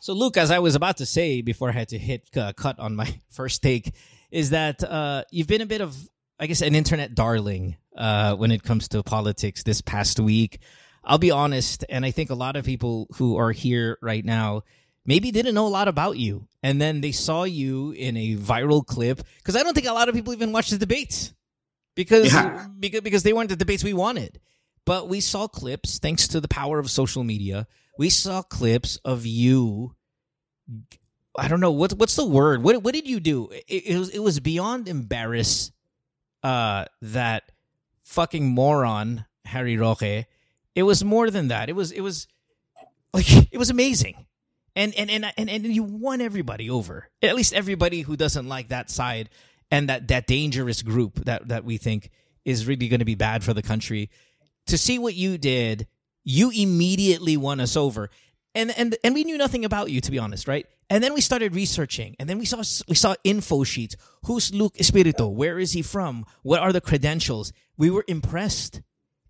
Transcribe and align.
So, 0.00 0.12
Luke, 0.12 0.36
as 0.36 0.52
I 0.52 0.60
was 0.60 0.76
about 0.76 0.98
to 0.98 1.06
say 1.06 1.42
before 1.42 1.68
I 1.68 1.72
had 1.72 1.88
to 1.88 1.98
hit 1.98 2.28
uh, 2.36 2.52
cut 2.52 2.78
on 2.78 2.94
my 2.94 3.12
first 3.30 3.60
take, 3.60 3.92
is 4.30 4.50
that 4.50 4.84
uh, 4.84 5.24
you've 5.32 5.48
been 5.48 5.62
a 5.62 5.66
bit 5.66 5.80
of, 5.80 5.96
I 6.38 6.46
guess, 6.46 6.62
an 6.62 6.76
internet 6.76 7.14
darling 7.16 7.76
uh, 7.96 8.36
when 8.36 8.52
it 8.52 8.62
comes 8.62 8.86
to 8.88 9.02
politics 9.02 9.64
this 9.64 9.80
past 9.80 10.20
week. 10.20 10.60
I'll 11.02 11.18
be 11.18 11.32
honest, 11.32 11.84
and 11.88 12.04
I 12.04 12.12
think 12.12 12.30
a 12.30 12.34
lot 12.36 12.54
of 12.54 12.64
people 12.64 13.08
who 13.16 13.36
are 13.36 13.50
here 13.50 13.98
right 14.00 14.24
now 14.24 14.62
maybe 15.04 15.32
didn't 15.32 15.54
know 15.54 15.66
a 15.66 15.68
lot 15.68 15.88
about 15.88 16.18
you, 16.18 16.46
and 16.62 16.80
then 16.80 17.00
they 17.00 17.12
saw 17.12 17.42
you 17.44 17.90
in 17.92 18.16
a 18.16 18.36
viral 18.36 18.86
clip 18.86 19.22
because 19.38 19.56
I 19.56 19.62
don't 19.64 19.74
think 19.74 19.86
a 19.88 19.92
lot 19.92 20.08
of 20.08 20.14
people 20.14 20.32
even 20.32 20.52
watched 20.52 20.70
the 20.70 20.78
debates 20.78 21.32
because 21.96 22.32
Yeah. 22.32 22.66
because 22.78 23.00
because 23.00 23.22
they 23.24 23.32
weren't 23.32 23.50
the 23.50 23.56
debates 23.56 23.82
we 23.82 23.92
wanted. 23.94 24.40
But 24.86 25.08
we 25.08 25.20
saw 25.20 25.48
clips 25.48 25.98
thanks 25.98 26.26
to 26.28 26.40
the 26.40 26.48
power 26.48 26.78
of 26.78 26.90
social 26.90 27.24
media. 27.24 27.66
We 27.98 28.08
saw 28.08 28.42
clips 28.42 28.96
of 29.04 29.26
you 29.26 29.94
I 31.38 31.48
don't 31.48 31.60
know 31.60 31.70
what 31.70 31.92
what's 31.94 32.16
the 32.16 32.24
word. 32.24 32.62
What 32.62 32.82
what 32.82 32.94
did 32.94 33.06
you 33.06 33.20
do? 33.20 33.50
It, 33.68 33.86
it 33.86 33.98
was 33.98 34.08
it 34.10 34.20
was 34.20 34.40
beyond 34.40 34.88
embarrass 34.88 35.70
uh 36.42 36.86
that 37.02 37.52
fucking 38.04 38.46
moron 38.46 39.26
Harry 39.44 39.76
Roque. 39.76 40.26
It 40.74 40.82
was 40.82 41.04
more 41.04 41.30
than 41.30 41.48
that. 41.48 41.68
It 41.68 41.76
was 41.76 41.92
it 41.92 42.00
was 42.00 42.26
like 43.12 43.52
it 43.52 43.58
was 43.58 43.70
amazing. 43.70 44.26
And 44.74 44.94
and 44.94 45.10
and 45.10 45.26
and, 45.36 45.50
and 45.50 45.66
you 45.66 45.82
won 45.82 46.20
everybody 46.20 46.70
over. 46.70 47.10
At 47.22 47.34
least 47.34 47.52
everybody 47.54 48.02
who 48.02 48.16
doesn't 48.16 48.48
like 48.48 48.68
that 48.68 48.90
side 48.90 49.28
and 49.70 49.88
that 49.88 50.08
that 50.08 50.26
dangerous 50.26 50.82
group 50.82 51.24
that 51.24 51.48
that 51.48 51.64
we 51.64 51.76
think 51.76 52.10
is 52.44 52.66
really 52.66 52.88
going 52.88 53.00
to 53.00 53.06
be 53.06 53.14
bad 53.14 53.42
for 53.44 53.52
the 53.52 53.62
country. 53.62 54.10
To 54.66 54.78
see 54.78 54.98
what 54.98 55.14
you 55.14 55.38
did, 55.38 55.86
you 56.24 56.50
immediately 56.50 57.36
won 57.36 57.60
us 57.60 57.76
over. 57.76 58.10
And 58.54 58.76
and 58.76 58.96
and 59.04 59.14
we 59.14 59.24
knew 59.24 59.38
nothing 59.38 59.64
about 59.64 59.90
you 59.90 60.00
to 60.00 60.10
be 60.10 60.18
honest, 60.18 60.48
right? 60.48 60.66
And 60.88 61.02
then 61.02 61.14
we 61.14 61.20
started 61.20 61.54
researching, 61.54 62.14
and 62.18 62.28
then 62.28 62.38
we 62.38 62.44
saw 62.44 62.62
we 62.88 62.94
saw 62.94 63.14
info 63.24 63.64
sheets. 63.64 63.96
Who's 64.24 64.54
Luke 64.54 64.76
Espiritu? 64.78 65.26
Where 65.28 65.58
is 65.58 65.72
he 65.72 65.82
from? 65.82 66.24
What 66.42 66.60
are 66.60 66.72
the 66.72 66.80
credentials? 66.80 67.52
We 67.76 67.90
were 67.90 68.04
impressed, 68.06 68.82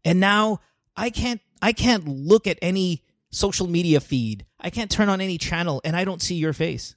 and 0.05 0.20
now 0.20 0.61
I 0.97 1.11
can't 1.11 1.41
I 1.61 1.73
can't 1.73 2.07
look 2.07 2.47
at 2.47 2.59
any 2.62 3.03
social 3.31 3.67
media 3.67 4.01
feed. 4.01 4.47
I 4.61 4.70
can't 4.70 4.91
turn 4.91 5.09
on 5.09 5.20
any 5.20 5.39
channel, 5.39 5.81
and 5.84 5.97
I 5.97 6.05
don't 6.05 6.23
see 6.23 6.37
your 6.37 6.53
face. 6.53 6.95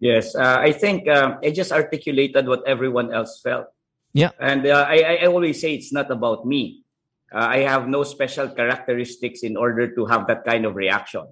Yes, 0.00 0.34
uh, 0.34 0.56
I 0.58 0.72
think 0.72 1.08
um, 1.08 1.38
I 1.44 1.50
just 1.50 1.72
articulated 1.72 2.48
what 2.48 2.66
everyone 2.66 3.12
else 3.12 3.40
felt. 3.40 3.66
Yeah. 4.12 4.30
And 4.40 4.66
uh, 4.66 4.86
I, 4.88 5.20
I 5.22 5.26
always 5.26 5.60
say 5.60 5.74
it's 5.74 5.92
not 5.92 6.10
about 6.10 6.46
me. 6.46 6.84
Uh, 7.32 7.46
I 7.46 7.58
have 7.62 7.86
no 7.88 8.02
special 8.02 8.48
characteristics 8.50 9.42
in 9.42 9.56
order 9.56 9.94
to 9.94 10.06
have 10.06 10.26
that 10.26 10.44
kind 10.44 10.66
of 10.66 10.74
reaction. 10.74 11.26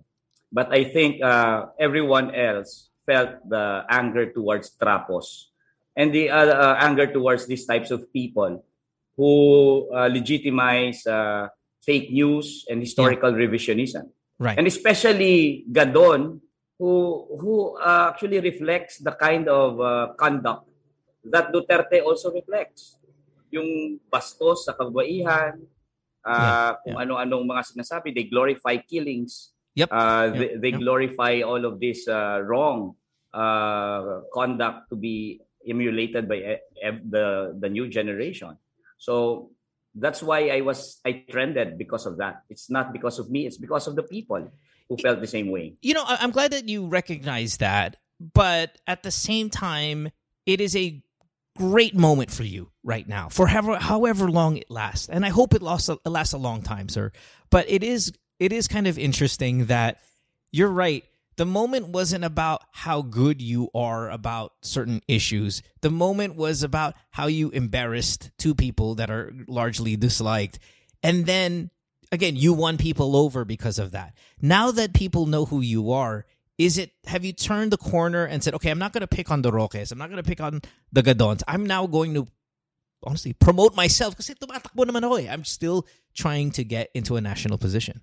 But 0.52 0.72
I 0.72 0.84
think 0.84 1.22
uh, 1.22 1.66
everyone 1.78 2.34
else 2.34 2.88
felt 3.04 3.42
the 3.48 3.84
anger 3.90 4.32
towards 4.32 4.70
Trapos 4.78 5.50
and 5.98 6.14
the 6.14 6.30
uh, 6.30 6.46
uh, 6.46 6.76
anger 6.78 7.10
towards 7.10 7.46
these 7.50 7.66
types 7.66 7.90
of 7.90 8.06
people 8.12 8.64
who 9.18 9.90
uh, 9.90 10.06
legitimize 10.06 11.04
uh, 11.06 11.48
fake 11.82 12.12
news 12.12 12.64
and 12.70 12.80
historical 12.80 13.34
revisionism. 13.34 14.06
Right. 14.38 14.56
And 14.56 14.70
especially 14.70 15.66
Gadon, 15.66 16.38
who 16.78 17.26
who 17.42 17.76
uh, 17.82 18.14
actually 18.14 18.38
reflects 18.38 19.02
the 19.02 19.12
kind 19.18 19.50
of 19.50 19.80
uh, 19.82 20.14
conduct 20.14 20.70
that 21.26 21.50
Duterte 21.50 22.00
also 22.06 22.30
reflects. 22.30 22.94
Yung 23.50 23.98
bastos 24.12 24.68
sa 24.68 24.76
kabaihan, 24.76 25.58
uh, 26.28 26.72
kung 26.84 26.96
ano-anong 27.00 27.44
mga 27.48 27.62
sinasabi, 27.72 28.12
they 28.14 28.28
glorify 28.28 28.76
killings. 28.84 29.52
Yep. 29.74 29.88
Uh, 29.90 29.96
Yep. 30.28 30.36
They, 30.36 30.48
they 30.60 30.72
Yep. 30.76 30.80
glorify 30.80 31.40
all 31.40 31.64
of 31.64 31.80
this 31.80 32.04
uh, 32.06 32.44
wrong 32.44 32.94
uh, 33.32 34.20
conduct 34.34 34.90
to 34.90 34.96
be 34.96 35.40
emulated 35.68 36.28
by 36.28 36.36
e- 36.36 37.02
the 37.08 37.54
the 37.58 37.68
new 37.68 37.88
generation. 37.88 38.56
So 38.96 39.50
that's 39.94 40.22
why 40.22 40.48
I 40.50 40.60
was 40.62 41.00
I 41.04 41.24
trended 41.28 41.78
because 41.78 42.06
of 42.06 42.18
that. 42.18 42.42
It's 42.50 42.70
not 42.70 42.92
because 42.92 43.18
of 43.18 43.30
me. 43.30 43.46
It's 43.46 43.58
because 43.58 43.86
of 43.86 43.96
the 43.96 44.02
people 44.04 44.48
who 44.88 44.96
felt 44.96 45.20
the 45.20 45.28
same 45.30 45.50
way. 45.50 45.76
you 45.82 45.92
know, 45.92 46.04
I'm 46.06 46.30
glad 46.32 46.52
that 46.52 46.68
you 46.68 46.88
recognize 46.88 47.58
that, 47.60 47.96
but 48.18 48.80
at 48.88 49.02
the 49.04 49.12
same 49.12 49.50
time, 49.52 50.08
it 50.48 50.60
is 50.64 50.74
a 50.74 51.02
great 51.58 51.94
moment 51.94 52.30
for 52.30 52.44
you 52.44 52.70
right 52.82 53.06
now, 53.06 53.28
for 53.28 53.46
however, 53.48 53.76
however 53.76 54.30
long 54.30 54.56
it 54.56 54.70
lasts, 54.70 55.08
and 55.08 55.26
I 55.26 55.30
hope 55.30 55.54
it 55.54 55.62
lasts 55.62 55.88
it 55.88 56.06
lasts 56.06 56.32
a 56.32 56.38
long 56.38 56.62
time, 56.62 56.88
sir. 56.88 57.12
But 57.50 57.68
it 57.68 57.82
is 57.82 58.12
it 58.38 58.52
is 58.52 58.68
kind 58.68 58.86
of 58.86 58.98
interesting 58.98 59.66
that 59.66 59.98
you're 60.52 60.70
right. 60.70 61.04
The 61.36 61.46
moment 61.46 61.88
wasn't 61.88 62.24
about 62.24 62.62
how 62.72 63.02
good 63.02 63.40
you 63.40 63.70
are 63.74 64.10
about 64.10 64.54
certain 64.62 65.02
issues. 65.06 65.62
The 65.82 65.90
moment 65.90 66.34
was 66.34 66.62
about 66.62 66.94
how 67.10 67.26
you 67.26 67.50
embarrassed 67.50 68.30
two 68.38 68.54
people 68.54 68.96
that 68.96 69.10
are 69.10 69.32
largely 69.46 69.96
disliked. 69.96 70.58
And 71.02 71.26
then 71.26 71.70
again, 72.10 72.36
you 72.36 72.52
won 72.54 72.76
people 72.76 73.16
over 73.16 73.44
because 73.44 73.78
of 73.78 73.92
that. 73.92 74.14
Now 74.40 74.70
that 74.72 74.94
people 74.94 75.26
know 75.26 75.44
who 75.44 75.60
you 75.60 75.92
are, 75.92 76.26
is 76.58 76.76
it 76.76 76.90
have 77.06 77.24
you 77.24 77.32
turned 77.32 77.70
the 77.70 77.78
corner 77.78 78.26
and 78.26 78.42
said, 78.42 78.52
okay, 78.54 78.70
I'm 78.70 78.78
not 78.78 78.92
going 78.92 79.06
to 79.06 79.10
pick 79.10 79.30
on 79.30 79.42
the 79.42 79.50
Roques, 79.50 79.92
I'm 79.92 79.98
not 79.98 80.10
going 80.10 80.22
to 80.22 80.26
pick 80.26 80.40
on 80.40 80.60
the 80.92 81.02
Gadons. 81.02 81.42
I'm 81.46 81.64
now 81.64 81.86
going 81.86 82.14
to 82.14 82.26
honestly 83.02 83.32
promote 83.32 83.78
myself 83.78 84.18
kasi 84.18 84.34
tumatakbo 84.34 84.82
naman 84.82 85.06
ako 85.06 85.22
eh. 85.22 85.30
I'm 85.30 85.46
still 85.46 85.86
trying 86.18 86.50
to 86.58 86.66
get 86.66 86.90
into 86.94 87.14
a 87.14 87.22
national 87.22 87.56
position. 87.56 88.02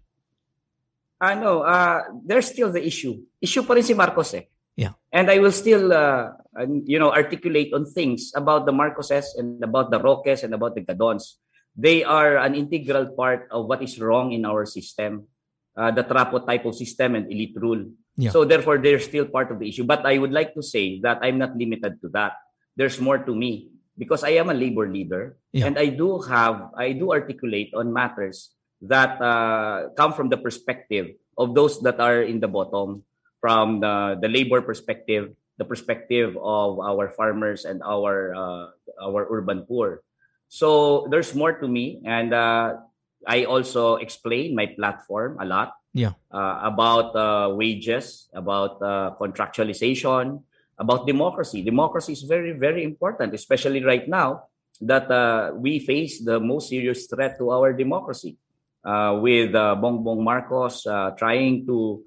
i 1.20 1.36
uh, 1.36 2.00
there's 2.24 2.48
still 2.48 2.72
the 2.72 2.84
issue. 2.84 3.20
Issue 3.44 3.64
pa 3.64 3.76
rin 3.76 3.84
si 3.84 3.94
Marcos 3.94 4.34
eh. 4.36 4.48
Yeah. 4.76 4.96
And 5.12 5.32
I 5.32 5.40
will 5.40 5.56
still, 5.56 5.92
uh, 5.92 6.36
you 6.84 7.00
know, 7.00 7.12
articulate 7.12 7.72
on 7.72 7.88
things 7.88 8.36
about 8.36 8.68
the 8.68 8.76
Marcoses 8.76 9.32
and 9.40 9.64
about 9.64 9.92
the 9.92 10.00
Roques 10.00 10.44
and 10.44 10.54
about 10.54 10.76
the 10.76 10.84
Gadons. 10.84 11.40
They 11.76 12.04
are 12.04 12.38
an 12.40 12.56
integral 12.56 13.16
part 13.16 13.48
of 13.52 13.68
what 13.68 13.84
is 13.84 14.00
wrong 14.00 14.32
in 14.32 14.44
our 14.44 14.66
system, 14.68 15.28
uh, 15.76 15.92
the 15.92 16.04
Trapo 16.04 16.46
type 16.46 16.64
of 16.68 16.76
system 16.76 17.16
and 17.16 17.32
elite 17.32 17.56
rule. 17.56 17.88
Yeah. 18.18 18.31
So 18.31 18.46
therefore, 18.46 18.80
they're 18.80 19.03
still 19.03 19.26
part 19.26 19.52
of 19.52 19.59
the 19.59 19.68
issue. 19.68 19.84
But 19.84 20.06
I 20.06 20.18
would 20.18 20.31
like 20.31 20.56
to 20.56 20.64
say 20.64 21.00
that 21.03 21.20
I'm 21.22 21.38
not 21.38 21.56
limited 21.56 22.00
to 22.02 22.08
that. 22.16 22.40
There's 22.76 23.00
more 23.00 23.20
to 23.20 23.34
me 23.36 23.72
because 23.98 24.24
I 24.24 24.40
am 24.40 24.50
a 24.50 24.56
labor 24.56 24.88
leader 24.88 25.38
Yeah. 25.52 25.68
and 25.68 25.80
I 25.80 25.88
do 25.88 26.20
have, 26.28 26.72
I 26.75 26.92
do 26.92 27.12
articulate 27.12 27.72
on 27.75 27.92
matters 27.92 28.52
that 28.84 29.20
uh, 29.22 29.90
come 29.96 30.14
from 30.14 30.30
the 30.30 30.38
perspective 30.38 31.16
of 31.38 31.56
those 31.56 31.80
that 31.81 32.00
are 32.00 32.22
in 32.22 32.40
the 32.40 32.48
bottom, 32.48 33.04
from 33.40 33.80
the, 33.80 34.20
the 34.22 34.28
labor 34.28 34.62
perspective, 34.62 35.36
the 35.58 35.66
perspective 35.66 36.36
of 36.36 36.80
our 36.80 37.09
farmers 37.16 37.64
and 37.64 37.81
our 37.84 38.36
uh, 38.36 38.68
our 39.00 39.28
urban 39.31 39.64
poor. 39.64 40.04
So 40.48 41.08
there's 41.09 41.34
more 41.34 41.56
to 41.59 41.68
me, 41.68 42.04
and 42.04 42.34
uh, 42.34 42.84
I 43.28 43.46
also 43.46 43.96
explain 43.96 44.56
my 44.56 44.68
platform 44.68 45.39
a 45.39 45.45
lot 45.48 45.74
Yeah. 45.95 46.12
uh, 46.27 46.59
about 46.68 47.15
uh, 47.15 47.56
wages, 47.56 48.27
about 48.36 48.83
uh, 48.83 49.15
contractualization, 49.15 50.44
about 50.77 51.07
democracy. 51.07 51.63
Democracy 51.63 52.12
is 52.12 52.24
very, 52.27 52.51
very 52.51 52.83
important, 52.83 53.33
especially 53.33 53.80
right 53.80 54.03
now 54.03 54.51
that 54.81 55.09
uh, 55.09 55.56
we 55.56 55.80
face 55.80 56.19
the 56.19 56.39
most 56.39 56.68
serious 56.68 57.07
threat 57.07 57.39
to 57.39 57.50
our 57.50 57.71
democracy 57.71 58.36
uh, 58.83 59.18
with 59.24 59.56
uh, 59.56 59.71
Bongbong 59.80 60.19
Marcos 60.19 60.86
uh, 60.86 61.12
trying 61.18 61.65
to 61.65 62.03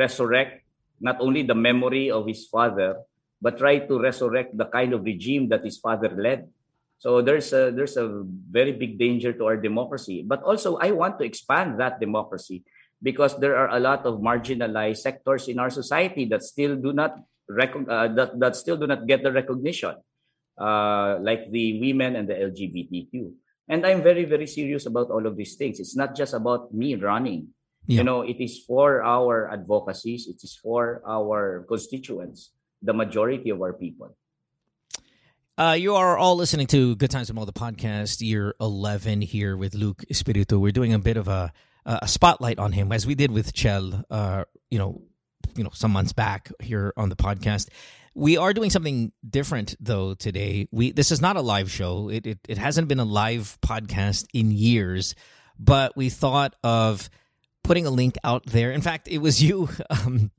resurrect 0.00 0.64
not 1.00 1.20
only 1.20 1.42
the 1.42 1.54
memory 1.54 2.10
of 2.10 2.26
his 2.26 2.48
father, 2.48 2.96
but 3.40 3.58
try 3.58 3.78
to 3.78 4.00
resurrect 4.00 4.56
the 4.56 4.64
kind 4.66 4.92
of 4.92 5.04
regime 5.04 5.48
that 5.48 5.64
his 5.64 5.76
father 5.78 6.08
led. 6.16 6.48
So 7.00 7.24
there's 7.24 7.48
a, 7.56 7.72
there's 7.72 7.96
a 7.96 8.28
very 8.28 8.76
big 8.76 9.00
danger 9.00 9.32
to 9.32 9.44
our 9.48 9.56
democracy. 9.56 10.20
But 10.20 10.44
also, 10.44 10.76
I 10.76 10.92
want 10.92 11.18
to 11.18 11.24
expand 11.24 11.80
that 11.80 11.98
democracy 11.98 12.62
because 13.02 13.40
there 13.40 13.56
are 13.56 13.72
a 13.72 13.80
lot 13.80 14.04
of 14.04 14.20
marginalized 14.20 15.00
sectors 15.00 15.48
in 15.48 15.58
our 15.58 15.70
society 15.70 16.26
that 16.26 16.44
still 16.44 16.76
do 16.76 16.92
not 16.92 17.16
recog- 17.48 17.88
uh, 17.88 18.12
that, 18.12 18.38
that 18.38 18.54
still 18.54 18.76
do 18.76 18.86
not 18.86 19.06
get 19.06 19.24
the 19.24 19.32
recognition, 19.32 19.96
uh, 20.60 21.16
like 21.24 21.50
the 21.50 21.80
women 21.80 22.16
and 22.16 22.28
the 22.28 22.36
LGBTQ. 22.36 23.32
And 23.70 23.86
I'm 23.86 24.02
very, 24.02 24.26
very 24.26 24.46
serious 24.46 24.84
about 24.84 25.08
all 25.08 25.26
of 25.26 25.38
these 25.38 25.56
things. 25.56 25.80
It's 25.80 25.96
not 25.96 26.14
just 26.14 26.34
about 26.34 26.74
me 26.74 26.96
running. 26.96 27.48
Yeah. 27.86 27.98
You 27.98 28.04
know, 28.04 28.20
it 28.28 28.44
is 28.44 28.60
for 28.68 29.02
our 29.02 29.48
advocacies, 29.50 30.28
it 30.28 30.44
is 30.44 30.52
for 30.52 31.00
our 31.08 31.64
constituents, 31.66 32.52
the 32.82 32.92
majority 32.92 33.48
of 33.48 33.62
our 33.62 33.72
people. 33.72 34.18
Uh, 35.60 35.72
you 35.74 35.94
are 35.94 36.16
all 36.16 36.36
listening 36.36 36.66
to 36.66 36.96
Good 36.96 37.10
Times 37.10 37.28
with 37.28 37.34
Mo, 37.34 37.44
the 37.44 37.52
podcast, 37.52 38.26
year 38.26 38.54
11 38.62 39.20
here 39.20 39.58
with 39.58 39.74
Luke 39.74 40.02
Espiritu. 40.10 40.58
We're 40.58 40.72
doing 40.72 40.94
a 40.94 40.98
bit 40.98 41.18
of 41.18 41.28
a, 41.28 41.52
a 41.84 42.08
spotlight 42.08 42.58
on 42.58 42.72
him, 42.72 42.90
as 42.92 43.06
we 43.06 43.14
did 43.14 43.30
with 43.30 43.52
Chel, 43.52 44.02
uh, 44.10 44.44
you 44.70 44.78
know, 44.78 45.02
you 45.56 45.62
know, 45.62 45.68
some 45.74 45.90
months 45.90 46.14
back 46.14 46.50
here 46.60 46.94
on 46.96 47.10
the 47.10 47.14
podcast. 47.14 47.68
We 48.14 48.38
are 48.38 48.54
doing 48.54 48.70
something 48.70 49.12
different 49.28 49.76
though 49.80 50.14
today. 50.14 50.66
We 50.72 50.92
this 50.92 51.12
is 51.12 51.20
not 51.20 51.36
a 51.36 51.42
live 51.42 51.70
show. 51.70 52.08
It 52.08 52.26
it, 52.26 52.38
it 52.48 52.56
hasn't 52.56 52.88
been 52.88 52.98
a 52.98 53.04
live 53.04 53.58
podcast 53.60 54.28
in 54.32 54.52
years, 54.52 55.14
but 55.58 55.94
we 55.94 56.08
thought 56.08 56.56
of 56.64 57.10
putting 57.64 57.84
a 57.84 57.90
link 57.90 58.16
out 58.24 58.46
there. 58.46 58.72
In 58.72 58.80
fact, 58.80 59.08
it 59.08 59.18
was 59.18 59.42
you 59.42 59.68
um, 59.90 60.30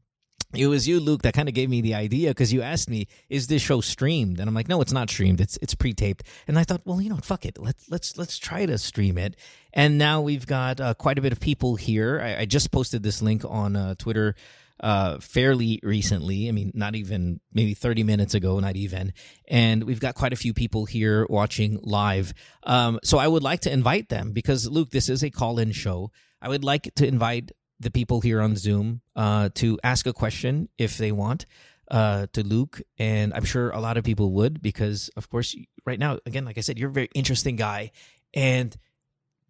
it 0.54 0.68
was 0.68 0.88
you, 0.88 1.00
Luke, 1.00 1.22
that 1.24 1.34
kind 1.34 1.48
of 1.48 1.56
gave 1.56 1.70
me 1.70 1.82
the 1.82 1.96
idea 1.96 2.30
because 2.30 2.52
you 2.52 2.62
asked 2.62 2.90
me, 2.90 3.08
"Is 3.30 3.48
this 3.48 3.62
show 3.62 3.82
streamed?" 3.82 4.40
And 4.40 4.48
I'm 4.48 4.56
like, 4.56 4.68
"No, 4.68 4.82
it's 4.82 4.92
not 4.92 5.10
streamed. 5.10 5.40
It's 5.42 5.58
it's 5.62 5.76
pre-taped." 5.76 6.24
And 6.48 6.60
I 6.60 6.64
thought, 6.64 6.82
well, 6.86 7.02
you 7.02 7.10
know, 7.10 7.18
fuck 7.18 7.46
it. 7.46 7.58
Let's 7.58 7.90
let's 7.90 8.18
let's 8.18 8.38
try 8.38 8.66
to 8.66 8.78
stream 8.78 9.18
it. 9.18 9.36
And 9.74 9.98
now 9.98 10.22
we've 10.22 10.46
got 10.46 10.82
uh, 10.82 10.94
quite 10.94 11.18
a 11.18 11.22
bit 11.22 11.32
of 11.32 11.40
people 11.40 11.76
here. 11.76 12.20
I, 12.22 12.42
I 12.42 12.46
just 12.46 12.72
posted 12.72 13.04
this 13.04 13.22
link 13.22 13.44
on 13.48 13.76
uh, 13.76 13.96
Twitter 13.96 14.36
uh, 14.82 15.20
fairly 15.20 15.80
recently. 15.84 16.50
I 16.50 16.52
mean, 16.52 16.72
not 16.74 16.96
even 16.96 17.40
maybe 17.54 17.74
30 17.74 18.04
minutes 18.04 18.34
ago, 18.34 18.60
not 18.60 18.76
even. 18.76 19.14
And 19.48 19.84
we've 19.84 20.00
got 20.00 20.16
quite 20.16 20.34
a 20.34 20.38
few 20.38 20.54
people 20.54 20.86
here 20.86 21.26
watching 21.30 21.80
live. 21.84 22.34
Um, 22.64 23.00
so 23.04 23.18
I 23.18 23.28
would 23.28 23.44
like 23.44 23.62
to 23.62 23.72
invite 23.72 24.10
them 24.10 24.32
because, 24.32 24.68
Luke, 24.68 24.90
this 24.90 25.08
is 25.08 25.24
a 25.24 25.30
call-in 25.30 25.72
show. 25.72 26.12
I 26.42 26.50
would 26.50 26.64
like 26.64 26.94
to 26.96 27.08
invite 27.08 27.52
the 27.82 27.92
people 27.92 28.22
here 28.22 28.42
on 28.42 28.56
Zoom 28.56 29.02
uh, 29.16 29.50
to 29.56 29.80
ask 29.84 30.06
a 30.06 30.14
question 30.14 30.70
if 30.78 30.98
they 30.98 31.12
want 31.12 31.46
uh, 31.90 32.28
to 32.34 32.44
Luke, 32.44 32.82
and 32.98 33.34
I'm 33.34 33.44
sure 33.44 33.70
a 33.72 33.80
lot 33.80 33.98
of 33.98 34.04
people 34.04 34.32
would 34.34 34.62
because, 34.62 35.10
of 35.18 35.30
course, 35.30 35.56
right 35.86 36.00
now, 36.00 36.20
again, 36.26 36.46
like 36.46 36.58
I 36.58 36.62
said, 36.62 36.80
you're 36.80 36.90
a 36.90 36.94
very 36.94 37.10
interesting 37.14 37.56
guy, 37.56 37.92
and 38.34 38.76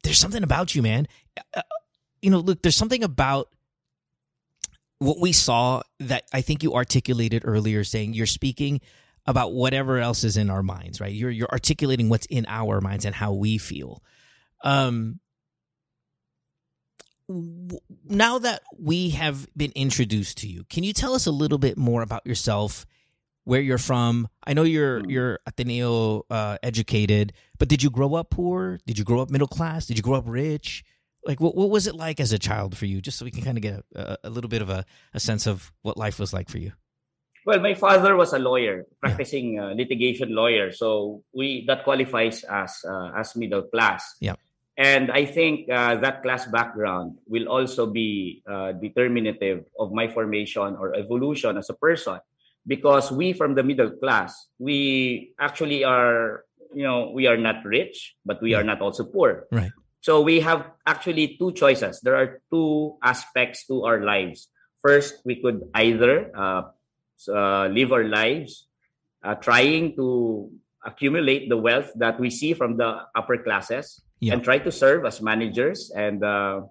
there's 0.03 0.17
something 0.17 0.43
about 0.43 0.73
you, 0.73 0.81
man. 0.81 1.07
Uh, 1.53 1.61
you 2.21 2.31
know, 2.31 2.39
look, 2.39 2.61
there's 2.61 2.75
something 2.75 3.03
about 3.03 3.49
what 4.99 5.19
we 5.19 5.33
saw 5.33 5.81
that 5.99 6.23
I 6.33 6.41
think 6.41 6.63
you 6.63 6.73
articulated 6.73 7.43
earlier, 7.45 7.83
saying 7.83 8.13
you're 8.13 8.25
speaking 8.25 8.81
about 9.25 9.53
whatever 9.53 9.99
else 9.99 10.23
is 10.23 10.37
in 10.37 10.49
our 10.49 10.63
minds, 10.63 10.99
right? 10.99 11.13
You're 11.13 11.31
you're 11.31 11.51
articulating 11.51 12.09
what's 12.09 12.25
in 12.27 12.45
our 12.47 12.81
minds 12.81 13.05
and 13.05 13.13
how 13.13 13.33
we 13.33 13.57
feel. 13.57 14.01
Um, 14.63 15.19
now 18.05 18.39
that 18.39 18.61
we 18.77 19.11
have 19.11 19.47
been 19.55 19.71
introduced 19.75 20.37
to 20.39 20.47
you, 20.47 20.63
can 20.69 20.83
you 20.83 20.93
tell 20.93 21.13
us 21.13 21.25
a 21.25 21.31
little 21.31 21.57
bit 21.57 21.77
more 21.77 22.01
about 22.01 22.25
yourself, 22.25 22.85
where 23.43 23.61
you're 23.61 23.77
from? 23.77 24.27
I 24.45 24.53
know 24.53 24.63
you're 24.63 25.07
you're 25.09 25.39
Ateneo 25.45 26.25
uh, 26.29 26.57
educated, 26.63 27.33
but 27.57 27.67
did 27.67 27.83
you 27.83 27.89
grow 27.89 28.15
up 28.15 28.29
poor? 28.29 28.79
Did 28.85 28.97
you 28.97 29.03
grow 29.03 29.21
up 29.21 29.29
middle 29.29 29.47
class? 29.47 29.85
Did 29.85 29.97
you 29.97 30.03
grow 30.03 30.15
up 30.15 30.25
rich? 30.27 30.83
Like, 31.25 31.39
what 31.39 31.55
what 31.55 31.69
was 31.69 31.87
it 31.87 31.95
like 31.95 32.19
as 32.19 32.31
a 32.31 32.39
child 32.39 32.77
for 32.77 32.85
you? 32.85 33.01
Just 33.01 33.17
so 33.17 33.25
we 33.25 33.31
can 33.31 33.43
kind 33.43 33.57
of 33.57 33.61
get 33.61 33.83
a, 33.95 34.17
a, 34.23 34.29
little 34.29 34.49
bit 34.49 34.61
of 34.61 34.69
a, 34.69 34.85
a 35.13 35.19
sense 35.19 35.47
of 35.47 35.71
what 35.81 35.97
life 35.97 36.19
was 36.19 36.33
like 36.33 36.49
for 36.49 36.57
you. 36.57 36.71
Well, 37.45 37.59
my 37.59 37.73
father 37.73 38.15
was 38.15 38.33
a 38.33 38.39
lawyer, 38.39 38.85
practicing 38.99 39.55
yeah. 39.55 39.65
uh, 39.65 39.73
litigation 39.73 40.33
lawyer, 40.33 40.71
so 40.71 41.23
we 41.33 41.65
that 41.67 41.83
qualifies 41.83 42.43
as 42.43 42.85
uh, 42.87 43.11
as 43.17 43.35
middle 43.35 43.63
class. 43.63 44.15
Yeah. 44.19 44.35
And 44.81 45.13
I 45.13 45.29
think 45.29 45.69
uh, 45.69 46.01
that 46.01 46.25
class 46.25 46.49
background 46.49 47.21
will 47.29 47.45
also 47.45 47.85
be 47.85 48.41
uh, 48.49 48.73
determinative 48.73 49.69
of 49.77 49.93
my 49.93 50.09
formation 50.09 50.73
or 50.73 50.97
evolution 50.97 51.53
as 51.61 51.69
a 51.69 51.77
person. 51.77 52.17
Because 52.65 53.11
we 53.11 53.33
from 53.33 53.53
the 53.53 53.61
middle 53.61 53.91
class, 54.01 54.33
we 54.57 55.33
actually 55.37 55.83
are, 55.83 56.45
you 56.73 56.81
know, 56.81 57.13
we 57.13 57.27
are 57.27 57.37
not 57.37 57.61
rich, 57.63 58.17
but 58.25 58.41
we 58.41 58.55
are 58.55 58.63
not 58.63 58.81
also 58.81 59.05
poor. 59.05 59.45
Right. 59.51 59.69
So 60.01 60.21
we 60.21 60.39
have 60.41 60.65
actually 60.87 61.37
two 61.37 61.53
choices. 61.53 62.01
There 62.01 62.15
are 62.15 62.41
two 62.49 62.97
aspects 63.03 63.67
to 63.67 63.85
our 63.85 64.01
lives. 64.01 64.49
First, 64.81 65.21
we 65.25 65.37
could 65.37 65.61
either 65.75 66.33
uh, 66.33 66.73
uh, 67.29 67.67
live 67.69 67.93
our 67.93 68.05
lives 68.05 68.65
uh, 69.21 69.35
trying 69.35 69.95
to 69.97 70.49
accumulate 70.83 71.49
the 71.49 71.57
wealth 71.57 71.93
that 71.97 72.19
we 72.19 72.31
see 72.31 72.55
from 72.57 72.77
the 72.77 73.05
upper 73.13 73.37
classes 73.37 74.01
yeah. 74.21 74.33
and 74.33 74.43
try 74.43 74.59
to 74.59 74.71
serve 74.71 75.03
as 75.05 75.21
managers 75.21 75.91
and 75.91 76.23
uh, 76.23 76.61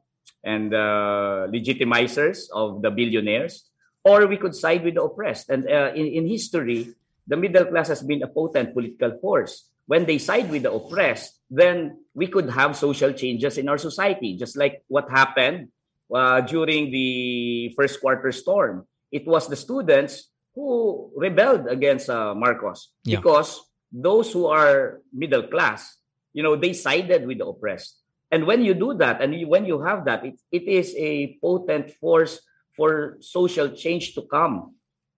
and 0.43 0.73
uh, 0.73 1.50
legitimizers 1.52 2.49
of 2.55 2.81
the 2.81 2.91
billionaires, 2.91 3.69
or 4.05 4.25
we 4.26 4.38
could 4.38 4.55
side 4.55 4.82
with 4.82 4.94
the 4.94 5.02
oppressed. 5.02 5.50
And 5.50 5.69
uh, 5.69 5.93
in, 5.93 6.06
in 6.06 6.26
history, 6.26 6.94
the 7.26 7.37
middle 7.37 7.67
class 7.67 7.88
has 7.88 8.02
been 8.02 8.23
a 8.23 8.29
potent 8.29 8.73
political 8.73 9.19
force. 9.20 9.69
When 9.85 10.06
they 10.06 10.19
side 10.19 10.49
with 10.49 10.62
the 10.62 10.73
oppressed, 10.73 11.37
then 11.50 11.99
we 12.14 12.29
could 12.29 12.49
have 12.49 12.76
social 12.76 13.12
changes 13.12 13.58
in 13.58 13.69
our 13.69 13.76
society, 13.76 14.38
just 14.38 14.56
like 14.56 14.82
what 14.87 15.11
happened 15.11 15.69
uh, 16.14 16.41
during 16.43 16.91
the 16.91 17.75
first 17.76 18.00
quarter 18.00 18.32
storm. 18.32 18.87
It 19.11 19.26
was 19.26 19.49
the 19.49 19.56
students 19.56 20.31
who 20.55 21.11
rebelled 21.17 21.67
against 21.67 22.08
uh, 22.08 22.35
Marcos 22.35 22.93
yeah. 23.05 23.19
because 23.19 23.61
those 23.93 24.32
who 24.32 24.47
are 24.47 25.02
middle 25.12 25.43
class 25.43 26.00
you 26.32 26.43
know 26.43 26.56
they 26.56 26.73
sided 26.73 27.27
with 27.27 27.38
the 27.38 27.47
oppressed. 27.47 27.97
And 28.31 28.47
when 28.47 28.62
you 28.62 28.75
do 28.75 28.94
that 28.94 29.21
and 29.21 29.35
you, 29.35 29.49
when 29.49 29.67
you 29.67 29.82
have 29.82 30.05
that 30.05 30.25
it, 30.25 30.38
it 30.53 30.62
is 30.62 30.94
a 30.97 31.37
potent 31.43 31.91
force 31.99 32.41
for 32.77 33.19
social 33.21 33.71
change 33.71 34.15
to 34.15 34.23
come. 34.23 34.75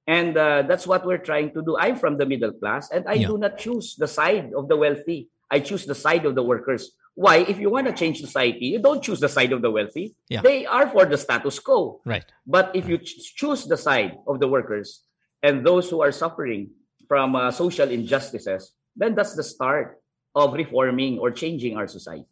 And 0.07 0.37
uh, 0.37 0.63
that's 0.63 0.87
what 0.87 1.07
we're 1.07 1.23
trying 1.23 1.53
to 1.53 1.63
do. 1.63 1.77
I'm 1.79 1.97
from 1.97 2.17
the 2.17 2.27
middle 2.27 2.53
class 2.53 2.91
and 2.91 3.07
i 3.07 3.15
yeah. 3.15 3.29
do 3.29 3.39
not 3.39 3.59
choose 3.59 3.95
the 3.97 4.09
side 4.09 4.53
of 4.57 4.69
the 4.69 4.77
wealthy. 4.77 5.29
I 5.51 5.61
choose 5.61 5.85
the 5.85 5.95
side 5.95 6.25
of 6.25 6.35
the 6.35 6.43
workers. 6.43 6.97
Why? 7.15 7.45
If 7.45 7.61
you 7.61 7.69
want 7.69 7.87
to 7.87 7.93
change 7.93 8.21
society 8.21 8.67
you 8.73 8.81
don't 8.81 9.03
choose 9.03 9.21
the 9.21 9.29
side 9.29 9.53
of 9.53 9.61
the 9.61 9.71
wealthy. 9.71 10.17
Yeah. 10.29 10.41
they 10.41 10.65
are 10.67 10.89
for 10.89 11.05
the 11.05 11.19
status 11.19 11.59
quo. 11.59 12.01
Right. 12.05 12.25
But 12.47 12.75
if 12.75 12.89
you 12.89 12.99
ch- 12.99 13.37
choose 13.37 13.67
the 13.67 13.77
side 13.77 14.17
of 14.27 14.41
the 14.41 14.49
workers 14.49 15.05
and 15.43 15.67
those 15.67 15.91
who 15.91 16.01
are 16.01 16.13
suffering 16.13 16.71
from 17.07 17.37
uh, 17.37 17.51
social 17.51 17.91
injustices 17.91 18.73
then 18.97 19.15
that's 19.15 19.35
the 19.35 19.43
start 19.43 20.02
of 20.35 20.55
reforming 20.55 21.19
or 21.19 21.31
changing 21.31 21.77
our 21.77 21.87
society. 21.87 22.27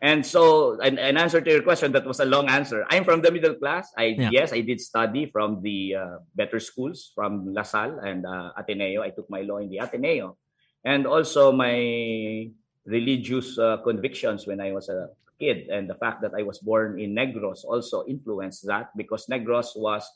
And 0.00 0.22
so, 0.24 0.78
an, 0.78 0.94
an 0.98 1.18
answer 1.18 1.40
to 1.40 1.50
your 1.50 1.62
question, 1.62 1.90
that 1.92 2.06
was 2.06 2.20
a 2.20 2.24
long 2.24 2.48
answer. 2.48 2.86
I'm 2.88 3.02
from 3.02 3.20
the 3.20 3.32
middle 3.32 3.54
class. 3.54 3.90
I 3.98 4.14
yeah. 4.14 4.30
yes, 4.30 4.52
I 4.52 4.62
did 4.62 4.80
study 4.80 5.26
from 5.26 5.60
the 5.60 5.96
uh, 5.98 6.16
better 6.38 6.60
schools 6.60 7.10
from 7.14 7.52
La 7.52 7.62
Salle 7.62 7.98
and 7.98 8.24
uh, 8.24 8.54
Ateneo. 8.56 9.02
I 9.02 9.10
took 9.10 9.28
my 9.28 9.42
law 9.42 9.58
in 9.58 9.68
the 9.68 9.78
Ateneo, 9.78 10.38
and 10.84 11.02
also 11.02 11.50
my 11.50 12.46
religious 12.86 13.58
uh, 13.58 13.82
convictions 13.82 14.46
when 14.46 14.60
I 14.60 14.70
was 14.70 14.88
a 14.88 15.10
kid, 15.40 15.66
and 15.66 15.90
the 15.90 15.98
fact 15.98 16.22
that 16.22 16.30
I 16.30 16.42
was 16.46 16.62
born 16.62 17.00
in 17.02 17.14
Negros 17.14 17.66
also 17.66 18.06
influenced 18.06 18.66
that 18.66 18.94
because 18.96 19.26
Negros 19.26 19.74
was 19.74 20.06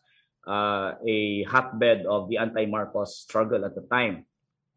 uh, 0.47 0.95
a 1.07 1.43
hotbed 1.51 2.07
of 2.07 2.29
the 2.29 2.39
anti-Marcos 2.39 3.19
struggle 3.19 3.65
at 3.65 3.75
the 3.75 3.87
time. 3.91 4.27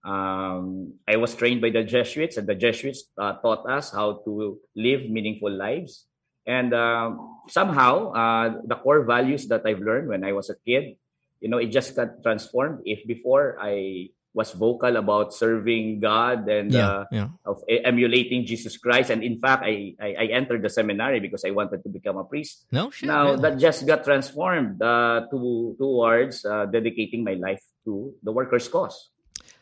Um, 0.05 0.93
I 1.09 1.17
was 1.17 1.33
trained 1.33 1.61
by 1.61 1.73
the 1.73 1.83
Jesuits, 1.83 2.37
and 2.37 2.45
the 2.45 2.53
Jesuits 2.53 3.09
uh, 3.17 3.41
taught 3.41 3.65
us 3.65 3.91
how 3.91 4.21
to 4.25 4.59
live 4.77 5.09
meaningful 5.09 5.49
lives. 5.49 6.05
And 6.45 6.73
um, 6.77 7.41
somehow, 7.49 8.13
uh, 8.13 8.61
the 8.63 8.75
core 8.75 9.03
values 9.03 9.47
that 9.49 9.65
I've 9.65 9.81
learned 9.81 10.09
when 10.09 10.23
I 10.23 10.31
was 10.31 10.53
a 10.53 10.55
kid, 10.61 11.01
you 11.41 11.49
know, 11.49 11.57
it 11.57 11.73
just 11.73 11.95
got 11.95 12.21
transformed. 12.21 12.85
If 12.85 13.01
before 13.07 13.57
I 13.59 14.13
was 14.35 14.51
vocal 14.51 14.93
about 14.97 15.33
serving 15.33 16.01
God 16.01 16.45
and 16.49 16.69
yeah, 16.69 16.87
uh, 16.87 17.05
yeah. 17.09 17.29
of 17.47 17.63
emulating 17.67 18.45
Jesus 18.45 18.77
Christ, 18.77 19.09
and 19.09 19.23
in 19.23 19.39
fact, 19.39 19.63
I, 19.65 19.95
I, 19.99 20.09
I 20.19 20.25
entered 20.37 20.61
the 20.61 20.69
seminary 20.69 21.19
because 21.19 21.45
I 21.45 21.49
wanted 21.49 21.81
to 21.81 21.89
become 21.89 22.17
a 22.17 22.25
priest. 22.25 22.67
No, 22.71 22.91
shit, 22.91 23.07
now 23.07 23.31
really? 23.31 23.41
that 23.41 23.57
just 23.57 23.87
got 23.87 24.03
transformed 24.03 24.81
uh, 24.83 25.25
to 25.31 25.75
towards 25.79 26.45
uh, 26.45 26.67
dedicating 26.67 27.23
my 27.23 27.33
life 27.33 27.63
to 27.85 28.13
the 28.21 28.31
workers' 28.31 28.67
cause. 28.67 29.09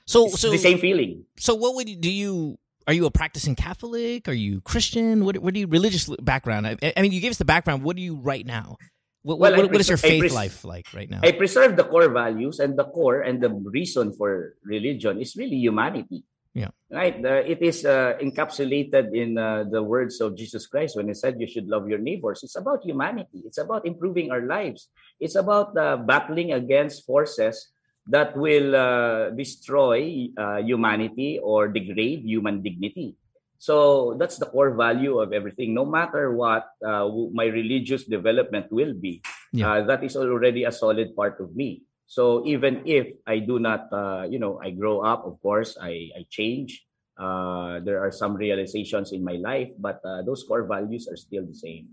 So, 0.05 0.25
it's 0.25 0.39
so 0.39 0.51
the 0.51 0.57
same 0.57 0.79
feeling. 0.79 1.25
So, 1.37 1.55
what 1.55 1.75
would 1.75 1.89
you, 1.89 1.95
do 1.95 2.11
you? 2.11 2.59
Are 2.85 2.93
you 2.93 3.05
a 3.05 3.11
practicing 3.11 3.55
Catholic? 3.55 4.27
Are 4.27 4.33
you 4.33 4.59
Christian? 4.61 5.23
What 5.23 5.37
what 5.37 5.53
do 5.53 5.61
you 5.61 5.67
religious 5.67 6.09
background? 6.21 6.67
I, 6.67 6.75
I 6.97 7.01
mean, 7.01 7.13
you 7.13 7.21
gave 7.21 7.31
us 7.31 7.37
the 7.37 7.45
background. 7.45 7.83
What 7.83 7.95
do 7.95 8.01
you 8.01 8.15
right 8.15 8.45
now? 8.45 8.75
What, 9.23 9.39
well, 9.39 9.55
what, 9.55 9.71
what 9.71 9.79
is 9.79 9.87
your 9.87 9.97
faith 9.97 10.19
pres- 10.19 10.35
life 10.35 10.65
like 10.65 10.87
right 10.93 11.09
now? 11.09 11.21
I 11.23 11.31
preserve 11.31 11.77
the 11.77 11.85
core 11.85 12.09
values, 12.09 12.59
and 12.59 12.77
the 12.77 12.83
core 12.83 13.21
and 13.21 13.39
the 13.39 13.49
reason 13.49 14.11
for 14.11 14.55
religion 14.65 15.21
is 15.21 15.37
really 15.37 15.55
humanity. 15.55 16.25
Yeah. 16.53 16.75
Right. 16.91 17.17
Uh, 17.17 17.41
it 17.41 17.63
is 17.63 17.85
uh, 17.85 18.13
encapsulated 18.21 19.15
in 19.15 19.39
uh, 19.39 19.63
the 19.63 19.81
words 19.81 20.21
of 20.21 20.37
Jesus 20.37 20.67
Christ 20.67 20.95
when 20.95 21.07
he 21.07 21.15
said, 21.15 21.39
"You 21.39 21.47
should 21.47 21.71
love 21.71 21.87
your 21.87 21.97
neighbors." 21.97 22.43
It's 22.43 22.59
about 22.59 22.83
humanity. 22.83 23.41
It's 23.47 23.57
about 23.57 23.87
improving 23.87 24.29
our 24.29 24.45
lives. 24.45 24.91
It's 25.23 25.35
about 25.35 25.71
uh, 25.77 25.97
battling 25.97 26.51
against 26.51 27.07
forces 27.07 27.71
that 28.07 28.35
will 28.35 28.75
uh, 28.75 29.29
destroy 29.31 30.27
uh, 30.37 30.57
humanity 30.57 31.39
or 31.41 31.67
degrade 31.67 32.23
human 32.25 32.61
dignity. 32.61 33.15
So 33.63 34.15
that's 34.19 34.37
the 34.37 34.45
core 34.45 34.75
value 34.75 35.19
of 35.19 35.31
everything. 35.31 35.73
No 35.73 35.85
matter 35.85 36.35
what 36.35 36.67
uh, 36.83 37.07
my 37.31 37.45
religious 37.47 38.03
development 38.03 38.67
will 38.71 38.93
be, 38.93 39.23
yeah. 39.53 39.71
uh, 39.71 39.81
that 39.87 40.03
is 40.03 40.17
already 40.17 40.65
a 40.65 40.71
solid 40.71 41.15
part 41.15 41.39
of 41.39 41.55
me. 41.55 41.83
So 42.05 42.45
even 42.45 42.83
if 42.85 43.15
I 43.25 43.39
do 43.39 43.59
not, 43.59 43.87
uh, 43.87 44.27
you 44.29 44.37
know, 44.37 44.59
I 44.61 44.71
grow 44.71 44.99
up, 44.99 45.23
of 45.25 45.41
course, 45.41 45.77
I, 45.79 46.11
I 46.11 46.27
change. 46.29 46.83
Uh, 47.17 47.79
there 47.79 48.03
are 48.03 48.11
some 48.11 48.35
realizations 48.35 49.13
in 49.13 49.23
my 49.23 49.39
life, 49.39 49.69
but 49.79 50.01
uh, 50.03 50.23
those 50.23 50.43
core 50.43 50.67
values 50.67 51.07
are 51.07 51.15
still 51.15 51.45
the 51.45 51.55
same. 51.55 51.87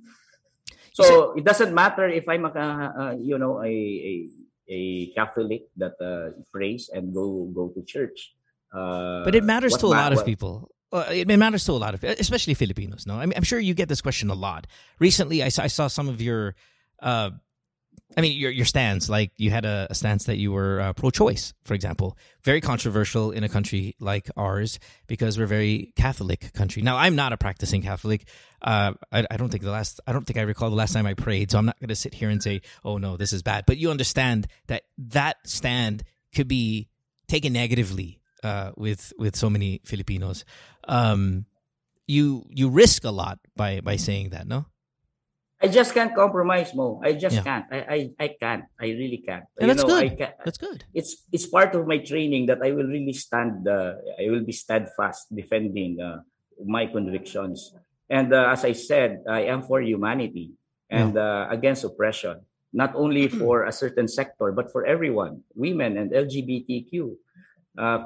So 0.93 1.33
it 1.33 1.45
doesn't 1.45 1.73
matter 1.73 2.09
if 2.09 2.29
I'm 2.29 2.45
a, 2.45 2.51
uh, 2.51 3.15
you 3.19 3.39
know, 3.39 3.63
a, 3.63 3.69
a, 3.69 4.29
a 4.71 5.07
Catholic 5.19 5.67
that 5.77 6.01
uh, 6.01 6.41
prays 6.53 6.89
and 6.93 7.13
go 7.13 7.51
go 7.55 7.69
to 7.69 7.83
church. 7.83 8.35
Uh, 8.73 9.25
but 9.25 9.35
it 9.35 9.45
matters 9.45 9.77
to 9.79 9.87
a 9.87 9.89
lot 9.89 10.13
of 10.13 10.25
people. 10.25 10.71
Uh, 10.93 11.05
it 11.11 11.29
matters 11.29 11.65
to 11.65 11.73
a 11.73 11.79
lot 11.79 11.95
of, 11.95 12.03
especially 12.03 12.55
Filipinos. 12.55 13.07
No, 13.07 13.15
I 13.15 13.27
mean, 13.27 13.35
I'm 13.37 13.45
sure 13.45 13.61
you 13.61 13.75
get 13.75 13.89
this 13.89 14.01
question 14.01 14.29
a 14.31 14.35
lot. 14.35 14.67
Recently, 14.99 15.43
I 15.43 15.49
saw, 15.49 15.63
I 15.63 15.69
saw 15.69 15.87
some 15.87 16.09
of 16.09 16.21
your 16.21 16.57
uh, 17.01 17.31
I 18.17 18.23
mean, 18.23 18.37
your 18.39 18.51
your 18.51 18.67
stance, 18.67 19.09
like 19.09 19.31
you 19.37 19.51
had 19.51 19.65
a, 19.65 19.87
a 19.91 19.95
stance 19.95 20.25
that 20.25 20.37
you 20.37 20.51
were 20.51 20.81
uh, 20.81 20.93
pro-choice, 20.95 21.55
for 21.65 21.75
example, 21.75 22.19
very 22.43 22.61
controversial 22.61 23.31
in 23.31 23.45
a 23.45 23.49
country 23.49 23.95
like 24.01 24.29
ours 24.37 24.81
because 25.07 25.39
we're 25.39 25.45
a 25.45 25.49
very 25.49 25.93
Catholic 25.95 26.53
country. 26.53 26.83
Now, 26.83 26.97
I'm 26.97 27.15
not 27.15 27.33
a 27.33 27.37
practicing 27.37 27.83
Catholic. 27.83 28.25
Uh, 28.61 28.95
I, 29.13 29.27
I, 29.31 29.37
don't 29.37 29.49
think 29.49 29.63
the 29.63 29.71
last, 29.71 30.01
I 30.07 30.13
don't 30.13 30.27
think 30.27 30.39
I 30.39 30.43
recall 30.43 30.71
the 30.71 30.77
last 30.77 30.93
time 30.93 31.07
I 31.07 31.15
prayed, 31.15 31.51
so 31.51 31.59
I'm 31.59 31.67
not 31.67 31.79
going 31.79 31.89
to 31.89 31.97
sit 31.97 32.13
here 32.13 32.29
and 32.29 32.43
say, 32.43 32.63
"Oh 32.85 32.99
no, 32.99 33.17
this 33.17 33.33
is 33.33 33.43
bad." 33.43 33.65
But 33.67 33.79
you 33.79 33.91
understand 33.91 34.49
that 34.67 34.83
that 34.99 35.37
stand 35.45 36.03
could 36.35 36.49
be 36.49 36.89
taken 37.29 37.53
negatively 37.53 38.21
uh, 38.43 38.73
with 38.77 39.13
with 39.19 39.37
so 39.37 39.49
many 39.49 39.81
Filipinos. 39.85 40.45
Um, 40.89 41.47
you 42.07 42.45
you 42.51 42.69
risk 42.69 43.05
a 43.05 43.11
lot 43.11 43.39
by 43.57 43.81
by 43.81 43.97
saying 43.97 44.31
that, 44.31 44.47
no? 44.47 44.67
I 45.61 45.69
just 45.69 45.93
can't 45.93 46.15
compromise, 46.15 46.75
Mo. 46.75 47.01
I 47.05 47.13
just 47.13 47.37
yeah. 47.37 47.45
can't. 47.45 47.67
I, 47.71 47.79
I 47.85 47.99
I 48.17 48.29
can't. 48.41 48.65
I 48.81 48.97
really 48.97 49.21
can't. 49.21 49.45
And 49.61 49.69
you 49.69 49.75
that's 49.75 49.85
know, 49.85 49.93
good. 49.93 50.05
I 50.05 50.09
can, 50.17 50.33
that's 50.41 50.57
good. 50.57 50.85
It's 50.95 51.29
it's 51.31 51.45
part 51.45 51.77
of 51.77 51.87
my 51.87 51.99
training 52.01 52.47
that 52.49 52.65
I 52.65 52.73
will 52.73 52.89
really 52.89 53.13
stand. 53.13 53.69
Uh, 53.69 54.01
I 54.17 54.33
will 54.33 54.41
be 54.41 54.57
steadfast 54.57 55.29
defending 55.29 56.01
uh, 56.01 56.25
my 56.65 56.87
convictions. 56.87 57.77
And 58.09 58.33
uh, 58.33 58.49
as 58.51 58.65
I 58.65 58.73
said, 58.73 59.23
I 59.29 59.53
am 59.53 59.63
for 59.63 59.81
humanity 59.81 60.57
and 60.91 61.15
yeah. 61.15 61.23
Uh, 61.23 61.49
against 61.51 61.85
oppression, 61.85 62.41
not 62.73 62.97
only 62.97 63.29
hmm. 63.29 63.39
for 63.39 63.65
a 63.65 63.73
certain 63.73 64.09
sector 64.09 64.51
but 64.51 64.73
for 64.73 64.85
everyone, 64.85 65.45
women 65.55 65.99
and 65.99 66.11
LGBTQ, 66.11 67.15
uh, 67.79 67.99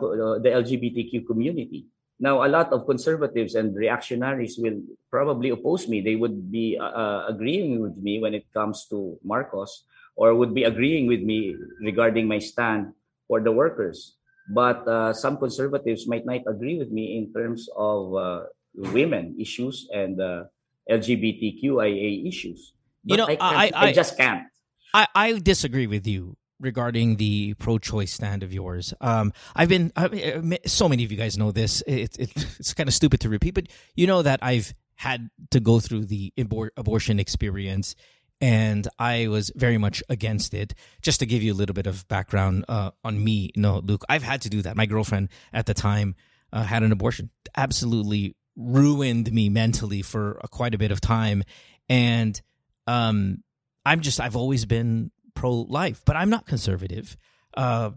the 0.42 0.50
LGBTQ 0.52 1.26
community. 1.26 1.86
Now, 2.24 2.40
a 2.40 2.48
lot 2.48 2.72
of 2.72 2.88
conservatives 2.88 3.52
and 3.52 3.76
reactionaries 3.76 4.56
will 4.56 4.80
probably 5.12 5.52
oppose 5.52 5.84
me. 5.92 6.00
They 6.00 6.16
would 6.16 6.48
be 6.50 6.80
uh, 6.80 6.88
uh, 6.88 7.26
agreeing 7.28 7.84
with 7.84 8.00
me 8.00 8.16
when 8.16 8.32
it 8.32 8.48
comes 8.56 8.88
to 8.88 9.20
Marcos, 9.20 9.84
or 10.16 10.32
would 10.32 10.56
be 10.56 10.64
agreeing 10.64 11.04
with 11.04 11.20
me 11.20 11.52
regarding 11.84 12.24
my 12.24 12.40
stand 12.40 12.96
for 13.28 13.44
the 13.44 13.52
workers. 13.52 14.16
But 14.48 14.88
uh, 14.88 15.12
some 15.12 15.36
conservatives 15.36 16.08
might 16.08 16.24
not 16.24 16.48
agree 16.48 16.80
with 16.80 16.88
me 16.88 17.20
in 17.20 17.28
terms 17.28 17.68
of 17.76 18.16
uh, 18.16 18.48
women 18.72 19.36
issues 19.36 19.84
and 19.92 20.16
uh, 20.16 20.48
LGBTQIA 20.88 22.24
issues. 22.24 22.72
But 23.04 23.12
you 23.12 23.16
know, 23.20 23.28
I, 23.28 23.36
I, 23.36 23.64
I, 23.68 23.86
I 23.88 23.92
just 23.92 24.16
can't. 24.16 24.48
I, 24.96 25.08
I 25.14 25.38
disagree 25.44 25.86
with 25.86 26.06
you 26.06 26.40
regarding 26.60 27.16
the 27.16 27.54
pro-choice 27.54 28.12
stand 28.12 28.42
of 28.42 28.52
yours. 28.52 28.94
Um, 29.00 29.32
I've 29.54 29.68
been 29.68 29.92
I 29.96 30.58
so 30.66 30.88
many 30.88 31.04
of 31.04 31.12
you 31.12 31.18
guys 31.18 31.36
know 31.36 31.52
this. 31.52 31.82
It, 31.86 32.16
it, 32.18 32.30
it's 32.58 32.74
kind 32.74 32.88
of 32.88 32.94
stupid 32.94 33.20
to 33.20 33.28
repeat, 33.28 33.54
but 33.54 33.68
you 33.94 34.06
know 34.06 34.22
that 34.22 34.40
I've 34.42 34.74
had 34.96 35.30
to 35.50 35.60
go 35.60 35.80
through 35.80 36.06
the 36.06 36.32
abor- 36.38 36.70
abortion 36.76 37.18
experience, 37.18 37.94
and 38.40 38.86
I 38.98 39.28
was 39.28 39.50
very 39.54 39.78
much 39.78 40.02
against 40.08 40.54
it. 40.54 40.74
Just 41.02 41.20
to 41.20 41.26
give 41.26 41.42
you 41.42 41.52
a 41.52 41.56
little 41.56 41.74
bit 41.74 41.86
of 41.86 42.06
background 42.08 42.64
uh, 42.68 42.92
on 43.02 43.22
me, 43.22 43.50
no, 43.56 43.78
Luke, 43.78 44.04
I've 44.08 44.22
had 44.22 44.42
to 44.42 44.50
do 44.50 44.62
that. 44.62 44.76
My 44.76 44.86
girlfriend 44.86 45.28
at 45.52 45.66
the 45.66 45.74
time 45.74 46.14
uh, 46.52 46.62
had 46.62 46.82
an 46.82 46.92
abortion. 46.92 47.30
Absolutely 47.56 48.36
ruined 48.56 49.32
me 49.32 49.48
mentally 49.48 50.02
for 50.02 50.38
a, 50.42 50.48
quite 50.48 50.74
a 50.74 50.78
bit 50.78 50.92
of 50.92 51.00
time, 51.00 51.42
and 51.88 52.40
um, 52.86 53.42
I'm 53.84 54.00
just 54.00 54.20
I've 54.20 54.36
always 54.36 54.64
been 54.64 55.10
pro 55.34 55.52
life, 55.52 56.02
but 56.04 56.16
I'm 56.16 56.30
not 56.30 56.46
conservative. 56.46 57.16
Uh, 57.56 57.90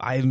I 0.00 0.22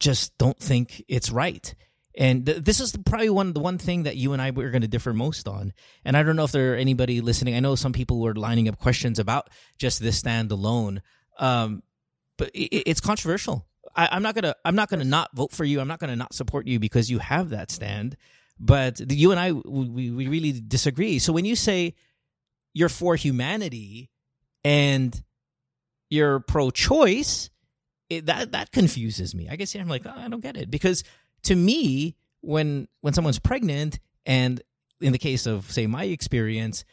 just 0.00 0.36
don't 0.38 0.58
think 0.58 1.04
it's 1.08 1.30
right. 1.30 1.74
And 2.16 2.46
th- 2.46 2.64
this 2.64 2.80
is 2.80 2.96
probably 3.06 3.30
one 3.30 3.52
the 3.52 3.60
one 3.60 3.78
thing 3.78 4.02
that 4.02 4.16
you 4.16 4.32
and 4.32 4.42
I 4.42 4.50
were 4.50 4.70
going 4.70 4.82
to 4.82 4.88
differ 4.88 5.12
most 5.12 5.46
on. 5.46 5.72
And 6.04 6.16
I 6.16 6.22
don't 6.22 6.36
know 6.36 6.44
if 6.44 6.52
there 6.52 6.72
are 6.74 6.76
anybody 6.76 7.20
listening. 7.20 7.54
I 7.54 7.60
know 7.60 7.76
some 7.76 7.92
people 7.92 8.20
were 8.20 8.34
lining 8.34 8.68
up 8.68 8.78
questions 8.78 9.18
about 9.18 9.50
just 9.78 10.00
this 10.00 10.18
stand 10.18 10.50
alone, 10.50 11.02
um, 11.38 11.82
but 12.36 12.50
it, 12.54 12.88
it's 12.88 13.00
controversial. 13.00 13.66
I, 13.94 14.16
am 14.16 14.22
not 14.22 14.34
gonna 14.34 14.54
I'm 14.64 14.74
not 14.74 14.88
gonna 14.88 15.04
not 15.04 15.30
vote 15.34 15.52
for 15.52 15.64
you. 15.64 15.80
I'm 15.80 15.88
not 15.88 16.00
gonna 16.00 16.16
not 16.16 16.34
support 16.34 16.66
you 16.66 16.78
because 16.78 17.10
you 17.10 17.18
have 17.18 17.50
that 17.50 17.70
stand. 17.70 18.16
But 18.58 18.96
the, 18.96 19.14
you 19.14 19.30
and 19.30 19.38
I 19.38 19.52
we, 19.52 20.10
we 20.10 20.26
really 20.26 20.60
disagree. 20.60 21.20
So 21.20 21.32
when 21.32 21.44
you 21.44 21.54
say 21.54 21.94
you're 22.74 22.88
for 22.88 23.16
humanity 23.16 24.10
and 24.64 25.22
you're 26.10 26.40
pro-choice, 26.40 27.50
it, 28.08 28.26
that 28.26 28.52
that 28.52 28.72
confuses 28.72 29.34
me. 29.34 29.48
I 29.50 29.56
guess 29.56 29.74
I'm 29.74 29.88
like, 29.88 30.06
oh, 30.06 30.14
I 30.16 30.28
don't 30.28 30.40
get 30.40 30.56
it 30.56 30.70
because 30.70 31.04
to 31.44 31.54
me, 31.54 32.16
when 32.40 32.88
when 33.00 33.12
someone's 33.12 33.38
pregnant, 33.38 33.98
and 34.24 34.62
in 35.00 35.12
the 35.12 35.18
case 35.18 35.46
of 35.46 35.70
say 35.70 35.86
my 35.86 36.04
experience, 36.04 36.84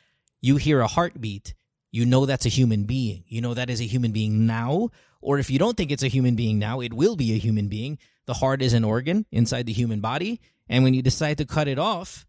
you 0.41 0.57
hear 0.57 0.81
a 0.81 0.87
heartbeat, 0.87 1.53
you 1.91 2.05
know 2.05 2.25
that's 2.25 2.45
a 2.45 2.49
human 2.49 2.83
being. 2.83 3.23
You 3.27 3.41
know 3.41 3.53
that 3.53 3.69
is 3.69 3.81
a 3.81 3.85
human 3.85 4.11
being 4.11 4.45
now, 4.45 4.89
or 5.21 5.39
if 5.39 5.49
you 5.49 5.59
don't 5.59 5.77
think 5.77 5.91
it's 5.91 6.03
a 6.03 6.07
human 6.09 6.35
being 6.35 6.59
now, 6.59 6.81
it 6.81 6.93
will 6.93 7.15
be 7.15 7.33
a 7.33 7.37
human 7.37 7.67
being. 7.67 7.97
The 8.25 8.35
heart 8.35 8.61
is 8.61 8.73
an 8.73 8.83
organ 8.83 9.25
inside 9.31 9.65
the 9.65 9.73
human 9.73 10.01
body, 10.01 10.41
and 10.67 10.83
when 10.83 10.93
you 10.93 11.01
decide 11.01 11.37
to 11.37 11.45
cut 11.45 11.67
it 11.67 11.79
off, 11.79 12.25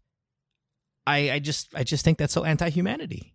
I, 1.05 1.31
I 1.31 1.39
just 1.39 1.73
I 1.75 1.83
just 1.83 2.05
think 2.05 2.17
that's 2.17 2.33
so 2.33 2.43
anti-humanity. 2.43 3.33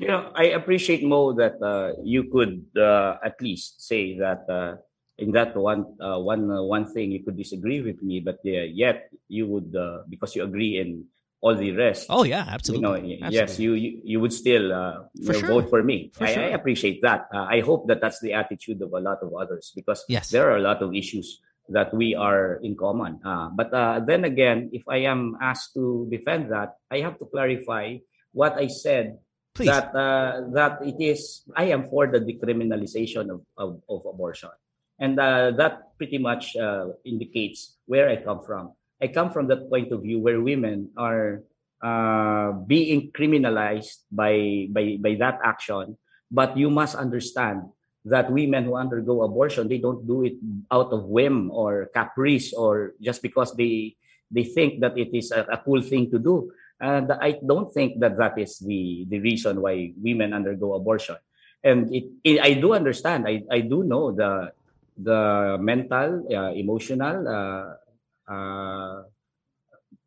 You 0.00 0.08
know, 0.08 0.32
I 0.34 0.56
appreciate 0.56 1.04
Mo 1.04 1.36
that 1.36 1.60
uh, 1.60 1.92
you 2.02 2.32
could 2.32 2.64
uh, 2.72 3.20
at 3.22 3.36
least 3.44 3.84
say 3.84 4.16
that 4.16 4.48
uh, 4.48 4.80
in 5.20 5.32
that 5.32 5.52
one 5.54 5.84
uh, 6.00 6.16
one 6.16 6.50
uh, 6.50 6.64
one 6.64 6.88
thing 6.88 7.12
you 7.12 7.22
could 7.22 7.36
disagree 7.36 7.84
with 7.84 8.00
me, 8.00 8.24
but 8.24 8.40
yet 8.42 9.12
you 9.28 9.46
would 9.46 9.76
uh, 9.76 10.08
because 10.08 10.34
you 10.34 10.42
agree 10.42 10.80
in 10.80 11.04
all 11.42 11.54
the 11.54 11.76
rest. 11.76 12.06
Oh 12.08 12.24
yeah, 12.24 12.48
absolutely. 12.48 13.12
You 13.12 13.20
know, 13.20 13.26
absolutely. 13.28 13.36
yes, 13.36 13.60
you, 13.60 13.74
you 13.74 14.00
you 14.02 14.20
would 14.24 14.32
still 14.32 14.72
for 15.20 15.36
know, 15.36 15.38
sure. 15.38 15.48
vote 15.60 15.68
for 15.68 15.82
me. 15.84 16.08
For 16.16 16.24
I, 16.24 16.32
sure. 16.32 16.44
I, 16.44 16.56
appreciate 16.56 17.02
that. 17.02 17.28
I 17.36 17.60
hope 17.60 17.86
that 17.88 18.00
that's 18.00 18.24
the 18.24 18.32
attitude 18.32 18.80
of 18.80 18.96
a 18.96 19.00
lot 19.04 19.20
of 19.20 19.36
others 19.36 19.70
because 19.76 20.02
yes. 20.08 20.30
there 20.30 20.48
are 20.48 20.56
a 20.56 20.64
lot 20.64 20.80
of 20.80 20.94
issues 20.94 21.44
that 21.68 21.92
we 21.92 22.14
are 22.16 22.56
in 22.64 22.72
common. 22.74 23.20
but 23.52 23.68
then 24.08 24.24
again, 24.24 24.70
if 24.72 24.88
I 24.88 25.04
am 25.04 25.36
asked 25.44 25.76
to 25.76 26.08
defend 26.08 26.50
that, 26.56 26.80
I 26.90 27.04
have 27.04 27.18
to 27.18 27.26
clarify 27.26 28.00
what 28.32 28.56
I 28.56 28.68
said 28.68 29.20
Please. 29.60 29.68
that 29.68 29.94
uh, 29.94 30.48
that 30.56 30.80
it 30.80 30.96
is 30.96 31.44
I 31.54 31.70
am 31.70 31.88
for 31.88 32.08
the 32.08 32.20
decriminalization 32.20 33.28
of, 33.28 33.40
of, 33.56 33.82
of 33.88 34.06
abortion. 34.08 34.50
And 35.00 35.18
uh, 35.18 35.52
that 35.56 35.96
pretty 35.96 36.18
much 36.18 36.56
uh, 36.56 36.92
indicates 37.04 37.76
where 37.86 38.08
I 38.08 38.16
come 38.20 38.44
from. 38.44 38.76
I 39.00 39.08
come 39.08 39.32
from 39.32 39.48
that 39.48 39.68
point 39.72 39.92
of 39.92 40.02
view 40.02 40.20
where 40.20 40.40
women 40.44 40.92
are 40.96 41.40
uh, 41.80 42.52
being 42.68 43.10
criminalized 43.10 44.04
by, 44.12 44.68
by, 44.68 44.98
by 45.00 45.16
that 45.18 45.40
action. 45.42 45.96
But 46.30 46.56
you 46.56 46.68
must 46.68 46.94
understand 46.94 47.62
that 48.04 48.30
women 48.30 48.64
who 48.64 48.76
undergo 48.76 49.22
abortion, 49.22 49.68
they 49.68 49.78
don't 49.78 50.06
do 50.06 50.24
it 50.24 50.34
out 50.70 50.92
of 50.92 51.04
whim 51.04 51.50
or 51.50 51.88
caprice 51.94 52.52
or 52.52 52.92
just 53.00 53.22
because 53.22 53.56
they, 53.56 53.96
they 54.30 54.44
think 54.44 54.80
that 54.80 54.96
it 54.98 55.16
is 55.16 55.32
a, 55.32 55.44
a 55.50 55.56
cool 55.64 55.80
thing 55.80 56.10
to 56.10 56.18
do. 56.18 56.52
And 56.80 57.12
I 57.12 57.38
don't 57.44 57.72
think 57.72 58.00
that 58.00 58.16
that 58.16 58.38
is 58.38 58.58
the, 58.58 59.04
the 59.08 59.20
reason 59.20 59.60
why 59.60 59.92
women 60.00 60.32
undergo 60.32 60.74
abortion. 60.74 61.16
And 61.62 61.92
it, 61.94 62.04
it 62.24 62.40
I 62.40 62.54
do 62.54 62.72
understand. 62.72 63.28
I, 63.28 63.44
I 63.50 63.60
do 63.60 63.84
know 63.84 64.12
the 64.12 64.52
the 64.96 65.56
mental, 65.60 66.24
uh, 66.28 66.52
emotional 66.52 67.24
uh, 67.28 68.32
uh, 68.32 69.02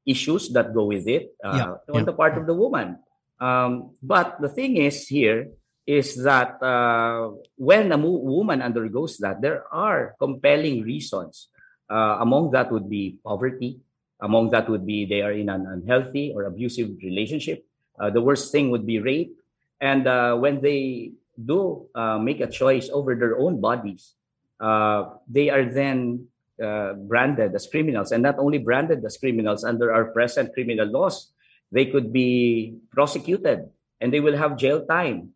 issues 0.05 0.49
that 0.53 0.73
go 0.73 0.85
with 0.85 1.07
it 1.07 1.33
uh, 1.43 1.55
yeah, 1.55 1.93
on 1.93 2.01
yeah. 2.01 2.03
the 2.03 2.13
part 2.13 2.37
of 2.37 2.45
the 2.45 2.53
woman. 2.53 2.97
Um, 3.39 3.91
but 4.01 4.39
the 4.41 4.49
thing 4.49 4.77
is 4.77 5.07
here 5.07 5.49
is 5.85 6.15
that 6.23 6.61
uh, 6.63 7.31
when 7.57 7.91
a 7.91 7.97
mo- 7.97 8.23
woman 8.23 8.61
undergoes 8.61 9.17
that, 9.17 9.41
there 9.41 9.65
are 9.73 10.15
compelling 10.19 10.81
reasons. 10.83 11.49
Uh, 11.89 12.17
among 12.21 12.51
that 12.51 12.71
would 12.71 12.89
be 12.89 13.17
poverty, 13.23 13.79
among 14.23 14.49
that 14.55 14.69
would 14.71 14.87
be 14.87 15.05
they 15.05 15.21
are 15.21 15.35
in 15.35 15.49
an 15.49 15.67
unhealthy 15.67 16.31
or 16.33 16.47
abusive 16.47 16.95
relationship. 17.03 17.67
Uh, 17.99 18.09
the 18.09 18.21
worst 18.21 18.51
thing 18.51 18.71
would 18.71 18.87
be 18.87 18.97
rape. 18.99 19.35
And 19.81 20.07
uh, 20.07 20.35
when 20.39 20.61
they 20.63 21.11
do 21.35 21.91
uh, 21.93 22.17
make 22.17 22.39
a 22.39 22.47
choice 22.47 22.89
over 22.89 23.13
their 23.13 23.37
own 23.37 23.59
bodies, 23.59 24.15
uh, 24.59 25.19
they 25.27 25.51
are 25.51 25.67
then 25.67 26.27
uh, 26.63 26.93
branded 26.93 27.53
as 27.53 27.67
criminals, 27.67 28.11
and 28.11 28.23
not 28.23 28.39
only 28.39 28.57
branded 28.57 29.03
as 29.03 29.17
criminals 29.17 29.63
under 29.63 29.91
our 29.91 30.05
present 30.15 30.53
criminal 30.53 30.87
laws, 30.87 31.33
they 31.73 31.85
could 31.85 32.13
be 32.13 32.77
prosecuted 32.91 33.67
and 33.99 34.13
they 34.13 34.19
will 34.21 34.37
have 34.37 34.55
jail 34.57 34.85
time. 34.85 35.33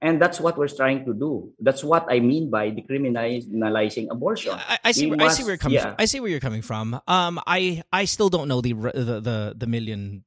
And 0.00 0.22
that's 0.22 0.38
what 0.38 0.56
we're 0.56 0.68
trying 0.68 1.04
to 1.06 1.12
do. 1.12 1.52
That's 1.58 1.82
what 1.82 2.06
I 2.08 2.20
mean 2.20 2.50
by 2.50 2.70
decriminalizing 2.70 4.06
abortion. 4.10 4.52
I, 4.52 4.78
I 4.84 4.92
see. 4.92 5.12
I 5.18 5.28
see 5.28 5.42
where 5.42 5.50
you're 5.50 5.58
coming. 5.58 5.74
Yeah. 5.74 5.82
From. 5.82 5.94
I 5.98 6.04
see 6.04 6.20
where 6.20 6.30
you're 6.30 6.38
coming 6.38 6.62
from. 6.62 7.00
Um, 7.08 7.40
I 7.46 7.82
I 7.92 8.04
still 8.04 8.28
don't 8.28 8.46
know 8.46 8.60
the 8.60 8.74
the 8.74 9.20
the, 9.20 9.54
the 9.56 9.66
million 9.66 10.24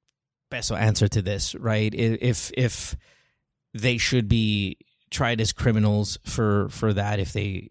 peso 0.50 0.76
answer 0.76 1.08
to 1.08 1.22
this. 1.22 1.56
Right? 1.56 1.94
If 1.96 2.52
if 2.58 2.98
they 3.74 3.98
should 3.98 4.28
be 4.28 4.78
tried 5.10 5.42
as 5.42 5.52
criminals 5.52 6.18
for 6.24 6.70
for 6.70 6.94
that 6.94 7.20
if 7.20 7.34
they 7.34 7.70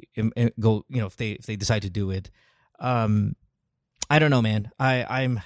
go 0.60 0.84
you 0.88 1.00
know 1.00 1.06
if 1.06 1.16
they 1.16 1.30
if 1.32 1.46
they 1.46 1.56
decide 1.56 1.82
to 1.82 1.90
do 1.90 2.10
it 2.10 2.30
um 2.78 3.34
i 4.10 4.18
don't 4.18 4.30
know 4.30 4.42
man 4.42 4.70
i 4.78 5.04
i'm 5.08 5.40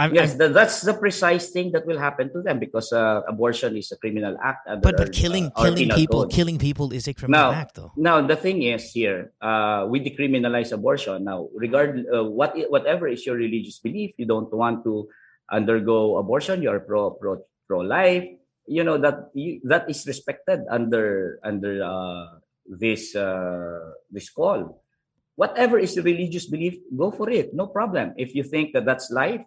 I'm, 0.00 0.16
yes, 0.16 0.32
I'm, 0.40 0.56
that's 0.56 0.80
the 0.80 0.96
precise 0.96 1.52
thing 1.52 1.76
that 1.76 1.84
will 1.84 2.00
happen 2.00 2.32
to 2.32 2.40
them 2.40 2.58
because 2.58 2.88
uh, 2.88 3.20
abortion 3.28 3.76
is 3.76 3.92
a 3.92 4.00
criminal 4.00 4.32
act. 4.40 4.64
but 4.80 4.96
but 4.96 5.12
killing 5.12 5.52
uh, 5.52 5.68
killing 5.68 5.92
people 5.92 6.24
code. 6.24 6.32
killing 6.32 6.56
people 6.56 6.88
is 6.96 7.04
a 7.04 7.12
criminal 7.12 7.52
now, 7.52 7.52
act, 7.52 7.76
though. 7.76 7.92
Now 8.00 8.24
the 8.24 8.36
thing 8.36 8.64
is 8.64 8.88
here, 8.96 9.36
uh, 9.44 9.84
we 9.92 10.00
decriminalize 10.00 10.72
abortion. 10.72 11.28
Now, 11.28 11.52
regard 11.52 12.00
uh, 12.08 12.24
what 12.24 12.56
whatever 12.72 13.12
is 13.12 13.28
your 13.28 13.36
religious 13.36 13.76
belief, 13.78 14.16
you 14.16 14.24
don't 14.24 14.48
want 14.48 14.88
to 14.88 15.04
undergo 15.52 16.16
abortion. 16.16 16.64
You 16.64 16.72
are 16.72 16.80
pro 16.80 17.12
pro 17.12 17.44
pro 17.68 17.84
life. 17.84 18.24
You 18.64 18.84
know 18.88 18.96
that 19.04 19.28
you, 19.36 19.60
that 19.68 19.84
is 19.92 20.08
respected 20.08 20.64
under 20.72 21.36
under 21.44 21.84
uh, 21.84 22.40
this 22.64 23.12
uh, 23.12 24.00
this 24.08 24.32
call. 24.32 24.80
Whatever 25.36 25.76
is 25.76 25.92
the 25.92 26.02
religious 26.02 26.48
belief, 26.48 26.80
go 26.96 27.12
for 27.12 27.28
it. 27.28 27.52
No 27.52 27.68
problem. 27.68 28.12
If 28.16 28.34
you 28.34 28.44
think 28.44 28.72
that 28.72 28.84
that's 28.84 29.12
life 29.12 29.40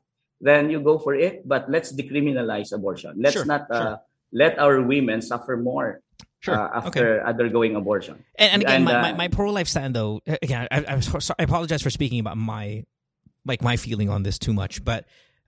then 0.44 0.70
you 0.70 0.84
go 0.84 1.00
for 1.00 1.16
it. 1.16 1.48
But 1.48 1.72
let's 1.72 1.96
decriminalize 1.96 2.76
abortion. 2.76 3.16
Let's 3.18 3.40
sure, 3.40 3.48
not 3.48 3.72
uh, 3.72 3.80
sure. 3.80 4.02
let 4.36 4.60
our 4.60 4.84
women 4.84 5.24
suffer 5.24 5.56
more 5.56 6.04
Sure. 6.44 6.60
Uh, 6.60 6.84
after 6.84 7.22
okay. 7.22 7.24
undergoing 7.24 7.74
abortion. 7.78 8.20
And, 8.36 8.52
and 8.52 8.62
again, 8.64 8.76
and, 8.76 8.84
my, 8.84 8.94
uh, 8.96 9.02
my, 9.02 9.14
my 9.14 9.28
pro 9.30 9.50
life 9.50 9.70
stand 9.70 9.96
though. 9.96 10.20
Again, 10.28 10.68
I, 10.70 10.84
I, 10.86 11.00
sorry, 11.00 11.38
I, 11.40 11.44
apologize 11.44 11.82
for 11.82 11.90
speaking 11.90 12.20
about 12.20 12.36
my 12.36 12.84
like 13.46 13.62
my 13.62 13.78
feeling 13.78 14.10
on 14.10 14.24
this 14.24 14.38
too 14.38 14.52
much, 14.52 14.84
but 14.84 15.06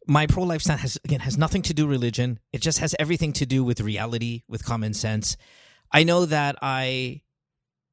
my 0.08 0.26
pro 0.26 0.44
life 0.44 0.62
stand 0.62 0.80
has 0.80 0.98
again 1.04 1.20
has 1.20 1.38
nothing 1.38 1.62
to 1.64 1.74
do 1.74 1.86
religion. 1.86 2.40
It 2.54 2.62
just 2.62 2.80
has 2.80 2.96
everything 2.98 3.34
to 3.34 3.46
do 3.46 3.62
with 3.62 3.82
reality, 3.82 4.44
with 4.48 4.64
common 4.64 4.94
sense. 4.94 5.36
I 5.92 6.06
know 6.06 6.26
that 6.28 6.56
I 6.62 7.24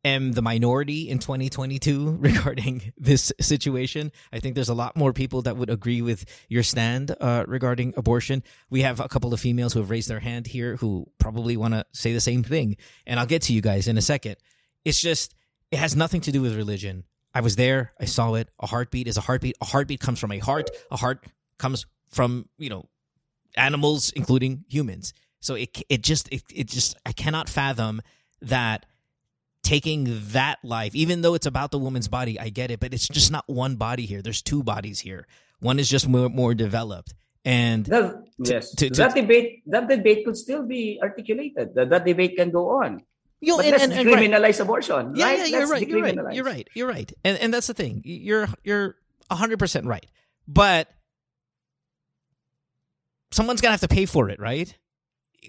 am 0.04 0.32
the 0.32 0.42
minority 0.42 1.08
in 1.08 1.18
2022 1.18 2.16
regarding 2.20 2.92
this 2.96 3.32
situation. 3.40 4.12
I 4.32 4.40
think 4.40 4.54
there's 4.54 4.68
a 4.68 4.74
lot 4.74 4.96
more 4.96 5.12
people 5.12 5.42
that 5.42 5.56
would 5.56 5.70
agree 5.70 6.02
with 6.02 6.24
your 6.48 6.62
stand 6.62 7.14
uh, 7.20 7.44
regarding 7.46 7.94
abortion. 7.96 8.42
We 8.70 8.82
have 8.82 9.00
a 9.00 9.08
couple 9.08 9.32
of 9.32 9.40
females 9.40 9.72
who 9.72 9.80
have 9.80 9.90
raised 9.90 10.08
their 10.08 10.20
hand 10.20 10.46
here 10.46 10.76
who 10.76 11.06
probably 11.18 11.56
want 11.56 11.74
to 11.74 11.86
say 11.92 12.12
the 12.12 12.20
same 12.20 12.42
thing. 12.42 12.76
And 13.06 13.20
I'll 13.20 13.26
get 13.26 13.42
to 13.42 13.52
you 13.52 13.60
guys 13.60 13.88
in 13.88 13.96
a 13.96 14.02
second. 14.02 14.36
It's 14.84 15.00
just, 15.00 15.34
it 15.70 15.78
has 15.78 15.94
nothing 15.94 16.20
to 16.22 16.32
do 16.32 16.42
with 16.42 16.56
religion. 16.56 17.04
I 17.34 17.40
was 17.40 17.56
there. 17.56 17.92
I 18.00 18.04
saw 18.04 18.34
it. 18.34 18.48
A 18.60 18.66
heartbeat 18.66 19.08
is 19.08 19.16
a 19.16 19.22
heartbeat. 19.22 19.56
A 19.60 19.64
heartbeat 19.64 20.00
comes 20.00 20.18
from 20.18 20.32
a 20.32 20.38
heart. 20.38 20.70
A 20.90 20.96
heart 20.96 21.24
comes 21.58 21.86
from, 22.08 22.48
you 22.58 22.68
know, 22.68 22.88
animals, 23.56 24.10
including 24.10 24.64
humans. 24.68 25.14
So 25.40 25.54
it, 25.54 25.82
it 25.88 26.02
just, 26.02 26.30
it, 26.32 26.42
it 26.52 26.68
just, 26.68 26.96
I 27.06 27.12
cannot 27.12 27.48
fathom 27.48 28.02
that 28.42 28.86
taking 29.62 30.20
that 30.32 30.58
life, 30.62 30.94
even 30.94 31.22
though 31.22 31.34
it's 31.34 31.46
about 31.46 31.70
the 31.70 31.78
woman's 31.78 32.08
body, 32.08 32.38
I 32.38 32.48
get 32.48 32.70
it, 32.70 32.80
but 32.80 32.92
it's 32.92 33.08
just 33.08 33.30
not 33.30 33.44
one 33.48 33.76
body 33.76 34.06
here. 34.06 34.22
There's 34.22 34.42
two 34.42 34.62
bodies 34.62 35.00
here. 35.00 35.26
One 35.60 35.78
is 35.78 35.88
just 35.88 36.08
more, 36.08 36.28
more 36.28 36.54
developed. 36.54 37.14
And 37.44 37.86
that, 37.86 38.22
yes, 38.38 38.74
to, 38.76 38.88
to, 38.90 38.96
that 39.02 39.14
debate 39.16 39.62
that 39.66 39.88
debate 39.88 40.24
could 40.24 40.36
still 40.36 40.64
be 40.64 41.00
articulated. 41.02 41.74
That, 41.74 41.90
that 41.90 42.04
debate 42.04 42.36
can 42.36 42.50
go 42.50 42.82
on. 42.82 43.02
You 43.40 43.56
know, 43.56 43.60
and, 43.60 43.72
let's 43.72 43.82
and, 43.82 43.92
and, 43.92 44.08
decriminalize 44.08 44.42
right. 44.42 44.60
abortion. 44.60 45.16
Yeah, 45.16 45.24
right? 45.24 45.38
yeah, 45.38 45.58
you're 45.58 45.66
right. 45.66 45.88
You're 45.88 46.02
right. 46.02 46.34
You're 46.34 46.44
right. 46.44 46.68
You're 46.74 46.88
right. 46.88 47.12
And 47.24 47.36
and 47.38 47.52
that's 47.52 47.66
the 47.66 47.74
thing. 47.74 48.02
You're 48.04 48.48
you're 48.62 48.94
hundred 49.28 49.58
percent 49.58 49.86
right. 49.86 50.06
But 50.46 50.88
someone's 53.32 53.60
gonna 53.60 53.72
have 53.72 53.80
to 53.80 53.88
pay 53.88 54.06
for 54.06 54.30
it, 54.30 54.38
right? 54.38 54.72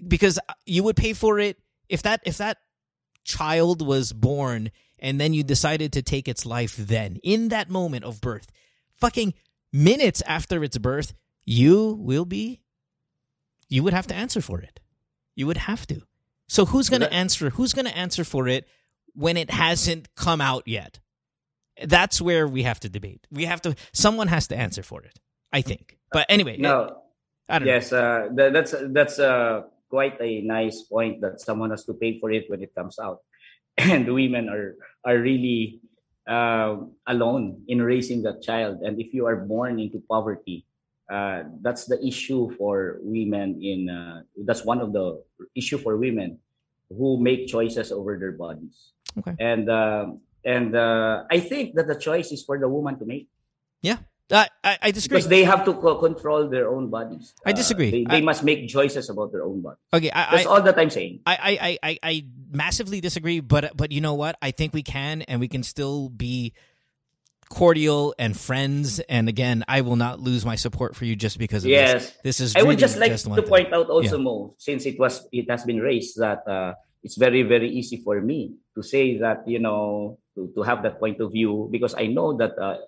Because 0.06 0.40
you 0.66 0.82
would 0.82 0.96
pay 0.96 1.12
for 1.12 1.38
it 1.38 1.58
if 1.88 2.02
that 2.02 2.22
if 2.26 2.38
that 2.38 2.58
child 3.24 3.86
was 3.86 4.12
born 4.12 4.70
and 4.98 5.20
then 5.20 5.34
you 5.34 5.42
decided 5.42 5.92
to 5.92 6.02
take 6.02 6.28
its 6.28 6.46
life 6.46 6.76
then, 6.76 7.18
in 7.22 7.48
that 7.48 7.68
moment 7.68 8.04
of 8.04 8.20
birth, 8.20 8.46
fucking 8.94 9.34
minutes 9.72 10.22
after 10.26 10.64
its 10.64 10.78
birth, 10.78 11.14
you 11.44 11.98
will 12.00 12.24
be, 12.24 12.62
you 13.68 13.82
would 13.82 13.92
have 13.92 14.06
to 14.06 14.14
answer 14.14 14.40
for 14.40 14.60
it. 14.60 14.80
You 15.34 15.46
would 15.46 15.56
have 15.56 15.86
to. 15.88 16.02
So 16.48 16.64
who's 16.64 16.88
going 16.88 17.02
to 17.02 17.12
answer? 17.12 17.50
Who's 17.50 17.72
going 17.72 17.86
to 17.86 17.96
answer 17.96 18.24
for 18.24 18.46
it 18.48 18.68
when 19.14 19.36
it 19.36 19.50
hasn't 19.50 20.14
come 20.14 20.40
out 20.40 20.66
yet? 20.66 21.00
That's 21.82 22.20
where 22.20 22.46
we 22.46 22.62
have 22.62 22.80
to 22.80 22.88
debate. 22.88 23.26
We 23.30 23.46
have 23.46 23.60
to. 23.62 23.74
Someone 23.92 24.28
has 24.28 24.46
to 24.48 24.56
answer 24.56 24.82
for 24.82 25.02
it. 25.02 25.18
I 25.52 25.62
think. 25.62 25.98
But 26.12 26.26
anyway, 26.28 26.56
no. 26.58 26.98
I 27.48 27.58
don't 27.58 27.66
yes, 27.66 27.92
know. 27.92 28.30
Uh, 28.38 28.50
that's 28.50 28.74
that's 28.88 29.18
uh, 29.18 29.62
quite 29.94 30.18
a 30.18 30.42
nice 30.42 30.82
point 30.82 31.22
that 31.22 31.38
someone 31.38 31.70
has 31.70 31.86
to 31.86 31.94
pay 31.94 32.18
for 32.18 32.34
it 32.34 32.50
when 32.50 32.58
it 32.66 32.74
comes 32.74 32.98
out. 32.98 33.22
And 33.78 34.10
women 34.10 34.50
are 34.50 34.74
are 35.06 35.18
really 35.22 35.78
uh, 36.26 36.82
alone 37.06 37.62
in 37.70 37.78
raising 37.78 38.26
that 38.26 38.42
child. 38.42 38.82
And 38.82 38.98
if 38.98 39.14
you 39.14 39.30
are 39.30 39.38
born 39.38 39.78
into 39.78 40.02
poverty 40.10 40.66
uh, 41.10 41.44
that's 41.60 41.84
the 41.84 42.00
issue 42.00 42.48
for 42.56 42.98
women 43.02 43.60
in 43.60 43.90
uh, 43.90 44.22
that's 44.44 44.64
one 44.64 44.80
of 44.80 44.92
the 44.92 45.20
issue 45.54 45.76
for 45.76 45.96
women 45.96 46.38
who 46.88 47.20
make 47.20 47.46
choices 47.46 47.92
over 47.92 48.16
their 48.16 48.32
bodies. 48.32 48.92
Okay. 49.18 49.36
and 49.38 49.70
um, 49.70 50.20
and 50.44 50.74
uh, 50.74 51.22
i 51.30 51.38
think 51.38 51.76
that 51.76 51.86
the 51.86 51.94
choice 51.94 52.32
is 52.32 52.42
for 52.42 52.58
the 52.58 52.68
woman 52.68 52.98
to 52.98 53.04
make. 53.04 53.28
Yeah 53.82 53.98
I, 54.30 54.48
I 54.64 54.90
disagree 54.90 55.18
because 55.18 55.28
they 55.28 55.44
have 55.44 55.64
to 55.66 55.74
control 55.74 56.48
their 56.48 56.68
own 56.68 56.88
bodies. 56.88 57.34
I 57.44 57.52
disagree. 57.52 57.88
Uh, 57.88 57.90
they, 57.90 58.04
they 58.04 58.16
I, 58.18 58.20
must 58.22 58.42
make 58.42 58.68
choices 58.68 59.10
about 59.10 59.32
their 59.32 59.44
own 59.44 59.60
body. 59.60 59.76
Okay, 59.92 60.10
I, 60.10 60.36
that's 60.36 60.46
all 60.46 60.62
that 60.62 60.78
I'm 60.78 60.90
saying. 60.90 61.20
I, 61.26 61.36
I, 61.60 61.78
I, 61.82 61.98
I 62.02 62.24
massively 62.50 63.00
disagree, 63.00 63.40
but 63.40 63.76
but 63.76 63.92
you 63.92 64.00
know 64.00 64.14
what? 64.14 64.36
I 64.40 64.50
think 64.50 64.72
we 64.72 64.82
can, 64.82 65.22
and 65.22 65.40
we 65.40 65.48
can 65.48 65.62
still 65.62 66.08
be 66.08 66.54
cordial 67.50 68.14
and 68.18 68.38
friends. 68.38 68.98
And 69.00 69.28
again, 69.28 69.62
I 69.68 69.82
will 69.82 69.96
not 69.96 70.20
lose 70.20 70.46
my 70.46 70.56
support 70.56 70.96
for 70.96 71.04
you 71.04 71.16
just 71.16 71.38
because 71.38 71.64
of 71.64 71.70
yes. 71.70 71.92
this. 71.92 72.16
This 72.24 72.40
is. 72.40 72.56
I 72.56 72.62
would 72.62 72.78
just 72.78 72.96
like 72.96 73.12
just 73.12 73.26
to 73.26 73.42
point 73.42 73.74
out 73.74 73.88
also, 73.90 74.16
yeah. 74.16 74.24
Mo, 74.24 74.54
since 74.56 74.86
it 74.86 74.98
was 74.98 75.28
it 75.32 75.50
has 75.50 75.64
been 75.64 75.80
raised 75.80 76.18
that 76.18 76.48
uh, 76.48 76.72
it's 77.02 77.16
very 77.16 77.42
very 77.42 77.68
easy 77.68 77.98
for 77.98 78.20
me 78.22 78.56
to 78.74 78.82
say 78.82 79.18
that 79.18 79.46
you 79.46 79.58
know 79.58 80.18
to, 80.34 80.50
to 80.54 80.62
have 80.62 80.82
that 80.82 80.98
point 80.98 81.20
of 81.20 81.32
view 81.32 81.68
because 81.70 81.94
I 81.94 82.06
know 82.06 82.32
that. 82.38 82.58
Uh, 82.58 82.78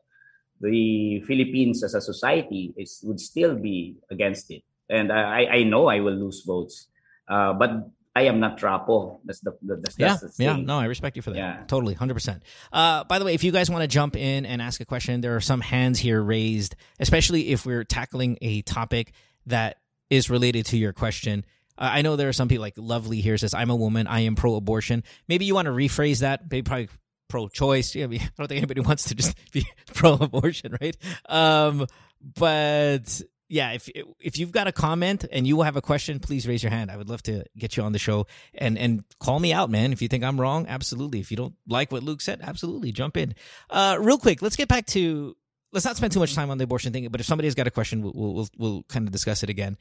the 0.60 1.20
Philippines 1.26 1.84
as 1.84 1.94
a 1.94 2.00
society 2.00 2.72
is 2.76 3.00
would 3.04 3.20
still 3.20 3.54
be 3.54 3.96
against 4.10 4.50
it. 4.50 4.62
And 4.88 5.12
I, 5.12 5.46
I 5.46 5.62
know 5.64 5.88
I 5.88 6.00
will 6.00 6.14
lose 6.14 6.44
votes, 6.46 6.88
uh, 7.28 7.52
but 7.52 7.90
I 8.14 8.22
am 8.22 8.40
not 8.40 8.58
Trapo. 8.58 9.18
That's 9.24 9.40
the, 9.40 9.52
the 9.60 9.76
that's, 9.76 9.98
yeah, 9.98 10.16
that's 10.20 10.38
yeah. 10.38 10.56
No, 10.56 10.78
I 10.78 10.86
respect 10.86 11.16
you 11.16 11.22
for 11.22 11.30
that. 11.30 11.36
Yeah, 11.36 11.64
totally, 11.66 11.92
hundred 11.92 12.14
percent. 12.14 12.42
Uh, 12.72 13.04
by 13.04 13.18
the 13.18 13.26
way, 13.26 13.34
if 13.34 13.44
you 13.44 13.52
guys 13.52 13.70
want 13.70 13.82
to 13.82 13.88
jump 13.88 14.16
in 14.16 14.46
and 14.46 14.62
ask 14.62 14.80
a 14.80 14.86
question, 14.86 15.20
there 15.20 15.36
are 15.36 15.40
some 15.40 15.60
hands 15.60 15.98
here 15.98 16.22
raised, 16.22 16.76
especially 16.98 17.50
if 17.50 17.66
we're 17.66 17.84
tackling 17.84 18.38
a 18.40 18.62
topic 18.62 19.12
that 19.46 19.78
is 20.08 20.30
related 20.30 20.64
to 20.66 20.78
your 20.78 20.94
question. 20.94 21.44
Uh, 21.76 21.90
I 21.92 22.02
know 22.02 22.16
there 22.16 22.30
are 22.30 22.32
some 22.32 22.48
people 22.48 22.62
like 22.62 22.74
Lovely 22.78 23.20
here 23.20 23.36
says, 23.36 23.52
"I'm 23.52 23.68
a 23.68 23.76
woman. 23.76 24.06
I 24.06 24.20
am 24.20 24.34
pro-abortion." 24.34 25.04
Maybe 25.28 25.44
you 25.44 25.54
want 25.54 25.66
to 25.66 25.72
rephrase 25.72 26.20
that. 26.20 26.50
Maybe 26.50 26.62
probably 26.62 26.88
pro-choice. 27.28 27.96
I, 27.96 28.06
mean, 28.06 28.20
I 28.22 28.30
don't 28.38 28.48
think 28.48 28.58
anybody 28.58 28.80
wants 28.80 29.04
to 29.04 29.14
just 29.14 29.36
be 29.52 29.66
pro-abortion, 29.94 30.76
right? 30.80 30.96
Um, 31.28 31.86
but 32.20 33.22
yeah, 33.48 33.72
if 33.72 33.88
if 34.18 34.38
you've 34.38 34.50
got 34.50 34.66
a 34.66 34.72
comment 34.72 35.24
and 35.30 35.46
you 35.46 35.60
have 35.62 35.76
a 35.76 35.82
question, 35.82 36.18
please 36.18 36.48
raise 36.48 36.62
your 36.62 36.70
hand. 36.70 36.90
I 36.90 36.96
would 36.96 37.08
love 37.08 37.22
to 37.24 37.44
get 37.56 37.76
you 37.76 37.82
on 37.84 37.92
the 37.92 37.98
show 37.98 38.26
and 38.54 38.76
and 38.76 39.04
call 39.20 39.38
me 39.38 39.52
out, 39.52 39.70
man. 39.70 39.92
If 39.92 40.02
you 40.02 40.08
think 40.08 40.24
I'm 40.24 40.40
wrong, 40.40 40.66
absolutely. 40.68 41.20
If 41.20 41.30
you 41.30 41.36
don't 41.36 41.54
like 41.68 41.92
what 41.92 42.02
Luke 42.02 42.20
said, 42.20 42.40
absolutely 42.42 42.90
jump 42.90 43.16
in. 43.16 43.34
Uh, 43.70 43.98
real 44.00 44.18
quick, 44.18 44.42
let's 44.42 44.56
get 44.56 44.68
back 44.68 44.86
to. 44.86 45.36
Let's 45.72 45.84
not 45.84 45.96
spend 45.96 46.12
too 46.12 46.20
much 46.20 46.34
time 46.34 46.50
on 46.50 46.58
the 46.58 46.64
abortion 46.64 46.92
thing. 46.92 47.06
But 47.08 47.20
if 47.20 47.26
somebody 47.26 47.46
has 47.46 47.54
got 47.54 47.66
a 47.66 47.70
question, 47.70 48.02
we'll 48.02 48.12
we'll, 48.14 48.48
we'll 48.56 48.82
kind 48.84 49.06
of 49.06 49.12
discuss 49.12 49.42
it 49.42 49.50
again. 49.50 49.76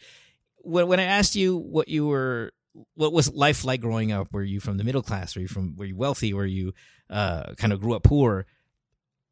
When 0.57 0.87
when 0.87 0.99
I 0.99 1.03
asked 1.03 1.35
you 1.35 1.57
what 1.57 1.87
you 1.87 2.05
were 2.05 2.51
what 2.95 3.13
was 3.13 3.33
life 3.33 3.65
like 3.65 3.81
growing 3.81 4.11
up? 4.11 4.33
Were 4.33 4.43
you 4.43 4.59
from 4.59 4.77
the 4.77 4.83
middle 4.83 5.01
class? 5.01 5.35
Were 5.35 5.41
you 5.41 5.47
from 5.47 5.75
were 5.75 5.85
you 5.85 5.95
wealthy? 5.95 6.33
Were 6.33 6.45
you 6.45 6.73
uh, 7.09 7.53
kind 7.57 7.73
of 7.73 7.81
grew 7.81 7.93
up 7.93 8.03
poor? 8.03 8.45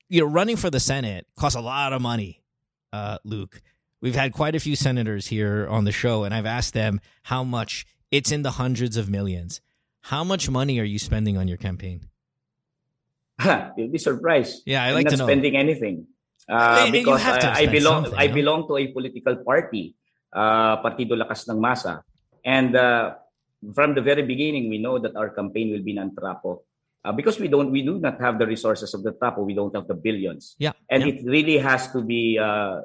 You 0.10 0.22
know, 0.22 0.28
running 0.28 0.58
for 0.58 0.70
the 0.70 0.80
Senate 0.80 1.28
costs 1.38 1.56
a 1.56 1.62
lot 1.62 1.94
of 1.94 2.02
money, 2.02 2.44
uh, 2.92 3.18
Luke. 3.24 3.62
We've 4.02 4.16
had 4.16 4.34
quite 4.34 4.56
a 4.56 4.60
few 4.60 4.76
senators 4.76 5.28
here 5.28 5.68
on 5.70 5.86
the 5.86 5.92
show, 5.92 6.24
and 6.24 6.34
I've 6.34 6.46
asked 6.46 6.74
them 6.74 7.00
how 7.24 7.44
much. 7.44 7.86
It's 8.12 8.32
in 8.32 8.44
the 8.44 8.52
hundreds 8.52 8.96
of 8.96 9.10
millions. 9.10 9.60
How 10.02 10.24
much 10.24 10.48
money 10.48 10.80
are 10.80 10.84
you 10.84 11.00
spending 11.00 11.36
on 11.36 11.48
your 11.48 11.58
campaign? 11.58 12.10
you'll 13.76 13.90
be 13.90 13.98
surprised. 13.98 14.62
Yeah, 14.68 14.84
I 14.84 14.90
I'm 14.90 14.94
like 14.94 15.06
not 15.06 15.12
to 15.12 15.18
know. 15.18 15.26
spending 15.26 15.58
anything 15.58 16.06
uh, 16.50 16.84
you 16.86 16.92
because 16.92 17.22
have 17.22 17.40
to 17.40 17.50
I, 17.50 17.64
I 17.64 17.66
belong. 17.68 18.14
I 18.16 18.28
belong 18.28 18.68
to 18.68 18.78
a 18.78 18.88
political 18.88 19.36
party, 19.44 19.96
uh, 20.32 20.82
Partido 20.84 21.16
Lakas 21.16 21.48
ng 21.48 21.58
Masa, 21.58 22.04
and 22.44 22.76
uh, 22.76 23.16
from 23.72 23.96
the 23.96 24.02
very 24.02 24.24
beginning, 24.24 24.68
we 24.68 24.78
know 24.78 25.00
that 25.00 25.16
our 25.16 25.30
campaign 25.30 25.72
will 25.72 25.84
be 25.84 25.94
non-trapo. 25.94 26.60
Uh, 27.06 27.12
because 27.12 27.40
we 27.40 27.48
don't, 27.48 27.70
we 27.70 27.82
do 27.82 28.00
not 28.00 28.20
have 28.20 28.40
the 28.40 28.48
resources 28.48 28.94
of 28.94 29.04
the 29.04 29.12
trapo. 29.12 29.44
We 29.44 29.54
don't 29.54 29.76
have 29.76 29.88
the 29.88 29.94
billions, 29.94 30.56
Yeah. 30.58 30.72
and 30.90 31.04
yeah. 31.04 31.10
it 31.12 31.26
really 31.28 31.58
has 31.58 31.92
to 31.92 32.02
be, 32.02 32.40
uh, 32.40 32.80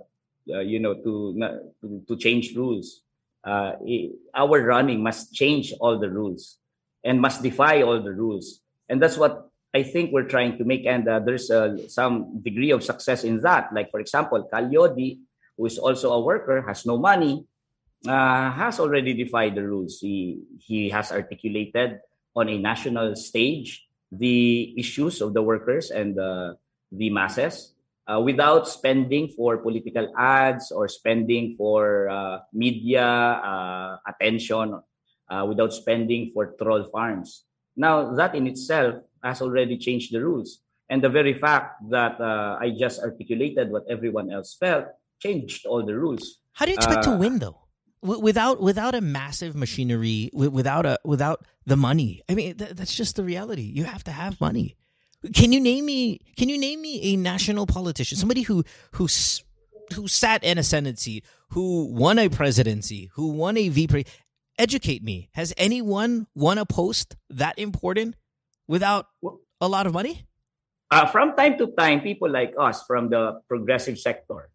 uh, 0.50 0.58
you 0.60 0.80
know, 0.80 0.94
to, 0.94 1.38
to 1.80 2.02
to 2.02 2.16
change 2.16 2.50
rules. 2.56 3.02
Uh, 3.46 3.78
our 4.34 4.58
running 4.66 5.02
must 5.02 5.32
change 5.32 5.72
all 5.78 6.02
the 6.02 6.10
rules 6.10 6.58
and 7.06 7.22
must 7.22 7.46
defy 7.46 7.82
all 7.82 8.02
the 8.02 8.10
rules, 8.10 8.58
and 8.90 8.98
that's 8.98 9.16
what 9.16 9.46
I 9.70 9.86
think 9.86 10.10
we're 10.10 10.26
trying 10.26 10.58
to 10.58 10.64
make. 10.66 10.82
And 10.84 11.06
uh, 11.06 11.22
there's 11.22 11.46
uh, 11.46 11.86
some 11.86 12.42
degree 12.42 12.74
of 12.74 12.82
success 12.82 13.22
in 13.22 13.38
that. 13.46 13.70
Like 13.70 13.94
for 13.94 14.00
example, 14.00 14.42
Ka 14.50 14.58
Leody, 14.58 15.22
who 15.54 15.66
is 15.70 15.78
also 15.78 16.10
a 16.10 16.20
worker, 16.20 16.66
has 16.66 16.82
no 16.84 16.98
money, 16.98 17.46
uh, 18.06 18.50
has 18.52 18.78
already 18.78 19.14
defied 19.14 19.54
the 19.54 19.66
rules. 19.66 19.98
He 20.00 20.42
he 20.60 20.88
has 20.90 21.10
articulated 21.10 22.00
on 22.36 22.48
a 22.48 22.58
national 22.58 23.16
stage 23.16 23.88
the 24.12 24.74
issues 24.78 25.20
of 25.20 25.34
the 25.34 25.42
workers 25.42 25.90
and 25.90 26.14
the 26.14 26.56
the 26.92 27.10
masses 27.10 27.74
uh, 28.08 28.20
without 28.20 28.66
spending 28.68 29.28
for 29.28 29.58
political 29.58 30.08
ads 30.16 30.72
or 30.72 30.88
spending 30.88 31.54
for 31.56 32.08
uh, 32.08 32.38
media 32.52 33.04
uh, 33.04 33.98
attention, 34.06 34.80
uh, 35.28 35.44
without 35.46 35.72
spending 35.72 36.30
for 36.32 36.54
troll 36.56 36.84
farms. 36.88 37.44
Now 37.76 38.14
that 38.14 38.34
in 38.34 38.46
itself 38.46 39.04
has 39.22 39.42
already 39.42 39.76
changed 39.76 40.12
the 40.12 40.24
rules, 40.24 40.62
and 40.88 41.02
the 41.02 41.10
very 41.10 41.34
fact 41.34 41.84
that 41.90 42.20
uh, 42.20 42.56
I 42.58 42.70
just 42.70 43.02
articulated 43.02 43.70
what 43.70 43.84
everyone 43.88 44.32
else 44.32 44.56
felt 44.56 44.86
changed 45.20 45.66
all 45.66 45.84
the 45.84 45.94
rules. 45.94 46.40
How 46.54 46.64
do 46.64 46.72
you 46.72 46.76
expect 46.76 47.04
to 47.04 47.12
uh, 47.12 47.18
win 47.18 47.38
though? 47.38 47.67
W- 48.02 48.20
without 48.20 48.60
without 48.60 48.94
a 48.94 49.00
massive 49.00 49.54
machinery, 49.56 50.30
wi- 50.32 50.48
without 50.52 50.86
a 50.86 50.98
without 51.04 51.44
the 51.66 51.76
money. 51.76 52.22
I 52.28 52.34
mean, 52.34 52.56
th- 52.56 52.72
that's 52.72 52.94
just 52.94 53.16
the 53.16 53.24
reality. 53.24 53.62
You 53.62 53.84
have 53.84 54.04
to 54.04 54.12
have 54.12 54.40
money. 54.40 54.76
Can 55.34 55.52
you 55.52 55.60
name 55.60 55.86
me? 55.86 56.20
Can 56.36 56.48
you 56.48 56.58
name 56.58 56.80
me 56.80 57.00
a 57.12 57.16
national 57.16 57.66
politician, 57.66 58.16
somebody 58.16 58.42
who 58.42 58.62
who 58.92 59.08
who 59.94 60.06
sat 60.06 60.44
in 60.44 60.58
a 60.58 60.62
senate 60.62 60.98
seat, 60.98 61.24
who 61.50 61.86
won 61.92 62.18
a 62.18 62.28
presidency, 62.28 63.10
who 63.14 63.28
won 63.32 63.56
a 63.56 63.68
VP? 63.68 64.04
Educate 64.58 65.02
me. 65.02 65.28
Has 65.32 65.52
anyone 65.56 66.26
won 66.34 66.58
a 66.58 66.66
post 66.66 67.16
that 67.30 67.58
important 67.58 68.14
without 68.66 69.06
a 69.60 69.68
lot 69.68 69.86
of 69.86 69.92
money? 69.92 70.24
uh, 70.90 71.06
from 71.06 71.36
time 71.36 71.58
to 71.58 71.66
time, 71.78 72.00
people 72.00 72.30
like 72.30 72.54
us 72.58 72.82
from 72.86 73.10
the 73.10 73.40
progressive 73.48 73.98
sector, 73.98 74.48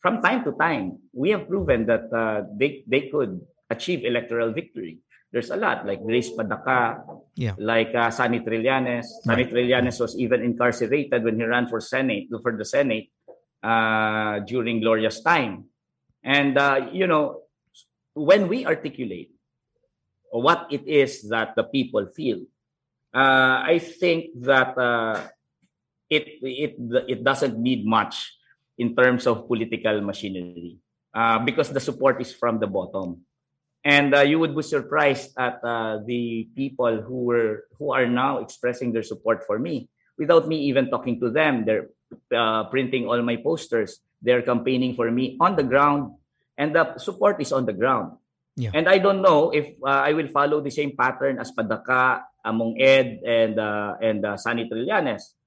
from 0.00 0.22
time 0.22 0.44
to 0.44 0.52
time, 0.52 0.98
we 1.12 1.30
have 1.30 1.48
proven 1.48 1.86
that 1.86 2.06
uh, 2.12 2.46
they, 2.56 2.84
they 2.86 3.08
could 3.08 3.40
achieve 3.70 4.04
electoral 4.04 4.52
victory. 4.52 4.98
There's 5.32 5.50
a 5.50 5.56
lot, 5.56 5.84
like 5.86 6.00
Grace 6.02 6.30
Padaka, 6.32 7.04
Yeah. 7.36 7.52
like 7.58 7.94
uh, 7.94 8.10
Sani 8.10 8.40
Trillanes. 8.40 9.04
Sani 9.22 9.44
Right. 9.44 9.52
Trillanes 9.52 10.00
was 10.00 10.16
even 10.18 10.42
incarcerated 10.42 11.22
when 11.22 11.36
he 11.36 11.44
ran 11.44 11.68
for 11.68 11.80
Senate, 11.80 12.28
for 12.42 12.56
the 12.56 12.64
Senate 12.64 13.10
uh, 13.62 14.40
during 14.48 14.80
Gloria's 14.80 15.20
time. 15.20 15.64
And, 16.24 16.56
uh, 16.56 16.88
you 16.92 17.06
know, 17.06 17.42
when 18.14 18.48
we 18.48 18.64
articulate 18.66 19.30
what 20.30 20.66
it 20.70 20.86
is 20.88 21.28
that 21.28 21.54
the 21.56 21.64
people 21.64 22.06
feel, 22.16 22.42
uh, 23.14 23.62
I 23.64 23.78
think 23.80 24.32
that 24.42 24.76
uh, 24.76 25.28
it 26.10 26.40
it 26.42 26.74
it 27.08 27.20
doesn't 27.24 27.58
need 27.58 27.84
much 27.86 28.32
in 28.78 28.94
terms 28.94 29.26
of 29.26 29.46
political 29.46 30.00
machinery 30.00 30.78
uh, 31.14 31.38
because 31.42 31.70
the 31.70 31.80
support 31.80 32.20
is 32.22 32.32
from 32.32 32.58
the 32.58 32.66
bottom, 32.66 33.26
and 33.84 34.14
uh, 34.14 34.22
you 34.22 34.38
would 34.38 34.54
be 34.54 34.62
surprised 34.62 35.34
at 35.38 35.58
uh, 35.62 35.98
the 36.06 36.48
people 36.54 37.02
who 37.02 37.26
were 37.26 37.66
who 37.78 37.92
are 37.92 38.06
now 38.06 38.38
expressing 38.38 38.92
their 38.92 39.02
support 39.02 39.44
for 39.46 39.58
me 39.58 39.90
without 40.16 40.46
me 40.46 40.70
even 40.70 40.90
talking 40.90 41.20
to 41.20 41.30
them. 41.30 41.64
They're 41.64 41.90
uh, 42.34 42.64
printing 42.70 43.06
all 43.06 43.20
my 43.22 43.36
posters. 43.36 44.00
They're 44.22 44.42
campaigning 44.42 44.94
for 44.94 45.10
me 45.10 45.36
on 45.40 45.54
the 45.54 45.62
ground, 45.62 46.14
and 46.56 46.74
the 46.74 46.98
support 46.98 47.40
is 47.40 47.52
on 47.52 47.66
the 47.66 47.74
ground. 47.74 48.18
Yeah. 48.58 48.74
And 48.74 48.90
I 48.90 48.98
don't 48.98 49.22
know 49.22 49.54
if 49.54 49.78
uh, 49.86 50.02
I 50.02 50.12
will 50.18 50.26
follow 50.34 50.58
the 50.60 50.74
same 50.74 50.98
pattern 50.98 51.38
as 51.38 51.54
Padaca, 51.54 52.26
Among 52.42 52.74
Ed, 52.82 53.22
and 53.22 53.54
uh, 53.54 53.94
and 54.02 54.26
uh, 54.26 54.36
Sonny 54.36 54.66
Trillanes. 54.66 55.37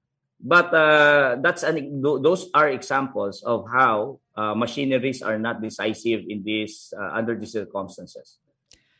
But 0.42 0.74
uh, 0.74 1.36
that's 1.38 1.62
an, 1.62 2.02
those 2.02 2.50
are 2.52 2.68
examples 2.68 3.46
of 3.46 3.64
how 3.70 4.18
uh, 4.34 4.54
machineries 4.54 5.22
are 5.22 5.38
not 5.38 5.62
decisive 5.62 6.26
in 6.26 6.42
this 6.42 6.92
uh, 6.98 7.14
under 7.14 7.38
these 7.38 7.52
circumstances. 7.52 8.38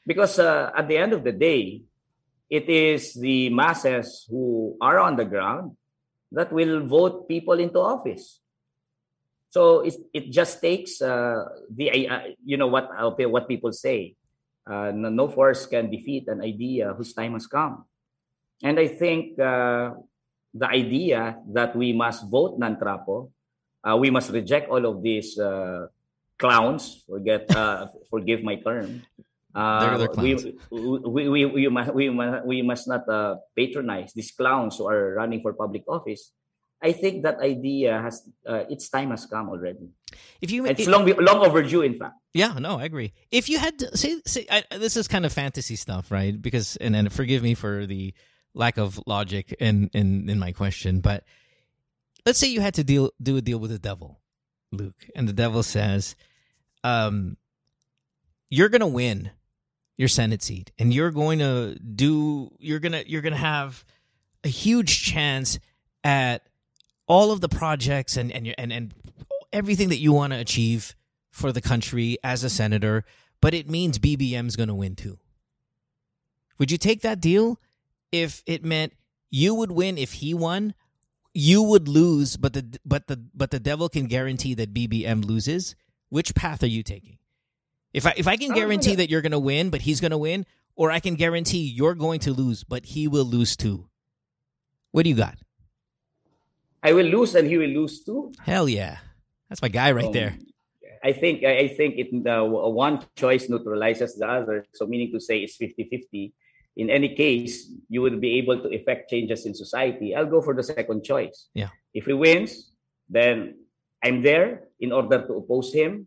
Because 0.07 0.39
uh, 0.39 0.71
at 0.77 0.87
the 0.87 0.97
end 0.97 1.13
of 1.13 1.25
the 1.25 1.33
day, 1.33 1.83
it 2.49 2.69
is 2.71 3.15
the 3.15 3.51
masses 3.51 4.25
who 4.31 4.77
are 4.81 5.01
on 5.01 5.17
the 5.17 5.25
ground 5.25 5.75
that 6.31 6.53
will 6.53 6.87
vote 6.87 7.27
people 7.27 7.59
into 7.59 7.81
office. 7.81 8.39
So 9.51 9.81
it, 9.81 9.97
it 10.15 10.31
just 10.31 10.63
takes 10.63 11.03
uh, 11.03 11.45
the 11.75 12.09
uh, 12.09 12.21
you 12.45 12.57
know 12.57 12.69
what 12.69 12.89
what 13.19 13.49
people 13.49 13.73
say. 13.73 14.15
No, 14.69 15.27
force 15.27 15.67
can 15.67 15.91
defeat 15.91 16.29
an 16.29 16.41
idea 16.41 16.95
whose 16.95 17.13
time 17.13 17.33
has 17.33 17.49
come. 17.49 17.85
And 18.63 18.79
I 18.79 18.87
think 18.87 19.37
the 20.55 20.69
idea 20.69 21.39
that 21.53 21.75
we 21.75 21.93
must 21.93 22.29
vote 22.29 22.59
non-trapo, 22.59 23.31
uh, 23.85 23.97
we 23.97 24.11
must 24.11 24.31
reject 24.31 24.71
all 24.71 24.85
of 24.85 25.03
these 25.03 25.39
uh, 25.39 25.87
clowns. 26.39 27.05
Forget, 27.09 27.49
uh, 27.55 27.89
forgive 28.11 28.43
my 28.43 28.57
term. 28.57 29.03
Uh, 29.55 30.07
we, 30.19 30.35
clowns. 30.35 30.47
we, 30.71 31.29
we, 31.29 31.45
we, 31.47 31.69
must, 31.69 31.95
we, 31.95 32.09
must, 32.11 32.47
we 32.47 32.63
must 32.63 32.89
not 32.89 33.09
uh, 33.09 33.37
patronize 33.57 34.13
these 34.15 34.31
clowns 34.33 34.77
who 34.77 34.89
are 34.89 35.15
running 35.15 35.41
for 35.43 35.53
public 35.53 35.85
office. 35.89 36.33
I 36.83 36.93
think 36.93 37.23
that 37.23 37.39
idea 37.39 38.03
has 38.03 38.27
uh, 38.45 38.65
its 38.69 38.89
time 38.89 39.11
has 39.11 39.25
come 39.27 39.49
already. 39.49 39.91
If 40.41 40.51
you 40.51 40.67
It's 40.67 40.89
long 40.89 41.07
long 41.07 41.47
overdue, 41.47 41.83
in 41.83 41.95
fact. 41.95 42.15
Yeah, 42.35 42.59
no, 42.59 42.79
I 42.79 42.85
agree. 42.85 43.13
If 43.31 43.49
you 43.49 43.59
had 43.59 43.79
to 43.79 43.97
say, 43.97 44.21
say 44.27 44.47
I, 44.51 44.65
this 44.77 44.97
is 44.97 45.07
kind 45.07 45.25
of 45.25 45.33
fantasy 45.33 45.77
stuff, 45.77 46.11
right? 46.11 46.35
Because 46.35 46.77
and 46.77 46.97
and 46.97 47.13
forgive 47.13 47.43
me 47.43 47.55
for 47.55 47.87
the 47.87 48.15
lack 48.55 48.79
of 48.79 49.01
logic 49.07 49.55
in 49.59 49.91
in 49.93 50.29
in 50.29 50.39
my 50.39 50.53
question, 50.53 51.01
but 51.01 51.25
let's 52.27 52.39
say 52.39 52.49
you 52.49 52.61
had 52.61 52.75
to 52.75 52.85
deal 52.85 53.11
do 53.23 53.37
a 53.37 53.41
deal 53.41 53.59
with 53.59 53.71
the 53.71 53.79
devil, 53.79 54.21
Luke, 54.71 55.07
and 55.15 55.29
the 55.29 55.33
devil 55.33 55.63
says, 55.63 56.17
um, 56.85 57.37
you're 58.51 58.69
gonna 58.69 58.87
win 58.87 59.31
your 59.97 60.09
Senate 60.09 60.43
seat, 60.43 60.73
and 60.79 60.93
you're 60.93 61.11
going 61.11 61.39
to 61.39 61.77
do 61.79 62.51
you're 62.59 62.81
gonna 62.81 63.05
you're 63.07 63.23
gonna 63.23 63.37
have 63.37 63.85
a 64.45 64.49
huge 64.49 65.03
chance 65.03 65.59
at 66.05 66.47
all 67.07 67.31
of 67.31 67.41
the 67.41 67.49
projects 67.49 68.17
and 68.17 68.33
and 68.33 68.55
and 68.59 68.73
and 68.73 68.95
everything 69.53 69.91
that 69.91 69.99
you 69.99 70.13
want 70.13 70.33
to 70.33 70.39
achieve 70.39 70.95
for 71.31 71.53
the 71.53 71.61
country 71.61 72.19
as 72.23 72.45
a 72.45 72.51
senator, 72.51 73.05
but 73.41 73.55
it 73.55 73.69
means 73.69 73.99
BBM's 73.99 74.57
going 74.57 74.69
to 74.69 74.75
win 74.75 74.95
too. 74.95 75.19
Would 76.59 76.71
you 76.71 76.79
take 76.79 77.01
that 77.03 77.21
deal 77.21 77.59
if 78.13 78.43
it 78.47 78.65
meant 78.65 78.93
you 79.31 79.55
would 79.55 79.73
win 79.73 79.99
if 79.99 80.13
he 80.15 80.35
won, 80.35 80.75
you 81.35 81.63
would 81.63 81.89
lose, 81.89 82.37
but 82.37 82.53
the 82.53 82.79
but 82.85 83.07
the 83.07 83.25
but 83.35 83.51
the 83.51 83.59
devil 83.59 83.89
can 83.89 84.07
guarantee 84.07 84.55
that 84.55 84.75
BBM 84.75 85.25
loses? 85.25 85.75
Which 86.11 86.35
path 86.35 86.63
are 86.63 86.67
you 86.69 86.83
taking? 86.83 87.19
If 87.95 88.07
I 88.07 88.15
if 88.17 88.29
I 88.29 88.37
can 88.37 88.53
guarantee 88.55 88.95
that 88.97 89.09
you're 89.11 89.23
going 89.23 89.33
to 89.33 89.39
win, 89.39 89.71
but 89.71 89.81
he's 89.83 90.01
going 90.01 90.11
to 90.11 90.19
win, 90.19 90.45
or 90.77 90.91
I 90.91 91.01
can 91.01 91.15
guarantee 91.15 91.65
you're 91.65 91.95
going 91.95 92.21
to 92.21 92.33
lose, 92.33 92.65
but 92.65 92.85
he 92.85 93.09
will 93.09 93.25
lose 93.25 93.57
too. 93.57 93.89
What 94.93 95.05
do 95.05 95.11
you 95.11 95.17
got? 95.17 95.39
I 96.83 96.93
will 96.93 97.07
lose 97.07 97.35
and 97.35 97.49
he 97.49 97.57
will 97.57 97.71
lose 97.71 98.05
too. 98.05 98.33
Hell 98.41 98.69
yeah, 98.69 98.99
that's 99.49 99.63
my 99.63 99.69
guy 99.69 99.93
right 99.93 100.07
Um, 100.07 100.13
there. 100.13 100.37
I 101.03 101.13
think 101.13 101.45
I 101.45 101.59
I 101.59 101.69
think 101.69 101.97
it 101.97 102.27
uh, 102.27 102.45
one 102.45 103.01
choice 103.17 103.49
neutralizes 103.49 104.17
the 104.17 104.29
other. 104.29 104.67
So 104.75 104.87
meaning 104.87 105.11
to 105.13 105.21
say 105.21 105.39
it's 105.39 105.57
50-50. 105.57 106.33
In 106.77 106.89
any 106.89 107.15
case, 107.15 107.69
you 107.89 108.01
will 108.01 108.17
be 108.19 108.39
able 108.39 108.63
to 108.63 108.69
effect 108.73 109.11
changes 109.11 109.45
in 109.45 109.55
society. 109.55 110.15
I'll 110.15 110.27
go 110.31 110.41
for 110.41 110.55
the 110.55 110.63
second 110.63 111.05
choice. 111.05 111.49
Yeah. 111.55 111.69
If 111.93 112.07
he 112.07 112.15
wins, 112.15 112.73
then 113.09 113.57
I'm 114.03 114.23
there 114.23 114.69
in 114.81 114.91
order 114.93 115.27
to 115.27 115.33
oppose 115.35 115.73
him 115.73 116.07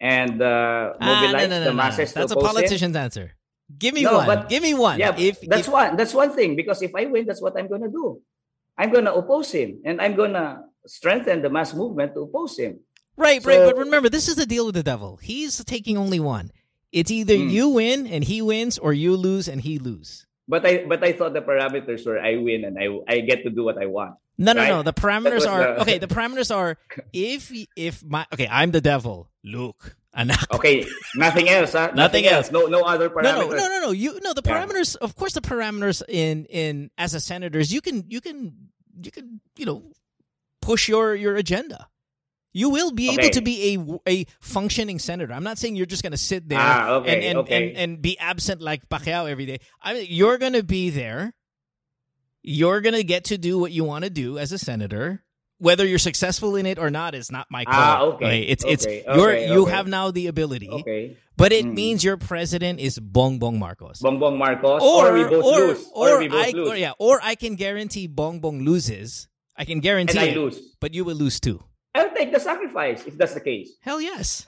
and 0.00 0.40
uh, 0.40 0.94
Ah, 1.00 1.04
no, 1.04 1.14
mobilize 1.28 1.48
no, 1.50 1.58
no, 1.58 1.64
the 1.64 1.74
masses 1.74 2.12
to 2.12 2.20
That's 2.20 2.32
a 2.32 2.34
oppose 2.34 2.48
him. 2.48 2.54
politician's 2.56 2.96
answer. 2.96 3.32
Give 3.76 3.92
me 3.92 4.02
No, 4.02 4.14
one. 4.14 4.26
but- 4.26 4.48
Give 4.48 4.62
me 4.62 4.72
one. 4.72 4.98
Yeah, 4.98 5.14
if 5.18 5.40
that's 5.42 5.68
if- 5.68 5.72
one. 5.72 5.96
That's 5.96 6.14
one 6.14 6.32
thing. 6.32 6.56
Because 6.56 6.80
if 6.80 6.92
I 6.96 7.04
win, 7.04 7.26
that's 7.26 7.42
what 7.42 7.52
I'm 7.58 7.68
gonna 7.68 7.90
do. 7.90 8.22
I'm 8.78 8.90
gonna 8.90 9.12
oppose 9.12 9.50
him, 9.52 9.82
and 9.84 10.00
I'm 10.00 10.14
gonna 10.16 10.62
strengthen 10.86 11.42
the 11.42 11.50
mass 11.50 11.74
movement 11.74 12.14
to 12.14 12.20
oppose 12.22 12.56
him. 12.56 12.80
Right, 13.16 13.44
right. 13.44 13.58
But 13.66 13.76
remember, 13.76 14.08
this 14.08 14.28
is 14.28 14.36
the 14.36 14.46
deal 14.46 14.64
with 14.66 14.76
the 14.76 14.82
devil. 14.84 15.18
He's 15.20 15.62
taking 15.64 15.98
only 15.98 16.20
one. 16.20 16.50
It's 16.92 17.10
either 17.10 17.36
Hmm. 17.36 17.48
you 17.48 17.68
win 17.68 18.06
and 18.06 18.24
he 18.24 18.40
wins, 18.42 18.78
or 18.78 18.92
you 18.92 19.16
lose 19.16 19.48
and 19.48 19.60
he 19.60 19.78
lose. 19.78 20.24
But 20.48 20.64
I 20.64 20.84
but 20.88 21.04
I 21.04 21.12
thought 21.12 21.34
the 21.34 21.42
parameters 21.42 22.06
were 22.06 22.18
I 22.18 22.36
win 22.36 22.64
and 22.64 22.78
I 22.80 22.88
I 23.06 23.20
get 23.20 23.44
to 23.44 23.50
do 23.50 23.64
what 23.64 23.76
I 23.76 23.86
want. 23.86 24.16
No, 24.38 24.52
no, 24.54 24.60
Right? 24.62 24.68
no. 24.70 24.82
The 24.82 24.94
parameters 24.94 25.44
are 25.46 25.74
the- 25.74 25.82
okay. 25.82 25.98
The 25.98 26.06
parameters 26.08 26.54
are 26.54 26.78
if 27.12 27.52
if 27.76 28.02
my 28.04 28.24
okay, 28.32 28.48
I'm 28.50 28.70
the 28.70 28.80
devil. 28.80 29.28
Luke, 29.44 29.96
anak. 30.14 30.48
Okay, 30.54 30.86
nothing 31.16 31.48
else, 31.50 31.72
huh? 31.76 31.92
Nothing 31.94 32.24
else. 32.24 32.50
No 32.50 32.64
no 32.66 32.80
other 32.88 33.10
parameters. 33.10 33.52
no, 33.52 33.52
no, 33.52 33.66
no, 33.68 33.78
no. 33.86 33.90
You 33.92 34.18
no 34.24 34.32
the 34.32 34.40
Yeah. 34.40 34.64
parameters. 34.64 34.96
Of 34.96 35.12
course, 35.16 35.34
the 35.34 35.42
parameters 35.44 36.00
in 36.08 36.46
in 36.48 36.88
as 36.96 37.12
a 37.12 37.20
senators, 37.20 37.68
you 37.72 37.80
can 37.82 38.04
you 38.08 38.20
can 38.24 38.70
you 39.02 39.10
can 39.12 39.40
you 39.60 39.66
know 39.66 39.92
push 40.62 40.88
your 40.88 41.14
your 41.14 41.36
agenda. 41.36 41.88
You 42.52 42.70
will 42.70 42.92
be 42.92 43.10
able 43.12 43.28
to 43.30 43.40
be 43.42 43.74
a 44.06 44.10
a 44.10 44.26
functioning 44.40 44.98
senator. 44.98 45.32
I'm 45.32 45.44
not 45.44 45.58
saying 45.58 45.76
you're 45.76 45.86
just 45.86 46.02
going 46.02 46.12
to 46.12 46.16
sit 46.18 46.48
there 46.48 46.58
Ah, 46.58 46.94
okay, 46.96 47.14
and 47.14 47.22
and, 47.24 47.38
okay. 47.40 47.68
and 47.68 47.76
and 47.76 48.02
be 48.02 48.18
absent 48.18 48.60
like 48.60 48.88
Pacquiao 48.88 49.28
every 49.28 49.46
day. 49.46 49.58
I 49.82 49.92
mean, 49.94 50.06
you're 50.08 50.38
going 50.38 50.54
to 50.54 50.62
be 50.64 50.90
there. 50.90 51.34
You're 52.42 52.80
going 52.80 52.94
to 52.94 53.04
get 53.04 53.24
to 53.24 53.38
do 53.38 53.58
what 53.58 53.72
you 53.72 53.84
want 53.84 54.04
to 54.04 54.10
do 54.10 54.38
as 54.38 54.52
a 54.52 54.58
senator. 54.58 55.24
Whether 55.60 55.84
you're 55.84 55.98
successful 55.98 56.54
in 56.54 56.66
it 56.66 56.78
or 56.78 56.88
not 56.88 57.16
is 57.16 57.32
not 57.32 57.48
my 57.50 57.64
call. 57.64 57.74
Ah, 57.74 58.00
okay, 58.14 58.42
It's 58.42 58.64
it's 58.64 58.86
okay, 58.86 59.02
you're 59.12 59.30
okay, 59.32 59.52
you 59.52 59.66
have 59.66 59.88
now 59.88 60.12
the 60.12 60.28
ability. 60.28 60.68
Okay. 60.70 61.16
But 61.36 61.50
it 61.52 61.66
Mm. 61.66 61.74
means 61.74 62.04
your 62.04 62.16
president 62.16 62.78
is 62.78 62.98
Bongbong 63.00 63.58
Marcos. 63.58 63.98
Bongbong 64.00 64.38
Marcos 64.38 64.80
or, 64.82 65.12
we 65.12 65.24
both 65.24 65.44
or, 65.44 65.58
lose. 65.58 65.86
Or, 65.92 66.08
or 66.10 66.18
we 66.18 66.28
both 66.28 66.46
I, 66.46 66.50
lose. 66.50 66.68
Or, 66.70 66.76
yeah, 66.76 66.92
or 67.00 67.18
I 67.22 67.34
can 67.34 67.56
guarantee 67.56 68.06
Bongbong 68.08 68.64
loses. 68.64 69.26
I 69.56 69.64
can 69.64 69.80
guarantee 69.80 70.18
and 70.18 70.28
I 70.28 70.32
it, 70.32 70.36
lose. 70.38 70.60
but 70.80 70.94
you 70.94 71.04
will 71.04 71.16
lose 71.16 71.40
too. 71.40 71.58
I'll 71.94 72.10
take 72.14 72.32
the 72.32 72.40
sacrifice 72.40 73.06
if 73.06 73.16
that's 73.16 73.34
the 73.34 73.40
case. 73.40 73.72
Hell 73.80 74.00
yes. 74.00 74.44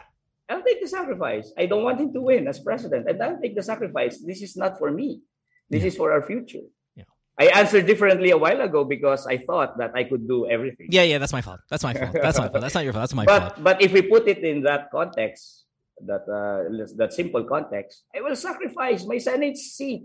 I'll 0.48 0.62
take 0.62 0.80
the 0.82 0.88
sacrifice. 0.88 1.52
I 1.56 1.66
don't 1.66 1.84
want 1.84 2.00
him 2.00 2.12
to 2.12 2.20
win 2.20 2.48
as 2.48 2.58
president. 2.58 3.08
And 3.08 3.22
I'll 3.22 3.40
take 3.40 3.54
the 3.54 3.62
sacrifice. 3.62 4.18
This 4.18 4.42
is 4.42 4.56
not 4.56 4.78
for 4.78 4.90
me. 4.90 5.22
This 5.70 5.82
Yeah. 5.82 5.88
is 5.88 5.96
for 5.96 6.10
our 6.12 6.22
future. 6.22 6.66
Yeah. 6.96 7.04
I 7.38 7.46
answered 7.54 7.86
differently 7.86 8.30
a 8.30 8.38
while 8.38 8.60
ago 8.60 8.84
because 8.84 9.26
I 9.26 9.38
thought 9.38 9.78
that 9.78 9.92
I 9.94 10.04
could 10.04 10.26
do 10.26 10.50
everything. 10.50 10.88
Yeah, 10.90 11.04
yeah, 11.04 11.18
that's 11.18 11.32
my 11.32 11.40
fault. 11.40 11.60
That's 11.70 11.84
my 11.84 11.94
fault. 11.94 12.12
That's 12.12 12.38
my 12.38 12.48
fault. 12.50 12.60
That's 12.60 12.74
not 12.74 12.82
your 12.84 12.92
fault. 12.92 13.02
That's 13.02 13.14
my 13.14 13.24
but 13.24 13.40
fault. 13.40 13.54
but 13.62 13.76
if 13.82 13.92
we 13.92 14.02
put 14.02 14.26
it 14.26 14.42
in 14.42 14.62
that 14.66 14.90
context, 14.90 15.64
that 16.04 16.24
uh, 16.26 16.66
that 16.96 17.12
simple 17.12 17.44
context, 17.44 18.04
I 18.14 18.20
will 18.20 18.34
sacrifice 18.36 19.04
my 19.06 19.18
Senate 19.18 19.56
seat 19.56 20.02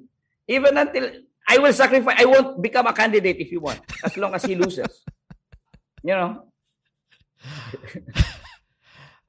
even 0.48 0.78
until 0.78 1.10
I 1.50 1.58
will 1.58 1.74
sacrifice. 1.74 2.17
I 2.21 2.26
won't 2.26 2.62
become 2.62 2.86
a 2.86 2.93
candidate 2.93 3.38
if 3.41 3.50
you 3.52 3.62
want, 3.62 3.82
as 4.04 4.15
long 4.17 4.34
as 4.36 4.43
he 4.45 4.54
loses. 4.56 4.88
You 6.06 6.13
know, 6.13 6.45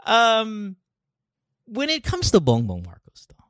Um, 0.07 0.77
when 1.67 1.91
it 1.91 2.05
comes 2.05 2.31
to 2.31 2.41
Bongbong 2.41 2.87
Marcos, 2.87 3.27
though, 3.29 3.45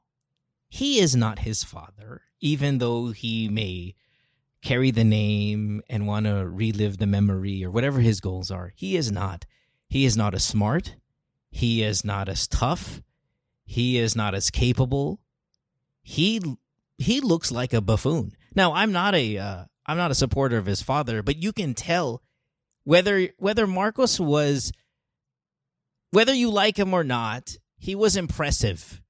he 0.68 0.98
is 0.98 1.14
not 1.14 1.40
his 1.40 1.62
father, 1.62 2.22
even 2.40 2.78
though 2.78 3.10
he 3.10 3.48
may 3.48 3.94
carry 4.62 4.90
the 4.90 5.04
name 5.04 5.82
and 5.88 6.06
want 6.06 6.24
to 6.26 6.46
relive 6.46 6.96
the 6.96 7.06
memory 7.06 7.62
or 7.62 7.70
whatever 7.70 8.00
his 8.00 8.20
goals 8.20 8.50
are. 8.50 8.72
He 8.74 8.96
is 8.96 9.12
not. 9.12 9.44
He 9.86 10.06
is 10.06 10.16
not 10.16 10.34
as 10.34 10.42
smart. 10.42 10.96
He 11.50 11.82
is 11.82 12.04
not 12.04 12.28
as 12.28 12.48
tough. 12.48 13.02
He 13.64 13.98
is 13.98 14.16
not 14.16 14.34
as 14.34 14.50
capable. 14.50 15.20
He 16.02 16.40
he 16.98 17.20
looks 17.20 17.52
like 17.52 17.74
a 17.74 17.82
buffoon. 17.82 18.32
Now, 18.54 18.72
I'm 18.72 18.92
not 18.92 19.14
a 19.14 19.38
uh, 19.38 19.64
I'm 19.84 19.98
not 19.98 20.10
a 20.10 20.14
supporter 20.14 20.56
of 20.56 20.66
his 20.66 20.82
father, 20.82 21.22
but 21.22 21.42
you 21.42 21.52
can 21.52 21.74
tell 21.74 22.22
whether 22.86 23.28
whether 23.36 23.66
Marcos 23.66 24.20
was 24.20 24.72
whether 26.12 26.32
you 26.32 26.50
like 26.50 26.78
him 26.78 26.94
or 26.94 27.02
not, 27.02 27.56
he 27.76 27.94
was 27.94 28.16
impressive. 28.16 29.02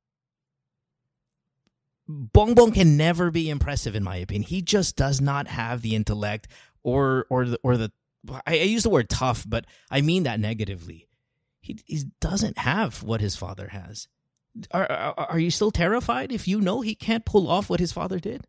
Bongbong 2.08 2.72
can 2.72 2.96
never 2.96 3.30
be 3.30 3.50
impressive, 3.50 3.94
in 3.94 4.02
my 4.02 4.16
opinion. 4.16 4.48
He 4.48 4.62
just 4.62 4.96
does 4.96 5.20
not 5.20 5.46
have 5.46 5.82
the 5.82 5.94
intellect 5.94 6.48
or 6.82 7.26
or 7.28 7.44
the 7.44 7.60
or 7.62 7.76
the. 7.76 7.92
I, 8.46 8.54
I 8.54 8.62
use 8.62 8.82
the 8.82 8.90
word 8.90 9.10
tough, 9.10 9.44
but 9.46 9.66
I 9.90 10.00
mean 10.00 10.22
that 10.22 10.40
negatively. 10.40 11.06
He 11.60 11.78
he 11.84 12.04
doesn't 12.20 12.58
have 12.58 13.02
what 13.02 13.20
his 13.20 13.36
father 13.36 13.68
has. 13.68 14.08
Are, 14.70 14.90
are 14.90 15.14
are 15.32 15.38
you 15.38 15.50
still 15.50 15.70
terrified 15.70 16.32
if 16.32 16.48
you 16.48 16.62
know 16.62 16.80
he 16.80 16.94
can't 16.94 17.26
pull 17.26 17.48
off 17.48 17.68
what 17.68 17.80
his 17.80 17.92
father 17.92 18.18
did? 18.18 18.46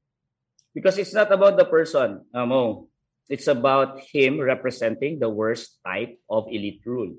because 0.77 0.99
it's 0.99 1.11
not 1.11 1.31
about 1.31 1.57
the 1.57 1.65
person, 1.65 2.21
Amo. 2.35 2.87
It's 3.29 3.47
about 3.47 3.99
him 3.99 4.39
representing 4.39 5.19
the 5.19 5.29
worst 5.29 5.79
type 5.85 6.19
of 6.29 6.47
elite 6.47 6.81
rule. 6.85 7.15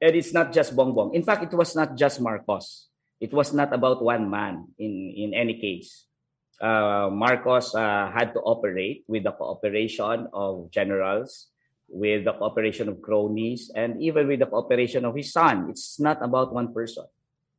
And 0.00 0.16
it's 0.16 0.32
not 0.32 0.52
just 0.52 0.76
Bongbong. 0.76 1.14
In 1.14 1.22
fact, 1.22 1.44
it 1.44 1.56
was 1.56 1.76
not 1.76 1.96
just 1.96 2.20
Marcos. 2.20 2.88
It 3.20 3.32
was 3.32 3.52
not 3.52 3.72
about 3.72 4.02
one 4.02 4.28
man 4.28 4.68
in, 4.78 5.14
in 5.16 5.34
any 5.34 5.60
case. 5.60 6.06
Uh, 6.60 7.10
Marcos 7.12 7.74
uh, 7.74 8.10
had 8.12 8.32
to 8.32 8.40
operate 8.40 9.04
with 9.08 9.24
the 9.24 9.32
cooperation 9.32 10.28
of 10.32 10.70
generals, 10.70 11.48
with 11.88 12.24
the 12.24 12.32
cooperation 12.32 12.88
of 12.88 13.02
cronies, 13.02 13.70
and 13.74 14.00
even 14.00 14.26
with 14.26 14.40
the 14.40 14.46
cooperation 14.46 15.04
of 15.04 15.14
his 15.14 15.32
son. 15.32 15.68
It's 15.70 16.00
not 16.00 16.22
about 16.22 16.52
one 16.52 16.72
person. 16.72 17.04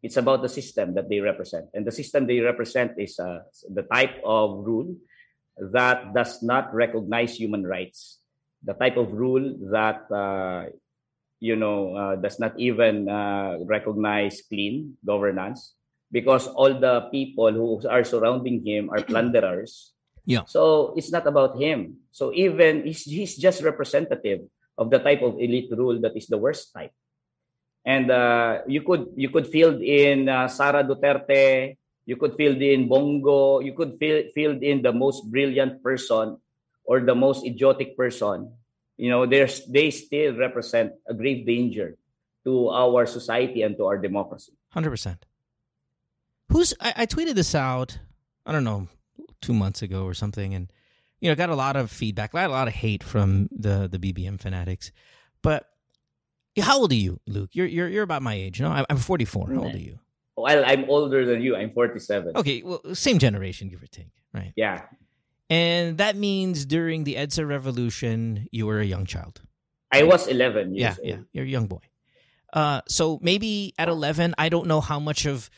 It's 0.02 0.18
about 0.18 0.42
the 0.42 0.50
system 0.50 0.94
that 0.96 1.10
they 1.10 1.20
represent. 1.20 1.66
And 1.74 1.86
the 1.86 1.92
system 1.92 2.28
they 2.28 2.40
represent 2.40 2.94
is 2.98 3.20
uh, 3.20 3.40
the 3.74 3.84
type 3.84 4.22
of 4.24 4.66
rule 4.66 4.96
that 5.58 6.14
does 6.14 6.44
not 6.44 6.74
recognize 6.74 7.36
human 7.36 7.66
rights, 7.66 8.20
the 8.64 8.74
type 8.74 8.98
of 8.98 9.14
rule 9.14 9.56
that 9.72 10.10
uh, 10.12 10.72
you 11.40 11.56
know 11.56 11.96
uh, 11.96 12.16
does 12.16 12.40
not 12.40 12.58
even 12.60 13.08
uh, 13.08 13.58
recognize 13.64 14.42
clean 14.48 14.98
governance 15.06 15.76
because 16.12 16.48
all 16.48 16.74
the 16.74 17.08
people 17.12 17.52
who 17.52 17.82
are 17.88 18.04
surrounding 18.04 18.64
him 18.64 18.90
are 18.90 19.02
plunderers. 19.10 19.94
Yeah. 20.26 20.48
So 20.48 20.94
it's 20.98 21.12
not 21.12 21.28
about 21.28 21.62
him. 21.62 22.02
So 22.12 22.34
even 22.34 22.86
he's, 22.86 23.04
he's 23.04 23.38
just 23.38 23.62
representative 23.62 24.48
of 24.78 24.90
the 24.90 25.00
type 25.00 25.22
of 25.22 25.38
elite 25.38 25.70
rule 25.72 26.02
that 26.02 26.18
is 26.18 26.28
the 26.28 26.38
worst 26.38 26.74
type. 26.74 26.92
And 27.86 28.10
uh, 28.10 28.66
you 28.66 28.82
could 28.82 29.14
you 29.16 29.30
could 29.30 29.46
field 29.46 29.82
in 29.82 30.28
uh, 30.28 30.48
Sara 30.48 30.82
Duterte, 30.82 31.78
you 32.06 32.16
could 32.16 32.36
fill 32.36 32.62
in 32.62 32.88
Bong 32.88 33.22
Go, 33.22 33.60
you 33.60 33.74
could 33.74 33.98
fill, 33.98 34.24
field 34.34 34.62
in 34.64 34.82
the 34.82 34.94
most 34.94 35.30
brilliant 35.30 35.82
person 35.82 36.38
or 36.86 37.02
the 37.02 37.16
most 37.16 37.46
idiotic 37.46 37.98
person. 37.98 38.54
You 38.98 39.10
know, 39.10 39.26
there's 39.26 39.66
they 39.66 39.92
still 39.92 40.38
represent 40.38 40.94
a 41.08 41.14
grave 41.14 41.46
danger 41.46 41.98
to 42.46 42.70
our 42.70 43.06
society 43.06 43.64
and 43.64 43.76
to 43.78 43.86
our 43.86 43.98
democracy. 43.98 44.54
Hundred 44.70 44.92
percent. 44.92 45.26
Who's 46.50 46.74
I, 46.80 46.94
I 46.96 47.06
tweeted 47.06 47.36
this 47.36 47.56
out? 47.56 47.98
I 48.46 48.52
don't 48.52 48.64
know, 48.64 48.88
two 49.42 49.54
months 49.54 49.82
ago 49.82 50.06
or 50.06 50.14
something, 50.14 50.54
and 50.54 50.72
you 51.20 51.30
know, 51.30 51.36
got 51.36 51.50
a 51.50 51.56
lot 51.56 51.76
of 51.76 51.90
feedback. 51.90 52.36
I 52.36 52.44
got 52.44 52.50
a 52.52 52.54
lot 52.54 52.68
of 52.68 52.76
hate 52.76 53.04
from 53.04 53.50
the 53.52 53.90
the 53.92 54.00
BBM 54.00 54.40
fanatics. 54.40 54.92
But 55.42 55.66
how 56.60 56.80
old 56.80 56.92
are 56.92 56.96
you, 56.96 57.20
Luke? 57.28 57.50
You're 57.54 57.66
you're 57.66 57.90
you're 57.90 58.04
about 58.04 58.22
my 58.22 58.36
age. 58.36 58.60
You 58.60 58.66
know, 58.66 58.72
I'm, 58.72 58.86
I'm 58.90 58.98
44. 58.98 59.50
How 59.54 59.64
old 59.64 59.76
are 59.76 59.78
you? 59.78 60.00
Well, 60.38 60.64
I'm 60.66 60.90
older 60.90 61.26
than 61.26 61.42
you. 61.42 61.56
I'm 61.56 61.72
47. 61.72 62.36
Okay, 62.36 62.62
well, 62.64 62.82
same 62.94 63.20
generation, 63.20 63.70
give 63.70 63.82
or 63.82 63.88
take, 63.88 64.12
right? 64.34 64.52
Yeah. 64.56 64.84
And 65.50 65.98
that 66.00 66.16
means 66.16 66.66
during 66.66 67.04
the 67.04 67.16
EDSA 67.16 67.48
revolution, 67.48 68.48
you 68.52 68.66
were 68.66 68.80
a 68.80 68.86
young 68.86 69.06
child. 69.06 69.42
I 69.92 70.04
was 70.04 70.28
11 70.28 70.76
years 70.76 70.82
Yeah, 70.82 70.90
old. 70.98 71.08
yeah, 71.08 71.18
you're 71.32 71.46
a 71.46 71.48
young 71.48 71.68
boy. 71.68 71.80
Uh, 72.52 72.82
so 72.88 73.20
maybe 73.22 73.74
at 73.78 73.88
11, 73.88 74.36
I 74.38 74.50
don't 74.50 74.68
know 74.68 74.82
how 74.82 75.00
much 75.00 75.26
of 75.26 75.50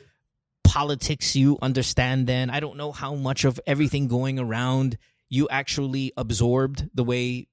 politics 0.64 1.36
you 1.36 1.58
understand 1.62 2.28
then. 2.28 2.50
I 2.50 2.60
don't 2.60 2.78
know 2.78 2.92
how 2.92 3.16
much 3.16 3.46
of 3.46 3.60
everything 3.66 4.08
going 4.08 4.38
around 4.40 4.98
you 5.30 5.48
actually 5.50 6.12
absorbed 6.18 6.90
the 6.94 7.04
way 7.04 7.48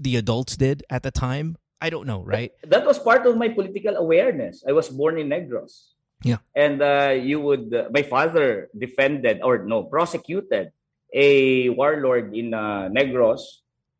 the 0.00 0.16
adults 0.16 0.56
did 0.56 0.84
at 0.88 1.02
the 1.02 1.10
time. 1.10 1.56
I 1.80 1.90
don't 1.90 2.06
know, 2.06 2.22
right? 2.22 2.52
that 2.64 2.86
was 2.86 2.98
part 2.98 3.26
of 3.26 3.36
my 3.36 3.48
political 3.48 3.96
awareness. 3.96 4.62
I 4.66 4.72
was 4.72 4.88
born 4.88 5.18
in 5.18 5.28
Negros. 5.28 5.91
Yeah. 6.24 6.38
And 6.54 6.82
uh, 6.82 7.14
you 7.18 7.40
would, 7.40 7.72
uh, 7.74 7.88
my 7.92 8.02
father 8.02 8.68
defended 8.76 9.40
or 9.42 9.64
no, 9.64 9.84
prosecuted 9.84 10.72
a 11.12 11.68
warlord 11.70 12.34
in 12.34 12.54
uh, 12.54 12.88
Negros 12.88 13.40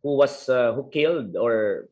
who 0.02 0.16
was, 0.16 0.48
uh, 0.48 0.72
who 0.72 0.88
killed 0.90 1.36
or 1.36 1.88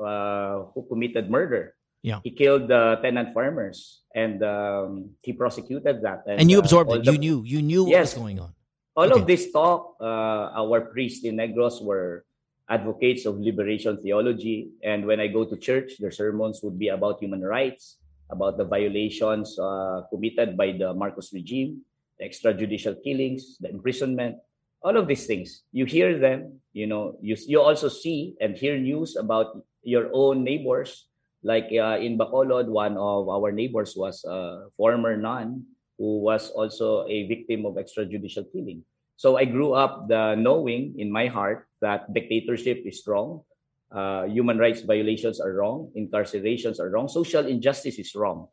uh, 0.00 0.64
who 0.74 0.82
committed 0.88 1.30
murder. 1.30 1.74
Yeah. 2.02 2.20
He 2.22 2.30
killed 2.30 2.70
uh, 2.70 2.96
tenant 3.00 3.32
farmers 3.32 4.02
and 4.14 4.42
um, 4.44 5.10
he 5.22 5.32
prosecuted 5.32 6.02
that. 6.02 6.24
And 6.26 6.50
you 6.50 6.58
uh, 6.58 6.60
absorbed 6.60 6.92
it. 6.92 7.04
the- 7.04 7.12
You 7.12 7.18
knew. 7.18 7.42
You 7.44 7.62
knew 7.62 7.84
what 7.84 8.00
was 8.00 8.14
going 8.14 8.38
on. 8.40 8.52
all 8.96 9.10
Okay. 9.10 9.20
of 9.20 9.26
this 9.26 9.50
talk, 9.50 9.96
uh, 10.00 10.54
our 10.54 10.82
priests 10.92 11.24
in 11.24 11.36
Negros 11.36 11.82
were 11.82 12.24
advocates 12.68 13.26
of 13.26 13.40
liberation 13.40 13.98
theology. 14.00 14.70
And 14.82 15.04
when 15.06 15.18
I 15.20 15.26
go 15.28 15.44
to 15.44 15.56
church, 15.56 15.98
their 15.98 16.12
sermons 16.12 16.60
would 16.62 16.78
be 16.78 16.88
about 16.88 17.18
human 17.20 17.42
rights, 17.42 17.96
about 18.30 18.56
the 18.56 18.64
violations 18.64 19.58
uh, 19.58 20.02
committed 20.10 20.56
by 20.56 20.72
the 20.72 20.94
Marcos 20.94 21.32
regime, 21.32 21.82
the 22.18 22.24
extrajudicial 22.24 22.96
killings, 23.02 23.58
the 23.60 23.68
imprisonment, 23.68 24.36
all 24.82 24.96
of 24.96 25.08
these 25.08 25.26
things. 25.26 25.62
You 25.72 25.84
hear 25.84 26.18
them, 26.18 26.60
you 26.72 26.86
know, 26.86 27.16
you, 27.20 27.36
you 27.46 27.60
also 27.60 27.88
see 27.88 28.34
and 28.40 28.56
hear 28.56 28.78
news 28.78 29.16
about 29.16 29.58
your 29.82 30.10
own 30.12 30.44
neighbors. 30.44 31.08
Like 31.42 31.68
uh, 31.72 32.00
in 32.00 32.16
Bacolod, 32.16 32.68
one 32.68 32.96
of 32.96 33.28
our 33.28 33.52
neighbors 33.52 33.94
was 33.96 34.24
a 34.24 34.68
former 34.76 35.16
nun 35.16 35.64
who 35.98 36.20
was 36.20 36.50
also 36.50 37.06
a 37.08 37.28
victim 37.28 37.66
of 37.66 37.74
extrajudicial 37.74 38.50
killing. 38.52 38.82
So 39.16 39.36
I 39.36 39.44
grew 39.44 39.74
up 39.74 40.08
the 40.08 40.34
knowing 40.34 40.98
in 40.98 41.10
my 41.10 41.28
heart 41.28 41.68
that 41.80 42.12
dictatorship 42.12 42.82
is 42.84 43.02
wrong, 43.06 43.42
uh, 43.92 44.24
human 44.24 44.58
rights 44.58 44.82
violations 44.82 45.40
are 45.40 45.52
wrong, 45.52 45.90
incarcerations 45.96 46.80
are 46.80 46.90
wrong, 46.90 47.08
social 47.08 47.46
injustice 47.46 47.98
is 47.98 48.14
wrong, 48.14 48.48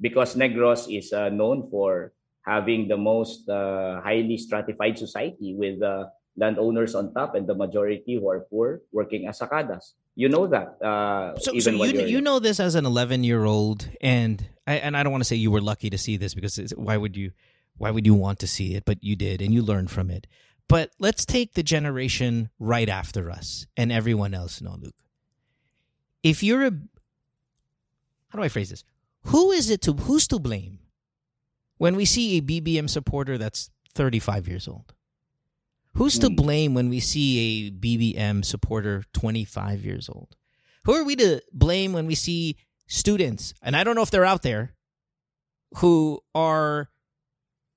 because 0.00 0.34
Negros 0.34 0.86
is 0.90 1.12
uh, 1.12 1.28
known 1.28 1.68
for 1.70 2.12
having 2.44 2.88
the 2.88 2.96
most 2.96 3.48
uh, 3.48 4.00
highly 4.02 4.36
stratified 4.36 4.98
society 4.98 5.54
with 5.56 5.82
uh, 5.82 6.04
landowners 6.36 6.94
on 6.94 7.12
top 7.14 7.34
and 7.34 7.46
the 7.46 7.54
majority 7.54 8.16
who 8.16 8.28
are 8.28 8.40
poor 8.50 8.80
working 8.92 9.26
as 9.26 9.38
sakadas. 9.38 9.92
You 10.14 10.28
know 10.28 10.46
that. 10.46 10.78
Uh, 10.80 11.36
so, 11.38 11.58
so 11.58 11.70
you 11.70 12.06
you 12.06 12.20
know 12.20 12.38
this 12.38 12.60
as 12.60 12.74
an 12.74 12.86
11 12.86 13.24
year 13.24 13.44
old, 13.44 13.88
and 14.00 14.46
I, 14.66 14.74
and 14.76 14.96
I 14.96 15.02
don't 15.02 15.10
want 15.10 15.22
to 15.22 15.28
say 15.28 15.36
you 15.36 15.50
were 15.50 15.60
lucky 15.60 15.90
to 15.90 15.98
see 15.98 16.16
this 16.16 16.34
because 16.34 16.56
why 16.76 16.96
would 16.96 17.16
you 17.16 17.32
why 17.76 17.90
would 17.90 18.06
you 18.06 18.14
want 18.14 18.38
to 18.40 18.46
see 18.46 18.74
it? 18.74 18.84
But 18.84 19.02
you 19.02 19.16
did, 19.16 19.42
and 19.42 19.52
you 19.52 19.62
learned 19.62 19.90
from 19.90 20.10
it. 20.10 20.26
But 20.68 20.90
let's 20.98 21.26
take 21.26 21.54
the 21.54 21.62
generation 21.62 22.50
right 22.58 22.88
after 22.88 23.30
us 23.30 23.66
and 23.76 23.92
everyone 23.92 24.34
else, 24.34 24.60
no, 24.60 24.76
Luke. 24.80 24.94
If 26.22 26.42
you're 26.42 26.66
a 26.66 26.70
how 26.70 28.38
do 28.38 28.42
I 28.42 28.48
phrase 28.48 28.70
this? 28.70 28.84
Who 29.26 29.52
is 29.52 29.70
it 29.70 29.80
to 29.82 29.92
who's 29.92 30.26
to 30.28 30.38
blame 30.38 30.80
when 31.76 31.96
we 31.96 32.04
see 32.04 32.38
a 32.38 32.42
BBM 32.42 32.90
supporter 32.90 33.38
that's 33.38 33.70
35 33.94 34.48
years 34.48 34.66
old? 34.66 34.92
Who's 35.94 36.18
to 36.18 36.28
hmm. 36.28 36.34
blame 36.34 36.74
when 36.74 36.88
we 36.88 36.98
see 37.00 37.68
a 37.68 37.70
BBM 37.70 38.44
supporter 38.44 39.04
25 39.12 39.84
years 39.84 40.08
old? 40.08 40.34
Who 40.84 40.94
are 40.94 41.04
we 41.04 41.16
to 41.16 41.40
blame 41.52 41.92
when 41.92 42.06
we 42.06 42.14
see 42.14 42.56
students, 42.86 43.54
and 43.62 43.76
I 43.76 43.84
don't 43.84 43.94
know 43.94 44.02
if 44.02 44.10
they're 44.10 44.24
out 44.24 44.42
there, 44.42 44.74
who 45.76 46.20
are 46.34 46.90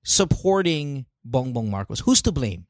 supporting 0.04 1.06
Bongbong 1.28 1.68
Marcos? 1.68 2.00
Who's 2.00 2.22
to 2.22 2.32
blame? 2.32 2.66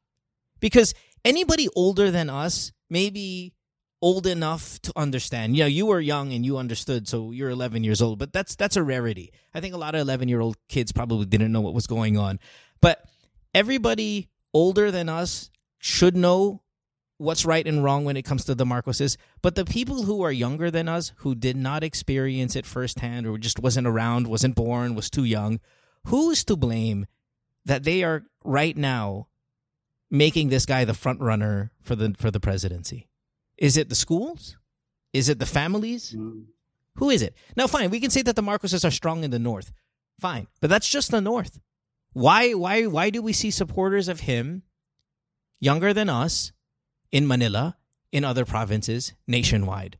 Because 0.59 0.93
anybody 1.23 1.67
older 1.75 2.11
than 2.11 2.29
us, 2.29 2.71
maybe 2.89 3.53
old 4.01 4.25
enough 4.25 4.79
to 4.81 4.93
understand. 4.95 5.53
Know, 5.53 5.65
you 5.65 5.85
were 5.85 5.99
young 5.99 6.31
and 6.33 6.45
you 6.45 6.57
understood, 6.57 7.07
so 7.07 7.31
you're 7.31 7.49
11 7.49 7.83
years 7.83 8.01
old, 8.01 8.19
but 8.19 8.31
that's 8.31 8.55
that's 8.55 8.75
a 8.75 8.83
rarity. 8.83 9.31
I 9.53 9.59
think 9.59 9.73
a 9.73 9.77
lot 9.77 9.95
of 9.95 10.01
11 10.01 10.29
year 10.29 10.41
old 10.41 10.57
kids 10.67 10.91
probably 10.91 11.25
didn't 11.25 11.51
know 11.51 11.61
what 11.61 11.73
was 11.73 11.87
going 11.87 12.17
on. 12.17 12.39
But 12.81 13.03
everybody 13.53 14.29
older 14.53 14.91
than 14.91 15.09
us 15.09 15.49
should 15.79 16.15
know 16.15 16.61
what's 17.17 17.45
right 17.45 17.67
and 17.67 17.83
wrong 17.83 18.05
when 18.05 18.15
it 18.15 18.23
comes 18.23 18.45
to 18.45 18.55
the 18.55 18.65
Marcoses. 18.65 19.17
But 19.41 19.55
the 19.55 19.65
people 19.65 20.03
who 20.03 20.21
are 20.21 20.31
younger 20.31 20.71
than 20.71 20.87
us, 20.87 21.11
who 21.17 21.35
did 21.35 21.57
not 21.57 21.83
experience 21.83 22.55
it 22.55 22.65
firsthand 22.65 23.27
or 23.27 23.37
just 23.37 23.59
wasn't 23.59 23.87
around, 23.87 24.27
wasn't 24.27 24.55
born, 24.55 24.95
was 24.95 25.09
too 25.09 25.25
young, 25.25 25.59
who 26.05 26.31
is 26.31 26.43
to 26.45 26.55
blame 26.55 27.05
that 27.65 27.83
they 27.83 28.03
are 28.03 28.23
right 28.43 28.75
now 28.75 29.27
making 30.09 30.49
this 30.49 30.65
guy 30.65 30.85
the 30.85 30.93
front 30.93 31.21
runner 31.21 31.71
for 31.81 31.95
the 31.95 32.15
for 32.17 32.31
the 32.31 32.39
presidency? 32.39 33.07
Is 33.57 33.77
it 33.77 33.89
the 33.89 33.95
schools? 33.95 34.57
Is 35.13 35.29
it 35.29 35.39
the 35.39 35.45
families? 35.45 36.13
Mm. 36.13 36.45
Who 36.95 37.09
is 37.09 37.21
it? 37.21 37.33
Now, 37.55 37.67
fine, 37.67 37.89
we 37.89 37.99
can 37.99 38.09
say 38.09 38.21
that 38.23 38.35
the 38.35 38.41
Marcoses 38.43 38.85
are 38.85 38.91
strong 38.91 39.23
in 39.23 39.31
the 39.31 39.39
north. 39.39 39.71
Fine, 40.19 40.47
but 40.59 40.69
that's 40.69 40.89
just 40.89 41.11
the 41.11 41.21
north. 41.21 41.59
Why 42.13 42.53
why 42.53 42.85
why 42.85 43.09
do 43.09 43.21
we 43.21 43.33
see 43.33 43.51
supporters 43.51 44.07
of 44.07 44.21
him 44.21 44.63
younger 45.59 45.93
than 45.93 46.09
us 46.09 46.51
in 47.11 47.27
Manila, 47.27 47.77
in 48.11 48.25
other 48.25 48.45
provinces, 48.45 49.13
nationwide? 49.27 49.97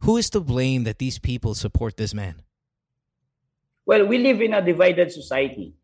Who 0.00 0.16
is 0.16 0.30
to 0.30 0.40
blame 0.40 0.84
that 0.84 0.98
these 0.98 1.18
people 1.18 1.54
support 1.54 1.96
this 1.96 2.12
man? 2.12 2.42
Well, 3.86 4.06
we 4.06 4.18
live 4.18 4.40
in 4.40 4.52
a 4.54 4.64
divided 4.64 5.12
society. 5.12 5.74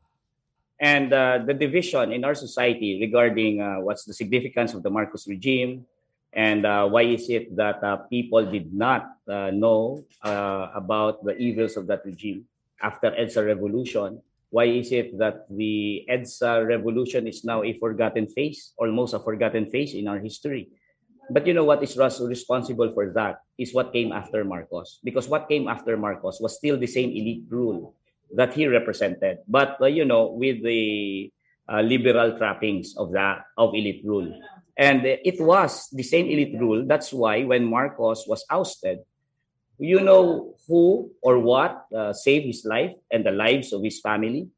And 0.80 1.12
uh, 1.12 1.42
the 1.44 1.54
division 1.54 2.12
in 2.12 2.24
our 2.24 2.34
society 2.34 2.98
regarding 3.00 3.60
uh, 3.60 3.80
what's 3.80 4.04
the 4.04 4.14
significance 4.14 4.74
of 4.74 4.82
the 4.82 4.90
Marcos 4.90 5.26
regime 5.26 5.86
and 6.32 6.66
uh, 6.66 6.86
why 6.86 7.02
is 7.02 7.28
it 7.30 7.56
that 7.56 7.82
uh, 7.82 7.96
people 8.06 8.44
did 8.46 8.72
not 8.72 9.16
uh, 9.26 9.50
know 9.50 10.04
uh, 10.22 10.68
about 10.74 11.24
the 11.24 11.34
evils 11.36 11.76
of 11.76 11.88
that 11.88 12.04
regime 12.04 12.44
after 12.80 13.10
EDSA 13.10 13.44
revolution 13.46 14.22
why 14.50 14.64
is 14.64 14.92
it 14.92 15.16
that 15.18 15.44
the 15.52 16.04
EDSA 16.08 16.66
revolution 16.66 17.28
is 17.28 17.44
now 17.44 17.62
a 17.62 17.76
forgotten 17.76 18.26
face, 18.26 18.72
almost 18.78 19.12
a 19.12 19.20
forgotten 19.20 19.68
face 19.68 19.92
in 19.92 20.08
our 20.08 20.18
history? 20.18 20.68
But 21.30 21.46
you 21.46 21.52
know 21.52 21.64
what 21.64 21.82
is 21.82 21.96
responsible 21.96 22.88
for 22.96 23.12
that 23.12 23.44
is 23.58 23.74
what 23.74 23.92
came 23.92 24.12
after 24.12 24.44
Marcos. 24.44 25.00
Because 25.04 25.28
what 25.28 25.48
came 25.48 25.68
after 25.68 25.96
Marcos 25.96 26.40
was 26.40 26.56
still 26.56 26.78
the 26.78 26.86
same 26.88 27.10
elite 27.10 27.44
rule 27.50 27.94
that 28.34 28.54
he 28.54 28.66
represented, 28.66 29.38
but 29.48 29.80
uh, 29.80 29.86
you 29.86 30.04
know, 30.04 30.32
with 30.32 30.62
the 30.62 31.32
uh, 31.68 31.80
liberal 31.80 32.36
trappings 32.36 32.96
of 32.96 33.12
that 33.12 33.44
of 33.56 33.74
elite 33.74 34.02
rule. 34.04 34.32
And 34.76 35.04
it 35.04 35.40
was 35.40 35.88
the 35.90 36.04
same 36.04 36.26
elite 36.26 36.54
rule. 36.58 36.86
That's 36.86 37.12
why 37.12 37.42
when 37.42 37.66
Marcos 37.66 38.26
was 38.28 38.44
ousted, 38.48 39.00
you 39.78 40.00
know 40.00 40.54
who 40.66 41.10
or 41.22 41.38
what 41.38 41.86
uh, 41.94 42.12
saved 42.12 42.46
his 42.46 42.64
life 42.64 42.92
and 43.10 43.24
the 43.24 43.32
lives 43.32 43.72
of 43.72 43.82
his 43.82 44.00
family? 44.00 44.48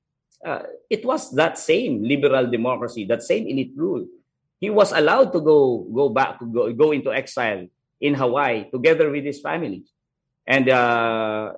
Uh, 0.44 0.62
it 0.88 1.04
was 1.04 1.32
that 1.36 1.58
same 1.58 2.02
liberal 2.02 2.46
democracy, 2.50 3.04
that 3.04 3.22
same 3.22 3.46
elite 3.46 3.72
rule. 3.76 4.06
He 4.60 4.70
was 4.70 4.92
allowed 4.92 5.32
to 5.32 5.40
go 5.40 5.88
go 5.92 6.08
back 6.08 6.38
to 6.38 6.46
go, 6.46 6.72
go 6.72 6.92
into 6.92 7.12
exile 7.12 7.66
in 8.00 8.14
Hawaii 8.14 8.70
together 8.70 9.10
with 9.10 9.24
his 9.24 9.40
family, 9.40 9.84
and 10.46 10.68
uh, 10.68 11.52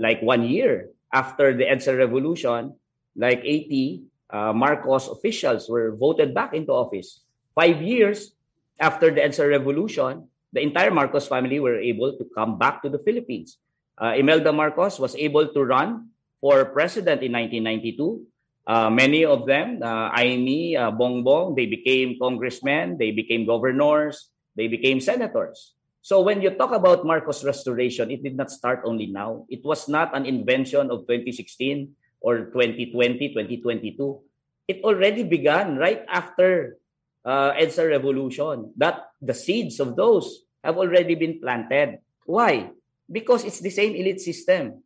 like 0.00 0.24
one 0.24 0.48
year 0.48 0.88
after 1.12 1.52
the 1.52 1.68
EDSA 1.68 1.92
revolution, 2.00 2.72
like 3.14 3.44
80 3.44 4.08
uh, 4.32 4.52
Marcos 4.56 5.12
officials 5.12 5.68
were 5.68 5.92
voted 5.92 6.32
back 6.32 6.56
into 6.56 6.72
office. 6.72 7.20
Five 7.54 7.84
years 7.84 8.32
after 8.80 9.12
the 9.12 9.20
EDSA 9.20 9.44
revolution, 9.52 10.24
the 10.52 10.64
entire 10.64 10.90
Marcos 10.90 11.28
family 11.28 11.60
were 11.60 11.76
able 11.76 12.16
to 12.16 12.24
come 12.34 12.56
back 12.58 12.82
to 12.82 12.88
the 12.88 12.98
Philippines. 12.98 13.60
Uh, 14.00 14.16
Imelda 14.16 14.50
Marcos 14.50 14.98
was 14.98 15.14
able 15.16 15.52
to 15.52 15.60
run 15.62 16.08
for 16.40 16.64
president 16.72 17.20
in 17.20 17.36
1992. 17.36 18.24
Uh, 18.66 18.88
many 18.88 19.24
of 19.24 19.44
them, 19.44 19.82
uh, 19.82 20.10
Imee, 20.16 20.76
uh, 20.76 20.90
Bongbong, 20.90 21.56
they 21.56 21.66
became 21.66 22.16
congressmen, 22.18 22.96
they 22.96 23.10
became 23.10 23.44
governors, 23.44 24.30
they 24.56 24.68
became 24.68 25.00
senators. 25.00 25.74
So 26.02 26.20
when 26.20 26.40
you 26.40 26.50
talk 26.56 26.72
about 26.72 27.04
Marcos 27.04 27.44
restoration, 27.44 28.10
it 28.10 28.22
did 28.22 28.36
not 28.36 28.50
start 28.50 28.82
only 28.84 29.06
now. 29.06 29.44
It 29.48 29.64
was 29.64 29.88
not 29.88 30.16
an 30.16 30.24
invention 30.24 30.90
of 30.90 31.04
2016 31.04 31.92
or 32.20 32.52
2020, 32.52 33.28
2022. 33.36 34.20
It 34.68 34.80
already 34.84 35.24
began 35.24 35.76
right 35.76 36.04
after 36.08 36.80
uh, 37.24 37.52
EDSA 37.52 37.88
revolution, 37.88 38.72
that 38.76 39.12
the 39.20 39.34
seeds 39.34 39.80
of 39.80 39.96
those 39.96 40.44
have 40.64 40.76
already 40.76 41.14
been 41.14 41.40
planted. 41.40 41.98
Why? 42.24 42.70
Because 43.10 43.44
it's 43.44 43.60
the 43.60 43.70
same 43.70 43.94
elite 43.94 44.20
system. 44.20 44.82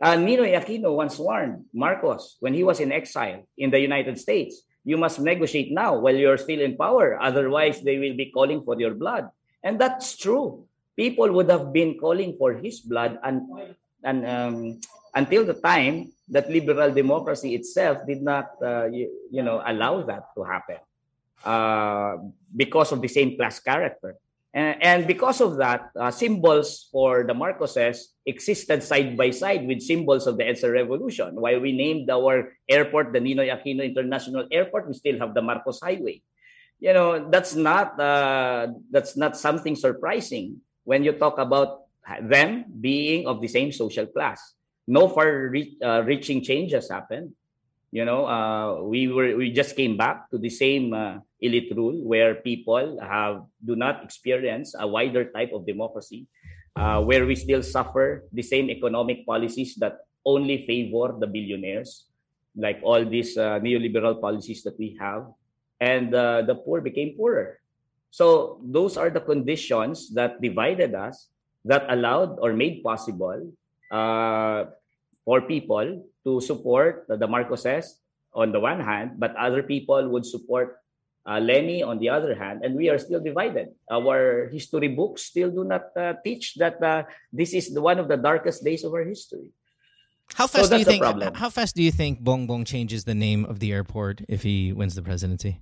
Uh, 0.00 0.16
Ninoy 0.16 0.52
Aquino 0.52 0.94
once 0.94 1.18
warned 1.18 1.64
Marcos 1.72 2.36
when 2.40 2.54
he 2.54 2.64
was 2.64 2.80
in 2.80 2.92
exile 2.92 3.48
in 3.56 3.70
the 3.70 3.80
United 3.80 4.18
States, 4.18 4.62
you 4.84 4.96
must 4.96 5.20
negotiate 5.20 5.72
now 5.72 5.98
while 5.98 6.14
you're 6.14 6.38
still 6.38 6.60
in 6.60 6.76
power. 6.76 7.20
Otherwise, 7.20 7.82
they 7.82 7.98
will 7.98 8.16
be 8.16 8.30
calling 8.30 8.62
for 8.62 8.78
your 8.78 8.94
blood. 8.94 9.28
And 9.66 9.82
that's 9.82 10.14
true. 10.14 10.62
People 10.94 11.26
would 11.34 11.50
have 11.50 11.74
been 11.74 11.98
calling 11.98 12.38
for 12.38 12.54
his 12.54 12.78
blood 12.78 13.18
and, 13.26 13.42
and 14.06 14.18
um, 14.22 14.80
until 15.12 15.44
the 15.44 15.58
time 15.58 16.14
that 16.30 16.46
liberal 16.48 16.94
democracy 16.94 17.58
itself 17.58 18.06
did 18.06 18.22
not, 18.22 18.54
uh, 18.62 18.86
you, 18.86 19.10
you 19.30 19.42
know, 19.42 19.60
allow 19.66 20.06
that 20.06 20.30
to 20.38 20.46
happen. 20.46 20.78
Uh, 21.44 22.16
because 22.54 22.92
of 22.92 23.02
the 23.02 23.08
same 23.08 23.36
class 23.36 23.58
character. 23.60 24.14
And, 24.54 25.06
because 25.06 25.42
of 25.42 25.58
that, 25.58 25.90
uh, 25.94 26.10
symbols 26.10 26.88
for 26.90 27.24
the 27.28 27.34
Marcoses 27.34 28.16
existed 28.24 28.82
side 28.82 29.14
by 29.14 29.28
side 29.28 29.66
with 29.66 29.82
symbols 29.82 30.26
of 30.26 30.38
the 30.38 30.44
EDSA 30.44 30.72
revolution. 30.72 31.36
While 31.36 31.60
we 31.60 31.72
named 31.72 32.08
our 32.08 32.56
airport 32.66 33.12
the 33.12 33.20
Ninoy 33.20 33.52
Aquino 33.52 33.84
International 33.84 34.48
Airport, 34.50 34.88
we 34.88 34.94
still 34.94 35.18
have 35.18 35.34
the 35.34 35.42
Marcos 35.42 35.80
Highway. 35.82 36.22
You 36.78 36.92
know, 36.92 37.30
that's 37.30 37.54
not 37.54 37.98
uh, 37.98 38.68
that's 38.90 39.16
not 39.16 39.36
something 39.36 39.76
surprising 39.76 40.60
when 40.84 41.04
you 41.04 41.12
talk 41.12 41.38
about 41.38 41.88
them 42.20 42.64
being 42.80 43.26
of 43.26 43.40
the 43.40 43.48
same 43.48 43.72
social 43.72 44.06
class. 44.06 44.54
No 44.86 45.08
far-reaching 45.08 46.38
uh, 46.40 46.44
changes 46.44 46.90
happened. 46.90 47.32
You 47.90 48.04
know, 48.04 48.26
uh, 48.26 48.82
we 48.82 49.08
were 49.08 49.36
we 49.36 49.50
just 49.50 49.74
came 49.74 49.96
back 49.96 50.30
to 50.30 50.38
the 50.38 50.50
same 50.50 50.92
uh, 50.92 51.18
elite 51.40 51.72
rule 51.74 51.96
where 52.04 52.36
people 52.36 53.00
have 53.00 53.42
do 53.64 53.74
not 53.74 54.04
experience 54.04 54.74
a 54.78 54.86
wider 54.86 55.32
type 55.32 55.52
of 55.52 55.66
democracy 55.66 56.26
uh, 56.76 57.00
where 57.02 57.26
we 57.26 57.34
still 57.34 57.62
suffer 57.62 58.28
the 58.32 58.42
same 58.42 58.68
economic 58.70 59.24
policies 59.24 59.74
that 59.76 60.04
only 60.24 60.66
favor 60.66 61.16
the 61.18 61.26
billionaires 61.26 62.04
like 62.56 62.80
all 62.82 63.04
these 63.04 63.36
uh, 63.36 63.60
neoliberal 63.60 64.20
policies 64.20 64.62
that 64.62 64.78
we 64.78 64.96
have 65.00 65.24
and 65.80 66.14
uh, 66.14 66.42
the 66.42 66.54
poor 66.54 66.80
became 66.80 67.16
poorer 67.16 67.60
so 68.10 68.60
those 68.64 68.96
are 68.96 69.10
the 69.10 69.20
conditions 69.20 70.08
that 70.14 70.40
divided 70.40 70.94
us 70.94 71.28
that 71.66 71.84
allowed 71.90 72.38
or 72.40 72.54
made 72.54 72.82
possible 72.82 73.52
uh, 73.90 74.64
for 75.26 75.42
people 75.42 76.06
to 76.24 76.40
support 76.40 77.04
the 77.08 77.26
Marcoses 77.26 77.98
on 78.32 78.52
the 78.52 78.60
one 78.60 78.80
hand, 78.80 79.18
but 79.18 79.34
other 79.36 79.62
people 79.62 80.08
would 80.08 80.24
support 80.24 80.78
uh, 81.26 81.40
Leni 81.40 81.82
on 81.82 81.98
the 81.98 82.08
other 82.08 82.34
hand, 82.34 82.64
and 82.64 82.76
we 82.76 82.88
are 82.88 82.98
still 82.98 83.18
divided. 83.18 83.74
Our 83.90 84.48
history 84.48 84.88
books 84.88 85.24
still 85.24 85.50
do 85.50 85.64
not 85.64 85.90
uh, 85.96 86.14
teach 86.22 86.54
that 86.54 86.80
uh, 86.80 87.02
this 87.32 87.52
is 87.52 87.74
the, 87.74 87.82
one 87.82 87.98
of 87.98 88.06
the 88.06 88.16
darkest 88.16 88.62
days 88.62 88.84
of 88.84 88.94
our 88.94 89.02
history. 89.02 89.50
How 90.34 90.46
fast 90.46 90.70
so 90.70 90.74
do 90.74 90.78
you 90.78 90.84
think? 90.84 91.02
How 91.36 91.50
fast 91.50 91.74
do 91.74 91.82
you 91.82 91.90
think 91.90 92.22
Bongbong 92.22 92.66
changes 92.66 93.04
the 93.04 93.14
name 93.14 93.44
of 93.44 93.58
the 93.58 93.72
airport 93.72 94.22
if 94.28 94.42
he 94.42 94.72
wins 94.72 94.94
the 94.94 95.02
presidency? 95.02 95.60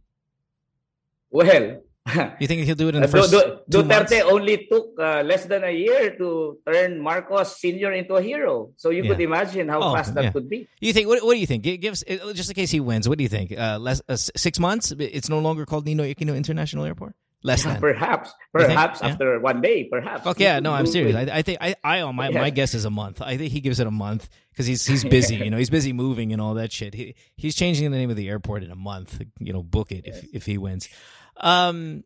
Well, 1.35 1.83
you 2.39 2.47
think 2.47 2.63
he'll 2.63 2.77
do 2.77 2.89
it 2.89 2.95
in 2.95 3.03
the 3.03 3.09
first 3.09 3.33
du- 3.33 3.59
du- 3.69 3.83
Duterte 3.83 4.23
only 4.23 4.69
took 4.71 4.93
uh, 5.01 5.23
less 5.25 5.47
than 5.47 5.65
a 5.65 5.71
year 5.71 6.15
to 6.17 6.59
turn 6.65 7.01
Marcos 7.01 7.57
Senior 7.57 7.93
into 7.93 8.15
a 8.15 8.23
hero. 8.23 8.71
So 8.77 8.91
you 8.91 9.03
yeah. 9.03 9.11
could 9.11 9.21
imagine 9.21 9.69
how 9.69 9.81
oh, 9.81 9.95
fast 9.95 10.15
that 10.15 10.25
yeah. 10.25 10.31
could 10.31 10.49
be. 10.49 10.69
You 10.81 10.93
think? 10.93 11.09
What, 11.09 11.25
what, 11.25 11.33
do 11.33 11.41
you 11.41 11.47
think? 11.47 11.65
Give 11.65 11.93
us 11.93 12.05
just 12.35 12.51
in 12.51 12.55
case 12.55 12.71
he 12.71 12.79
wins. 12.79 13.09
What 13.09 13.19
do 13.19 13.25
you 13.25 13.29
think? 13.29 13.51
Uh, 13.51 13.79
less 13.81 14.03
uh, 14.09 14.17
six 14.17 14.61
months? 14.61 14.93
It's 14.93 15.29
no 15.29 15.41
longer 15.41 15.67
called 15.67 15.87
Ninoy 15.87 16.15
Aquino 16.15 16.37
International 16.37 16.85
Airport. 16.85 17.17
Less 17.43 17.63
than 17.63 17.79
perhaps, 17.79 18.33
perhaps 18.55 19.03
after 19.03 19.39
one 19.39 19.61
day, 19.61 19.85
perhaps. 19.85 20.27
Okay, 20.27 20.45
yeah, 20.45 20.61
no, 20.61 20.73
I'm 20.73 20.87
serious. 20.87 21.15
I, 21.15 21.39
I 21.39 21.43
think 21.43 21.59
I, 21.61 21.75
I, 21.85 22.11
my, 22.11 22.31
my 22.31 22.49
guess 22.49 22.73
is 22.73 22.87
a 22.87 22.91
month. 22.91 23.21
I 23.21 23.37
think 23.37 23.53
he 23.53 23.61
gives 23.61 23.81
it 23.81 23.87
a 23.87 23.91
month 23.91 24.31
because 24.51 24.67
he's 24.67 24.87
he's 24.87 25.05
busy. 25.19 25.37
you 25.37 25.51
know, 25.51 25.59
he's 25.59 25.69
busy 25.69 25.93
moving 25.93 26.33
and 26.33 26.41
all 26.41 26.55
that 26.55 26.73
shit. 26.73 26.95
He 26.95 27.15
he's 27.37 27.55
changing 27.55 27.91
the 27.91 27.99
name 27.99 28.09
of 28.09 28.17
the 28.17 28.31
airport 28.31 28.63
in 28.63 28.71
a 28.71 28.77
month. 28.77 29.21
You 29.41 29.53
know, 29.53 29.63
book 29.63 29.93
it 29.93 30.07
if 30.07 30.25
if 30.33 30.47
he 30.47 30.57
wins. 30.57 30.89
Um, 31.37 32.05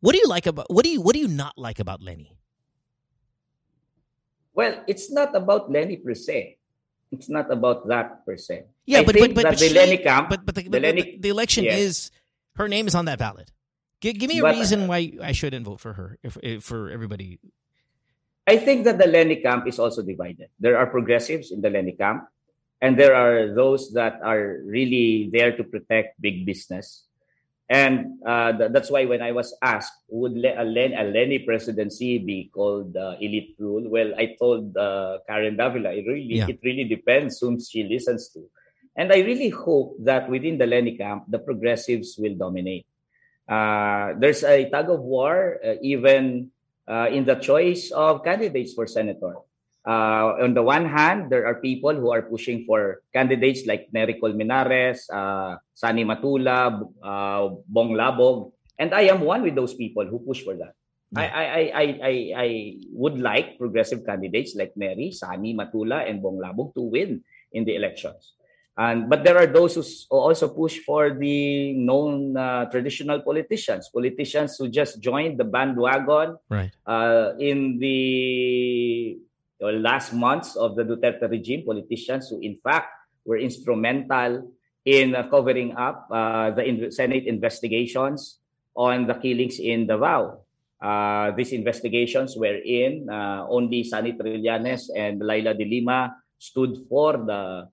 what 0.00 0.12
do 0.12 0.18
you 0.18 0.28
like 0.28 0.46
about 0.46 0.68
what 0.68 0.84
do 0.84 0.90
you 0.90 1.00
what 1.00 1.14
do 1.14 1.20
you 1.20 1.28
not 1.28 1.56
like 1.56 1.78
about 1.78 2.02
Leni? 2.02 2.36
Well, 4.52 4.84
it's 4.86 5.10
not 5.10 5.34
about 5.34 5.72
Leni 5.72 5.96
per 5.96 6.14
se. 6.14 6.58
It's 7.10 7.28
not 7.28 7.50
about 7.50 7.88
that 7.88 8.26
per 8.26 8.36
se. 8.36 8.64
Yeah, 8.86 9.00
I 9.00 9.04
but 9.04 9.16
but 9.18 9.34
but, 9.34 9.44
but 9.44 9.58
the 9.58 9.68
she, 9.68 9.74
Leni 9.74 9.98
camp, 9.98 10.28
but 10.28 10.44
but 10.44 10.54
the, 10.54 10.68
the, 10.68 10.80
Leni, 10.80 11.16
the 11.18 11.30
election 11.30 11.64
yes. 11.64 11.78
is 11.78 12.10
her 12.56 12.68
name 12.68 12.86
is 12.86 12.94
on 12.94 13.06
that 13.06 13.18
ballot. 13.18 13.50
Give, 14.00 14.18
give 14.18 14.28
me 14.28 14.40
a 14.40 14.42
but, 14.42 14.56
reason 14.56 14.86
why 14.86 15.16
I 15.22 15.32
shouldn't 15.32 15.64
vote 15.64 15.80
for 15.80 15.94
her 15.94 16.18
if, 16.22 16.36
if 16.42 16.62
for 16.62 16.90
everybody. 16.90 17.40
I 18.46 18.58
think 18.58 18.84
that 18.84 18.98
the 18.98 19.06
Leni 19.06 19.40
camp 19.40 19.66
is 19.66 19.78
also 19.78 20.02
divided. 20.02 20.52
There 20.60 20.76
are 20.76 20.86
progressives 20.86 21.50
in 21.50 21.62
the 21.62 21.70
Leni 21.70 21.92
camp, 21.92 22.28
and 22.82 22.98
there 22.98 23.16
are 23.16 23.54
those 23.54 23.92
that 23.94 24.20
are 24.22 24.60
really 24.68 25.30
there 25.32 25.56
to 25.56 25.64
protect 25.64 26.20
big 26.20 26.44
business 26.44 27.08
and 27.68 28.20
uh, 28.26 28.52
th- 28.52 28.72
that's 28.72 28.90
why 28.90 29.06
when 29.06 29.22
I 29.22 29.32
was 29.32 29.56
asked, 29.62 29.92
would 30.08 30.32
Le- 30.32 30.60
a, 30.60 30.64
Len- 30.64 30.94
a 30.94 31.04
Leni 31.04 31.40
presidency 31.40 32.18
be 32.18 32.50
called 32.52 32.96
uh, 32.96 33.16
elite 33.20 33.56
rule? 33.58 33.88
Well, 33.88 34.12
I 34.18 34.36
told 34.38 34.76
uh, 34.76 35.18
Karen 35.26 35.56
Davila, 35.56 35.92
it 35.92 36.04
really, 36.06 36.36
yeah. 36.36 36.46
it 36.48 36.60
really 36.62 36.84
depends 36.84 37.40
whom 37.40 37.58
she 37.58 37.84
listens 37.84 38.28
to. 38.30 38.44
And 38.96 39.12
I 39.12 39.20
really 39.20 39.48
hope 39.48 39.96
that 40.04 40.28
within 40.28 40.58
the 40.58 40.66
Leni 40.66 40.96
camp, 40.96 41.24
the 41.28 41.38
progressives 41.38 42.16
will 42.18 42.34
dominate. 42.34 42.86
Uh, 43.48 44.12
there's 44.18 44.44
a 44.44 44.68
tug 44.70 44.90
of 44.90 45.00
war, 45.00 45.58
uh, 45.64 45.74
even 45.82 46.50
uh, 46.86 47.08
in 47.10 47.24
the 47.24 47.34
choice 47.36 47.90
of 47.90 48.24
candidates 48.24 48.74
for 48.74 48.86
senator. 48.86 49.34
Uh, 49.84 50.40
on 50.40 50.54
the 50.54 50.62
one 50.62 50.88
hand, 50.88 51.28
there 51.28 51.46
are 51.46 51.60
people 51.60 51.92
who 51.92 52.10
are 52.10 52.22
pushing 52.22 52.64
for 52.64 53.04
candidates 53.12 53.66
like 53.68 53.92
Nery 53.92 54.16
Colmenares, 54.16 55.04
uh, 55.12 55.60
Sonny 55.74 56.04
Matula, 56.04 56.80
uh, 57.04 57.54
Bong 57.68 57.92
Labog, 57.92 58.52
and 58.78 58.94
I 58.94 59.12
am 59.12 59.20
one 59.20 59.42
with 59.42 59.54
those 59.54 59.74
people 59.74 60.06
who 60.06 60.18
push 60.24 60.42
for 60.42 60.56
that. 60.56 60.72
Yeah. 61.12 61.20
I, 61.20 61.26
I, 61.28 61.60
I, 61.60 61.84
I, 61.84 62.14
I 62.34 62.48
would 62.90 63.20
like 63.20 63.58
progressive 63.58 64.04
candidates 64.06 64.56
like 64.56 64.72
Nery, 64.74 65.12
Sonny 65.12 65.54
Matula, 65.54 66.08
and 66.08 66.22
Bong 66.22 66.40
Labog 66.40 66.74
to 66.74 66.82
win 66.82 67.22
in 67.52 67.64
the 67.64 67.76
elections. 67.76 68.32
And 68.76 69.08
but 69.08 69.22
there 69.22 69.38
are 69.38 69.46
those 69.46 69.76
who 69.76 69.84
also 70.10 70.48
push 70.48 70.80
for 70.82 71.14
the 71.14 71.74
known 71.74 72.36
uh, 72.36 72.66
traditional 72.66 73.22
politicians, 73.22 73.88
politicians 73.94 74.56
who 74.58 74.66
just 74.68 74.98
joined 74.98 75.38
the 75.38 75.44
bandwagon 75.44 76.38
right. 76.50 76.72
uh, 76.84 77.38
in 77.38 77.78
the 77.78 79.18
last 79.72 80.12
months 80.12 80.56
of 80.56 80.76
the 80.76 80.84
Duterte 80.84 81.30
regime, 81.30 81.64
politicians 81.64 82.28
who, 82.28 82.40
in 82.40 82.58
fact, 82.62 82.88
were 83.24 83.38
instrumental 83.38 84.52
in 84.84 85.14
uh, 85.14 85.28
covering 85.28 85.76
up 85.76 86.08
uh, 86.10 86.50
the 86.50 86.64
in- 86.64 86.92
Senate 86.92 87.24
investigations 87.24 88.38
on 88.76 89.06
the 89.06 89.14
killings 89.14 89.58
in 89.58 89.86
Davao. 89.86 90.44
Uh, 90.82 91.32
these 91.32 91.52
investigations 91.52 92.36
were 92.36 92.60
in 92.60 93.08
uh, 93.08 93.46
only 93.48 93.84
Sonny 93.84 94.12
Trillanes 94.12 94.90
and 94.94 95.20
Leila 95.24 95.54
de 95.54 95.64
Lima 95.64 96.12
stood 96.36 96.76
for 96.88 97.16
the 97.16 97.64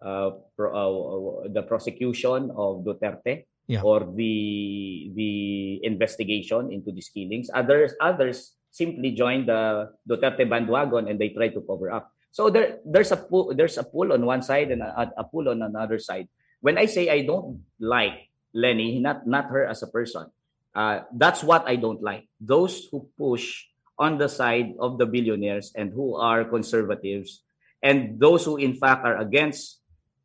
uh, 0.00 0.30
pro- 0.56 0.72
uh, 0.72 1.48
the 1.50 1.62
prosecution 1.62 2.50
of 2.54 2.84
Duterte 2.86 3.44
yeah. 3.66 3.82
or 3.82 4.06
the 4.14 5.10
the 5.14 5.32
investigation 5.82 6.70
into 6.70 6.92
these 6.92 7.10
killings. 7.10 7.50
Others 7.52 7.94
others 8.00 8.54
simply 8.70 9.12
join 9.12 9.46
the 9.46 9.92
Duterte 10.08 10.48
bandwagon 10.48 11.08
and 11.08 11.18
they 11.18 11.30
try 11.30 11.48
to 11.48 11.60
cover 11.60 11.90
up. 11.90 12.12
So 12.30 12.48
there, 12.48 12.78
there's 12.86 13.10
a 13.10 13.16
pull, 13.16 13.54
there's 13.54 13.78
a 13.78 13.84
pull 13.84 14.12
on 14.12 14.24
one 14.24 14.42
side 14.42 14.70
and 14.70 14.82
a, 14.82 15.12
a 15.18 15.24
pull 15.24 15.48
on 15.48 15.62
another 15.62 15.98
side. 15.98 16.28
When 16.60 16.78
I 16.78 16.86
say 16.86 17.10
I 17.10 17.22
don't 17.22 17.64
like 17.80 18.30
Leni, 18.54 19.00
not 19.00 19.26
not 19.26 19.50
her 19.50 19.66
as 19.66 19.82
a 19.82 19.90
person, 19.90 20.30
uh, 20.74 21.02
that's 21.12 21.42
what 21.42 21.66
I 21.66 21.76
don't 21.76 22.02
like. 22.02 22.28
Those 22.40 22.86
who 22.90 23.08
push 23.18 23.66
on 23.98 24.18
the 24.18 24.28
side 24.28 24.74
of 24.78 24.98
the 24.98 25.06
billionaires 25.06 25.72
and 25.74 25.92
who 25.92 26.14
are 26.14 26.44
conservatives, 26.44 27.42
and 27.82 28.20
those 28.20 28.44
who 28.44 28.56
in 28.56 28.74
fact 28.74 29.04
are 29.04 29.18
against 29.18 29.80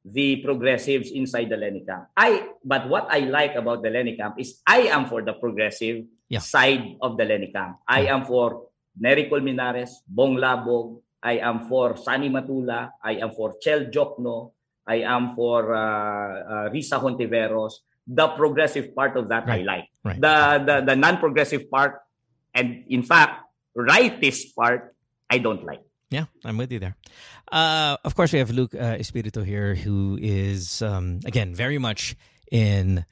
the 0.06 0.38
progressives 0.46 1.10
inside 1.10 1.50
the 1.50 1.58
Leni 1.58 1.82
camp. 1.82 2.14
I 2.16 2.54
but 2.64 2.88
what 2.89 3.08
I 3.10 3.26
like 3.26 3.56
about 3.56 3.82
the 3.82 3.89
Leni 3.89 4.16
camp 4.16 4.38
is 4.38 4.62
I 4.68 4.93
am 4.93 5.10
for 5.10 5.26
the 5.26 5.34
progressive 5.34 6.06
yeah. 6.30 6.39
side 6.39 6.97
of 7.01 7.17
the 7.17 7.26
Leni 7.26 7.51
camp. 7.51 7.78
I 7.88 8.07
am 8.07 8.26
for 8.26 8.67
Nery 8.99 9.30
Colmenares, 9.30 9.89
Bong 10.07 10.36
Labog. 10.36 11.01
I 11.21 11.38
am 11.39 11.67
for 11.67 11.97
Sonny 11.97 12.30
Matula. 12.30 12.91
I 13.03 13.13
am 13.13 13.32
for 13.32 13.55
Chel 13.61 13.86
Diokno. 13.86 14.51
I 14.88 15.01
am 15.01 15.36
for 15.36 15.73
uh, 15.73 15.80
uh, 15.80 16.69
Risa 16.69 17.01
Hontiveros. 17.01 17.82
The 18.07 18.28
progressive 18.30 18.93
part 18.93 19.17
of 19.17 19.30
that 19.30 19.47
right. 19.47 19.61
I 19.61 19.63
like. 19.63 19.88
Right. 20.03 20.21
The, 20.21 20.63
the 20.63 20.86
the 20.86 20.95
non-progressive 20.95 21.71
part, 21.71 22.05
and 22.53 22.86
in 22.88 23.01
fact, 23.01 23.49
rightist 23.76 24.53
part, 24.53 24.93
I 25.28 25.39
don't 25.39 25.65
like. 25.65 25.82
Yeah, 26.11 26.26
I'm 26.45 26.57
with 26.57 26.71
you 26.71 26.78
there. 26.78 26.95
Uh, 27.51 27.97
of 28.05 28.13
course, 28.13 28.32
we 28.32 28.38
have 28.38 28.51
Luke 28.51 28.76
uh, 28.76 29.01
Espiritu 29.01 29.43
here, 29.43 29.73
who 29.73 30.19
is 30.21 30.84
um, 30.84 31.19
again 31.26 31.55
very 31.55 31.80
much 31.80 32.15
in 32.51 33.05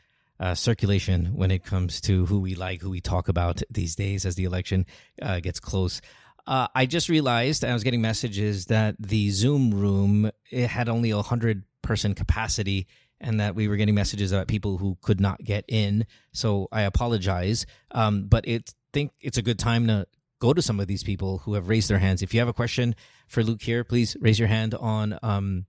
uh, 0.44 0.54
circulation 0.54 1.28
when 1.28 1.52
it 1.52 1.64
comes 1.64 2.02
to 2.02 2.26
who 2.26 2.41
we 2.41 2.54
like, 2.54 2.82
who 2.82 2.89
we 2.89 3.00
talk 3.00 3.30
about 3.30 3.62
these 3.70 3.96
days 3.96 4.26
as 4.26 4.36
the 4.36 4.44
election 4.44 4.86
uh, 5.22 5.39
gets 5.39 5.58
close. 5.62 6.02
Uh, 6.46 6.68
I 6.76 6.86
just 6.86 7.08
realized 7.08 7.64
I 7.64 7.72
was 7.72 7.86
getting 7.86 8.02
messages 8.02 8.66
that 8.66 8.96
the 9.00 9.30
Zoom 9.30 9.72
room 9.72 10.30
it 10.52 10.68
had 10.68 10.89
only 10.89 11.12
a 11.12 11.22
hundred 11.22 11.64
person 11.82 12.14
capacity, 12.14 12.88
and 13.22 13.39
that 13.39 13.56
we 13.56 13.70
were 13.70 13.78
getting 13.78 13.96
messages 13.96 14.34
about 14.34 14.50
people 14.50 14.78
who 14.78 14.98
could 15.02 15.22
not 15.22 15.41
get 15.41 15.64
in. 15.70 16.06
So 16.34 16.68
I 16.74 16.82
apologize, 16.82 17.66
um, 17.91 18.26
but 18.26 18.46
it 18.46 18.74
think 18.91 19.14
it's 19.22 19.38
a 19.38 19.41
good 19.41 19.58
time 19.58 19.88
to 19.88 20.08
go 20.39 20.54
to 20.54 20.62
some 20.62 20.82
of 20.82 20.88
these 20.88 21.04
people 21.04 21.38
who 21.39 21.54
have 21.54 21.70
raised 21.70 21.89
their 21.89 22.00
hands. 22.00 22.22
If 22.22 22.34
you 22.34 22.41
have 22.41 22.50
a 22.50 22.54
question 22.54 22.96
for 23.30 23.44
Luke 23.44 23.62
here, 23.62 23.86
please 23.86 24.18
raise 24.20 24.39
your 24.39 24.50
hand 24.50 24.76
on 24.76 25.18
um, 25.24 25.68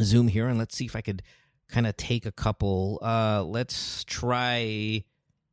Zoom 0.00 0.26
here, 0.26 0.48
and 0.48 0.58
let's 0.58 0.76
see 0.76 0.86
if 0.86 0.96
I 0.96 1.02
could 1.02 1.22
kind 1.68 1.86
of 1.86 1.96
take 1.96 2.26
a 2.26 2.32
couple. 2.32 2.98
Uh, 3.02 3.42
let's 3.44 4.04
try 4.04 5.04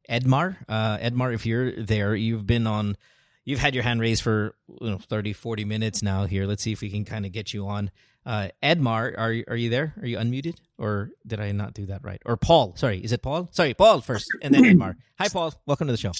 Edmar. 0.09 0.57
Uh, 0.67 0.97
Edmar, 0.97 1.33
if 1.33 1.45
you're 1.45 1.71
there, 1.71 2.15
you've 2.15 2.45
been 2.45 2.67
on, 2.67 2.97
you've 3.43 3.59
had 3.59 3.73
your 3.75 3.83
hand 3.83 4.01
raised 4.01 4.23
for 4.23 4.55
you 4.81 4.91
know, 4.91 4.97
30, 4.97 5.33
40 5.33 5.65
minutes 5.65 6.01
now 6.01 6.25
here. 6.25 6.45
Let's 6.45 6.63
see 6.63 6.71
if 6.71 6.81
we 6.81 6.89
can 6.89 7.05
kind 7.05 7.25
of 7.25 7.31
get 7.31 7.53
you 7.53 7.67
on. 7.67 7.91
Uh, 8.25 8.49
Edmar, 8.63 9.13
are, 9.17 9.35
are 9.47 9.55
you 9.55 9.69
there? 9.69 9.93
Are 10.01 10.07
you 10.07 10.17
unmuted? 10.17 10.55
Or 10.77 11.11
did 11.27 11.39
I 11.39 11.51
not 11.51 11.73
do 11.73 11.85
that 11.87 12.03
right? 12.03 12.21
Or 12.25 12.37
Paul, 12.37 12.73
sorry, 12.75 12.99
is 12.99 13.11
it 13.11 13.21
Paul? 13.21 13.49
Sorry, 13.51 13.73
Paul 13.73 14.01
first, 14.01 14.27
and 14.41 14.53
then 14.53 14.63
Edmar. 14.63 14.95
Hi, 15.19 15.27
Paul. 15.29 15.53
Welcome 15.65 15.87
to 15.87 15.93
the 15.93 15.97
show. 15.97 16.11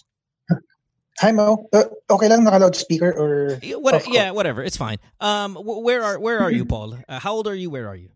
Hi 1.20 1.32
Mo. 1.32 1.70
Uh, 1.72 1.86
okay 2.10 2.28
lang 2.28 2.44
naka 2.44 2.60
loudspeaker 2.60 3.14
or 3.14 3.58
what, 3.80 4.06
yeah, 4.12 4.32
whatever. 4.32 4.62
It's 4.62 4.76
fine. 4.76 4.98
Um, 5.22 5.56
where 5.56 6.04
are 6.04 6.20
where 6.20 6.42
are 6.42 6.52
you, 6.52 6.66
Paul? 6.66 7.00
Uh, 7.08 7.20
how 7.20 7.34
old 7.36 7.48
are 7.48 7.56
you? 7.56 7.70
Where 7.70 7.88
are 7.88 7.96
you? 7.96 8.10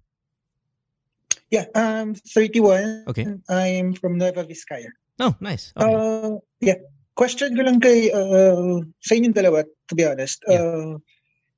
Yeah, 1.50 1.66
I'm 1.74 2.14
31. 2.14 3.10
Okay. 3.10 3.26
I'm 3.50 3.98
from 3.98 4.22
Nueva 4.22 4.46
Vizcaya. 4.46 4.94
Oh, 5.18 5.34
nice. 5.42 5.74
Okay. 5.74 5.90
Uh, 5.90 6.38
yeah. 6.62 6.80
Question 7.18 7.58
ko 7.58 7.66
lang 7.66 7.82
kay, 7.82 8.14
uh, 8.14 8.80
sa 9.02 9.18
inyong 9.18 9.36
dalawa, 9.36 9.66
to 9.66 9.94
be 9.98 10.06
honest. 10.06 10.40
Yeah. 10.48 10.62
Uh, 10.62 10.94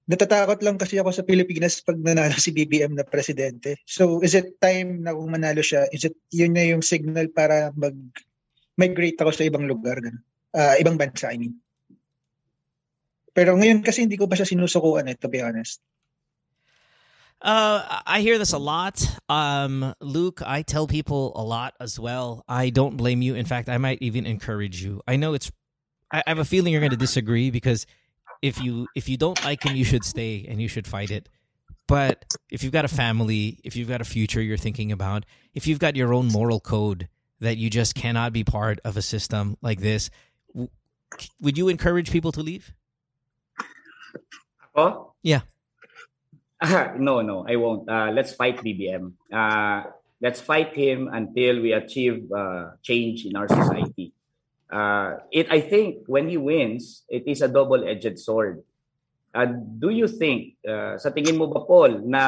natatakot 0.09 0.63
lang 0.65 0.79
kasi 0.81 0.97
ako 0.97 1.13
sa 1.13 1.27
Pilipinas 1.27 1.83
pag 1.83 1.99
nanalo 1.99 2.33
si 2.39 2.49
BBM 2.55 2.97
na 2.97 3.05
presidente. 3.05 3.77
So, 3.85 4.23
is 4.25 4.33
it 4.33 4.57
time 4.63 5.05
na 5.05 5.13
kung 5.13 5.29
manalo 5.29 5.61
siya, 5.61 5.85
is 5.93 6.07
it 6.07 6.17
yun 6.33 6.57
na 6.57 6.65
yung 6.65 6.81
signal 6.81 7.29
para 7.29 7.69
mag-migrate 7.77 9.19
ako 9.21 9.31
sa 9.35 9.45
ibang 9.45 9.69
lugar? 9.69 10.01
Uh, 10.55 10.75
ibang 10.81 10.97
bansa, 10.97 11.29
I 11.29 11.37
mean. 11.37 11.55
Pero 13.31 13.55
ngayon 13.55 13.79
kasi 13.85 14.03
hindi 14.03 14.19
ko 14.19 14.27
pa 14.27 14.35
siya 14.35 14.49
sinusukuan 14.49 15.07
eh, 15.07 15.15
to 15.15 15.31
be 15.31 15.39
honest. 15.39 15.79
Uh, 17.41 18.01
I 18.05 18.21
hear 18.21 18.37
this 18.37 18.53
a 18.53 18.57
lot. 18.59 19.03
Um, 19.27 19.95
Luke, 19.99 20.41
I 20.45 20.61
tell 20.61 20.85
people 20.85 21.31
a 21.35 21.43
lot 21.43 21.73
as 21.79 21.99
well. 21.99 22.43
I 22.47 22.69
don't 22.69 22.97
blame 22.97 23.21
you. 23.21 23.33
In 23.33 23.45
fact, 23.45 23.67
I 23.67 23.77
might 23.79 23.97
even 24.01 24.25
encourage 24.25 24.83
you. 24.83 25.01
I 25.07 25.15
know 25.15 25.33
it's. 25.33 25.51
I, 26.11 26.19
I 26.25 26.29
have 26.29 26.39
a 26.39 26.45
feeling 26.45 26.71
you're 26.71 26.81
going 26.81 26.91
to 26.91 26.97
disagree 26.97 27.49
because 27.49 27.87
if 28.41 28.61
you 28.61 28.87
if 28.95 29.09
you 29.09 29.17
don't 29.17 29.43
like 29.43 29.63
him, 29.63 29.75
you 29.75 29.83
should 29.83 30.03
stay 30.03 30.45
and 30.47 30.61
you 30.61 30.67
should 30.67 30.85
fight 30.85 31.09
it. 31.09 31.29
But 31.87 32.25
if 32.49 32.63
you've 32.63 32.71
got 32.71 32.85
a 32.85 32.89
family, 32.89 33.59
if 33.63 33.75
you've 33.75 33.89
got 33.89 34.01
a 34.01 34.05
future 34.05 34.41
you're 34.41 34.57
thinking 34.57 34.91
about, 34.91 35.25
if 35.53 35.67
you've 35.67 35.79
got 35.79 35.95
your 35.95 36.13
own 36.13 36.27
moral 36.27 36.59
code 36.59 37.09
that 37.39 37.57
you 37.57 37.69
just 37.69 37.95
cannot 37.95 38.33
be 38.33 38.43
part 38.43 38.79
of 38.85 38.97
a 38.97 39.01
system 39.01 39.57
like 39.61 39.79
this, 39.79 40.09
w- 40.53 40.69
would 41.41 41.57
you 41.57 41.69
encourage 41.69 42.11
people 42.11 42.31
to 42.33 42.41
leave? 42.41 42.73
Oh? 44.75 45.13
Yeah. 45.21 45.41
Ah, 46.61 46.93
no, 47.01 47.25
no, 47.25 47.41
I 47.49 47.57
won't. 47.57 47.89
Uh, 47.89 48.13
let's 48.13 48.37
fight 48.37 48.61
BBM. 48.61 49.17
Uh, 49.33 49.89
let's 50.21 50.37
fight 50.37 50.77
him 50.77 51.09
until 51.09 51.57
we 51.57 51.73
achieve 51.73 52.29
uh, 52.29 52.77
change 52.85 53.25
in 53.25 53.33
our 53.33 53.49
society. 53.49 54.13
Uh, 54.69 55.17
it, 55.33 55.49
I 55.49 55.59
think, 55.59 56.05
when 56.05 56.29
he 56.29 56.37
wins, 56.37 57.01
it 57.09 57.25
is 57.25 57.41
a 57.41 57.49
double-edged 57.49 58.21
sword. 58.21 58.61
Uh, 59.33 59.49
do 59.81 59.89
you 59.89 60.05
think, 60.05 60.61
uh, 60.61 61.01
sa 61.01 61.09
tingin 61.09 61.35
mo 61.35 61.49
ba, 61.49 61.65
Paul, 61.65 62.05
na 62.05 62.21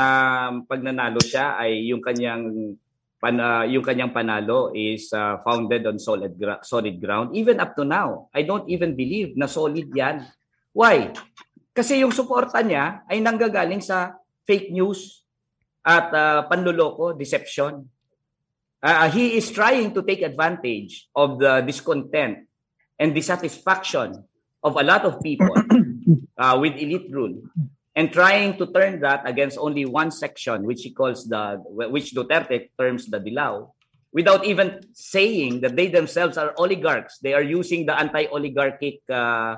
pag 0.65 0.81
nanalo 0.81 1.21
siya 1.21 1.61
ay 1.61 1.93
yung 1.93 2.01
kanyang 2.01 2.73
pan, 3.21 3.37
uh, 3.37 3.63
yung 3.69 3.85
kanyang 3.85 4.11
panalo 4.11 4.73
is 4.73 5.13
uh, 5.13 5.37
founded 5.45 5.85
on 5.85 6.01
solid 6.01 6.33
gra- 6.41 6.63
solid 6.65 6.97
ground? 6.97 7.37
Even 7.37 7.61
up 7.61 7.77
to 7.77 7.85
now, 7.85 8.33
I 8.33 8.41
don't 8.41 8.65
even 8.65 8.97
believe 8.97 9.37
na 9.37 9.45
solid 9.45 9.93
yan. 9.93 10.25
Why? 10.73 11.13
Kasi 11.75 12.01
yung 12.01 12.11
suporta 12.11 12.65
niya 12.65 13.05
ay 13.05 13.21
nanggagaling 13.21 13.83
sa 13.83 14.22
fake 14.45 14.71
news 14.71 15.23
at 15.85 16.13
uh, 16.13 16.47
panluloko, 16.49 17.17
deception. 17.17 17.89
Uh, 18.81 19.09
he 19.09 19.37
is 19.37 19.51
trying 19.51 19.93
to 19.93 20.03
take 20.03 20.21
advantage 20.21 21.07
of 21.15 21.39
the 21.39 21.61
discontent 21.61 22.47
and 22.99 23.15
dissatisfaction 23.15 24.23
of 24.63 24.75
a 24.75 24.83
lot 24.83 25.03
of 25.05 25.21
people 25.21 25.51
uh, 26.37 26.57
with 26.61 26.73
elite 26.75 27.07
rule 27.11 27.35
and 27.95 28.11
trying 28.11 28.57
to 28.57 28.67
turn 28.71 28.99
that 29.01 29.21
against 29.27 29.57
only 29.57 29.85
one 29.85 30.11
section 30.11 30.63
which 30.63 30.81
he 30.83 30.91
calls 30.91 31.27
the 31.27 31.61
which 31.67 32.13
Duterte 32.13 32.69
terms 32.79 33.07
the 33.07 33.19
Dilaw 33.19 33.69
without 34.11 34.45
even 34.45 34.81
saying 34.93 35.61
that 35.61 35.75
they 35.75 35.87
themselves 35.87 36.37
are 36.37 36.53
oligarchs 36.57 37.19
they 37.19 37.33
are 37.33 37.43
using 37.43 37.85
the 37.85 37.97
anti-oligarchic 37.97 39.01
uh, 39.09 39.55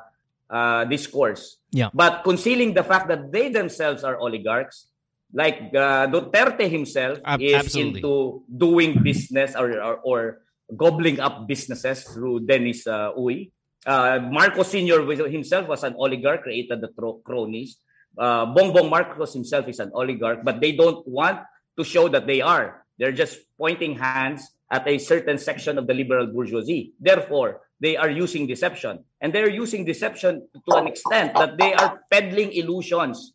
uh, 0.49 0.85
discourse 0.85 1.57
Yeah. 1.71 1.89
but 1.93 2.23
concealing 2.23 2.73
the 2.73 2.83
fact 2.83 3.07
that 3.09 3.31
they 3.31 3.49
themselves 3.49 4.03
are 4.03 4.17
oligarchs 4.17 4.87
like 5.33 5.73
uh, 5.73 6.07
Duterte 6.07 6.69
himself 6.69 7.19
Ab- 7.25 7.41
is 7.41 7.53
absolutely. 7.53 7.99
into 7.99 8.43
doing 8.47 9.01
business 9.03 9.55
or, 9.55 9.73
or, 9.81 9.95
or 10.03 10.21
gobbling 10.77 11.19
up 11.19 11.47
businesses 11.47 12.03
through 12.05 12.45
Dennis 12.45 12.85
uh, 12.87 13.11
Uy 13.17 13.51
uh, 13.85 14.19
Marcos 14.31 14.69
Sr. 14.73 15.05
himself 15.29 15.67
was 15.67 15.83
an 15.83 15.93
oligarch, 15.97 16.41
created 16.41 16.81
the 16.81 16.89
tro- 16.97 17.21
cronies. 17.23 17.77
Uh, 18.17 18.45
Bongbong 18.47 18.89
Marcos 18.89 19.33
himself 19.33 19.67
is 19.67 19.79
an 19.79 19.91
oligarch, 19.93 20.39
but 20.43 20.59
they 20.59 20.71
don't 20.71 21.07
want 21.07 21.39
to 21.77 21.83
show 21.83 22.07
that 22.09 22.25
they 22.25 22.41
are. 22.41 22.83
They're 22.97 23.11
just 23.11 23.37
pointing 23.59 23.95
hands 23.97 24.49
at 24.71 24.87
a 24.87 24.97
certain 24.97 25.37
section 25.37 25.77
of 25.77 25.85
the 25.85 25.93
liberal 25.93 26.25
bourgeoisie. 26.27 26.93
Therefore, 26.99 27.61
they 27.79 27.97
are 27.97 28.09
using 28.09 28.47
deception. 28.47 29.03
And 29.19 29.33
they're 29.33 29.49
using 29.49 29.85
deception 29.85 30.47
to 30.53 30.71
an 30.75 30.87
extent 30.87 31.33
that 31.35 31.57
they 31.57 31.73
are 31.73 32.01
peddling 32.09 32.53
illusions, 32.53 33.33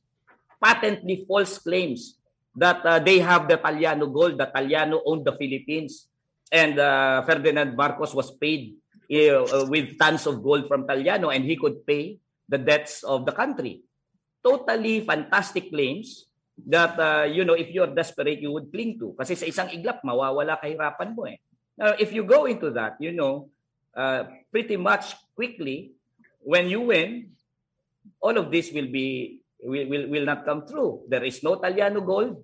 patently 0.62 1.24
false 1.26 1.59
claims 1.59 2.16
that 2.57 2.84
uh, 2.84 2.99
they 2.99 3.18
have 3.20 3.49
the 3.49 3.59
Taliano 3.59 4.12
gold, 4.12 4.38
that 4.38 4.55
Taliano 4.55 5.01
owned 5.07 5.24
the 5.24 5.32
Philippines, 5.32 6.09
and 6.51 6.78
uh, 6.78 7.22
Ferdinand 7.22 7.76
Marcos 7.76 8.14
was 8.14 8.30
paid 8.34 8.74
uh, 9.11 9.66
with 9.70 9.99
tons 9.99 10.26
of 10.26 10.43
gold 10.43 10.66
from 10.66 10.86
Taliano 10.86 11.34
and 11.34 11.45
he 11.45 11.57
could 11.57 11.86
pay 11.86 12.18
the 12.49 12.59
debts 12.59 13.03
of 13.03 13.24
the 13.24 13.32
country. 13.32 13.82
Totally 14.43 15.07
fantastic 15.07 15.70
claims 15.70 16.26
that, 16.66 16.99
uh, 16.99 17.24
you 17.24 17.45
know, 17.45 17.55
if 17.55 17.70
you're 17.70 17.95
desperate, 17.95 18.41
you 18.41 18.51
would 18.53 18.72
cling 18.72 18.99
to. 18.99 19.14
Kasi 19.14 19.34
sa 19.38 19.47
isang 19.47 19.68
iglap, 19.70 20.03
mawawala 20.03 20.59
kahirapan 20.59 21.14
mo 21.14 21.24
eh. 21.30 21.38
Now, 21.78 21.95
if 21.97 22.12
you 22.12 22.24
go 22.26 22.45
into 22.45 22.70
that, 22.74 22.99
you 23.01 23.12
know, 23.12 23.49
uh, 23.97 24.28
pretty 24.51 24.76
much 24.76 25.16
quickly, 25.34 25.93
when 26.43 26.68
you 26.68 26.91
win, 26.91 27.30
all 28.20 28.36
of 28.36 28.51
this 28.51 28.72
will 28.72 28.88
be 28.88 29.41
will, 29.62 29.86
will, 29.88 30.07
will 30.09 30.26
not 30.26 30.45
come 30.45 30.66
true. 30.66 31.05
There 31.09 31.24
is 31.24 31.43
no 31.43 31.57
Taliano 31.57 32.05
gold. 32.05 32.41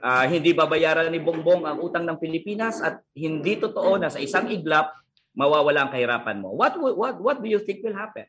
Ah, 0.00 0.24
hindi 0.24 0.56
babayaran 0.56 1.12
ni 1.12 1.20
Bongbong 1.20 1.68
ang 1.68 1.78
utang 1.84 2.08
ng 2.08 2.16
Pilipinas 2.16 2.80
at 2.80 3.04
hindi 3.12 3.60
totoo 3.60 4.00
na 4.00 4.08
sa 4.08 4.16
isang 4.16 4.48
iglap 4.48 4.96
mawawala 5.36 5.86
ang 5.86 5.92
kahirapan 5.92 6.40
mo. 6.40 6.56
What 6.56 6.80
what 6.80 7.20
what 7.20 7.36
do 7.44 7.48
you 7.52 7.60
think 7.60 7.84
will 7.84 7.96
happen? 7.96 8.24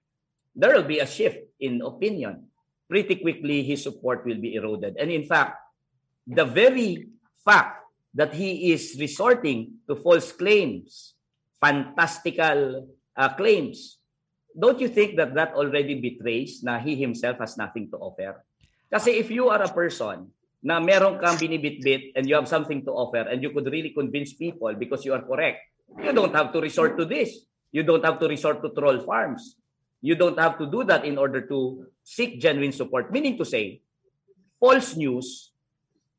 There 0.51 0.75
will 0.75 0.87
be 0.87 0.99
a 0.99 1.07
shift 1.07 1.39
in 1.63 1.79
opinion. 1.79 2.51
Pretty 2.91 3.23
quickly 3.23 3.63
his 3.63 3.87
support 3.87 4.27
will 4.27 4.35
be 4.35 4.51
eroded. 4.59 4.99
And 4.99 5.07
in 5.07 5.23
fact, 5.23 5.55
the 6.27 6.43
very 6.43 7.07
fact 7.39 7.87
that 8.11 8.35
he 8.35 8.75
is 8.75 8.99
resorting 8.99 9.79
to 9.87 9.95
false 9.95 10.35
claims, 10.35 11.15
fantastical 11.61 12.89
uh, 13.15 13.29
claims, 13.37 14.01
don't 14.57 14.81
you 14.81 14.89
think 14.89 15.15
that 15.15 15.37
that 15.37 15.53
already 15.53 15.95
betrays 16.01 16.65
na 16.65 16.81
he 16.81 16.97
himself 16.97 17.37
has 17.37 17.55
nothing 17.55 17.87
to 17.93 17.97
offer? 18.01 18.43
Kasi 18.91 19.15
if 19.21 19.31
you 19.31 19.47
are 19.47 19.61
a 19.61 19.71
person 19.71 20.27
na 20.59 20.83
meron 20.83 21.15
kang 21.21 21.39
binibitbit 21.39 22.11
and 22.19 22.27
you 22.27 22.35
have 22.35 22.49
something 22.49 22.83
to 22.83 22.91
offer 22.91 23.23
and 23.23 23.39
you 23.39 23.55
could 23.55 23.71
really 23.71 23.95
convince 23.95 24.33
people 24.33 24.73
because 24.75 25.05
you 25.05 25.13
are 25.13 25.23
correct, 25.23 25.63
you 26.03 26.11
don't 26.11 26.35
have 26.35 26.51
to 26.51 26.59
resort 26.59 26.99
to 26.99 27.05
this. 27.05 27.47
You 27.71 27.87
don't 27.87 28.03
have 28.03 28.19
to 28.19 28.27
resort 28.27 28.59
to 28.67 28.69
troll 28.75 28.99
farms. 28.99 29.55
You 30.03 30.19
don't 30.19 30.35
have 30.35 30.59
to 30.59 30.67
do 30.67 30.83
that 30.91 31.05
in 31.05 31.15
order 31.15 31.47
to 31.47 31.87
seek 32.03 32.41
genuine 32.41 32.75
support. 32.75 33.13
Meaning 33.15 33.37
to 33.37 33.45
say, 33.45 33.79
false 34.59 34.97
news, 34.97 35.55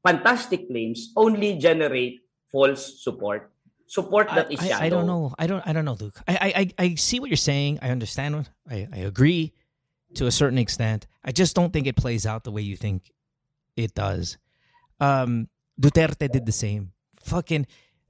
fantastic 0.00 0.64
claims 0.64 1.12
only 1.14 1.58
generate 1.58 2.24
false 2.48 3.04
support. 3.04 3.51
Support 3.92 4.28
that 4.28 4.50
is 4.50 4.58
I, 4.58 4.68
shallow. 4.68 4.80
I, 4.82 4.86
I 4.86 4.88
don't 4.88 5.06
know. 5.06 5.34
I 5.38 5.46
don't. 5.46 5.66
I 5.66 5.72
don't 5.74 5.84
know, 5.84 5.98
Luke. 6.00 6.18
I, 6.26 6.32
I, 6.34 6.52
I- 6.60 6.84
I 6.86 6.94
see 6.94 7.20
what 7.20 7.28
you're 7.28 7.36
saying. 7.36 7.78
I 7.82 7.90
understand. 7.90 8.36
What, 8.36 8.48
I, 8.70 8.88
I 8.90 8.96
agree 9.00 9.52
to 10.14 10.26
a 10.26 10.30
certain 10.30 10.56
extent. 10.56 11.06
I 11.22 11.30
just 11.32 11.54
don't 11.54 11.74
think 11.74 11.86
it 11.86 11.94
plays 11.94 12.24
out 12.24 12.42
the 12.44 12.52
way 12.52 12.62
you 12.62 12.74
think 12.74 13.12
it 13.76 13.94
does. 13.94 14.38
Um, 14.98 15.48
Duterte 15.78 16.30
did 16.32 16.46
the 16.46 16.52
same. 16.52 16.92
Fucking 17.24 17.66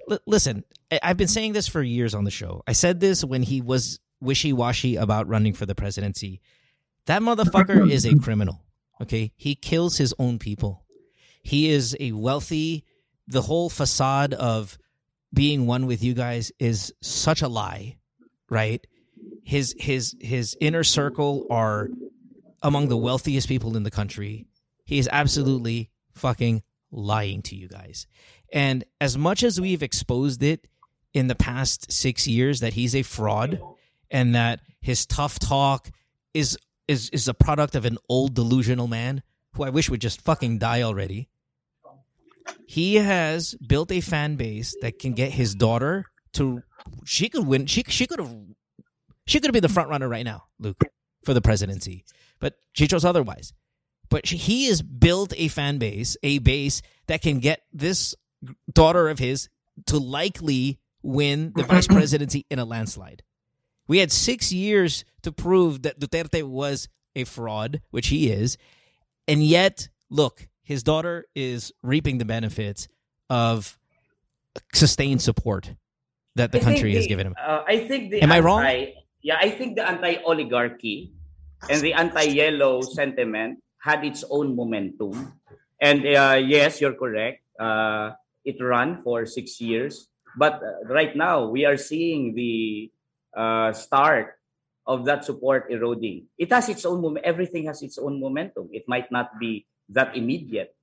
li- 0.06 0.18
listen. 0.24 0.62
I, 0.92 1.00
I've 1.02 1.16
been 1.16 1.26
saying 1.26 1.52
this 1.52 1.66
for 1.66 1.82
years 1.82 2.14
on 2.14 2.22
the 2.22 2.30
show. 2.30 2.62
I 2.64 2.74
said 2.74 3.00
this 3.00 3.24
when 3.24 3.42
he 3.42 3.60
was 3.60 3.98
wishy 4.20 4.52
washy 4.52 4.94
about 4.94 5.26
running 5.26 5.52
for 5.52 5.66
the 5.66 5.74
presidency. 5.74 6.40
That 7.06 7.22
motherfucker 7.22 7.90
is 7.96 8.06
a 8.06 8.16
criminal. 8.16 8.62
Okay, 9.00 9.32
he 9.34 9.56
kills 9.56 9.96
his 9.96 10.14
own 10.16 10.38
people. 10.38 10.84
He 11.42 11.70
is 11.70 11.96
a 11.98 12.12
wealthy. 12.12 12.84
The 13.26 13.42
whole 13.42 13.68
facade 13.68 14.32
of 14.34 14.78
being 15.32 15.66
one 15.66 15.86
with 15.86 16.02
you 16.02 16.14
guys 16.14 16.52
is 16.58 16.92
such 17.00 17.42
a 17.42 17.48
lie, 17.48 17.96
right? 18.50 18.84
His 19.44 19.74
his 19.78 20.14
his 20.20 20.56
inner 20.60 20.84
circle 20.84 21.46
are 21.50 21.88
among 22.62 22.88
the 22.88 22.96
wealthiest 22.96 23.48
people 23.48 23.76
in 23.76 23.82
the 23.82 23.90
country. 23.90 24.46
He 24.84 24.98
is 24.98 25.08
absolutely 25.10 25.90
fucking 26.12 26.62
lying 26.90 27.42
to 27.42 27.56
you 27.56 27.68
guys. 27.68 28.06
And 28.52 28.84
as 29.00 29.16
much 29.16 29.42
as 29.42 29.60
we've 29.60 29.82
exposed 29.82 30.42
it 30.42 30.68
in 31.14 31.26
the 31.26 31.34
past 31.34 31.90
6 31.90 32.28
years 32.28 32.60
that 32.60 32.74
he's 32.74 32.94
a 32.94 33.02
fraud 33.02 33.60
and 34.10 34.34
that 34.34 34.60
his 34.80 35.06
tough 35.06 35.38
talk 35.38 35.90
is 36.34 36.58
is 36.88 37.08
is 37.10 37.28
a 37.28 37.34
product 37.34 37.74
of 37.74 37.84
an 37.84 37.98
old 38.08 38.34
delusional 38.34 38.88
man 38.88 39.22
who 39.54 39.64
I 39.64 39.70
wish 39.70 39.88
would 39.88 40.00
just 40.00 40.20
fucking 40.20 40.58
die 40.58 40.82
already 40.82 41.28
he 42.66 42.96
has 42.96 43.54
built 43.54 43.92
a 43.92 44.00
fan 44.00 44.36
base 44.36 44.74
that 44.82 44.98
can 44.98 45.12
get 45.12 45.32
his 45.32 45.54
daughter 45.54 46.06
to 46.32 46.62
she 47.04 47.28
could 47.28 47.46
win 47.46 47.66
she 47.66 47.84
she 47.88 48.06
could 48.06 48.18
have 48.18 48.34
she 49.26 49.38
could 49.38 49.48
have 49.48 49.52
been 49.52 49.62
the 49.62 49.68
front 49.68 49.88
runner 49.88 50.08
right 50.08 50.24
now 50.24 50.44
luke 50.58 50.82
for 51.24 51.34
the 51.34 51.40
presidency 51.40 52.04
but 52.42 52.54
she 52.74 52.88
chose 52.88 53.04
otherwise. 53.06 53.54
But 54.10 54.26
she, 54.26 54.36
he 54.36 54.66
has 54.66 54.82
built 54.82 55.32
a 55.36 55.48
fan 55.48 55.78
base 55.78 56.18
a 56.22 56.38
base 56.40 56.82
that 57.06 57.22
can 57.22 57.38
get 57.38 57.62
this 57.72 58.14
daughter 58.70 59.08
of 59.08 59.18
his 59.18 59.48
to 59.86 59.96
likely 59.96 60.80
win 61.02 61.52
the 61.54 61.62
vice 61.62 61.86
presidency 61.88 62.44
in 62.50 62.58
a 62.58 62.66
landslide. 62.66 63.22
We 63.86 63.98
had 63.98 64.12
six 64.12 64.52
years 64.52 65.04
to 65.22 65.32
prove 65.32 65.82
that 65.82 66.00
duterte 66.00 66.42
was 66.42 66.88
a 67.14 67.24
fraud 67.24 67.80
which 67.90 68.08
he 68.08 68.30
is 68.30 68.58
and 69.28 69.42
yet 69.42 69.88
look 70.10 70.48
his 70.72 70.82
daughter 70.82 71.28
is 71.36 71.70
reaping 71.84 72.16
the 72.16 72.24
benefits 72.24 72.88
of 73.28 73.76
sustained 74.72 75.20
support 75.20 75.76
that 76.40 76.50
the 76.52 76.60
I 76.60 76.64
country 76.64 76.96
has 76.96 77.06
given 77.06 77.28
him 77.28 77.34
Uh, 77.36 77.62
I 77.68 77.84
think 77.84 78.10
the 78.10 78.24
Am 78.24 78.32
I 78.32 78.40
wrong? 78.40 78.64
Yeah, 79.22 79.38
I 79.38 79.54
think 79.54 79.76
the 79.78 79.86
anti-oligarchy 79.86 81.12
and 81.70 81.78
the 81.78 81.92
anti-yellow 81.94 82.82
sentiment 82.82 83.62
had 83.78 84.02
its 84.02 84.24
own 84.26 84.56
momentum, 84.56 85.14
And 85.82 86.06
uh, 86.06 86.38
yes, 86.38 86.80
you're 86.80 86.94
correct. 86.94 87.42
Uh, 87.58 88.14
it 88.46 88.58
ran 88.62 89.02
for 89.02 89.26
six 89.26 89.60
years, 89.60 90.06
but 90.38 90.62
uh, 90.62 90.86
right 90.86 91.14
now 91.14 91.50
we 91.50 91.66
are 91.66 91.78
seeing 91.78 92.34
the 92.34 92.90
uh, 93.34 93.70
start 93.74 94.38
of 94.86 95.06
that 95.06 95.22
support 95.26 95.70
eroding. 95.70 96.26
It 96.38 96.50
has 96.54 96.70
its 96.70 96.86
own 96.86 97.02
moment. 97.02 97.26
Everything 97.26 97.66
has 97.66 97.82
its 97.82 97.98
own 97.98 98.18
momentum. 98.18 98.70
It 98.70 98.86
might 98.86 99.10
not 99.10 99.38
be 99.38 99.66
that 99.88 100.16
immediate, 100.16 100.74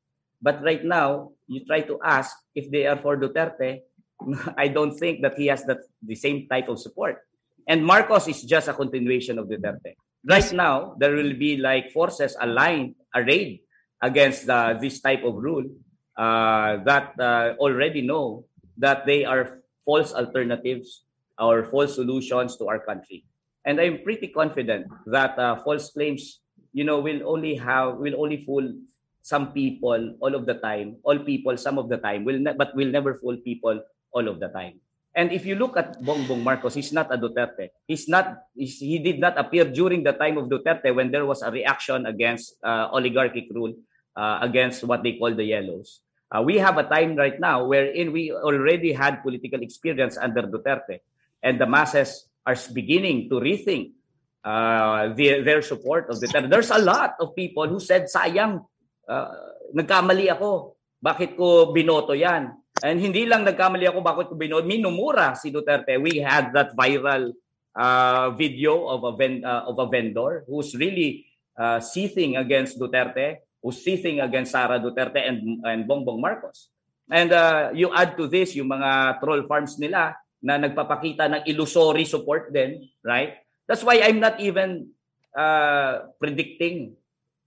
but 0.42 0.62
right 0.64 0.84
now 0.84 1.32
you 1.48 1.66
try 1.66 1.82
to 1.82 2.00
ask 2.04 2.36
if 2.56 2.70
they 2.72 2.88
are 2.88 2.98
for 2.98 3.18
Duterte. 3.18 3.82
I 4.58 4.68
don't 4.68 4.98
think 4.98 5.22
that 5.22 5.38
he 5.38 5.48
has 5.48 5.64
that 5.66 5.80
the 6.04 6.16
same 6.16 6.48
type 6.48 6.68
of 6.68 6.80
support. 6.80 7.24
And 7.68 7.86
Marcos 7.86 8.28
is 8.28 8.44
just 8.44 8.68
a 8.68 8.74
continuation 8.74 9.38
of 9.38 9.48
Duterte. 9.48 9.96
Right 10.26 10.52
now, 10.52 10.96
there 11.00 11.16
will 11.16 11.34
be 11.34 11.58
like 11.58 11.92
forces 11.92 12.36
aligned, 12.42 12.96
arrayed 13.16 13.62
against 14.02 14.50
uh, 14.50 14.74
this 14.74 15.00
type 15.00 15.24
of 15.24 15.36
rule 15.36 15.64
uh, 16.18 16.84
that 16.84 17.16
uh, 17.20 17.56
already 17.60 18.02
know 18.02 18.46
that 18.78 19.06
they 19.06 19.24
are 19.24 19.60
false 19.86 20.14
alternatives 20.14 21.04
or 21.38 21.64
false 21.64 21.96
solutions 21.96 22.58
to 22.58 22.68
our 22.68 22.80
country. 22.80 23.24
And 23.66 23.80
I'm 23.80 24.04
pretty 24.04 24.28
confident 24.28 24.88
that 25.08 25.38
uh, 25.40 25.56
false 25.64 25.92
claims, 25.92 26.42
you 26.80 26.88
know, 26.88 27.04
we'll 27.04 27.28
only 27.28 27.60
have 27.60 28.00
we'll 28.00 28.16
only 28.16 28.40
fool 28.40 28.64
some 29.20 29.52
people 29.52 30.16
all 30.24 30.32
of 30.32 30.48
the 30.48 30.56
time, 30.64 30.96
all 31.04 31.20
people 31.20 31.60
some 31.60 31.76
of 31.76 31.92
the 31.92 32.00
time, 32.00 32.24
will 32.24 32.40
ne- 32.40 32.56
but 32.56 32.72
will 32.72 32.88
never 32.88 33.20
fool 33.20 33.36
people 33.44 33.84
all 34.16 34.26
of 34.32 34.40
the 34.40 34.48
time. 34.48 34.80
And 35.12 35.36
if 35.36 35.44
you 35.44 35.60
look 35.60 35.76
at 35.76 36.00
Bongbong 36.00 36.40
Marcos, 36.40 36.80
he's 36.80 36.96
not 36.96 37.12
a 37.12 37.18
Duterte. 37.20 37.76
He's 37.84 38.08
not. 38.08 38.48
He's, 38.56 38.80
he 38.80 38.96
did 39.04 39.20
not 39.20 39.36
appear 39.36 39.68
during 39.68 40.08
the 40.08 40.16
time 40.16 40.40
of 40.40 40.48
Duterte 40.48 40.96
when 40.96 41.12
there 41.12 41.28
was 41.28 41.44
a 41.44 41.52
reaction 41.52 42.08
against 42.08 42.56
uh, 42.64 42.88
oligarchic 42.96 43.52
rule, 43.52 43.76
uh, 44.16 44.40
against 44.40 44.88
what 44.88 45.04
they 45.04 45.20
call 45.20 45.36
the 45.36 45.44
yellows. 45.44 46.00
Uh, 46.32 46.40
we 46.40 46.64
have 46.64 46.78
a 46.78 46.88
time 46.88 47.20
right 47.20 47.42
now 47.42 47.66
wherein 47.66 48.14
we 48.16 48.32
already 48.32 48.94
had 48.94 49.20
political 49.20 49.60
experience 49.60 50.16
under 50.16 50.48
Duterte, 50.48 51.04
and 51.44 51.60
the 51.60 51.68
masses 51.68 52.30
are 52.48 52.56
beginning 52.72 53.28
to 53.28 53.44
rethink 53.44 53.99
uh, 54.44 55.12
their, 55.14 55.44
their 55.44 55.62
support 55.62 56.10
of 56.10 56.18
Duterte. 56.20 56.50
There's 56.50 56.72
a 56.72 56.80
lot 56.80 57.16
of 57.20 57.36
people 57.36 57.68
who 57.68 57.80
said, 57.80 58.08
sayang, 58.08 58.64
uh, 59.08 59.34
nagkamali 59.76 60.32
ako. 60.32 60.76
Bakit 61.00 61.40
ko 61.40 61.72
binoto 61.72 62.12
yan? 62.12 62.52
And 62.84 63.00
hindi 63.00 63.28
lang 63.28 63.44
nagkamali 63.44 63.88
ako 63.88 64.00
bakit 64.04 64.26
ko 64.32 64.36
binoto, 64.36 64.68
minumura 64.68 65.36
si 65.36 65.52
Duterte. 65.52 66.00
We 66.00 66.20
had 66.20 66.52
that 66.56 66.76
viral 66.76 67.32
uh, 67.76 68.32
video 68.36 68.88
of 68.88 69.04
a, 69.04 69.14
ven- 69.16 69.44
uh, 69.44 69.68
of 69.68 69.80
a 69.80 69.88
vendor 69.88 70.44
who's 70.48 70.76
really 70.76 71.28
uh, 71.56 71.80
seething 71.80 72.36
against 72.36 72.80
Duterte, 72.80 73.44
who's 73.64 73.84
seething 73.84 74.20
against 74.20 74.52
Sara 74.52 74.80
Duterte 74.80 75.20
and, 75.20 75.64
and 75.64 75.88
Bongbong 75.88 76.20
Marcos. 76.20 76.72
And 77.10 77.34
uh, 77.34 77.72
you 77.74 77.90
add 77.92 78.16
to 78.18 78.28
this 78.28 78.56
yung 78.56 78.70
mga 78.70 79.20
troll 79.20 79.44
farms 79.50 79.80
nila 79.82 80.16
na 80.40 80.56
nagpapakita 80.56 81.28
ng 81.28 81.42
illusory 81.50 82.06
support 82.06 82.54
din, 82.54 82.88
right? 83.04 83.44
That's 83.70 83.86
why 83.86 84.02
I'm 84.02 84.18
not 84.18 84.42
even 84.42 84.98
uh, 85.38 86.10
predicting 86.18 86.98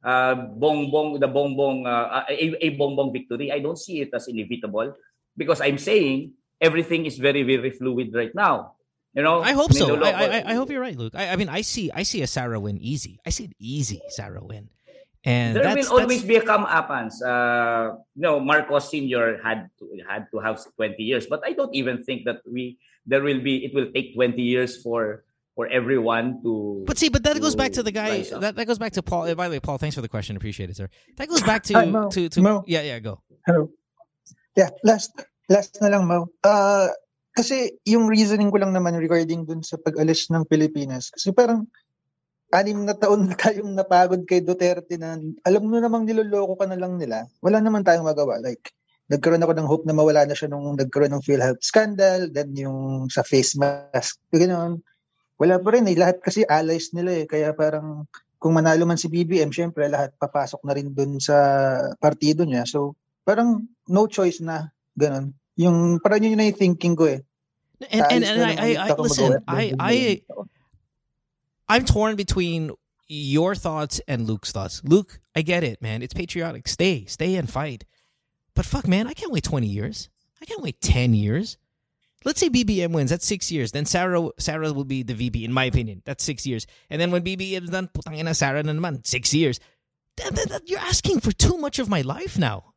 uh, 0.06 0.54
bongbong 0.54 1.18
the 1.18 1.26
bongbong 1.26 1.82
uh, 1.82 2.22
a, 2.30 2.46
a 2.62 2.78
bongbong 2.78 3.10
victory. 3.10 3.50
I 3.50 3.58
don't 3.58 3.78
see 3.78 4.06
it 4.06 4.14
as 4.14 4.30
inevitable 4.30 4.94
because 5.34 5.58
I'm 5.58 5.82
saying 5.82 6.38
everything 6.62 7.10
is 7.10 7.18
very 7.18 7.42
very 7.42 7.74
fluid 7.74 8.14
right 8.14 8.30
now. 8.38 8.78
You 9.18 9.26
know, 9.26 9.42
I 9.42 9.52
hope 9.52 9.74
so. 9.74 9.98
I, 10.00 10.40
I, 10.40 10.52
I, 10.52 10.54
hope 10.54 10.70
you're 10.70 10.80
right, 10.80 10.96
Luke. 10.96 11.12
I, 11.12 11.28
I, 11.28 11.36
mean, 11.36 11.50
I 11.50 11.60
see 11.60 11.90
I 11.92 12.02
see 12.02 12.22
a 12.22 12.26
Sara 12.26 12.56
win 12.56 12.78
easy. 12.80 13.20
I 13.26 13.28
see 13.28 13.44
it 13.50 13.56
easy, 13.58 14.00
Sara 14.08 14.40
win. 14.40 14.70
And 15.22 15.54
there 15.54 15.76
will 15.76 16.00
always 16.00 16.24
be 16.24 16.36
a 16.36 16.42
come-uppance. 16.42 17.20
Uh, 17.22 18.00
you 18.16 18.22
know, 18.22 18.40
Marcos 18.40 18.90
Senior 18.90 19.38
had 19.44 19.70
to, 19.78 19.86
had 20.08 20.26
to 20.32 20.40
have 20.40 20.58
20 20.74 20.98
years, 21.02 21.26
but 21.26 21.42
I 21.44 21.52
don't 21.52 21.72
even 21.76 22.02
think 22.02 22.24
that 22.24 22.40
we 22.48 22.78
there 23.04 23.22
will 23.22 23.38
be. 23.38 23.66
It 23.66 23.74
will 23.74 23.92
take 23.92 24.14
20 24.14 24.40
years 24.40 24.80
for 24.80 25.24
for 25.54 25.68
everyone 25.68 26.40
to. 26.42 26.84
But 26.86 26.98
see, 26.98 27.08
but 27.08 27.22
that 27.24 27.40
goes 27.40 27.54
back 27.54 27.72
to 27.72 27.82
the 27.82 27.92
guy. 27.92 28.22
That, 28.22 28.56
that 28.56 28.66
goes 28.66 28.78
back 28.78 28.92
to 28.92 29.02
Paul. 29.02 29.34
By 29.34 29.48
the 29.48 29.56
way, 29.56 29.60
Paul, 29.60 29.78
thanks 29.78 29.94
for 29.94 30.02
the 30.02 30.08
question. 30.08 30.36
Appreciate 30.36 30.70
it, 30.70 30.76
sir. 30.76 30.88
That 31.16 31.28
goes 31.28 31.42
back 31.42 31.62
to 31.64 31.74
Hi, 31.74 31.84
Mo. 31.86 32.08
to 32.10 32.28
to. 32.28 32.40
Mo. 32.40 32.64
Yeah, 32.66 32.82
yeah, 32.82 32.98
go. 32.98 33.20
Hello. 33.46 33.70
Yeah, 34.56 34.70
last 34.84 35.12
last 35.48 35.80
na 35.80 35.88
lang, 35.88 36.08
Mo. 36.08 36.28
Uh, 36.44 36.88
kasi 37.32 37.80
yung 37.88 38.08
reasoning 38.08 38.52
ko 38.52 38.60
lang 38.60 38.76
naman 38.76 38.96
regarding 38.96 39.48
dun 39.48 39.64
sa 39.64 39.80
pag-alis 39.80 40.28
ng 40.28 40.44
Pilipinas. 40.48 41.08
Kasi 41.12 41.32
parang 41.32 41.64
anim 42.52 42.84
na 42.84 42.92
taon 42.92 43.28
na 43.28 43.36
tayong 43.36 43.72
napagod 43.72 44.28
kay 44.28 44.44
Duterte 44.44 45.00
na 45.00 45.16
alam 45.48 45.64
mo 45.64 45.80
namang 45.80 46.04
niloloko 46.04 46.60
ka 46.60 46.68
na 46.68 46.76
lang 46.76 47.00
nila. 47.00 47.24
Wala 47.40 47.64
naman 47.64 47.80
tayong 47.80 48.04
magawa. 48.04 48.36
Like, 48.44 48.72
nagkaroon 49.08 49.40
ako 49.40 49.52
ng 49.56 49.68
hope 49.68 49.84
na 49.88 49.96
mawala 49.96 50.28
na 50.28 50.36
siya 50.36 50.52
nung 50.52 50.76
nagkaroon 50.76 51.16
ng 51.16 51.24
PhilHealth 51.24 51.64
scandal, 51.64 52.28
then 52.28 52.52
yung 52.52 53.08
sa 53.08 53.24
face 53.24 53.56
mask, 53.56 54.20
gano'n. 54.32 54.80
Wala 55.40 55.58
pa 55.58 55.68
rin 55.74 55.88
eh. 55.88 55.96
Lahat 55.96 56.20
kasi 56.20 56.44
allies 56.48 56.92
nila 56.96 57.22
eh. 57.22 57.26
Kaya 57.28 57.52
parang 57.56 58.06
kung 58.42 58.58
manalo 58.58 58.82
man 58.82 58.98
si 58.98 59.06
BBM, 59.06 59.54
syempre 59.54 59.86
lahat 59.86 60.12
papasok 60.18 60.66
na 60.66 60.74
rin 60.74 60.90
dun 60.90 61.22
sa 61.22 61.36
partido 62.02 62.42
niya. 62.42 62.66
So, 62.66 62.98
parang 63.22 63.70
no 63.86 64.10
choice 64.10 64.42
na 64.42 64.74
ganun. 64.98 65.34
Yung 65.56 66.02
parang 66.02 66.22
yun 66.22 66.34
na 66.34 66.50
yung 66.50 66.58
thinking 66.58 66.98
ko 66.98 67.06
eh. 67.06 67.22
And, 67.90 68.22
and, 68.22 68.24
and 68.24 68.42
I, 68.42 68.52
I, 68.54 68.70
I 68.90 68.94
listen, 68.94 69.42
I, 69.48 69.74
I, 69.78 69.94
I'm 71.68 71.84
torn 71.84 72.14
between 72.14 72.70
your 73.08 73.54
thoughts 73.54 74.00
and 74.06 74.26
Luke's 74.26 74.52
thoughts. 74.52 74.82
Luke, 74.84 75.20
I 75.34 75.42
get 75.42 75.64
it, 75.64 75.82
man. 75.82 76.02
It's 76.02 76.14
patriotic. 76.14 76.68
Stay, 76.68 77.04
stay 77.06 77.34
and 77.34 77.50
fight. 77.50 77.84
But 78.54 78.66
fuck, 78.66 78.86
man, 78.86 79.06
I 79.06 79.14
can't 79.14 79.32
wait 79.32 79.44
20 79.44 79.66
years. 79.66 80.08
I 80.40 80.44
can't 80.44 80.62
wait 80.62 80.80
10 80.80 81.14
years. 81.14 81.58
Let's 82.24 82.40
say 82.40 82.48
BBM 82.48 82.92
wins. 82.92 83.10
That's 83.10 83.26
six 83.26 83.50
years. 83.50 83.72
Then 83.72 83.84
Sarah 83.84 84.28
Sara 84.38 84.72
will 84.72 84.84
be 84.84 85.02
the 85.02 85.14
VP, 85.14 85.44
in 85.44 85.52
my 85.52 85.64
opinion. 85.64 86.02
That's 86.04 86.24
six 86.24 86.46
years. 86.46 86.66
And 86.90 87.00
then 87.00 87.10
when 87.10 87.22
BBM's 87.22 87.70
done, 87.70 87.88
putang 87.88 88.16
ina 88.16 88.34
Sara 88.34 88.62
na 88.62 88.72
naman, 88.72 89.06
six 89.06 89.34
years. 89.34 89.60
That, 90.18 90.34
that, 90.34 90.48
that, 90.50 90.68
you're 90.68 90.78
asking 90.78 91.20
for 91.20 91.32
too 91.32 91.56
much 91.56 91.78
of 91.78 91.88
my 91.88 92.02
life 92.02 92.38
now. 92.38 92.74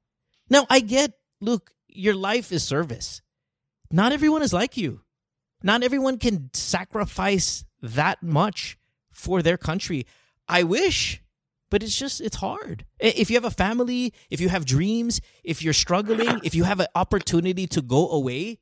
Now, 0.50 0.66
I 0.70 0.80
get, 0.80 1.12
look, 1.41 1.72
your 1.88 2.16
life 2.16 2.52
is 2.52 2.64
service. 2.64 3.22
Not 3.91 4.14
everyone 4.14 4.41
is 4.41 4.54
like 4.54 4.78
you. 4.78 5.02
Not 5.64 5.84
everyone 5.84 6.18
can 6.18 6.50
sacrifice 6.54 7.66
that 7.82 8.24
much 8.24 8.78
for 9.12 9.41
their 9.41 9.58
country. 9.58 10.06
I 10.48 10.64
wish, 10.64 11.24
but 11.70 11.82
it's 11.82 11.98
just 11.98 12.22
it's 12.22 12.38
hard. 12.38 12.86
If 13.00 13.30
you 13.30 13.36
have 13.36 13.46
a 13.46 13.52
family, 13.52 14.14
if 14.30 14.39
you 14.39 14.50
have 14.50 14.66
dreams, 14.66 15.22
if 15.43 15.64
you're 15.64 15.74
struggling, 15.74 16.39
if 16.43 16.54
you 16.54 16.64
have 16.64 16.80
an 16.80 16.88
opportunity 16.93 17.68
to 17.68 17.82
go 17.82 18.10
away, 18.10 18.60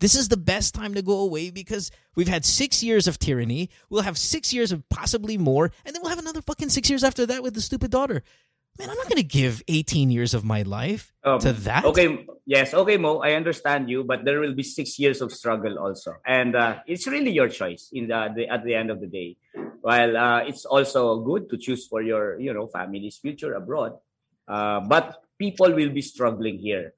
this 0.00 0.14
is 0.14 0.28
the 0.28 0.36
best 0.36 0.74
time 0.74 0.94
to 0.94 1.02
go 1.02 1.20
away 1.20 1.50
because 1.50 1.90
we've 2.14 2.28
had 2.28 2.44
six 2.44 2.82
years 2.82 3.06
of 3.06 3.18
tyranny. 3.18 3.70
We'll 3.88 4.02
have 4.02 4.18
six 4.18 4.52
years 4.52 4.72
of 4.72 4.86
possibly 4.88 5.38
more, 5.38 5.72
and 5.84 5.94
then 5.94 6.02
we'll 6.02 6.10
have 6.10 6.18
another 6.18 6.42
fucking 6.42 6.68
six 6.68 6.90
years 6.90 7.02
after 7.02 7.24
that 7.26 7.42
with 7.42 7.54
the 7.54 7.60
stupid 7.60 7.90
daughter. 7.90 8.22
Man, 8.78 8.90
I'm 8.90 8.96
not 8.96 9.08
going 9.08 9.16
to 9.16 9.22
give 9.22 9.62
18 9.68 10.10
years 10.10 10.34
of 10.34 10.44
my 10.44 10.60
life 10.60 11.14
um, 11.24 11.38
to 11.40 11.54
that. 11.64 11.86
Okay, 11.86 12.26
yes, 12.44 12.74
okay, 12.74 12.98
Mo, 12.98 13.20
I 13.20 13.32
understand 13.32 13.88
you, 13.88 14.04
but 14.04 14.26
there 14.26 14.38
will 14.38 14.54
be 14.54 14.62
six 14.62 14.98
years 14.98 15.22
of 15.22 15.32
struggle 15.32 15.78
also, 15.78 16.16
and 16.26 16.54
uh, 16.54 16.80
it's 16.86 17.06
really 17.06 17.30
your 17.30 17.48
choice 17.48 17.88
in 17.92 18.08
the, 18.08 18.28
the, 18.36 18.48
at 18.48 18.64
the 18.64 18.74
end 18.74 18.90
of 18.90 19.00
the 19.00 19.06
day. 19.06 19.36
While 19.80 20.16
uh, 20.16 20.40
it's 20.40 20.66
also 20.66 21.20
good 21.20 21.48
to 21.50 21.56
choose 21.56 21.86
for 21.86 22.02
your 22.02 22.38
you 22.38 22.52
know 22.52 22.66
family's 22.66 23.16
future 23.16 23.54
abroad, 23.54 23.96
uh, 24.46 24.80
but 24.80 25.22
people 25.38 25.72
will 25.72 25.90
be 25.90 26.02
struggling 26.02 26.58
here, 26.58 26.92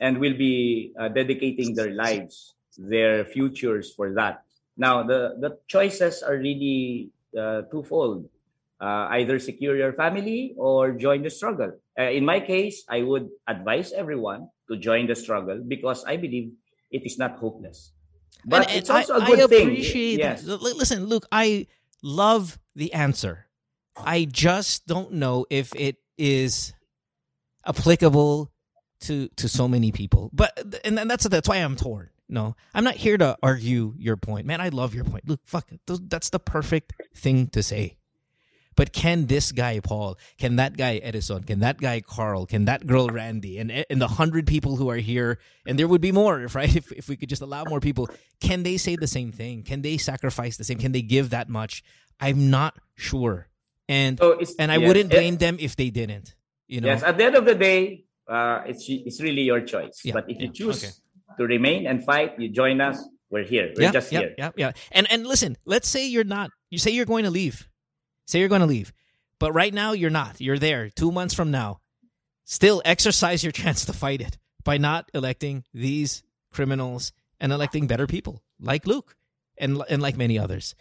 and 0.00 0.18
will 0.18 0.36
be 0.36 0.92
uh, 0.98 1.08
dedicating 1.08 1.74
their 1.74 1.92
lives, 1.92 2.54
their 2.76 3.24
futures 3.24 3.92
for 3.94 4.14
that. 4.14 4.42
Now 4.76 5.02
the 5.02 5.36
the 5.38 5.58
choices 5.68 6.22
are 6.22 6.36
really 6.36 7.10
uh, 7.36 7.62
twofold 7.70 8.28
uh, 8.80 9.12
either 9.12 9.38
secure 9.38 9.76
your 9.76 9.92
family 9.92 10.54
or 10.56 10.92
join 10.92 11.22
the 11.22 11.30
struggle. 11.30 11.72
Uh, 11.98 12.10
in 12.10 12.24
my 12.24 12.40
case, 12.40 12.84
I 12.88 13.02
would 13.02 13.28
advise 13.46 13.92
everyone 13.92 14.48
to 14.68 14.76
join 14.76 15.06
the 15.06 15.14
struggle 15.14 15.62
because 15.66 16.04
I 16.04 16.16
believe 16.16 16.52
it 16.90 17.04
is 17.04 17.18
not 17.18 17.36
hopeless. 17.38 17.92
But 18.44 18.68
and, 18.68 18.78
it's 18.78 18.90
also 18.90 19.20
I, 19.20 19.24
a 19.24 19.26
good 19.26 19.40
I 19.40 19.46
thing. 19.46 19.68
appreciate 19.68 20.18
yes. 20.18 20.44
Listen, 20.44 21.06
Luke, 21.06 21.26
I 21.30 21.66
love 22.02 22.58
the 22.74 22.92
answer. 22.94 23.46
I 23.96 24.24
just 24.24 24.86
don't 24.86 25.12
know 25.12 25.44
if 25.50 25.74
it 25.76 25.96
is 26.16 26.72
applicable 27.66 28.49
to 29.02 29.28
to 29.36 29.48
so 29.48 29.68
many 29.68 29.92
people. 29.92 30.30
But 30.32 30.80
and, 30.84 30.98
that's 30.98 31.26
that's 31.28 31.48
why 31.48 31.56
I'm 31.56 31.76
torn. 31.76 32.10
No, 32.28 32.54
I'm 32.74 32.84
not 32.84 32.94
here 32.94 33.18
to 33.18 33.36
argue 33.42 33.94
your 33.98 34.16
point, 34.16 34.46
man. 34.46 34.60
I 34.60 34.68
love 34.68 34.94
your 34.94 35.04
point. 35.04 35.28
Look, 35.28 35.40
fuck, 35.44 35.68
that's 35.86 36.30
the 36.30 36.38
perfect 36.38 36.92
thing 37.14 37.48
to 37.48 37.62
say. 37.62 37.96
But 38.76 38.92
can 38.92 39.26
this 39.26 39.50
guy 39.52 39.80
Paul, 39.80 40.16
can 40.38 40.56
that 40.56 40.76
guy 40.76 40.96
Edison, 40.96 41.42
can 41.42 41.60
that 41.60 41.78
guy 41.78 42.00
Carl, 42.00 42.46
can 42.46 42.66
that 42.66 42.86
girl 42.86 43.08
Randy, 43.08 43.58
and 43.58 43.70
and 43.90 44.00
the 44.00 44.08
hundred 44.08 44.46
people 44.46 44.76
who 44.76 44.88
are 44.90 44.96
here, 44.96 45.38
and 45.66 45.78
there 45.78 45.88
would 45.88 46.00
be 46.00 46.12
more, 46.12 46.42
if 46.42 46.54
right? 46.54 46.74
If 46.80 46.92
if 46.92 47.08
we 47.08 47.16
could 47.16 47.28
just 47.28 47.42
allow 47.42 47.64
more 47.64 47.80
people, 47.80 48.08
can 48.40 48.62
they 48.62 48.76
say 48.76 48.96
the 48.96 49.08
same 49.08 49.32
thing? 49.32 49.64
Can 49.64 49.82
they 49.82 49.98
sacrifice 49.98 50.56
the 50.56 50.64
same? 50.64 50.78
Can 50.78 50.92
they 50.92 51.02
give 51.02 51.30
that 51.30 51.48
much? 51.48 51.82
I'm 52.20 52.48
not 52.48 52.74
sure, 52.94 53.48
and 53.88 54.20
and 54.58 54.70
I 54.70 54.78
wouldn't 54.78 55.10
blame 55.10 55.36
them 55.36 55.56
if 55.60 55.74
they 55.74 55.90
didn't. 55.90 56.34
You 56.68 56.80
know. 56.80 56.88
Yes, 56.88 57.02
at 57.02 57.18
the 57.18 57.24
end 57.24 57.34
of 57.34 57.44
the 57.44 57.56
day, 57.56 58.04
uh, 58.30 58.62
it's 58.66 58.86
it's 58.88 59.20
really 59.20 59.42
your 59.42 59.60
choice. 59.60 60.00
Yeah, 60.04 60.14
but 60.14 60.30
if 60.30 60.40
you 60.40 60.50
choose 60.52 60.84
okay. 60.84 60.92
to 61.38 61.46
remain 61.46 61.86
and 61.86 62.04
fight, 62.04 62.38
you 62.38 62.48
join 62.48 62.80
us. 62.80 63.02
We're 63.28 63.44
here. 63.44 63.72
We're 63.76 63.84
yeah, 63.84 63.92
just 63.92 64.12
yeah, 64.12 64.20
here. 64.20 64.34
Yeah, 64.38 64.50
yeah. 64.56 64.72
And 64.92 65.10
and 65.10 65.26
listen, 65.26 65.56
let's 65.64 65.88
say 65.88 66.06
you're 66.06 66.24
not. 66.24 66.50
You 66.70 66.78
say 66.78 66.92
you're 66.92 67.06
going 67.06 67.24
to 67.24 67.30
leave. 67.30 67.68
Say 68.26 68.38
you're 68.38 68.48
going 68.48 68.60
to 68.60 68.66
leave, 68.66 68.92
but 69.38 69.52
right 69.52 69.74
now 69.74 69.92
you're 69.92 70.10
not. 70.10 70.40
You're 70.40 70.58
there. 70.58 70.88
Two 70.90 71.10
months 71.10 71.34
from 71.34 71.50
now, 71.50 71.80
still 72.44 72.80
exercise 72.84 73.42
your 73.42 73.52
chance 73.60 73.84
to 73.84 73.92
fight 73.92 74.20
it 74.20 74.38
by 74.62 74.78
not 74.78 75.10
electing 75.12 75.64
these 75.74 76.22
criminals 76.52 77.12
and 77.40 77.52
electing 77.52 77.86
better 77.86 78.06
people 78.06 78.42
like 78.60 78.86
Luke 78.86 79.16
and 79.58 79.82
and 79.88 80.00
like 80.00 80.16
many 80.16 80.38
others. 80.38 80.74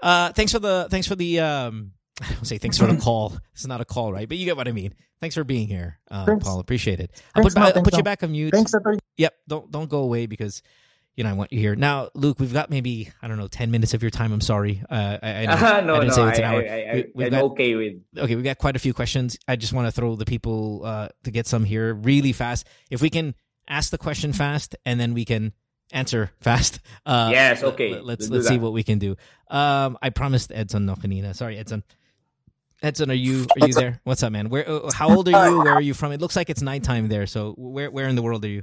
Uh, 0.00 0.32
thanks 0.32 0.52
for 0.52 0.58
the 0.58 0.88
thanks 0.90 1.06
for 1.06 1.14
the 1.14 1.40
um. 1.40 1.92
I 2.22 2.28
don't 2.32 2.44
say 2.44 2.58
thanks 2.58 2.78
for 2.78 2.86
the 2.86 2.96
call. 3.02 3.36
It's 3.52 3.66
not 3.66 3.80
a 3.80 3.84
call, 3.84 4.12
right? 4.12 4.28
But 4.28 4.38
you 4.38 4.44
get 4.44 4.56
what 4.56 4.68
I 4.68 4.72
mean. 4.72 4.94
Thanks 5.20 5.34
for 5.34 5.44
being 5.44 5.66
here, 5.68 5.98
Thanks. 6.10 6.44
Paul. 6.44 6.60
Appreciate 6.60 7.00
it. 7.00 7.10
I'll 7.34 7.42
Thanks, 7.42 7.54
put, 7.54 7.76
I'll 7.76 7.82
put 7.82 7.96
you 7.96 8.02
back 8.02 8.22
on 8.22 8.32
mute. 8.32 8.52
Thanks. 8.52 8.72
Yep. 9.16 9.34
Don't 9.48 9.70
don't 9.70 9.88
go 9.88 10.00
away 10.00 10.26
because 10.26 10.62
you 11.14 11.24
know 11.24 11.30
I 11.30 11.32
want 11.32 11.52
you 11.52 11.58
here. 11.58 11.74
Now, 11.74 12.10
Luke, 12.14 12.38
we've 12.38 12.52
got 12.52 12.68
maybe 12.68 13.10
I 13.22 13.28
don't 13.28 13.38
know 13.38 13.48
ten 13.48 13.70
minutes 13.70 13.94
of 13.94 14.02
your 14.02 14.10
time. 14.10 14.32
I'm 14.32 14.42
sorry. 14.42 14.82
Uh, 14.90 15.16
I, 15.22 15.46
I, 15.46 15.46
know, 15.80 15.86
no, 15.86 15.94
I 15.94 16.00
didn't 16.00 16.08
no, 16.08 16.14
say 16.14 16.28
it's 16.28 16.38
an 16.38 16.44
I, 16.44 16.48
hour. 16.48 16.58
I, 16.58 16.62
We- 16.62 16.68
I, 17.00 17.04
we've 17.14 17.26
I'm 17.28 17.30
got- 17.32 17.42
okay 17.44 17.74
with. 17.74 17.94
okay, 18.18 18.34
we've 18.36 18.44
got 18.44 18.58
quite 18.58 18.76
a 18.76 18.78
few 18.78 18.92
questions. 18.92 19.38
I 19.48 19.56
just 19.56 19.72
want 19.72 19.86
to 19.86 19.92
throw 19.92 20.16
the 20.16 20.26
people 20.26 20.82
uh, 20.84 21.08
to 21.24 21.30
get 21.30 21.46
some 21.46 21.64
here 21.64 21.94
really 21.94 22.32
fast. 22.32 22.66
If 22.90 23.00
we 23.00 23.08
can 23.10 23.34
ask 23.68 23.90
the 23.90 23.98
question 23.98 24.32
fast 24.34 24.76
and 24.84 25.00
then 25.00 25.14
we 25.14 25.24
can 25.24 25.52
answer 25.92 26.30
fast. 26.40 26.80
Uh, 27.06 27.30
Yes, 27.32 27.62
okay. 27.62 27.92
let- 27.94 28.04
Let's 28.04 28.28
We'll 28.28 28.40
let's 28.40 28.48
see 28.48 28.58
what 28.58 28.72
we 28.74 28.82
can 28.82 28.98
do. 28.98 29.16
Um, 29.48 29.96
I 30.02 30.10
promised 30.10 30.52
Edson 30.52 30.84
no 30.84 30.94
kanina. 30.96 31.34
Sorry, 31.34 31.56
Edson. 31.56 31.82
Edson, 32.86 33.10
are 33.10 33.14
you 33.14 33.46
are 33.60 33.66
you 33.68 33.74
there? 33.74 34.00
What's 34.04 34.22
up, 34.22 34.32
man? 34.32 34.48
Where? 34.48 34.68
Uh, 34.68 34.90
how 34.92 35.10
old 35.14 35.28
are 35.28 35.50
you? 35.50 35.58
Where 35.58 35.74
are 35.74 35.80
you 35.82 35.92
from? 35.94 36.12
It 36.12 36.20
looks 36.20 36.36
like 36.36 36.48
it's 36.48 36.62
nighttime 36.62 37.08
there. 37.08 37.26
So 37.26 37.52
where 37.58 37.90
where 37.90 38.08
in 38.08 38.14
the 38.16 38.22
world 38.22 38.44
are 38.44 38.48
you? 38.48 38.62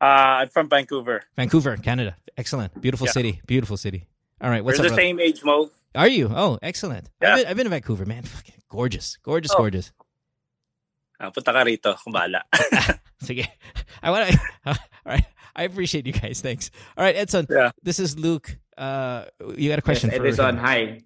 Uh, 0.00 0.40
I'm 0.44 0.48
from 0.48 0.68
Vancouver. 0.68 1.22
Vancouver, 1.36 1.76
Canada. 1.76 2.16
Excellent. 2.38 2.80
Beautiful 2.80 3.06
Yeah. 3.06 3.12
city. 3.12 3.40
Beautiful 3.46 3.76
city. 3.76 4.06
All 4.40 4.48
right. 4.48 4.64
What's 4.64 4.78
We're 4.78 4.86
up? 4.86 4.90
the 4.90 4.96
brother? 4.96 5.02
same 5.02 5.20
age, 5.20 5.44
Mo. 5.44 5.70
Are 5.94 6.08
you? 6.08 6.30
Oh, 6.34 6.58
excellent. 6.62 7.10
Yeah. 7.20 7.34
I've, 7.34 7.36
been, 7.36 7.46
I've 7.48 7.56
been 7.56 7.64
to 7.64 7.70
Vancouver, 7.70 8.06
man. 8.06 8.22
Fucking 8.22 8.54
gorgeous. 8.70 9.18
Gorgeous, 9.22 9.52
Oh. 9.52 9.58
gorgeous. 9.58 9.92
Ah, 11.20 11.28
punta 11.28 11.52
ka 11.52 11.60
rito, 11.62 11.92
kung 12.00 12.14
bahala. 12.14 12.40
Sige. 13.22 13.44
I 14.02 14.10
want 14.10 14.30
to. 14.30 14.38
All 14.66 14.74
right. 15.04 15.24
I 15.54 15.64
appreciate 15.64 16.06
you 16.06 16.14
guys. 16.14 16.40
Thanks. 16.40 16.70
All 16.96 17.04
right, 17.04 17.16
Edson. 17.16 17.46
Yeah. 17.50 17.72
This 17.82 18.00
is 18.00 18.16
Luke. 18.18 18.56
Uh, 18.78 19.26
you 19.56 19.68
got 19.68 19.78
a 19.78 19.82
question 19.82 20.08
yes, 20.08 20.16
for 20.18 20.24
Edison, 20.24 20.56
hi. 20.56 21.02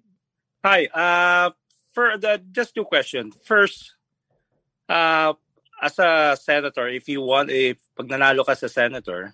Hi. 0.63 0.85
Uh, 0.87 1.51
for 1.95 2.19
the 2.19 2.43
just 2.51 2.75
two 2.75 2.83
questions. 2.83 3.31
First, 3.47 3.95
uh, 4.91 5.31
as 5.79 5.95
a 5.95 6.35
senator, 6.35 6.91
if 6.91 7.07
you 7.07 7.23
want, 7.23 7.47
if 7.47 7.79
pag 7.95 8.11
nanalo 8.11 8.43
ka 8.43 8.51
sa 8.59 8.67
senator, 8.67 9.31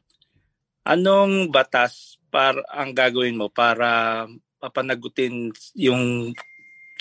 anong 0.86 1.50
batas 1.50 2.22
para 2.30 2.62
ang 2.70 2.94
gagawin 2.94 3.34
mo 3.34 3.50
para 3.50 4.30
papanagutin 4.62 5.50
yung 5.74 6.38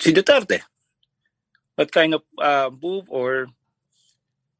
si 0.01 0.09
Duterte? 0.09 0.65
What 1.77 1.93
kind 1.93 2.17
of 2.17 2.25
uh, 2.41 2.73
move 2.73 3.05
or 3.13 3.45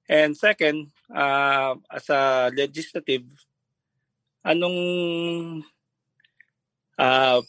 and 0.06 0.38
second, 0.38 0.94
uh, 1.10 1.76
as 1.90 2.10
a 2.14 2.54
legislative, 2.54 3.26
anong 4.46 4.78
uh, 7.00 7.42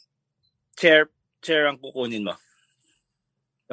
chair 0.80 1.12
chair 1.44 1.68
ang 1.68 1.76
kukunin 1.76 2.24
mo? 2.24 2.36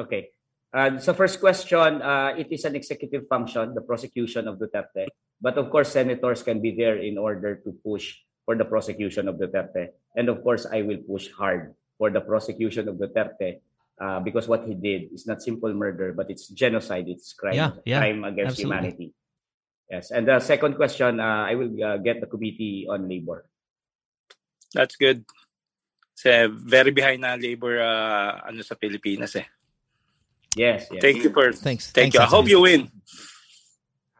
Okay. 0.00 0.32
Uh, 0.72 0.96
so 0.98 1.12
first 1.12 1.40
question, 1.40 2.00
uh, 2.00 2.32
it 2.38 2.48
is 2.50 2.64
an 2.64 2.74
executive 2.76 3.26
function, 3.28 3.74
the 3.74 3.82
prosecution 3.82 4.48
of 4.48 4.56
Duterte. 4.56 5.08
But 5.40 5.58
of 5.58 5.68
course, 5.68 5.92
senators 5.92 6.42
can 6.42 6.62
be 6.62 6.72
there 6.72 6.96
in 6.96 7.18
order 7.18 7.56
to 7.56 7.72
push 7.84 8.16
for 8.46 8.56
the 8.56 8.64
prosecution 8.64 9.28
of 9.28 9.36
Duterte. 9.36 9.92
And 10.16 10.28
of 10.28 10.42
course, 10.42 10.66
I 10.70 10.82
will 10.82 11.02
push 11.04 11.28
hard 11.32 11.74
for 11.98 12.08
the 12.10 12.20
prosecution 12.20 12.88
of 12.88 12.96
Duterte 12.96 13.60
uh, 14.00 14.20
because 14.20 14.48
what 14.48 14.64
he 14.64 14.74
did 14.74 15.12
is 15.12 15.26
not 15.26 15.42
simple 15.42 15.74
murder, 15.74 16.12
but 16.12 16.30
it's 16.30 16.48
genocide. 16.48 17.08
It's 17.08 17.32
crime, 17.34 17.54
Yeah, 17.54 17.70
yeah, 17.84 17.98
crime 17.98 18.24
against 18.24 18.56
absolutely. 18.56 18.64
humanity. 18.64 19.08
Yes. 19.90 20.10
And 20.14 20.28
the 20.28 20.38
second 20.38 20.76
question, 20.76 21.18
uh, 21.18 21.50
I 21.50 21.54
will 21.56 21.74
uh, 21.82 21.98
get 21.98 22.20
the 22.20 22.26
committee 22.30 22.86
on 22.88 23.08
labor. 23.10 23.44
That's 24.72 24.94
good. 24.94 25.26
Kasi 26.14 26.46
very 26.46 26.94
behind 26.94 27.26
na 27.26 27.34
labor 27.34 27.82
uh, 27.82 28.44
ano 28.46 28.62
sa 28.62 28.78
Pilipinas 28.78 29.34
eh. 29.34 29.50
Yes. 30.56 30.86
yes. 30.90 31.00
Thank 31.00 31.22
you 31.22 31.30
for 31.30 31.52
Thanks. 31.52 31.90
Thank 31.92 32.12
Thanks, 32.12 32.14
you. 32.14 32.20
I 32.20 32.26
hope 32.26 32.48
you 32.48 32.60
win. 32.62 32.90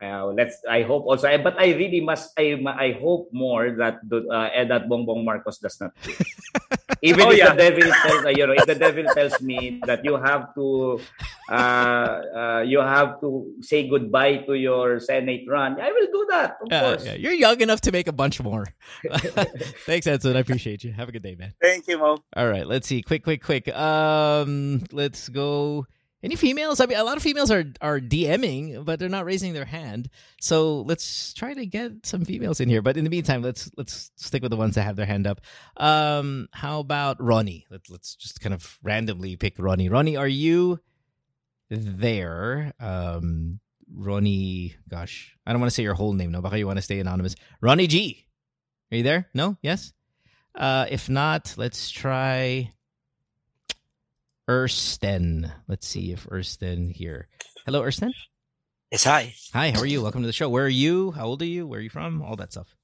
Uh, 0.01 0.33
let's. 0.33 0.57
I 0.65 0.81
hope 0.89 1.05
also, 1.05 1.29
but 1.45 1.61
I 1.61 1.77
really 1.77 2.01
must. 2.01 2.33
I 2.39 2.57
I 2.65 2.97
hope 2.97 3.29
more 3.37 3.77
that 3.77 4.01
the- 4.01 4.25
uh, 4.33 4.49
that 4.65 4.89
Bongbong 4.89 5.29
Marcos 5.29 5.59
does 5.61 5.77
not. 5.77 5.93
win. 6.07 6.17
Even 7.03 7.29
Oh, 7.29 7.31
if 7.33 7.39
yeah. 7.39 7.53
the 7.53 7.57
devil 7.69 7.85
tells, 7.93 8.25
uh, 8.25 8.29
you 8.33 8.47
know, 8.47 8.53
if 8.57 8.65
the 8.67 8.75
devil 8.77 9.05
tells 9.13 9.41
me 9.41 9.81
that 9.89 10.05
you 10.05 10.17
have 10.21 10.53
to, 10.55 11.01
uh, 11.49 11.53
uh, 11.53 12.61
you 12.65 12.81
have 12.81 13.21
to 13.25 13.53
say 13.61 13.89
goodbye 13.89 14.45
to 14.45 14.53
your 14.53 15.01
Senate 15.01 15.45
run, 15.49 15.81
I 15.81 15.93
will 15.93 16.09
do 16.13 16.27
that. 16.29 16.57
Of 16.61 16.69
Yeah, 16.69 16.81
course. 16.81 17.05
yeah, 17.07 17.15
you're 17.17 17.33
young 17.37 17.61
enough 17.61 17.81
to 17.89 17.93
make 17.93 18.07
a 18.09 18.13
bunch 18.13 18.41
more. 18.41 18.69
Thanks, 19.89 20.07
Edson. 20.07 20.37
I 20.37 20.41
appreciate 20.41 20.85
you. 20.85 20.93
Have 20.93 21.09
a 21.09 21.13
good 21.13 21.23
day, 21.25 21.37
man. 21.37 21.53
Thank 21.61 21.89
you, 21.89 21.97
Mo. 21.97 22.19
All 22.37 22.49
right, 22.49 22.67
let's 22.67 22.87
see. 22.89 23.01
Quick, 23.01 23.25
quick, 23.25 23.43
quick. 23.43 23.69
Um, 23.73 24.85
let's 24.93 25.29
go. 25.29 25.87
Any 26.23 26.37
females? 26.37 26.81
I 26.81 26.87
mean, 26.87 26.99
a 26.99 27.05
lot 27.05 27.17
of 27.17 27.23
females 27.23 27.51
are 27.51 27.65
are 27.81 27.99
DMing, 27.99 28.85
but 28.85 28.99
they're 28.99 29.09
not 29.09 29.25
raising 29.25 29.55
their 29.55 29.65
hand. 29.65 30.11
So 30.41 30.83
let's 30.83 31.33
try 31.33 31.55
to 31.55 31.65
get 31.65 32.05
some 32.05 32.27
females 32.27 32.61
in 32.61 32.69
here. 32.69 32.83
But 32.83 32.99
in 32.99 33.05
the 33.05 33.11
meantime, 33.11 33.43
let's 33.43 33.71
let's 33.79 34.11
stick 34.17 34.43
with 34.43 34.51
the 34.51 34.57
ones 34.57 34.75
that 34.75 34.83
have 34.83 34.97
their 34.97 35.07
hand 35.07 35.27
up. 35.27 35.41
Um, 35.79 36.49
how 36.53 36.81
about 36.81 37.23
Ronnie? 37.23 37.67
Let's 37.71 37.89
let's 37.89 38.17
just 38.17 38.41
kind 38.41 38.53
of 38.53 38.79
randomly 38.83 39.37
pick 39.37 39.55
Ronnie. 39.59 39.89
Ronnie, 39.89 40.17
are 40.19 40.29
you 40.29 40.79
there? 41.71 42.75
Um, 42.79 43.61
Ronnie. 43.91 44.77
Gosh, 44.89 45.35
I 45.47 45.53
don't 45.53 45.61
want 45.61 45.71
to 45.71 45.75
say 45.75 45.85
your 45.85 45.95
whole 45.95 46.13
name. 46.13 46.33
No, 46.33 46.43
baka 46.43 46.59
you 46.59 46.67
want 46.67 46.79
to 46.79 46.83
stay 46.83 47.01
anonymous. 47.01 47.35
Ronnie 47.63 47.87
G. 47.87 48.27
Are 48.93 48.97
you 48.99 49.03
there? 49.03 49.29
No. 49.33 49.57
Yes. 49.63 49.95
Uh, 50.55 50.85
if 50.91 51.09
not, 51.09 51.55
let's 51.57 51.91
try 51.91 52.73
Ersten. 54.51 55.53
Let's 55.69 55.87
see 55.87 56.11
if 56.11 56.27
Ersten 56.29 56.91
here. 56.91 57.29
Hello, 57.67 57.83
Ersten. 57.85 58.13
Yes, 58.91 59.05
hi. 59.05 59.33
Hi, 59.53 59.71
how 59.71 59.79
are 59.79 59.87
you? 59.87 60.03
Welcome 60.03 60.23
to 60.23 60.27
the 60.27 60.33
show. 60.33 60.49
Where 60.49 60.65
are 60.65 60.69
you? 60.69 61.13
How 61.13 61.27
old 61.27 61.41
are 61.43 61.45
you? 61.47 61.69
Where 61.69 61.79
are 61.79 61.83
you 61.83 61.89
from? 61.89 62.21
All 62.21 62.35
that 62.35 62.51
stuff. 62.51 62.75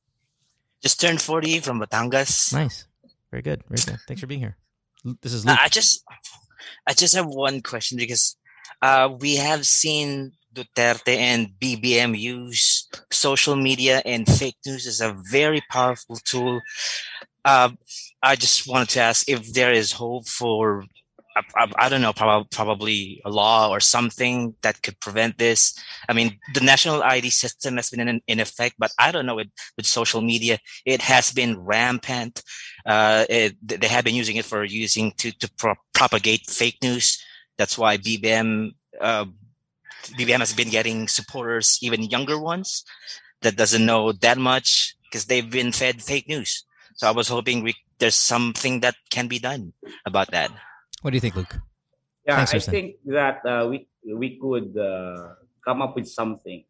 Just 0.80 1.00
turned 1.00 1.20
40 1.20 1.58
from 1.58 1.80
Batangas. 1.80 2.52
Nice. 2.52 2.86
Very 3.32 3.42
good. 3.42 3.64
Very 3.68 3.82
good. 3.84 3.98
Thanks 4.06 4.20
for 4.20 4.28
being 4.28 4.38
here. 4.38 4.56
This 5.22 5.32
is 5.32 5.44
Uh, 5.44 5.56
I 5.60 5.68
just 5.68 6.04
I 6.86 6.94
just 6.94 7.16
have 7.16 7.26
one 7.26 7.60
question 7.62 7.98
because 7.98 8.36
uh, 8.80 9.08
we 9.18 9.34
have 9.34 9.66
seen 9.66 10.34
Duterte 10.54 11.16
and 11.16 11.48
BBM 11.60 12.16
use 12.16 12.88
social 13.10 13.56
media 13.56 14.02
and 14.04 14.24
fake 14.28 14.58
news 14.64 14.86
as 14.86 15.00
a 15.00 15.16
very 15.32 15.62
powerful 15.68 16.14
tool. 16.24 16.60
Uh, 17.44 17.70
I 18.22 18.36
just 18.36 18.68
wanted 18.68 18.90
to 18.90 19.00
ask 19.00 19.28
if 19.28 19.52
there 19.52 19.72
is 19.72 19.90
hope 19.90 20.28
for 20.28 20.84
I, 21.36 21.42
I, 21.56 21.72
I 21.78 21.88
don't 21.88 22.00
know, 22.00 22.12
prob- 22.12 22.50
probably 22.50 23.20
a 23.24 23.30
law 23.30 23.68
or 23.68 23.80
something 23.80 24.54
that 24.62 24.82
could 24.82 24.98
prevent 25.00 25.36
this. 25.38 25.78
I 26.08 26.14
mean, 26.14 26.38
the 26.54 26.60
national 26.60 27.02
ID 27.02 27.30
system 27.30 27.76
has 27.76 27.90
been 27.90 28.08
in, 28.08 28.20
in 28.26 28.40
effect, 28.40 28.76
but 28.78 28.90
I 28.98 29.12
don't 29.12 29.26
know 29.26 29.36
with, 29.36 29.48
with 29.76 29.86
social 29.86 30.22
media, 30.22 30.58
it 30.86 31.02
has 31.02 31.30
been 31.30 31.58
rampant. 31.60 32.42
Uh, 32.86 33.26
it, 33.28 33.56
they 33.62 33.86
have 33.86 34.04
been 34.04 34.14
using 34.14 34.36
it 34.36 34.46
for 34.46 34.64
using 34.64 35.12
to, 35.18 35.30
to 35.38 35.50
pro- 35.58 35.74
propagate 35.94 36.48
fake 36.48 36.78
news. 36.82 37.22
That's 37.58 37.76
why 37.76 37.98
BBM, 37.98 38.70
uh, 39.00 39.26
BBM 40.18 40.38
has 40.38 40.54
been 40.54 40.70
getting 40.70 41.06
supporters, 41.06 41.78
even 41.82 42.02
younger 42.02 42.40
ones 42.40 42.84
that 43.42 43.56
doesn't 43.56 43.84
know 43.84 44.12
that 44.12 44.38
much 44.38 44.96
because 45.04 45.26
they've 45.26 45.50
been 45.50 45.72
fed 45.72 46.02
fake 46.02 46.28
news. 46.28 46.64
So 46.94 47.06
I 47.06 47.10
was 47.10 47.28
hoping 47.28 47.62
we, 47.62 47.74
there's 47.98 48.14
something 48.14 48.80
that 48.80 48.94
can 49.10 49.28
be 49.28 49.38
done 49.38 49.74
about 50.06 50.30
that. 50.30 50.50
What 51.02 51.10
do 51.10 51.16
you 51.16 51.20
think, 51.20 51.36
Luke? 51.36 51.60
Yeah, 52.26 52.44
Thanks, 52.44 52.54
I 52.54 52.70
think 52.70 52.96
that 53.06 53.44
uh, 53.46 53.68
we 53.70 53.86
we 54.02 54.38
could 54.38 54.74
uh, 54.76 55.38
come 55.64 55.82
up 55.82 55.94
with 55.94 56.08
something 56.08 56.64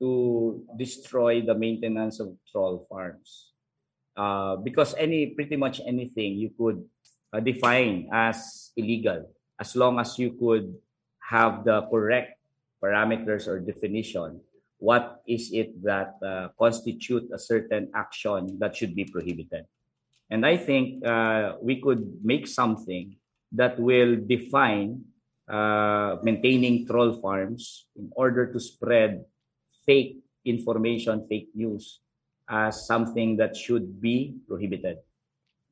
to 0.00 0.64
destroy 0.78 1.42
the 1.42 1.54
maintenance 1.54 2.20
of 2.20 2.32
troll 2.50 2.86
farms, 2.88 3.52
uh, 4.16 4.56
because 4.56 4.94
any 4.96 5.34
pretty 5.34 5.56
much 5.56 5.80
anything 5.84 6.38
you 6.38 6.50
could 6.56 6.80
uh, 7.32 7.40
define 7.40 8.08
as 8.12 8.70
illegal 8.76 9.28
as 9.58 9.74
long 9.74 9.98
as 9.98 10.18
you 10.18 10.32
could 10.38 10.72
have 11.18 11.64
the 11.64 11.82
correct 11.90 12.38
parameters 12.82 13.46
or 13.46 13.58
definition. 13.60 14.40
What 14.78 15.20
is 15.26 15.50
it 15.52 15.74
that 15.82 16.14
uh, 16.22 16.54
constitute 16.54 17.26
a 17.34 17.38
certain 17.38 17.90
action 17.94 18.56
that 18.62 18.76
should 18.76 18.94
be 18.94 19.04
prohibited? 19.04 19.66
And 20.30 20.46
I 20.46 20.56
think 20.56 21.04
uh, 21.04 21.58
we 21.60 21.82
could 21.82 22.22
make 22.22 22.46
something 22.46 23.17
that 23.52 23.78
will 23.78 24.16
define 24.16 25.04
uh, 25.48 26.16
maintaining 26.22 26.86
troll 26.86 27.20
farms 27.20 27.86
in 27.96 28.10
order 28.16 28.52
to 28.52 28.60
spread 28.60 29.24
fake 29.86 30.20
information, 30.44 31.26
fake 31.28 31.48
news 31.54 32.00
as 32.48 32.86
something 32.86 33.36
that 33.36 33.56
should 33.56 34.00
be 34.00 34.36
prohibited. 34.46 34.98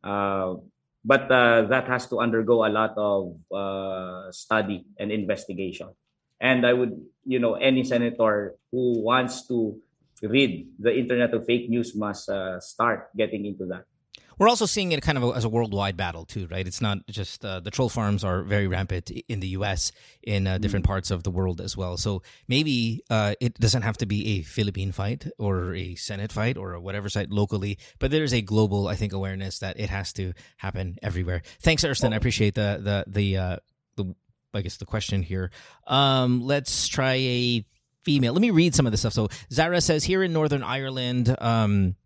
Uh, 0.03 0.57
but 1.05 1.31
uh, 1.31 1.63
that 1.71 1.87
has 1.87 2.07
to 2.09 2.19
undergo 2.19 2.67
a 2.67 2.73
lot 2.73 2.95
of 2.97 3.37
uh, 3.53 4.33
study 4.33 4.85
and 4.99 5.13
investigation. 5.13 5.89
And 6.41 6.67
I 6.67 6.73
would, 6.73 7.01
you 7.25 7.39
know, 7.39 7.55
any 7.55 7.85
senator 7.85 8.57
who 8.73 9.01
wants 9.01 9.47
to 9.49 9.81
read 10.23 10.69
the 10.79 10.97
internet 10.97 11.33
of 11.33 11.47
fake 11.47 11.71
news 11.71 11.95
must 11.95 12.29
uh, 12.29 12.61
start 12.61 13.09
getting 13.17 13.47
into 13.47 13.67
that. 13.67 13.85
We're 14.39 14.49
also 14.49 14.67
seeing 14.67 14.93
it 14.93 15.03
kind 15.03 15.17
of 15.17 15.37
as 15.37 15.45
a 15.45 15.49
worldwide 15.49 15.97
battle 15.97 16.25
too, 16.25 16.47
right? 16.51 16.67
It's 16.67 16.81
not 16.81 17.07
just 17.09 17.45
uh, 17.45 17.61
the 17.61 17.71
troll 17.71 17.89
farms 17.89 18.23
are 18.23 18.43
very 18.43 18.67
rampant 18.67 19.11
in 19.29 19.41
the 19.41 19.49
U.S. 19.49 19.93
in 20.23 20.47
uh, 20.47 20.59
different 20.59 20.85
mm-hmm. 20.85 20.93
parts 20.93 21.11
of 21.11 21.23
the 21.23 21.31
world 21.31 21.61
as 21.61 21.77
well. 21.77 21.97
So 21.97 22.23
maybe 22.47 23.03
uh, 23.09 23.35
it 23.41 23.55
doesn't 23.55 23.83
have 23.83 23.97
to 23.99 24.07
be 24.07 24.39
a 24.39 24.43
Philippine 24.43 24.93
fight 24.93 25.27
or 25.39 25.75
a 25.75 25.95
Senate 25.95 26.33
fight 26.33 26.57
or 26.57 26.79
whatever 26.79 27.09
site 27.09 27.31
locally, 27.31 27.79
but 27.99 28.11
there's 28.11 28.35
a 28.35 28.43
global, 28.43 28.89
I 28.89 28.95
think, 28.95 29.13
awareness 29.13 29.59
that 29.61 29.81
it 29.81 29.91
has 29.91 30.13
to 30.15 30.33
happen 30.59 30.97
everywhere. 31.03 31.43
Thanks, 31.61 31.85
Erston. 31.85 32.13
I 32.13 32.17
appreciate 32.17 32.55
the 32.55 32.81
the 32.83 33.05
the 33.11 33.37
uh, 33.37 33.57
the 33.97 34.15
I 34.53 34.61
guess 34.63 34.77
the 34.77 34.87
question 34.87 35.23
here. 35.23 35.51
Um, 35.87 36.43
let's 36.43 36.89
try 36.89 37.15
a 37.15 37.65
female. 38.03 38.33
Let 38.33 38.43
me 38.43 38.51
read 38.51 38.75
some 38.75 38.87
of 38.87 38.93
this 38.93 39.01
stuff. 39.01 39.13
So 39.13 39.29
Zara 39.53 39.81
says 39.81 40.05
here 40.05 40.23
in 40.23 40.33
Northern 40.33 40.63
Ireland. 40.63 41.35
Um, 41.39 41.97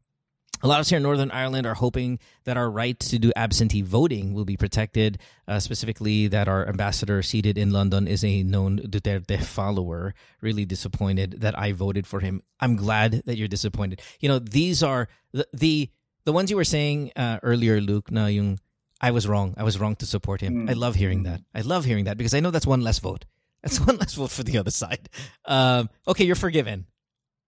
a 0.62 0.68
lot 0.68 0.76
of 0.76 0.80
us 0.82 0.90
here 0.90 0.98
in 0.98 1.02
Northern 1.02 1.30
Ireland 1.30 1.66
are 1.66 1.74
hoping 1.74 2.18
that 2.44 2.56
our 2.56 2.70
right 2.70 2.98
to 3.00 3.18
do 3.18 3.32
absentee 3.34 3.82
voting 3.82 4.34
will 4.34 4.44
be 4.44 4.56
protected, 4.56 5.18
uh, 5.48 5.58
specifically 5.58 6.28
that 6.28 6.48
our 6.48 6.68
ambassador 6.68 7.22
seated 7.22 7.56
in 7.56 7.70
London 7.70 8.06
is 8.06 8.24
a 8.24 8.42
known 8.42 8.78
Duterte 8.80 9.42
follower. 9.42 10.14
Really 10.40 10.64
disappointed 10.64 11.40
that 11.40 11.58
I 11.58 11.72
voted 11.72 12.06
for 12.06 12.20
him. 12.20 12.42
I'm 12.60 12.76
glad 12.76 13.22
that 13.26 13.36
you're 13.36 13.48
disappointed. 13.48 14.02
You 14.20 14.28
know, 14.28 14.38
these 14.38 14.82
are 14.82 15.08
the 15.32 15.46
the, 15.52 15.90
the 16.24 16.32
ones 16.32 16.50
you 16.50 16.56
were 16.56 16.64
saying 16.64 17.12
uh, 17.16 17.38
earlier, 17.42 17.80
Luke, 17.80 18.10
na 18.10 18.26
yung 18.26 18.58
I 19.00 19.10
was 19.12 19.26
wrong. 19.26 19.54
I 19.56 19.62
was 19.62 19.80
wrong 19.80 19.96
to 19.96 20.06
support 20.06 20.40
him. 20.40 20.66
Mm. 20.66 20.70
I 20.70 20.74
love 20.74 20.94
hearing 20.94 21.22
that. 21.22 21.40
I 21.54 21.62
love 21.62 21.84
hearing 21.84 22.04
that 22.04 22.18
because 22.18 22.34
I 22.34 22.40
know 22.40 22.50
that's 22.50 22.66
one 22.66 22.82
less 22.82 22.98
vote. 22.98 23.24
That's 23.62 23.80
one 23.86 23.96
less 23.96 24.14
vote 24.14 24.30
for 24.30 24.42
the 24.42 24.58
other 24.58 24.70
side. 24.70 25.08
Um, 25.46 25.88
okay, 26.06 26.24
you're 26.24 26.36
forgiven. 26.36 26.86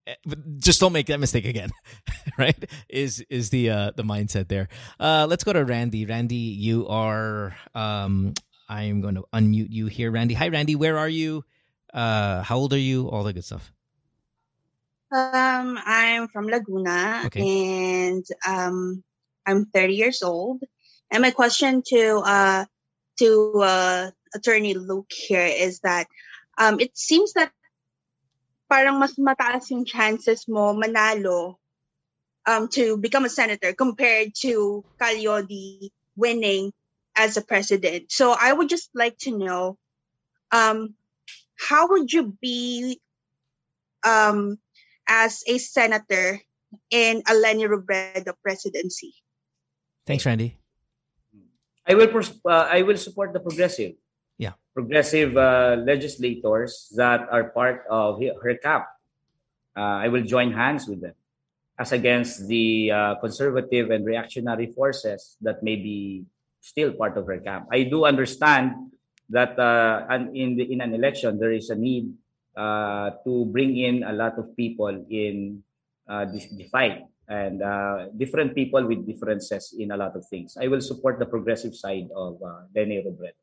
Eh, 0.07 0.15
just 0.59 0.81
don't 0.81 0.93
make 0.93 1.07
that 1.07 1.21
mistake 1.21 1.45
again 1.45 1.71
right? 2.39 2.59
Is 2.89 3.25
is 3.31 3.51
the 3.51 3.71
uh 3.71 3.91
the 3.95 4.03
mindset 4.03 4.49
there. 4.49 4.69
Uh 4.99 5.27
let's 5.29 5.45
go 5.45 5.53
to 5.53 5.65
randy. 5.65 6.07
Randy 6.07 6.35
you 6.35 6.89
are 6.89 7.55
um 7.75 8.35
i'm 8.69 9.01
going 9.01 9.15
to 9.15 9.25
unmute 9.33 9.71
you 9.71 9.87
here 9.87 10.11
randy. 10.11 10.35
Hi 10.35 10.49
randy. 10.49 10.75
Where 10.75 10.99
are 10.99 11.09
you? 11.09 11.45
Uh 11.95 12.43
how 12.43 12.57
old 12.57 12.73
are 12.73 12.79
you? 12.79 13.09
All 13.09 13.23
the 13.23 13.33
good 13.33 13.45
stuff. 13.45 13.73
Um 15.13 15.79
i'm 15.85 16.27
from 16.29 16.49
laguna 16.49 17.23
okay. 17.27 18.09
and 18.09 18.25
um 18.49 19.05
i'm 19.47 19.67
30 19.67 19.95
years 19.95 20.23
old. 20.23 20.63
And 21.13 21.23
my 21.23 21.31
question 21.31 21.83
to 21.87 22.23
uh 22.25 22.65
to 23.19 23.53
uh 23.63 24.11
attorney 24.35 24.75
luke 24.75 25.13
here 25.13 25.47
is 25.47 25.79
that 25.81 26.09
um 26.59 26.81
it 26.81 26.97
seems 26.99 27.35
that 27.35 27.53
parang 28.73 28.97
mas 28.97 29.21
mataas 29.21 29.69
yung 29.69 29.85
chances 29.85 30.49
mo 30.49 30.73
manalo 30.73 31.61
um, 32.49 32.73
to 32.73 32.97
become 32.97 33.29
a 33.29 33.29
senator 33.29 33.77
compared 33.77 34.33
to 34.33 34.81
Ka 34.97 35.13
Leody 35.13 35.93
winning 36.17 36.73
as 37.13 37.37
a 37.37 37.45
president. 37.45 38.09
So 38.09 38.33
I 38.33 38.49
would 38.49 38.73
just 38.73 38.89
like 38.97 39.21
to 39.29 39.37
know, 39.37 39.77
um, 40.49 40.97
how 41.61 41.93
would 41.93 42.09
you 42.09 42.33
be 42.41 42.97
um, 44.09 44.57
as 45.05 45.45
a 45.45 45.61
senator 45.61 46.41
in 46.89 47.21
a 47.29 47.35
Leni 47.37 47.69
Robredo 47.69 48.33
presidency? 48.41 49.13
Thanks, 50.09 50.25
Randy. 50.25 50.57
I 51.85 51.93
will 51.93 52.09
uh, 52.49 52.73
I 52.73 52.81
will 52.83 52.97
support 52.97 53.35
the 53.35 53.41
progressive 53.41 54.01
yeah. 54.43 54.55
progressive 54.75 55.39
uh, 55.39 55.79
legislators 55.79 56.91
that 56.99 57.31
are 57.31 57.55
part 57.55 57.87
of 57.87 58.19
her 58.19 58.59
camp. 58.59 58.91
Uh, 59.77 60.03
I 60.05 60.09
will 60.09 60.27
join 60.27 60.53
hands 60.53 60.91
with 60.91 61.01
them 61.01 61.15
as 61.79 61.93
against 61.93 62.51
the 62.51 62.91
uh, 62.91 63.15
conservative 63.23 63.91
and 63.91 64.05
reactionary 64.05 64.67
forces 64.75 65.39
that 65.41 65.63
may 65.63 65.77
be 65.77 66.27
still 66.61 66.93
part 66.93 67.17
of 67.17 67.27
her 67.27 67.39
camp. 67.39 67.71
I 67.71 67.85
do 67.85 68.05
understand 68.05 68.93
that 69.31 69.59
uh, 69.59 70.05
in 70.35 70.57
the, 70.59 70.67
in 70.67 70.83
an 70.83 70.93
election 70.93 71.39
there 71.39 71.53
is 71.53 71.71
a 71.71 71.79
need 71.79 72.13
uh, 72.57 73.17
to 73.25 73.47
bring 73.47 73.79
in 73.79 74.03
a 74.03 74.13
lot 74.13 74.37
of 74.39 74.55
people 74.57 74.93
in 75.09 75.63
uh, 76.11 76.27
this 76.27 76.51
the 76.53 76.69
fight 76.69 77.07
and 77.29 77.65
different 78.19 78.53
people 78.53 78.85
with 78.85 79.07
differences 79.07 79.73
in 79.79 79.93
a 79.93 79.97
lot 79.97 80.13
of 80.13 80.27
things. 80.29 80.59
I 80.61 80.69
will 80.69 80.83
support 80.83 81.17
the 81.19 81.25
progressive 81.25 81.73
side 81.75 82.11
of 82.13 82.37
uh, 82.45 82.69
Leni 82.75 83.01
Robredo. 83.01 83.41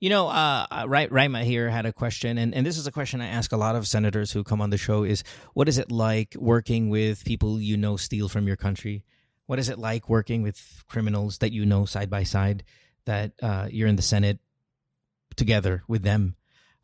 You 0.00 0.08
know, 0.08 0.28
uh, 0.28 0.66
uh 0.70 0.86
Raima 0.86 1.44
here 1.44 1.68
had 1.68 1.84
a 1.84 1.92
question, 1.92 2.38
and, 2.38 2.54
and 2.54 2.66
this 2.66 2.78
is 2.78 2.86
a 2.86 2.90
question 2.90 3.20
I 3.20 3.26
ask 3.26 3.52
a 3.52 3.58
lot 3.58 3.76
of 3.76 3.86
senators 3.86 4.32
who 4.32 4.42
come 4.42 4.62
on 4.62 4.70
the 4.70 4.78
show: 4.78 5.04
is 5.04 5.22
what 5.52 5.68
is 5.68 5.76
it 5.76 5.92
like 5.92 6.34
working 6.38 6.88
with 6.88 7.22
people 7.22 7.60
you 7.60 7.76
know 7.76 7.98
steal 7.98 8.30
from 8.30 8.46
your 8.46 8.56
country? 8.56 9.04
What 9.44 9.58
is 9.58 9.68
it 9.68 9.78
like 9.78 10.08
working 10.08 10.42
with 10.42 10.84
criminals 10.88 11.38
that 11.38 11.52
you 11.52 11.66
know 11.66 11.84
side 11.84 12.08
by 12.08 12.22
side 12.22 12.64
that 13.04 13.32
uh, 13.42 13.68
you're 13.70 13.88
in 13.88 13.96
the 13.96 14.02
Senate 14.02 14.38
together 15.36 15.82
with 15.86 16.02
them? 16.02 16.36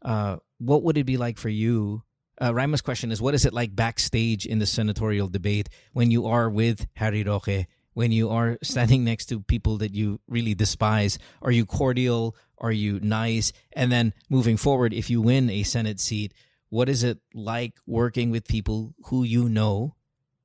Uh, 0.02 0.36
what 0.58 0.82
would 0.82 0.98
it 0.98 1.04
be 1.04 1.16
like 1.16 1.38
for 1.38 1.48
you? 1.48 2.02
Uh, 2.38 2.52
Raima's 2.52 2.82
question 2.82 3.10
is: 3.10 3.22
What 3.22 3.34
is 3.34 3.46
it 3.46 3.54
like 3.54 3.74
backstage 3.74 4.44
in 4.44 4.58
the 4.58 4.66
senatorial 4.66 5.28
debate 5.28 5.70
when 5.94 6.10
you 6.10 6.26
are 6.26 6.50
with 6.50 6.86
Harry 6.96 7.24
Roque? 7.24 7.64
When 7.97 8.12
you 8.12 8.28
are 8.28 8.59
standing 8.62 9.05
next 9.05 9.24
to 9.32 9.40
people 9.40 9.78
that 9.78 9.94
you 9.94 10.20
really 10.28 10.55
despise, 10.55 11.18
are 11.40 11.51
you 11.51 11.64
cordial? 11.64 12.36
Are 12.59 12.70
you 12.70 13.01
nice? 13.01 13.55
And 13.72 13.90
then 13.90 14.12
moving 14.28 14.59
forward, 14.59 14.92
if 14.92 15.09
you 15.09 15.22
win 15.22 15.49
a 15.49 15.62
Senate 15.62 15.99
seat, 15.99 16.34
what 16.68 16.90
is 16.90 17.03
it 17.03 17.20
like 17.32 17.72
working 17.86 18.28
with 18.30 18.47
people 18.47 18.92
who 19.07 19.24
you 19.24 19.49
know 19.49 19.97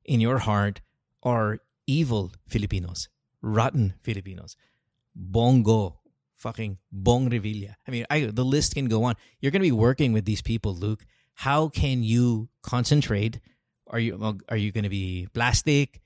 in 0.06 0.22
your 0.22 0.38
heart 0.38 0.80
are 1.24 1.60
evil 1.86 2.32
Filipinos, 2.47 3.10
rotten 3.41 3.95
Filipinos, 4.02 4.56
Bong 5.14 5.62
Go, 5.62 5.99
fucking 6.38 6.78
Bong 6.89 7.30
Revilla. 7.30 7.76
I 7.86 7.91
mean, 7.91 8.06
I, 8.10 8.32
the 8.32 8.45
list 8.45 8.76
can 8.76 8.86
go 8.86 9.04
on. 9.04 9.16
You're 9.41 9.52
going 9.52 9.62
to 9.62 9.68
be 9.68 9.74
working 9.74 10.14
with 10.14 10.24
these 10.24 10.41
people, 10.41 10.74
Luke. 10.74 11.06
How 11.34 11.68
can 11.68 12.02
you 12.02 12.47
concentrate? 12.64 13.41
Are 13.88 13.99
you 13.99 14.39
are 14.47 14.56
you 14.56 14.72
going 14.72 14.86
to 14.86 14.89
be 14.89 15.28
plastic? 15.34 15.99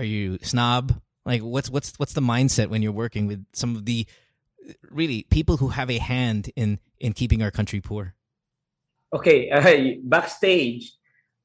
Are 0.00 0.08
you 0.16 0.38
snob? 0.40 0.96
Like, 1.28 1.44
what's 1.44 1.68
what's 1.68 1.92
what's 2.00 2.16
the 2.16 2.24
mindset 2.24 2.72
when 2.72 2.80
you're 2.80 2.96
working 2.96 3.28
with 3.28 3.44
some 3.52 3.76
of 3.76 3.84
the 3.84 4.08
really 4.88 5.28
people 5.28 5.58
who 5.60 5.68
have 5.68 5.92
a 5.92 6.00
hand 6.00 6.48
in 6.56 6.80
in 6.96 7.12
keeping 7.12 7.44
our 7.44 7.52
country 7.52 7.84
poor? 7.84 8.16
Okay, 9.12 9.50
uh, 9.52 10.00
backstage, 10.00 10.96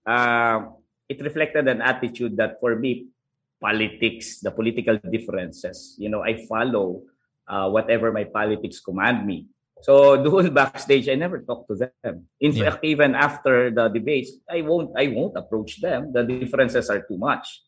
uh, 0.08 0.72
it 1.12 1.20
reflected 1.20 1.68
an 1.68 1.84
attitude 1.84 2.39
that 2.39 2.56
for 2.64 2.80
me, 2.80 3.12
politics, 3.60 4.39
the 4.39 4.51
political 4.51 5.03
differences, 5.12 5.99
you 5.99 6.08
know, 6.08 6.24
I 6.24 6.47
follow 6.47 7.03
uh, 7.51 7.68
whatever 7.68 8.14
my 8.16 8.24
politics 8.24 8.80
command 8.80 9.28
me. 9.28 9.51
So 9.82 10.16
doon 10.24 10.53
backstage, 10.53 11.10
I 11.12 11.20
never 11.20 11.43
talk 11.43 11.68
to 11.68 11.76
them. 11.76 12.32
In 12.39 12.56
yeah. 12.56 12.72
fact, 12.72 12.86
even 12.88 13.16
after 13.20 13.68
the 13.68 13.89
debates, 13.91 14.32
I 14.47 14.64
won't 14.64 14.95
I 14.95 15.12
won't 15.12 15.36
approach 15.36 15.84
them. 15.84 16.16
The 16.16 16.24
differences 16.24 16.88
are 16.88 17.03
too 17.03 17.20
much. 17.20 17.66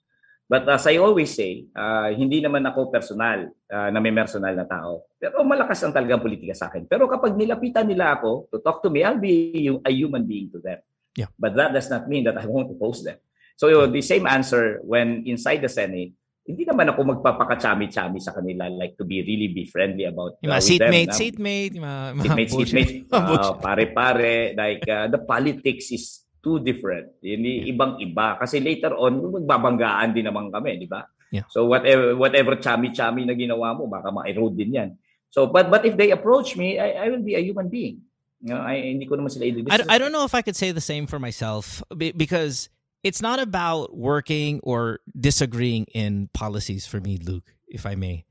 But 0.47 0.63
as 0.71 0.87
I 0.87 0.95
always 0.95 1.35
say, 1.35 1.67
uh, 1.75 2.07
hindi 2.15 2.39
naman 2.39 2.63
ako 2.63 2.87
personal 2.87 3.51
uh, 3.67 3.89
na 3.91 3.99
may 3.99 4.15
personal 4.15 4.55
na 4.55 4.63
tao. 4.63 5.03
Pero 5.19 5.43
malakas 5.43 5.83
ang 5.83 5.91
talagang 5.91 6.23
politika 6.23 6.55
sa 6.55 6.71
akin. 6.71 6.87
Pero 6.87 7.03
kapag 7.11 7.35
nilapitan 7.35 7.83
nila 7.83 8.15
ako 8.15 8.47
to 8.47 8.63
talk 8.63 8.79
to 8.79 8.87
me, 8.87 9.03
I'll 9.03 9.19
be 9.19 9.67
a 9.83 9.91
human 9.91 10.23
being 10.23 10.47
to 10.55 10.63
them. 10.63 10.79
Yeah. 11.19 11.27
But 11.35 11.59
that 11.59 11.75
does 11.75 11.91
not 11.91 12.07
mean 12.07 12.23
that 12.31 12.39
I 12.39 12.47
won't 12.47 12.71
oppose 12.71 13.03
them. 13.03 13.19
So 13.59 13.67
yun, 13.67 13.91
the 13.91 13.99
same 13.99 14.23
answer 14.23 14.79
when 14.87 15.27
inside 15.27 15.59
the 15.59 15.67
Senate, 15.67 16.15
hindi 16.47 16.63
naman 16.63 16.87
ako 16.95 17.19
magpapakachami-chami 17.19 18.23
sa 18.23 18.31
kanila 18.31 18.71
like 18.71 18.95
to 18.95 19.03
be 19.03 19.19
really 19.19 19.51
be 19.51 19.67
friendly 19.67 20.07
about 20.07 20.39
uh, 20.39 20.47
yung 20.47 20.55
mga 20.55 20.63
seatmate, 20.63 21.11
seatmate, 21.11 21.73
yung 21.75 21.83
mga, 21.83 22.01
mga 22.15 22.23
seatmate, 22.23 22.51
seatmate, 22.55 22.93
uh, 23.11 23.53
pare-pare, 23.59 24.55
like 24.55 24.85
uh, 24.87 25.11
the 25.11 25.19
politics 25.19 25.91
is 25.91 26.23
too 26.47 26.63
different. 26.63 27.11
Hindi 27.19 27.67
ibang-iba 27.67 28.39
kasi 28.39 28.63
later 28.63 28.95
on 28.95 29.19
magbabanggaan 29.19 30.15
din 30.15 30.31
naman 30.31 30.47
kami, 30.47 30.79
di 30.79 30.87
ba? 30.87 31.03
Yeah. 31.35 31.43
So 31.51 31.67
whatever 31.67 32.15
whatever 32.15 32.55
chami-chami 32.55 33.27
na 33.27 33.35
ginawa 33.35 33.75
mo, 33.75 33.91
baka 33.91 34.07
ma-erode 34.15 34.55
din 34.55 34.79
'yan. 34.79 34.89
So 35.27 35.51
but 35.51 35.67
but 35.67 35.83
if 35.83 35.99
they 35.99 36.15
approach 36.15 36.55
me, 36.55 36.79
I, 36.79 37.03
I 37.03 37.05
will 37.11 37.19
be 37.19 37.35
a 37.35 37.43
human 37.43 37.67
being. 37.67 38.07
You 38.39 38.55
know, 38.55 38.63
I 38.63 38.95
hindi 38.95 39.03
ko 39.03 39.19
naman 39.19 39.35
sila 39.35 39.43
I, 39.75 39.83
I 39.91 39.97
don't 39.99 40.15
know 40.15 40.23
if 40.23 40.31
I 40.31 40.39
could 40.39 40.55
say 40.55 40.71
the 40.71 40.79
same 40.79 41.03
for 41.03 41.19
myself 41.19 41.83
because 41.91 42.71
it's 43.03 43.19
not 43.19 43.43
about 43.43 43.91
working 43.91 44.63
or 44.63 45.03
disagreeing 45.11 45.85
in 45.91 46.29
policies 46.31 46.87
for 46.87 47.03
me, 47.03 47.19
Luke, 47.19 47.51
if 47.67 47.85
I 47.85 47.95
may. 47.95 48.23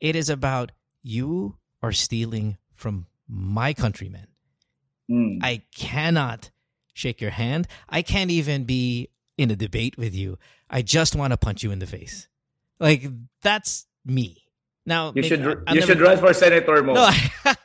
It 0.00 0.16
is 0.16 0.26
about 0.26 0.72
you 1.02 1.56
are 1.82 1.92
stealing 1.92 2.58
from 2.74 3.06
my 3.28 3.72
countrymen. 3.72 4.26
Mm. 5.10 5.38
I 5.42 5.62
cannot 5.76 6.50
shake 6.94 7.20
your 7.20 7.30
hand. 7.30 7.66
I 7.88 8.02
can't 8.02 8.30
even 8.30 8.64
be 8.64 9.08
in 9.38 9.50
a 9.50 9.56
debate 9.56 9.96
with 9.96 10.14
you. 10.14 10.38
I 10.68 10.82
just 10.82 11.16
want 11.16 11.32
to 11.32 11.36
punch 11.36 11.62
you 11.62 11.70
in 11.70 11.78
the 11.78 11.86
face. 11.86 12.28
Like 12.78 13.04
that's 13.42 13.86
me. 14.04 14.44
Now 14.86 15.08
you 15.08 15.12
maybe 15.16 15.28
should 15.28 15.42
I'll 15.42 15.74
you 15.74 15.80
never- 15.80 15.86
should 15.86 16.00
run 16.00 16.18
for 16.18 16.32
senator 16.32 16.82
mo. 16.82 16.94
No, 16.94 17.02
I, 17.44 17.56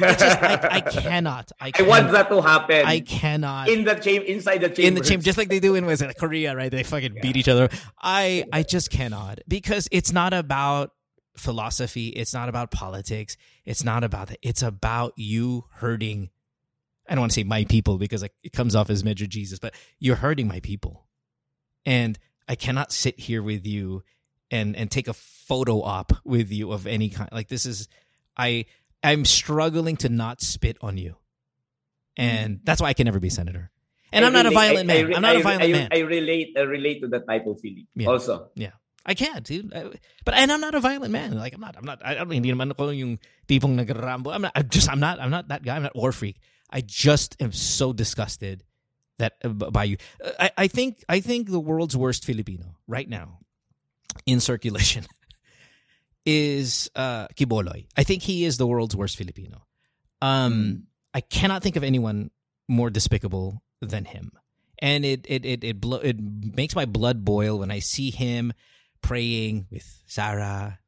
just 0.00 0.42
I, 0.42 0.68
I 0.72 0.80
cannot. 0.80 1.52
I, 1.60 1.70
I 1.78 1.82
want 1.82 2.10
that 2.10 2.28
to 2.28 2.42
happen. 2.42 2.84
I 2.84 3.00
cannot 3.00 3.68
in 3.68 3.84
the 3.84 3.94
chamber, 3.94 4.26
inside 4.26 4.58
the 4.58 4.68
chamber. 4.68 4.88
in 4.88 4.94
the 4.94 5.00
chamber, 5.00 5.22
just 5.22 5.38
like 5.38 5.48
they 5.48 5.60
do 5.60 5.74
in 5.76 5.86
was 5.86 6.02
it 6.02 6.16
Korea, 6.18 6.56
right? 6.56 6.70
They 6.70 6.82
fucking 6.82 7.18
beat 7.22 7.36
each 7.36 7.48
other. 7.48 7.68
I 8.02 8.44
I 8.52 8.62
just 8.64 8.90
cannot 8.90 9.40
because 9.46 9.88
it's 9.92 10.12
not 10.12 10.34
about 10.34 10.90
philosophy. 11.36 12.08
It's 12.08 12.34
not 12.34 12.48
about 12.48 12.70
politics. 12.72 13.36
It's 13.64 13.84
not 13.84 14.02
about 14.04 14.28
that. 14.28 14.38
It's 14.42 14.62
about 14.62 15.12
you 15.16 15.64
hurting. 15.74 16.30
I 17.08 17.14
don't 17.14 17.20
want 17.20 17.32
to 17.32 17.40
say 17.40 17.44
my 17.44 17.64
people 17.64 17.98
because 17.98 18.22
it 18.22 18.52
comes 18.52 18.74
off 18.74 18.90
as 18.90 19.04
Major 19.04 19.26
Jesus, 19.26 19.58
but 19.58 19.74
you're 19.98 20.16
hurting 20.16 20.48
my 20.48 20.60
people, 20.60 21.06
and 21.84 22.18
I 22.48 22.54
cannot 22.54 22.92
sit 22.92 23.18
here 23.20 23.42
with 23.42 23.66
you 23.66 24.02
and 24.50 24.76
and 24.76 24.90
take 24.90 25.08
a 25.08 25.14
photo 25.14 25.82
op 25.82 26.12
with 26.24 26.50
you 26.50 26.72
of 26.72 26.86
any 26.86 27.08
kind. 27.08 27.28
Like 27.32 27.48
this 27.48 27.66
is 27.66 27.88
I 28.36 28.66
I'm 29.02 29.24
struggling 29.24 29.96
to 29.98 30.08
not 30.08 30.40
spit 30.40 30.78
on 30.80 30.96
you, 30.96 31.16
and 32.16 32.56
mm. 32.56 32.60
that's 32.64 32.80
why 32.80 32.88
I 32.88 32.94
can 32.94 33.04
never 33.04 33.20
be 33.20 33.30
senator. 33.30 33.70
And 34.12 34.24
I 34.24 34.28
I'm 34.28 34.34
not 34.34 34.46
a 34.46 34.50
violent 34.50 34.90
I- 34.90 34.94
I 34.94 34.96
man. 34.96 35.06
re- 35.06 35.14
I'm 35.14 35.22
not 35.22 35.36
I 35.36 35.38
a 35.38 35.42
violent 35.42 35.62
I, 35.62 35.72
man. 35.72 35.88
I 35.92 35.98
relate. 36.00 36.54
I 36.56 36.60
relate 36.62 37.00
to 37.02 37.08
the 37.08 37.20
type 37.20 37.46
of 37.46 37.60
feeling. 37.60 37.86
Yeah. 37.94 38.08
Also, 38.08 38.50
Yeah. 38.54 38.70
I 39.04 39.14
can't, 39.14 39.44
dude. 39.44 39.72
I- 39.74 39.94
but 40.24 40.34
and 40.34 40.50
I'm 40.50 40.60
not 40.60 40.74
a 40.74 40.80
violent 40.80 41.12
man. 41.12 41.36
Like 41.38 41.54
I'm 41.54 41.60
not. 41.60 41.76
I'm 41.76 41.84
not. 41.84 42.02
I, 42.04 42.18
I 42.18 42.24
mean, 42.24 42.42
hindi 42.42 42.50
naman 42.50 42.72
ako 42.72 42.90
yung 42.90 43.18
tipong 43.46 43.78
nagrambo. 43.78 44.34
I'm 44.34 44.42
not. 44.42 44.52
I'm 44.54 44.68
just. 44.68 44.90
I'm 44.90 44.98
not. 44.98 45.20
I'm 45.20 45.30
not 45.30 45.48
that 45.48 45.62
guy. 45.62 45.76
I'm 45.76 45.82
not 45.82 45.94
war 45.94 46.10
freak. 46.10 46.38
I 46.70 46.80
just 46.80 47.36
am 47.40 47.52
so 47.52 47.92
disgusted 47.92 48.64
that 49.18 49.34
uh, 49.44 49.48
by 49.48 49.84
you. 49.84 49.96
Uh, 50.22 50.30
I, 50.38 50.50
I 50.58 50.66
think. 50.68 51.04
I 51.08 51.20
think 51.20 51.50
the 51.50 51.60
world's 51.60 51.96
worst 51.96 52.24
Filipino 52.24 52.76
right 52.86 53.08
now 53.08 53.40
in 54.26 54.40
circulation 54.40 55.06
is 56.26 56.90
uh 56.96 57.28
Quiboloy. 57.28 57.86
I 57.96 58.02
think 58.02 58.22
he 58.22 58.44
is 58.44 58.58
the 58.58 58.66
world's 58.66 58.96
worst 58.96 59.16
Filipino. 59.16 59.66
Um, 60.20 60.84
I 61.14 61.20
cannot 61.20 61.62
think 61.62 61.76
of 61.76 61.84
anyone 61.84 62.30
more 62.68 62.90
despicable 62.90 63.62
than 63.80 64.04
him, 64.04 64.32
and 64.80 65.04
it 65.04 65.24
it 65.28 65.44
it 65.44 65.64
it, 65.64 65.80
blo- 65.80 66.02
it 66.02 66.16
makes 66.20 66.74
my 66.74 66.84
blood 66.84 67.24
boil 67.24 67.58
when 67.58 67.70
I 67.70 67.78
see 67.78 68.10
him 68.10 68.52
praying 69.02 69.66
with 69.70 70.02
Sara, 70.06 70.78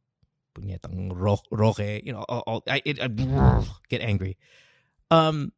punyetang 0.54 1.12
Ro- 1.14 1.44
Roque. 1.50 2.02
You 2.02 2.12
know, 2.12 2.24
all, 2.28 2.42
all, 2.46 2.62
I, 2.66 2.82
it, 2.84 3.00
I 3.00 3.08
get 3.88 4.00
angry. 4.00 4.36
Um, 5.10 5.52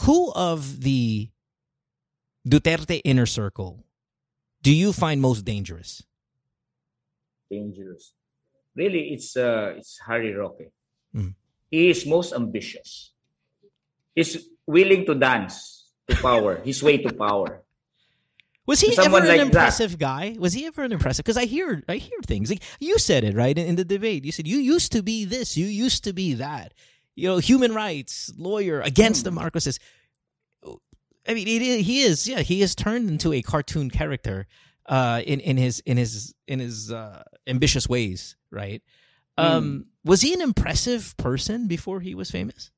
who 0.00 0.32
of 0.32 0.80
the 0.82 1.30
Duterte 2.46 3.00
inner 3.04 3.26
circle 3.26 3.84
do 4.62 4.72
you 4.72 4.92
find 4.92 5.20
most 5.20 5.44
dangerous? 5.44 6.02
dangerous. 7.52 8.12
Really, 8.74 9.12
it's 9.12 9.36
uh, 9.36 9.74
it's 9.76 10.00
Harry 10.06 10.32
Roque. 10.32 10.72
Mm. 11.14 11.34
He 11.70 11.90
is 11.90 12.06
most 12.06 12.32
ambitious. 12.32 13.12
He's 14.14 14.48
willing 14.66 15.04
to 15.06 15.14
dance 15.14 15.90
to 16.08 16.16
power. 16.16 16.56
his 16.64 16.82
way 16.82 16.96
to 16.98 17.12
power. 17.12 17.62
Was 18.64 18.80
he 18.80 18.96
ever 18.96 19.18
an 19.18 19.26
like 19.26 19.38
that. 19.38 19.40
impressive 19.40 19.98
guy? 19.98 20.36
Was 20.38 20.52
he 20.52 20.66
ever 20.66 20.82
an 20.84 20.92
impressive? 20.92 21.24
Because 21.24 21.36
I 21.36 21.46
hear, 21.46 21.82
I 21.88 21.96
hear 21.96 22.20
things. 22.24 22.48
Like, 22.48 22.62
you 22.78 22.96
said 22.98 23.24
it 23.24 23.34
right 23.34 23.58
in, 23.58 23.66
in 23.66 23.76
the 23.76 23.84
debate. 23.84 24.24
You 24.24 24.30
said 24.30 24.46
you 24.46 24.58
used 24.58 24.92
to 24.92 25.02
be 25.02 25.24
this, 25.24 25.56
you 25.56 25.66
used 25.66 26.04
to 26.04 26.12
be 26.12 26.34
that. 26.34 26.72
You 27.14 27.28
know, 27.28 27.38
human 27.38 27.74
rights 27.74 28.32
lawyer 28.36 28.80
against 28.80 29.24
the 29.24 29.30
Marcoses. 29.30 29.78
I 31.28 31.34
mean, 31.34 31.46
it 31.46 31.62
is, 31.62 31.86
he 31.86 32.02
is. 32.02 32.26
Yeah, 32.26 32.40
he 32.40 32.60
has 32.62 32.74
turned 32.74 33.08
into 33.08 33.32
a 33.32 33.42
cartoon 33.42 33.90
character 33.90 34.46
uh, 34.86 35.22
in 35.24 35.40
in 35.40 35.56
his 35.56 35.80
in 35.80 35.96
his 35.96 36.34
in 36.48 36.58
his 36.58 36.90
uh, 36.90 37.22
ambitious 37.46 37.88
ways. 37.88 38.36
Right? 38.50 38.82
Um, 39.38 39.86
was 40.04 40.20
he 40.20 40.34
an 40.34 40.40
impressive 40.40 41.16
person 41.16 41.66
before 41.68 42.00
he 42.00 42.14
was 42.14 42.30
famous? 42.30 42.70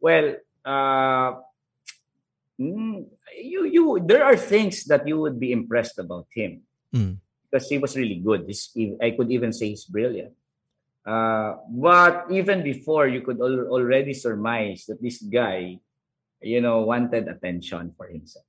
Well, 0.00 0.36
uh, 0.64 1.32
mm, 2.60 3.06
you 3.38 3.64
you 3.64 4.02
there 4.04 4.24
are 4.24 4.36
things 4.36 4.84
that 4.84 5.06
you 5.06 5.18
would 5.20 5.38
be 5.40 5.52
impressed 5.52 5.98
about 5.98 6.26
him 6.34 6.62
Mm. 6.92 7.16
because 7.48 7.68
he 7.70 7.78
was 7.78 7.96
really 7.96 8.20
good. 8.20 8.46
This 8.46 8.68
I 9.00 9.12
could 9.12 9.32
even 9.32 9.52
say 9.52 9.70
he's 9.70 9.84
brilliant. 9.86 10.34
Uh, 11.04 11.56
but 11.68 12.26
even 12.30 12.62
before, 12.62 13.08
you 13.08 13.20
could 13.22 13.40
al- 13.40 13.68
already 13.68 14.14
surmise 14.14 14.86
that 14.86 15.02
this 15.02 15.20
guy, 15.22 15.78
you 16.40 16.60
know, 16.60 16.82
wanted 16.82 17.28
attention 17.28 17.92
for 17.96 18.06
himself. 18.06 18.44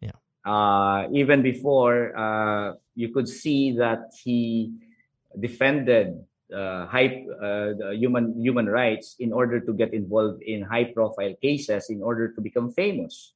Yeah. 0.00 0.16
Uh, 0.44 1.08
even 1.12 1.42
before, 1.42 2.16
uh, 2.16 2.74
you 2.94 3.10
could 3.12 3.28
see 3.28 3.72
that 3.76 4.12
he 4.24 4.72
defended 5.38 6.24
uh, 6.54 6.86
high 6.86 7.26
uh, 7.42 7.90
human 7.92 8.32
human 8.40 8.64
rights 8.64 9.16
in 9.20 9.32
order 9.32 9.60
to 9.60 9.72
get 9.74 9.92
involved 9.92 10.40
in 10.42 10.62
high 10.62 10.84
profile 10.84 11.34
cases 11.42 11.90
in 11.90 12.00
order 12.02 12.32
to 12.32 12.40
become 12.40 12.72
famous 12.72 13.34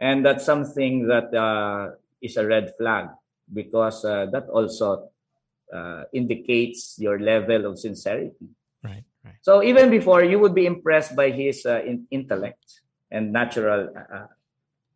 and 0.00 0.24
that's 0.24 0.44
something 0.44 1.06
that 1.06 1.32
uh, 1.36 1.92
is 2.22 2.36
a 2.36 2.46
red 2.46 2.72
flag 2.78 3.08
because 3.52 4.04
uh, 4.04 4.26
that 4.32 4.48
also 4.48 5.10
uh, 5.72 6.02
indicates 6.12 6.96
your 6.98 7.18
level 7.20 7.66
of 7.66 7.78
sincerity 7.78 8.48
Right. 8.82 9.04
Right. 9.24 9.36
so 9.42 9.62
even 9.62 9.90
before 9.90 10.24
you 10.24 10.38
would 10.38 10.54
be 10.54 10.64
impressed 10.64 11.14
by 11.14 11.30
his 11.30 11.66
uh, 11.66 11.82
in- 11.84 12.06
intellect 12.10 12.64
and 13.10 13.32
natural 13.32 13.88
uh, 13.92 14.26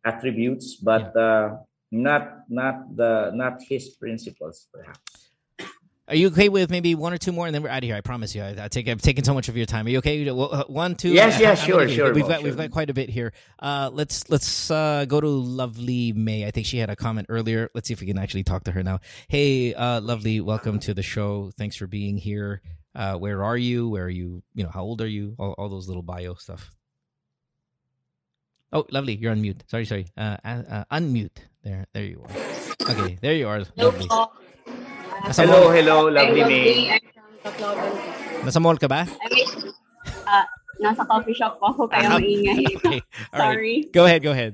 attributes 0.03 0.75
but 0.75 1.15
uh, 1.15 1.57
not 1.91 2.49
not 2.49 2.75
the 2.95 3.31
not 3.33 3.61
his 3.69 3.89
principles 4.01 4.67
perhaps 4.73 5.29
Are 6.07 6.13
you 6.15 6.27
okay 6.27 6.49
with 6.49 6.69
maybe 6.69 6.93
one 6.93 7.13
or 7.13 7.17
two 7.17 7.31
more, 7.31 7.47
and 7.47 7.55
then 7.55 7.63
we're 7.63 7.69
out 7.69 7.79
of 7.79 7.83
here? 7.83 7.95
I 7.95 8.01
promise 8.01 8.35
you. 8.35 8.43
I, 8.43 8.65
I 8.65 8.67
take. 8.67 8.87
I've 8.87 9.01
taken 9.01 9.23
so 9.23 9.33
much 9.33 9.49
of 9.49 9.57
your 9.57 9.65
time. 9.65 9.87
Are 9.87 9.89
you 9.89 9.97
okay? 9.97 10.29
Uh, 10.29 10.63
One, 10.67 10.93
two. 10.93 11.09
Yes, 11.09 11.37
uh, 11.37 11.39
yes, 11.41 11.59
how- 11.59 11.65
how 11.65 11.67
sure, 11.67 11.79
many? 11.85 11.95
sure, 11.95 12.13
We've 12.13 12.23
Mo, 12.25 12.29
got 12.29 12.43
we've 12.43 12.55
got 12.55 12.69
quite 12.69 12.91
a 12.91 12.93
bit 12.93 13.09
here. 13.09 13.33
Uh, 13.57 13.89
let's 13.91 14.29
let's 14.29 14.69
uh, 14.69 15.05
go 15.07 15.19
to 15.19 15.27
Lovely 15.27 16.13
May. 16.13 16.45
I 16.45 16.51
think 16.51 16.67
she 16.67 16.77
had 16.77 16.91
a 16.91 16.95
comment 16.95 17.25
earlier. 17.29 17.71
Let's 17.73 17.87
see 17.87 17.93
if 17.95 18.01
we 18.01 18.07
can 18.07 18.19
actually 18.19 18.43
talk 18.43 18.65
to 18.65 18.71
her 18.71 18.83
now. 18.83 18.99
Hey, 19.29 19.73
uh, 19.73 19.99
Lovely, 19.99 20.41
welcome 20.41 20.77
to 20.81 20.93
the 20.93 21.01
show. 21.01 21.49
Thanks 21.57 21.75
for 21.75 21.87
being 21.87 22.17
here. 22.17 22.61
Uh, 22.93 23.15
where 23.15 23.43
are 23.43 23.57
you? 23.57 23.89
Where 23.89 24.05
are 24.05 24.09
you? 24.09 24.43
You 24.53 24.63
know, 24.65 24.69
how 24.69 24.83
old 24.83 25.01
are 25.01 25.07
you? 25.07 25.35
All, 25.39 25.53
all 25.57 25.69
those 25.69 25.87
little 25.87 26.03
bio 26.03 26.35
stuff. 26.35 26.71
Oh, 28.71 28.85
Lovely, 28.91 29.15
you're 29.15 29.31
on 29.31 29.41
mute. 29.41 29.63
Sorry, 29.71 29.85
sorry. 29.85 30.05
Uh, 30.15 30.37
uh, 30.45 30.61
uh, 30.69 30.83
unmute. 30.91 31.37
There, 31.63 31.87
there 31.93 32.03
you 32.03 32.23
are. 32.23 32.89
Okay, 32.91 33.17
there 33.21 33.33
you 33.33 33.47
are. 33.47 33.63
Lovely. 33.75 34.07
Nasa 35.25 35.41
hello 35.43 35.59
mall, 35.65 35.73
hello 35.73 35.97
lovely 36.09 36.43
May 36.45 36.91
I'm 36.93 37.01
from 37.13 37.33
Tacloban. 37.41 37.91
nasa 38.45 38.59
mall 38.61 38.77
ka 38.77 38.87
ba? 38.87 39.01
I 39.09 39.27
mean, 39.33 39.49
ah, 40.29 40.45
nasa 40.77 41.01
coffee 41.07 41.33
shop 41.33 41.57
ako 41.61 41.89
kaya 41.89 42.13
Ah, 42.13 42.19
maingay. 42.21 42.61
Okay. 42.77 42.99
All 43.33 43.39
right. 43.41 43.57
Sorry. 43.57 43.77
Go 43.89 44.05
ahead, 44.05 44.21
go 44.21 44.31
ahead. 44.37 44.53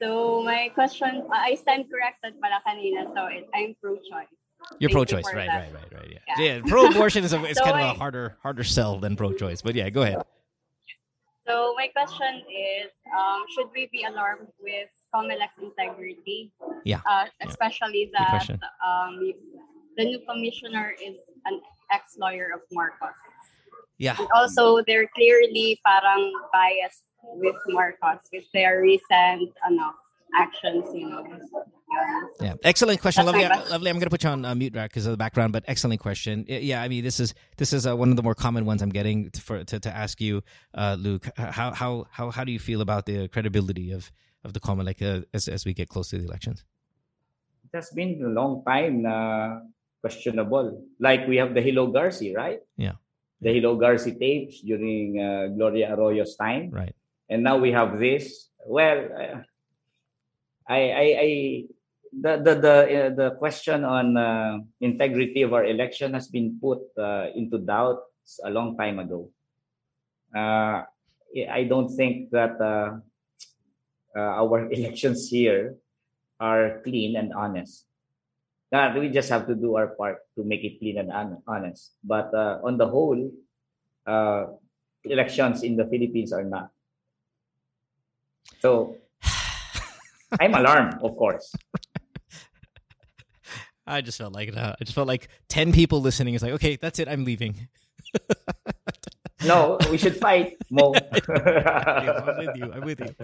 So, 0.00 0.40
my 0.46 0.70
question, 0.72 1.26
uh, 1.28 1.42
I 1.44 1.58
stand 1.60 1.90
corrected 1.92 2.38
pala 2.40 2.62
kanina, 2.64 3.04
so 3.12 3.26
it, 3.28 3.44
I'm 3.52 3.76
pro-choice. 3.82 4.32
You're 4.80 4.88
Thank 4.88 5.10
pro-choice, 5.10 5.28
for 5.28 5.36
right, 5.36 5.50
that. 5.50 5.68
right, 5.68 5.74
right, 5.76 5.92
right. 5.92 6.08
Yeah, 6.08 6.24
Yeah. 6.24 6.40
yeah. 6.40 6.64
Pro-abortion 6.64 7.20
is 7.26 7.34
a, 7.36 7.42
it's 7.44 7.58
So 7.60 7.66
kind 7.68 7.76
of 7.76 7.84
a 7.84 7.98
harder, 7.98 8.38
harder 8.40 8.64
sell 8.64 8.96
than 8.96 9.12
pro-choice. 9.18 9.60
But 9.60 9.74
yeah, 9.76 9.90
go 9.92 10.00
ahead. 10.06 10.22
So, 11.44 11.74
my 11.76 11.88
question 11.92 12.46
is, 12.48 12.88
um, 13.12 13.44
should 13.52 13.68
we 13.76 13.90
be 13.92 14.06
alarmed 14.08 14.48
with 14.62 14.88
Comelec 15.12 15.52
integrity? 15.60 16.48
Yeah. 16.86 17.04
Uh, 17.04 17.26
especially 17.44 18.08
Good 18.08 18.24
that 18.24 18.46
um, 18.80 19.20
the 19.96 20.04
new 20.04 20.20
commissioner 20.28 20.94
is 21.02 21.16
an 21.46 21.60
ex-lawyer 21.92 22.50
of 22.54 22.60
Marcos. 22.72 23.10
Yeah, 23.98 24.16
And 24.18 24.28
also, 24.34 24.82
they're 24.86 25.08
clearly 25.14 25.78
parang 25.84 26.32
biased 26.52 27.04
with 27.22 27.56
Marcos 27.68 28.20
with 28.32 28.44
their 28.54 28.80
recent 28.80 29.50
ano, 29.66 29.92
actions, 30.38 30.86
you 30.94 31.08
know. 31.08 31.22
Yun. 31.22 32.28
yeah. 32.40 32.54
Excellent 32.62 33.00
question, 33.00 33.26
That's 33.26 33.36
lovely. 33.36 33.70
Lovely. 33.70 33.90
I'm 33.90 33.98
gonna 33.98 34.10
put 34.10 34.22
you 34.22 34.30
on 34.30 34.44
uh, 34.44 34.54
mute 34.54 34.74
rack 34.74 34.90
because 34.90 35.04
of 35.04 35.10
the 35.10 35.18
background, 35.18 35.52
but 35.52 35.64
excellent 35.66 36.00
question. 36.00 36.46
Yeah, 36.48 36.80
I 36.80 36.88
mean, 36.88 37.04
this 37.04 37.20
is 37.20 37.34
this 37.58 37.72
is 37.72 37.86
uh, 37.86 37.96
one 37.96 38.10
of 38.10 38.16
the 38.16 38.22
more 38.22 38.34
common 38.34 38.64
ones 38.64 38.80
I'm 38.80 38.90
getting 38.90 39.28
to, 39.30 39.40
for 39.40 39.64
to, 39.64 39.80
to 39.80 39.94
ask 39.94 40.20
you, 40.20 40.42
uh, 40.72 40.96
Luke. 40.98 41.28
How 41.36 41.74
how 41.74 42.06
how 42.10 42.30
how 42.30 42.44
do 42.44 42.52
you 42.52 42.60
feel 42.60 42.80
about 42.80 43.04
the 43.06 43.28
credibility 43.28 43.90
of 43.90 44.12
of 44.44 44.54
the 44.54 44.60
Comelec 44.60 45.02
uh, 45.02 45.24
as 45.34 45.48
as 45.48 45.66
we 45.66 45.74
get 45.74 45.88
close 45.88 46.08
to 46.10 46.18
the 46.18 46.24
elections? 46.24 46.64
it 47.72 47.76
has 47.76 47.90
been 47.90 48.20
a 48.24 48.28
long 48.28 48.62
time 48.66 49.02
na 49.02 49.60
questionable. 50.00 50.84
Like 50.98 51.26
we 51.28 51.36
have 51.36 51.54
the 51.54 51.62
Hello 51.62 51.92
Garci, 51.92 52.34
right? 52.34 52.60
Yeah. 52.76 52.96
The 53.40 53.52
Hello 53.54 53.76
Garci 53.76 54.18
tapes 54.18 54.60
during 54.60 55.20
uh, 55.20 55.48
Gloria 55.56 55.92
Arroyo's 55.92 56.36
time. 56.36 56.70
Right. 56.70 56.94
And 57.28 57.42
now 57.42 57.58
we 57.58 57.72
have 57.72 57.98
this. 57.98 58.48
Well, 58.66 59.08
uh, 59.12 59.40
I, 60.68 60.80
I, 60.90 61.06
I, 61.20 61.30
the 62.12 62.32
the 62.42 62.54
the 62.58 62.76
uh, 62.76 63.10
the 63.14 63.28
question 63.38 63.84
on 63.84 64.16
uh, 64.16 64.58
integrity 64.80 65.42
of 65.42 65.54
our 65.54 65.64
election 65.64 66.14
has 66.14 66.28
been 66.28 66.58
put 66.60 66.82
uh, 66.98 67.30
into 67.34 67.58
doubt 67.58 68.02
a 68.44 68.50
long 68.50 68.76
time 68.76 68.98
ago. 68.98 69.30
uh, 70.34 70.82
I 71.50 71.64
don't 71.64 71.88
think 71.88 72.30
that 72.30 72.60
uh, 72.60 72.98
uh, 74.16 74.32
our 74.42 74.70
elections 74.76 75.28
here 75.28 75.76
are 76.38 76.80
clean 76.82 77.16
and 77.16 77.32
honest. 77.32 77.86
That 78.70 78.94
we 78.94 79.08
just 79.10 79.28
have 79.30 79.46
to 79.48 79.54
do 79.54 79.74
our 79.76 79.88
part 79.98 80.18
to 80.38 80.44
make 80.44 80.62
it 80.62 80.78
clean 80.78 80.98
and 80.98 81.10
honest. 81.46 81.94
But 82.04 82.32
uh, 82.32 82.60
on 82.62 82.78
the 82.78 82.86
whole, 82.86 83.18
uh, 84.06 84.46
elections 85.04 85.62
in 85.62 85.76
the 85.76 85.84
Philippines 85.86 86.32
are 86.32 86.44
not. 86.44 86.70
So 88.60 88.96
I'm 90.40 90.54
alarmed, 90.54 91.02
of 91.02 91.16
course. 91.16 91.52
I 93.86 94.00
just 94.02 94.18
felt 94.18 94.32
like 94.32 94.56
uh, 94.56 94.76
I 94.80 94.84
just 94.84 94.94
felt 94.94 95.08
like 95.08 95.28
ten 95.48 95.72
people 95.72 96.00
listening 96.00 96.34
is 96.34 96.42
like, 96.42 96.52
okay, 96.52 96.76
that's 96.76 96.98
it. 96.98 97.08
I'm 97.08 97.24
leaving. 97.24 97.68
No, 99.44 99.78
we 99.90 99.98
should 99.98 100.16
fight, 100.16 100.56
Mo. 100.70 100.92
I'm 100.94 102.36
with 102.38 102.56
you. 102.56 102.72
I'm 102.72 102.84
with 102.84 103.00
you. 103.00 103.14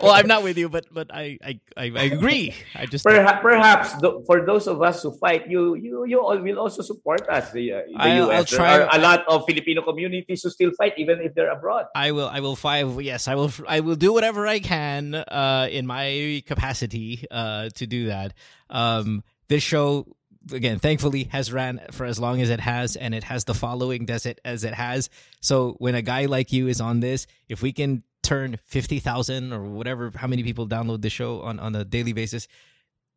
Well, 0.00 0.12
I'm 0.12 0.26
not 0.26 0.42
with 0.42 0.56
you, 0.56 0.68
but 0.68 0.86
but 0.92 1.10
I 1.12 1.38
I, 1.42 1.60
I 1.76 2.04
agree. 2.08 2.54
I 2.74 2.86
just 2.86 3.04
perhaps, 3.04 3.42
perhaps 3.42 3.94
for 4.26 4.44
those 4.44 4.66
of 4.66 4.80
us 4.82 5.02
who 5.02 5.12
fight, 5.18 5.48
you 5.48 5.74
you 5.74 6.04
you 6.06 6.20
all 6.20 6.38
will 6.38 6.58
also 6.58 6.82
support 6.82 7.28
us. 7.28 7.52
The, 7.52 7.72
uh, 7.72 7.80
the 7.86 7.96
I'll, 7.96 8.30
US. 8.30 8.36
I'll 8.36 8.44
try. 8.44 8.78
There 8.78 8.86
are 8.88 8.96
a 8.96 9.02
lot 9.02 9.28
of 9.28 9.44
Filipino 9.46 9.82
communities 9.82 10.42
who 10.42 10.50
still 10.50 10.70
fight, 10.72 10.94
even 10.96 11.20
if 11.20 11.34
they're 11.34 11.50
abroad. 11.50 11.86
I 11.94 12.12
will. 12.12 12.28
I 12.28 12.40
will 12.40 12.56
five. 12.56 13.00
Yes, 13.02 13.28
I 13.28 13.34
will. 13.34 13.52
I 13.68 13.80
will 13.80 13.96
do 13.96 14.12
whatever 14.12 14.46
I 14.46 14.60
can 14.60 15.14
uh, 15.14 15.68
in 15.70 15.86
my 15.86 16.42
capacity 16.46 17.24
uh, 17.30 17.68
to 17.74 17.86
do 17.86 18.06
that. 18.06 18.32
Um, 18.70 19.22
this 19.48 19.62
show 19.62 20.06
again, 20.52 20.78
thankfully, 20.78 21.24
has 21.24 21.52
ran 21.52 21.80
for 21.90 22.06
as 22.06 22.18
long 22.18 22.40
as 22.40 22.50
it 22.50 22.60
has, 22.60 22.96
and 22.96 23.14
it 23.14 23.24
has 23.24 23.44
the 23.44 23.54
following 23.54 24.08
as 24.10 24.26
it 24.26 24.40
as 24.44 24.64
it 24.64 24.74
has. 24.74 25.10
So 25.40 25.76
when 25.78 25.94
a 25.94 26.02
guy 26.02 26.26
like 26.26 26.52
you 26.52 26.68
is 26.68 26.80
on 26.80 27.00
this, 27.00 27.26
if 27.48 27.62
we 27.62 27.72
can 27.72 28.02
turn 28.22 28.58
fifty 28.64 28.98
thousand 28.98 29.52
or 29.52 29.62
whatever, 29.62 30.12
how 30.14 30.26
many 30.26 30.42
people 30.42 30.66
download 30.66 31.02
the 31.02 31.10
show 31.10 31.42
on 31.42 31.58
on 31.58 31.74
a 31.74 31.84
daily 31.84 32.12
basis 32.12 32.48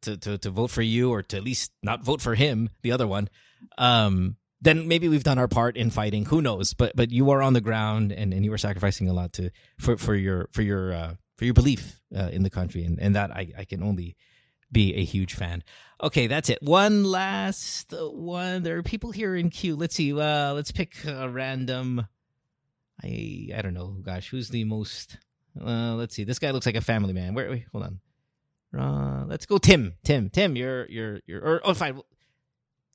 to 0.04 0.18
to 0.18 0.38
to 0.38 0.50
vote 0.50 0.70
for 0.70 0.82
you 0.82 1.12
or 1.12 1.22
to 1.24 1.38
at 1.38 1.44
least 1.44 1.72
not 1.82 2.04
vote 2.04 2.22
for 2.22 2.36
him, 2.36 2.70
the 2.82 2.92
other 2.92 3.08
one, 3.08 3.30
um, 3.78 4.38
then 4.62 4.88
maybe 4.88 5.08
we've 5.10 5.24
done 5.24 5.40
our 5.40 5.48
part 5.48 5.76
in 5.76 5.90
fighting. 5.90 6.26
Who 6.26 6.42
knows? 6.42 6.74
But 6.74 6.96
but 6.96 7.12
you 7.12 7.32
are 7.32 7.42
on 7.42 7.54
the 7.54 7.62
ground 7.62 8.12
and 8.12 8.34
and 8.34 8.46
you 8.46 8.54
are 8.54 8.58
sacrificing 8.58 9.10
a 9.10 9.14
lot 9.14 9.34
to 9.34 9.50
for 9.80 9.98
for 9.98 10.16
your 10.16 10.50
for 10.52 10.62
your 10.62 10.94
uh, 10.94 11.16
for 11.38 11.46
your 11.46 11.54
belief 11.54 12.02
uh, 12.16 12.30
in 12.32 12.44
the 12.44 12.50
country, 12.50 12.84
and 12.84 13.00
and 13.00 13.16
that 13.16 13.32
I 13.32 13.52
I 13.58 13.66
can 13.66 13.84
only 13.84 14.16
be 14.74 14.96
a 14.96 15.04
huge 15.04 15.36
fan. 15.36 15.64
Okay, 16.02 16.28
that's 16.28 16.50
it. 16.50 16.62
One 16.62 17.06
last 17.06 17.94
one. 17.94 18.64
There 18.64 18.78
are 18.78 18.84
people 18.84 19.12
here 19.12 19.36
in 19.36 19.50
queue. 19.50 19.76
Let's 19.76 19.96
see. 19.96 20.12
Uh, 20.12 20.54
let's 20.54 20.72
pick 20.72 21.06
a 21.06 21.30
random. 21.30 22.06
I 23.02 23.50
I 23.56 23.62
don't 23.62 23.74
know. 23.74 23.96
Gosh, 24.02 24.30
who's 24.30 24.50
the 24.50 24.66
most? 24.66 25.18
Uh, 25.60 25.94
let's 25.94 26.16
see. 26.16 26.24
This 26.24 26.40
guy 26.40 26.52
looks 26.52 26.66
like 26.66 26.76
a 26.76 26.82
family 26.82 27.14
man. 27.14 27.34
Where? 27.34 27.50
Wait, 27.50 27.66
hold 27.72 27.86
on. 27.86 28.00
Uh, 28.78 29.26
let's 29.28 29.46
go, 29.46 29.58
Tim. 29.58 29.94
Tim. 30.04 30.30
Tim. 30.30 30.56
You're 30.56 30.90
you're 30.90 31.20
you're. 31.26 31.42
Or, 31.42 31.62
oh, 31.64 31.74
fine. 31.74 32.02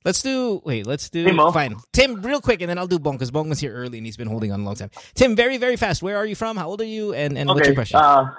Let's 0.05 0.21
do. 0.21 0.61
Wait. 0.63 0.85
Let's 0.85 1.09
do. 1.09 1.25
Fine. 1.51 1.77
Tim, 1.93 2.21
real 2.21 2.41
quick, 2.41 2.61
and 2.61 2.69
then 2.69 2.77
I'll 2.77 2.87
do 2.87 2.99
Bong 2.99 3.15
because 3.15 3.31
Bong 3.31 3.49
was 3.49 3.59
here 3.59 3.73
early 3.73 3.97
and 3.97 4.05
he's 4.05 4.17
been 4.17 4.27
holding 4.27 4.51
on 4.51 4.59
a 4.59 4.63
long 4.63 4.75
time. 4.75 4.91
Tim, 5.15 5.35
very 5.35 5.57
very 5.57 5.77
fast. 5.77 6.03
Where 6.03 6.17
are 6.17 6.25
you 6.25 6.35
from? 6.35 6.57
How 6.57 6.69
old 6.69 6.81
are 6.81 6.85
you? 6.85 7.13
And 7.13 7.37
and 7.37 7.49
okay. 7.49 7.55
what's 7.55 7.67
your 7.67 7.75
question? 7.75 7.99
Uh, 7.99 8.29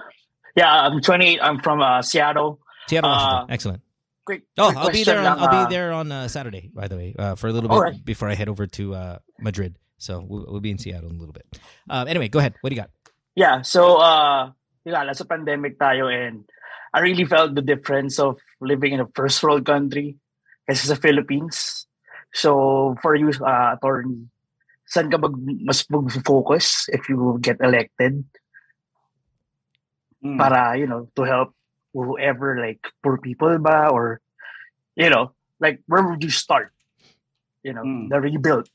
yeah, 0.57 0.71
I'm 0.71 1.01
28. 1.01 1.41
I'm 1.43 1.61
from 1.61 1.81
uh, 1.81 2.03
Seattle. 2.03 2.61
Seattle, 2.91 3.11
Washington. 3.11 3.39
Uh, 3.39 3.55
Excellent. 3.55 3.83
Great. 4.27 4.43
oh, 4.59 4.71
quick 4.71 4.79
I'll 4.79 4.91
be 4.91 5.05
there. 5.05 5.19
On, 5.19 5.25
lang, 5.25 5.39
I'll 5.39 5.55
uh, 5.55 5.67
be 5.67 5.75
there 5.75 5.93
on 5.93 6.13
uh, 6.13 6.29
Saturday, 6.29 6.71
by 6.75 6.87
the 6.87 6.97
way, 6.97 7.15
uh, 7.19 7.35
for 7.35 7.49
a 7.49 7.53
little 7.53 7.71
bit 7.71 7.79
right. 7.79 8.05
before 8.05 8.29
I 8.29 8.35
head 8.35 8.49
over 8.49 8.67
to 8.67 8.95
uh, 8.95 9.19
Madrid. 9.39 9.79
So 9.99 10.25
we'll, 10.27 10.47
we'll, 10.49 10.61
be 10.61 10.71
in 10.71 10.79
Seattle 10.79 11.11
in 11.11 11.17
a 11.17 11.19
little 11.19 11.33
bit. 11.33 11.47
Anyway, 11.91 12.29
go 12.29 12.39
ahead. 12.39 12.55
What 12.61 12.71
do 12.71 12.77
you 12.77 12.83
got? 12.83 12.91
Yeah. 13.35 13.63
So, 13.63 13.97
uh, 13.97 14.51
yeah, 14.85 15.05
nasa 15.05 15.29
pandemic 15.29 15.79
tayo 15.79 16.09
and 16.09 16.45
I 16.93 17.01
really 17.01 17.25
felt 17.25 17.55
the 17.55 17.63
difference 17.63 18.19
of 18.19 18.41
living 18.61 18.93
in 18.93 19.01
a 19.01 19.09
first 19.15 19.43
world 19.43 19.65
country 19.65 20.19
kasi 20.67 20.89
sa 20.91 20.99
Philippines. 20.99 21.87
So, 22.35 22.95
for 23.03 23.15
you, 23.15 23.31
uh, 23.31 23.79
attorney, 23.79 24.27
saan 24.87 25.11
ka 25.11 25.19
mag, 25.19 25.35
mas 25.39 25.87
mag-focus 25.87 26.91
if 26.91 27.07
you 27.07 27.39
get 27.43 27.63
elected? 27.63 28.27
Mm. 30.23 30.39
Para, 30.39 30.79
you 30.79 30.87
know, 30.87 31.07
to 31.15 31.23
help 31.23 31.55
whoever, 31.93 32.59
like 32.61 32.81
poor 33.03 33.19
people 33.19 33.59
ba? 33.59 33.89
Or, 33.89 34.21
you 34.97 35.11
know, 35.11 35.33
like 35.59 35.81
where 35.87 36.07
would 36.07 36.23
you 36.23 36.31
start? 36.31 36.73
You 37.63 37.75
know, 37.77 37.85
Mm. 37.85 38.09
the 38.09 38.21
rebuild 38.21 38.69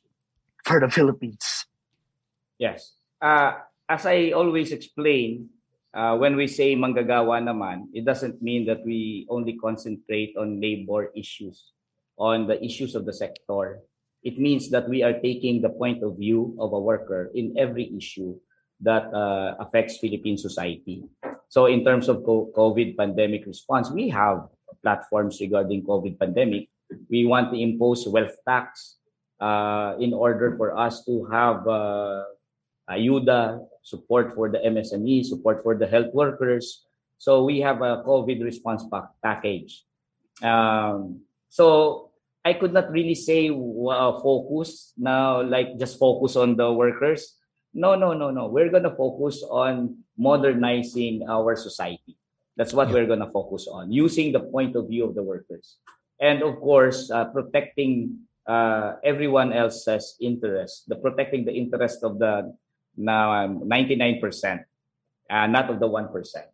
for 0.63 0.80
the 0.80 0.89
Philippines. 0.89 1.66
Yes. 2.57 2.95
Uh, 3.22 3.66
as 3.89 4.05
I 4.05 4.32
always 4.32 4.72
explain, 4.72 5.49
uh, 5.93 6.18
when 6.18 6.36
we 6.36 6.45
say 6.47 6.76
manggagawa 6.76 7.41
naman, 7.41 7.89
it 7.93 8.05
doesn't 8.05 8.41
mean 8.41 8.66
that 8.68 8.86
we 8.86 9.26
only 9.30 9.57
concentrate 9.57 10.36
on 10.38 10.61
labor 10.61 11.09
issues, 11.16 11.74
on 12.18 12.47
the 12.47 12.61
issues 12.63 12.93
of 12.93 13.05
the 13.05 13.13
sector. 13.13 13.82
It 14.22 14.38
means 14.38 14.70
that 14.70 14.89
we 14.89 15.03
are 15.03 15.13
taking 15.22 15.61
the 15.61 15.70
point 15.70 16.01
of 16.01 16.18
view 16.18 16.57
of 16.59 16.74
a 16.74 16.80
worker 16.82 17.30
in 17.34 17.53
every 17.57 17.89
issue 17.93 18.38
that 18.82 19.07
uh, 19.13 19.55
affects 19.59 19.97
Philippine 19.97 20.38
society. 20.38 21.05
So 21.50 21.66
in 21.68 21.84
terms 21.84 22.10
of 22.10 22.24
COVID 22.24 22.98
pandemic 22.98 23.46
response, 23.46 23.91
we 23.91 24.10
have 24.10 24.48
platforms 24.82 25.39
regarding 25.41 25.84
COVID 25.84 26.20
pandemic. 26.20 26.70
We 27.10 27.26
want 27.26 27.52
to 27.52 27.58
impose 27.58 28.08
wealth 28.08 28.38
tax 28.48 28.98
uh, 29.39 29.96
in 30.00 30.14
order 30.14 30.56
for 30.58 30.78
us 30.78 31.04
to 31.06 31.26
have 31.32 31.68
uh, 31.68 32.24
ayuda, 32.89 33.66
support 33.82 34.36
for 34.36 34.50
the 34.50 34.60
MSME, 34.60 35.26
support 35.26 35.64
for 35.64 35.76
the 35.76 35.88
health 35.88 36.14
workers. 36.14 36.86
So 37.18 37.43
we 37.43 37.60
have 37.62 37.82
a 37.82 38.04
COVID 38.06 38.43
response 38.43 38.86
pack- 38.91 39.16
package. 39.24 39.84
Um, 40.43 41.26
so 41.50 42.12
I 42.46 42.54
could 42.54 42.74
not 42.74 42.91
really 42.91 43.16
say 43.16 43.50
uh, 43.50 44.14
focus 44.22 44.93
now, 44.98 45.41
like 45.41 45.80
just 45.80 45.98
focus 45.98 46.36
on 46.36 46.56
the 46.56 46.72
workers. 46.72 47.34
No, 47.74 47.96
no, 47.96 48.14
no, 48.14 48.30
no. 48.30 48.48
We're 48.48 48.70
gonna 48.70 48.93
focus 48.93 49.41
on 49.50 50.05
modernizing 50.18 51.26
our 51.28 51.55
society. 51.55 52.18
That's 52.55 52.74
what 52.74 52.89
we're 52.89 53.05
gonna 53.05 53.30
focus 53.32 53.68
on, 53.68 53.91
using 53.91 54.32
the 54.32 54.39
point 54.39 54.76
of 54.76 54.88
view 54.88 55.03
of 55.03 55.16
the 55.16 55.24
workers, 55.24 55.78
and 56.20 56.41
of 56.41 56.55
course, 56.63 57.11
uh, 57.11 57.26
protecting 57.36 58.24
uh, 58.47 58.95
everyone 59.03 59.51
else's 59.51 60.16
interest. 60.22 60.88
The 60.88 60.95
protecting 60.95 61.43
the 61.43 61.51
interest 61.51 62.03
of 62.03 62.20
the 62.20 62.55
now 62.95 63.47
nine 63.47 64.20
percent, 64.22 64.63
uh, 65.30 65.47
not 65.47 65.70
of 65.70 65.80
the 65.80 65.88
one 65.88 66.07
percent. 66.07 66.47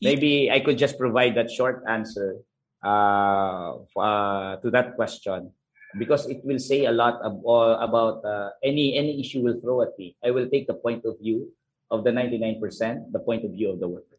Maybe 0.00 0.50
I 0.50 0.60
could 0.60 0.78
just 0.78 0.98
provide 0.98 1.36
that 1.36 1.50
short 1.50 1.84
answer 1.86 2.40
uh, 2.82 3.76
uh, 3.94 4.56
to 4.56 4.70
that 4.70 4.96
question 4.96 5.52
because 5.98 6.26
it 6.26 6.40
will 6.44 6.58
say 6.58 6.86
a 6.86 6.92
lot 6.92 7.20
ab- 7.24 7.44
uh, 7.46 7.76
about 7.78 8.24
uh, 8.24 8.50
any 8.64 8.96
any 8.96 9.20
issue 9.20 9.42
will 9.42 9.60
throw 9.60 9.82
at 9.82 9.92
me. 9.98 10.16
I 10.24 10.30
will 10.32 10.48
take 10.48 10.66
the 10.66 10.74
point 10.74 11.04
of 11.04 11.20
view 11.20 11.52
of 11.92 12.02
the 12.04 12.10
99%, 12.10 13.12
the 13.12 13.18
point 13.20 13.44
of 13.44 13.52
view 13.52 13.70
of 13.70 13.78
the 13.78 13.88
worker. 13.88 14.16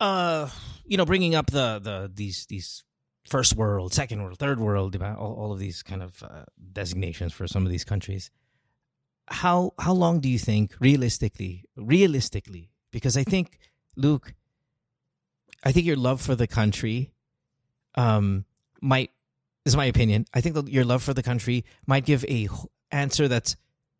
uh 0.00 0.48
you 0.84 0.96
know 0.96 1.04
bringing 1.04 1.34
up 1.34 1.46
the 1.58 1.78
the 1.88 2.10
these 2.12 2.46
these 2.46 2.82
first 3.34 3.54
world 3.54 3.92
second 3.92 4.18
world 4.22 4.38
third 4.38 4.58
world 4.58 4.96
all, 5.00 5.34
all 5.40 5.52
of 5.52 5.58
these 5.60 5.82
kind 5.90 6.02
of 6.02 6.22
uh, 6.22 6.44
designations 6.80 7.32
for 7.32 7.46
some 7.46 7.64
of 7.66 7.70
these 7.70 7.84
countries 7.84 8.30
how 9.28 9.72
how 9.78 9.92
long 9.92 10.18
do 10.24 10.28
you 10.28 10.38
think 10.38 10.74
realistically 10.80 11.54
realistically 11.76 12.64
because 12.90 13.16
i 13.16 13.22
think 13.22 13.58
luke 13.96 14.34
i 15.62 15.70
think 15.72 15.86
your 15.86 16.00
love 16.08 16.20
for 16.20 16.34
the 16.34 16.48
country 16.48 17.12
um 17.94 18.44
might 18.80 19.10
is 19.64 19.76
my 19.76 19.84
opinion 19.94 20.26
i 20.34 20.40
think 20.40 20.56
your 20.68 20.84
love 20.84 21.02
for 21.02 21.14
the 21.14 21.22
country 21.22 21.64
might 21.86 22.04
give 22.04 22.24
a 22.24 22.48
answer 22.90 23.28
that's 23.28 23.56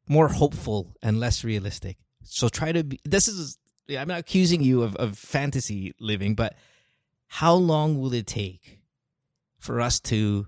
more 0.09 0.29
hopeful 0.29 0.97
and 1.03 1.19
less 1.21 1.45
realistic 1.45 1.97
so 2.25 2.49
try 2.49 2.73
to 2.73 2.85
be 2.85 3.01
this 3.05 3.29
is 3.29 3.59
yeah, 3.89 4.01
I'm 4.01 4.09
not 4.09 4.21
accusing 4.21 4.63
you 4.63 4.83
of, 4.83 4.95
of 4.97 5.19
fantasy 5.19 5.93
living, 5.99 6.35
but 6.37 6.55
how 7.27 7.55
long 7.55 8.01
will 8.01 8.15
it 8.15 8.29
take 8.29 8.79
for 9.59 9.81
us 9.81 9.99
to, 10.01 10.47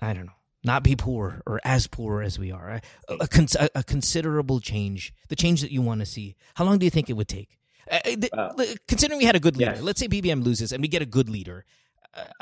I 0.00 0.12
don't 0.12 0.26
know, 0.26 0.32
not 0.64 0.82
be 0.82 0.96
poor 0.96 1.40
or 1.46 1.60
as 1.64 1.86
poor 1.86 2.22
as 2.22 2.38
we 2.38 2.50
are? 2.50 2.68
A, 2.68 2.80
a, 3.08 3.28
a, 3.60 3.68
a 3.76 3.82
considerable 3.84 4.60
change, 4.60 5.12
the 5.28 5.36
change 5.36 5.60
that 5.60 5.70
you 5.70 5.80
want 5.80 6.00
to 6.00 6.06
see. 6.06 6.34
How 6.56 6.64
long 6.64 6.78
do 6.78 6.84
you 6.84 6.90
think 6.90 7.08
it 7.08 7.14
would 7.14 7.28
take? 7.28 7.58
Uh, 7.90 8.00
th- 8.00 8.30
Uh, 8.32 8.52
considering 8.86 9.18
we 9.18 9.24
had 9.24 9.36
a 9.36 9.40
good 9.40 9.56
leader, 9.56 9.72
yes. 9.74 9.80
let's 9.80 10.00
say 10.00 10.08
BBM 10.08 10.42
loses 10.44 10.72
and 10.72 10.82
we 10.82 10.88
get 10.88 11.02
a 11.02 11.06
good 11.06 11.28
leader. 11.30 11.64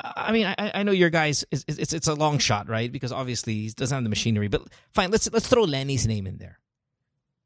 I 0.03 0.33
mean, 0.33 0.47
I, 0.47 0.73
I 0.75 0.83
know 0.83 0.93
your 0.93 1.11
guys. 1.11 1.45
It's, 1.51 1.65
it's 1.69 1.93
it's 1.93 2.07
a 2.09 2.15
long 2.15 2.39
shot, 2.39 2.69
right? 2.69 2.91
Because 2.91 3.13
obviously 3.13 3.55
he 3.55 3.69
doesn't 3.71 3.95
have 3.95 4.05
the 4.05 4.11
machinery. 4.11 4.49
But 4.49 4.63
fine, 4.93 5.11
let's 5.11 5.31
let's 5.33 5.49
throw 5.49 5.65
Leni's 5.65 6.07
name 6.07 6.27
in 6.27 6.39
there. 6.39 6.59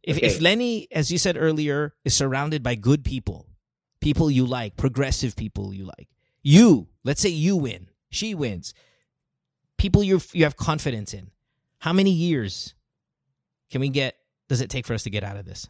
If 0.02 0.18
if 0.18 0.40
Lenny, 0.40 0.88
as 0.90 1.12
you 1.12 1.18
said 1.18 1.36
earlier, 1.38 1.94
is 2.04 2.14
surrounded 2.14 2.62
by 2.62 2.74
good 2.74 3.04
people, 3.04 3.46
people 4.00 4.30
you 4.30 4.46
like, 4.46 4.76
progressive 4.76 5.36
people 5.36 5.74
you 5.74 5.84
like, 5.84 6.08
you 6.42 6.88
let's 7.04 7.20
say 7.20 7.28
you 7.28 7.56
win, 7.56 7.88
she 8.10 8.34
wins, 8.34 8.74
people 9.76 10.02
you 10.02 10.20
you 10.32 10.44
have 10.44 10.56
confidence 10.56 11.12
in. 11.12 11.30
How 11.78 11.92
many 11.92 12.10
years 12.10 12.74
can 13.70 13.80
we 13.80 13.88
get? 13.88 14.16
Does 14.48 14.60
it 14.60 14.68
take 14.68 14.86
for 14.86 14.94
us 14.94 15.04
to 15.04 15.10
get 15.10 15.22
out 15.22 15.36
of 15.36 15.44
this? 15.44 15.68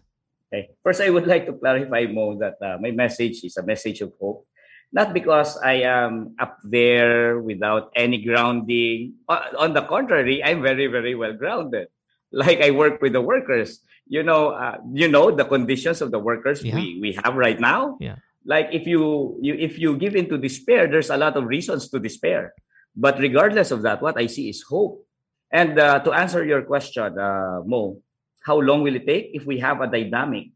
Okay. 0.52 0.70
First, 0.82 1.00
I 1.00 1.10
would 1.10 1.26
like 1.26 1.46
to 1.46 1.52
clarify, 1.52 2.06
Mo, 2.10 2.38
that 2.38 2.56
uh, 2.60 2.78
my 2.80 2.90
message 2.90 3.44
is 3.44 3.56
a 3.56 3.62
message 3.62 4.00
of 4.00 4.12
hope. 4.20 4.46
Not 4.92 5.14
because 5.14 5.56
I 5.58 5.86
am 5.86 6.34
up 6.38 6.58
there 6.64 7.38
without 7.38 7.92
any 7.94 8.18
grounding. 8.22 9.14
On 9.28 9.72
the 9.72 9.82
contrary, 9.82 10.42
I'm 10.42 10.62
very, 10.62 10.88
very 10.88 11.14
well 11.14 11.32
grounded. 11.32 11.88
Like 12.32 12.60
I 12.62 12.70
work 12.70 13.02
with 13.02 13.12
the 13.12 13.20
workers. 13.20 13.80
You 14.06 14.22
know, 14.22 14.50
uh, 14.50 14.78
you 14.92 15.06
know 15.06 15.30
the 15.30 15.44
conditions 15.44 16.02
of 16.02 16.10
the 16.10 16.18
workers 16.18 16.62
yeah. 16.62 16.74
we, 16.74 16.98
we 17.00 17.12
have 17.22 17.34
right 17.34 17.58
now. 17.58 17.98
Yeah. 18.00 18.16
Like 18.44 18.70
if 18.72 18.86
you, 18.86 19.38
you 19.42 19.54
if 19.54 19.78
you 19.78 19.96
give 19.96 20.16
into 20.16 20.38
despair, 20.38 20.86
there's 20.86 21.10
a 21.10 21.16
lot 21.16 21.36
of 21.36 21.46
reasons 21.46 21.88
to 21.90 21.98
despair. 21.98 22.54
But 22.96 23.18
regardless 23.18 23.70
of 23.70 23.82
that, 23.82 24.02
what 24.02 24.18
I 24.18 24.26
see 24.26 24.48
is 24.48 24.62
hope. 24.62 25.06
And 25.52 25.78
uh, 25.78 26.00
to 26.00 26.12
answer 26.12 26.44
your 26.44 26.62
question, 26.62 27.18
uh, 27.18 27.62
Mo, 27.66 27.98
how 28.42 28.58
long 28.58 28.82
will 28.82 28.96
it 28.96 29.06
take 29.06 29.30
if 29.34 29.44
we 29.44 29.58
have 29.58 29.80
a 29.80 29.86
dynamic 29.86 30.50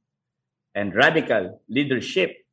and 0.75 0.95
radical 0.95 1.61
leadership? 1.69 2.44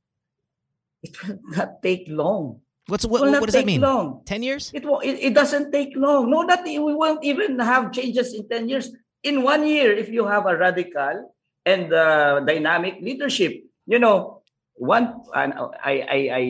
It 1.02 1.18
will 1.22 1.40
not 1.50 1.82
take 1.82 2.06
long. 2.08 2.62
What's 2.88 3.06
what, 3.06 3.22
what 3.22 3.46
does 3.46 3.54
that 3.54 3.66
mean? 3.66 3.82
Long. 3.82 4.22
Ten 4.26 4.44
years? 4.44 4.72
It, 4.74 4.86
it 4.86 5.32
it 5.32 5.34
doesn't 5.34 5.72
take 5.72 5.94
long. 5.96 6.30
No, 6.30 6.42
not 6.42 6.66
we 6.66 6.78
won't 6.78 7.24
even 7.24 7.60
have 7.60 7.92
changes 7.92 8.34
in 8.34 8.50
ten 8.50 8.70
years. 8.70 8.90
In 9.24 9.44
one 9.44 9.66
year, 9.68 9.94
if 9.94 10.10
you 10.10 10.26
have 10.26 10.46
a 10.46 10.58
radical 10.58 11.34
and 11.66 11.94
uh, 11.94 12.42
dynamic 12.42 12.98
leadership, 13.02 13.64
you 13.86 14.00
know, 14.00 14.42
one 14.74 15.22
and 15.34 15.54
I 15.78 15.94
I 16.02 16.20
I 16.34 16.44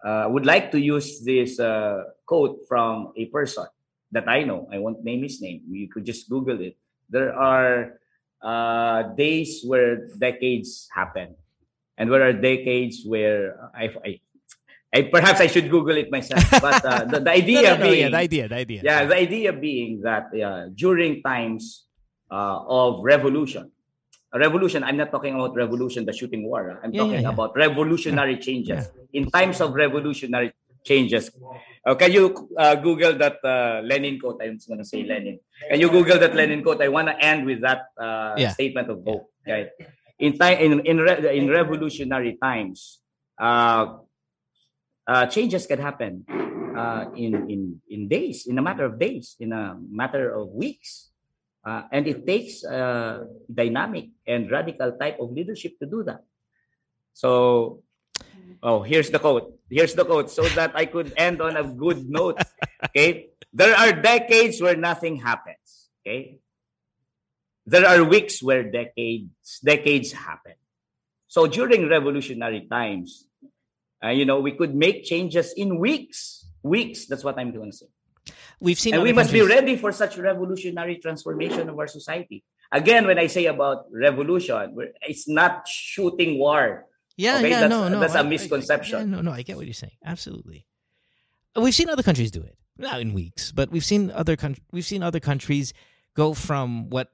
uh, 0.00 0.26
would 0.28 0.46
like 0.46 0.72
to 0.72 0.80
use 0.80 1.20
this 1.20 1.60
uh, 1.60 2.04
quote 2.24 2.64
from 2.68 3.12
a 3.16 3.26
person 3.26 3.66
that 4.12 4.28
I 4.28 4.44
know. 4.44 4.68
I 4.72 4.78
won't 4.78 5.04
name 5.04 5.22
his 5.22 5.40
name. 5.40 5.62
You 5.68 5.88
could 5.88 6.04
just 6.04 6.28
Google 6.28 6.60
it. 6.60 6.76
There 7.08 7.36
are 7.36 8.00
uh, 8.42 9.14
days 9.14 9.62
where 9.64 10.08
decades 10.18 10.88
happen, 10.92 11.36
and 11.96 12.12
there 12.12 12.22
are 12.22 12.32
decades 12.32 13.02
where 13.04 13.58
I, 13.74 13.90
I, 14.04 14.20
I 14.94 15.02
perhaps 15.02 15.40
I 15.40 15.46
should 15.46 15.70
Google 15.70 15.96
it 15.96 16.10
myself. 16.10 16.44
But 16.60 16.84
uh, 16.84 17.04
the, 17.04 17.20
the, 17.20 17.30
idea 17.30 17.62
no, 17.62 17.62
no, 17.62 17.76
no, 17.76 17.90
being, 17.90 18.00
yeah, 18.00 18.08
the 18.10 18.16
idea, 18.16 18.48
the 18.48 18.56
idea, 18.56 18.80
yeah, 18.84 19.04
the 19.04 19.16
idea 19.16 19.52
being 19.52 20.00
that 20.02 20.28
uh, 20.34 20.68
during 20.74 21.22
times 21.22 21.86
uh, 22.30 22.58
of 22.66 23.02
revolution, 23.02 23.70
a 24.32 24.38
revolution. 24.38 24.84
I'm 24.84 24.96
not 24.96 25.10
talking 25.10 25.34
about 25.34 25.54
revolution, 25.54 26.04
the 26.04 26.12
shooting 26.12 26.44
war. 26.44 26.80
I'm 26.82 26.92
yeah, 26.92 27.02
talking 27.02 27.22
yeah, 27.22 27.30
about 27.30 27.56
revolutionary 27.56 28.38
changes. 28.38 28.90
In 29.12 29.30
times 29.30 29.60
of 29.60 29.74
revolutionary 29.74 30.52
changes, 30.84 31.30
uh, 31.86 31.94
can 31.94 32.12
you 32.12 32.50
uh, 32.58 32.74
Google 32.76 33.14
that 33.14 33.38
uh, 33.44 33.80
Lenin 33.82 34.20
quote? 34.20 34.40
I'm 34.42 34.58
going 34.68 34.78
to 34.78 34.84
say 34.84 35.04
Lenin. 35.04 35.40
Can 35.70 35.80
you 35.80 35.88
Google 35.88 36.18
that 36.18 36.34
Lenin 36.34 36.62
quote? 36.62 36.82
I 36.82 36.88
want 36.88 37.08
to 37.08 37.16
end 37.18 37.46
with 37.46 37.60
that 37.62 37.88
uh, 37.96 38.36
statement 38.50 38.90
of 38.90 39.02
hope. 39.04 39.30
Right? 39.46 39.70
In 40.18 40.38
time, 40.38 40.58
in 40.58 40.72
in, 40.86 40.96
re- 40.98 41.36
in 41.36 41.48
revolutionary 41.48 42.38
times, 42.40 43.00
uh, 43.38 44.00
uh, 45.06 45.26
changes 45.26 45.66
can 45.66 45.78
happen 45.78 46.24
uh, 46.76 47.12
in 47.14 47.50
in 47.50 47.60
in 47.88 48.08
days, 48.08 48.46
in 48.46 48.56
a 48.58 48.62
matter 48.62 48.84
of 48.84 48.98
days, 48.98 49.36
in 49.38 49.52
a 49.52 49.76
matter 49.76 50.32
of 50.32 50.48
weeks, 50.56 51.12
and 51.64 52.08
it 52.08 52.26
takes 52.26 52.64
a 52.64 53.28
dynamic 53.52 54.08
and 54.26 54.50
radical 54.50 54.96
type 54.96 55.20
of 55.20 55.32
leadership 55.32 55.76
to 55.80 55.86
do 55.86 56.02
that. 56.04 56.24
So 57.12 57.84
Oh, 58.62 58.82
here's 58.82 59.10
the 59.10 59.18
quote. 59.18 59.52
Here's 59.70 59.94
the 59.94 60.04
quote 60.04 60.30
so 60.30 60.42
that 60.56 60.72
I 60.74 60.86
could 60.86 61.12
end 61.16 61.40
on 61.42 61.56
a 61.56 61.64
good 61.64 62.08
note. 62.08 62.40
Okay. 62.88 63.30
There 63.52 63.74
are 63.76 63.92
decades 63.92 64.60
where 64.60 64.76
nothing 64.76 65.16
happens. 65.16 65.88
Okay. 66.00 66.40
There 67.66 67.86
are 67.86 68.04
weeks 68.04 68.42
where 68.42 68.70
decades 68.70 69.60
decades 69.64 70.12
happen. 70.12 70.54
So 71.26 71.46
during 71.46 71.88
revolutionary 71.88 72.66
times, 72.70 73.26
uh, 74.02 74.10
you 74.10 74.24
know, 74.24 74.40
we 74.40 74.52
could 74.52 74.74
make 74.74 75.04
changes 75.04 75.52
in 75.56 75.78
weeks. 75.78 76.46
Weeks. 76.62 77.06
That's 77.06 77.24
what 77.24 77.38
I'm 77.38 77.52
going 77.52 77.70
to 77.72 77.76
say. 77.76 77.86
We've 78.60 78.78
seen, 78.78 78.94
and 78.94 79.02
we 79.02 79.12
must 79.12 79.32
be 79.32 79.42
ready 79.42 79.76
for 79.76 79.92
such 79.92 80.16
revolutionary 80.16 80.96
transformation 80.96 81.68
of 81.68 81.78
our 81.78 81.86
society. 81.86 82.42
Again, 82.72 83.06
when 83.06 83.18
I 83.18 83.26
say 83.26 83.46
about 83.46 83.86
revolution, 83.92 84.74
it's 85.02 85.28
not 85.28 85.68
shooting 85.68 86.38
war 86.38 86.86
yeah, 87.16 87.38
okay? 87.38 87.50
yeah, 87.50 87.60
that's, 87.60 87.70
no, 87.70 87.88
no. 87.88 88.00
That's 88.00 88.14
a 88.14 88.24
misconception. 88.24 88.96
I, 88.96 89.00
yeah, 89.00 89.06
no, 89.06 89.20
no, 89.22 89.32
I 89.32 89.42
get 89.42 89.56
what 89.56 89.66
you're 89.66 89.74
saying. 89.74 89.96
Absolutely. 90.04 90.66
We've 91.56 91.74
seen 91.74 91.88
other 91.88 92.02
countries 92.02 92.30
do 92.30 92.42
it, 92.42 92.58
not 92.76 93.00
in 93.00 93.14
weeks, 93.14 93.52
but 93.52 93.70
we've 93.70 93.84
seen 93.84 94.10
other 94.10 94.36
countries. 94.36 94.64
We've 94.70 94.84
seen 94.84 95.02
other 95.02 95.20
countries 95.20 95.72
go 96.14 96.34
from 96.34 96.90
what 96.90 97.08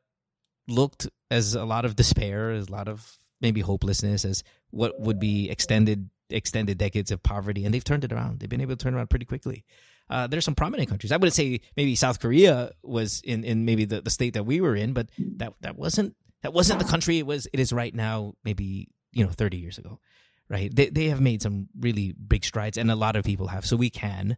looked 0.68 1.08
as 1.30 1.54
a 1.54 1.64
lot 1.64 1.84
of 1.84 1.96
despair, 1.96 2.50
as 2.50 2.68
a 2.68 2.72
lot 2.72 2.88
of 2.88 3.16
maybe 3.40 3.60
hopelessness, 3.60 4.24
as 4.24 4.42
what 4.70 5.00
would 5.00 5.18
be 5.18 5.50
extended 5.50 6.10
extended 6.30 6.78
decades 6.78 7.10
of 7.10 7.22
poverty, 7.22 7.64
and 7.64 7.74
they've 7.74 7.84
turned 7.84 8.04
it 8.04 8.12
around. 8.12 8.40
They've 8.40 8.48
been 8.48 8.62
able 8.62 8.76
to 8.76 8.82
turn 8.82 8.94
around 8.94 9.10
pretty 9.10 9.26
quickly. 9.26 9.64
Uh, 10.08 10.26
there's 10.26 10.44
some 10.44 10.54
prominent 10.54 10.88
countries. 10.88 11.12
I 11.12 11.16
wouldn't 11.16 11.34
say 11.34 11.60
maybe 11.76 11.94
South 11.94 12.20
Korea 12.20 12.72
was 12.82 13.20
in, 13.22 13.44
in 13.44 13.64
maybe 13.64 13.84
the, 13.84 14.00
the 14.00 14.10
state 14.10 14.34
that 14.34 14.44
we 14.44 14.60
were 14.60 14.74
in, 14.74 14.92
but 14.92 15.08
that 15.36 15.54
that 15.60 15.76
wasn't 15.76 16.16
that 16.42 16.52
wasn't 16.52 16.78
the 16.78 16.84
country 16.86 17.18
it 17.18 17.26
was 17.26 17.48
it 17.52 17.60
is 17.60 17.72
right 17.72 17.94
now. 17.94 18.34
Maybe 18.44 18.88
you 19.12 19.24
know 19.24 19.30
30 19.30 19.58
years 19.58 19.78
ago 19.78 20.00
right 20.48 20.74
they, 20.74 20.88
they 20.88 21.06
have 21.06 21.20
made 21.20 21.42
some 21.42 21.68
really 21.78 22.12
big 22.12 22.44
strides 22.44 22.76
and 22.78 22.90
a 22.90 22.96
lot 22.96 23.16
of 23.16 23.24
people 23.24 23.48
have 23.48 23.64
so 23.64 23.76
we 23.76 23.90
can 23.90 24.36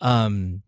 um 0.00 0.62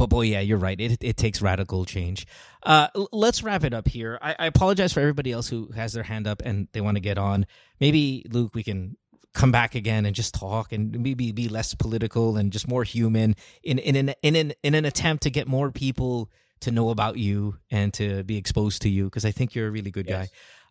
but 0.00 0.08
boy 0.08 0.22
yeah 0.22 0.40
you're 0.40 0.58
right 0.58 0.80
it, 0.80 1.02
it 1.02 1.16
takes 1.16 1.42
radical 1.42 1.84
change 1.84 2.26
uh 2.64 2.88
let's 3.12 3.42
wrap 3.42 3.64
it 3.64 3.74
up 3.74 3.86
here 3.86 4.18
I, 4.22 4.36
I 4.38 4.46
apologize 4.46 4.92
for 4.92 5.00
everybody 5.00 5.32
else 5.32 5.48
who 5.48 5.70
has 5.74 5.92
their 5.92 6.02
hand 6.02 6.26
up 6.26 6.42
and 6.44 6.68
they 6.72 6.80
want 6.80 6.96
to 6.96 7.00
get 7.00 7.18
on 7.18 7.46
maybe 7.80 8.24
luke 8.30 8.54
we 8.54 8.62
can 8.62 8.96
come 9.32 9.52
back 9.52 9.74
again 9.74 10.06
and 10.06 10.14
just 10.14 10.34
talk 10.34 10.72
and 10.72 10.98
maybe 11.00 11.32
be 11.32 11.48
less 11.48 11.74
political 11.74 12.36
and 12.36 12.52
just 12.52 12.66
more 12.66 12.82
human 12.82 13.36
in 13.62 13.78
in 13.78 13.94
an 13.94 14.14
in 14.22 14.36
an 14.36 14.52
in 14.62 14.74
an 14.74 14.84
attempt 14.84 15.22
to 15.24 15.30
get 15.30 15.46
more 15.46 15.70
people 15.70 16.30
to 16.60 16.70
know 16.70 16.90
about 16.90 17.16
you 17.16 17.56
and 17.70 17.94
to 17.94 18.22
be 18.24 18.36
exposed 18.36 18.82
to 18.82 18.88
you 18.88 19.04
because 19.04 19.24
I 19.24 19.30
think 19.30 19.54
you're 19.54 19.68
a 19.68 19.70
really 19.70 19.90
good 19.90 20.08
yes. 20.08 20.28
guy 20.28 20.30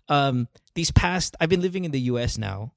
um, 0.10 0.48
these 0.74 0.92
past, 0.92 1.36
I've 1.40 1.50
been 1.50 1.62
living 1.62 1.86
in 1.86 1.92
the 1.92 2.02
U.S. 2.14 2.38
now. 2.38 2.74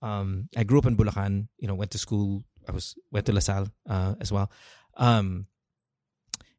Um, 0.00 0.48
I 0.56 0.64
grew 0.64 0.78
up 0.78 0.86
in 0.86 0.96
Bulacan. 0.96 1.48
You 1.58 1.68
know, 1.68 1.74
went 1.74 1.90
to 1.90 1.98
school. 1.98 2.44
I 2.68 2.72
was 2.72 2.94
went 3.10 3.26
to 3.26 3.32
La 3.32 3.40
Salle 3.40 3.68
uh, 3.88 4.14
as 4.20 4.32
well. 4.32 4.50
Um, 4.96 5.46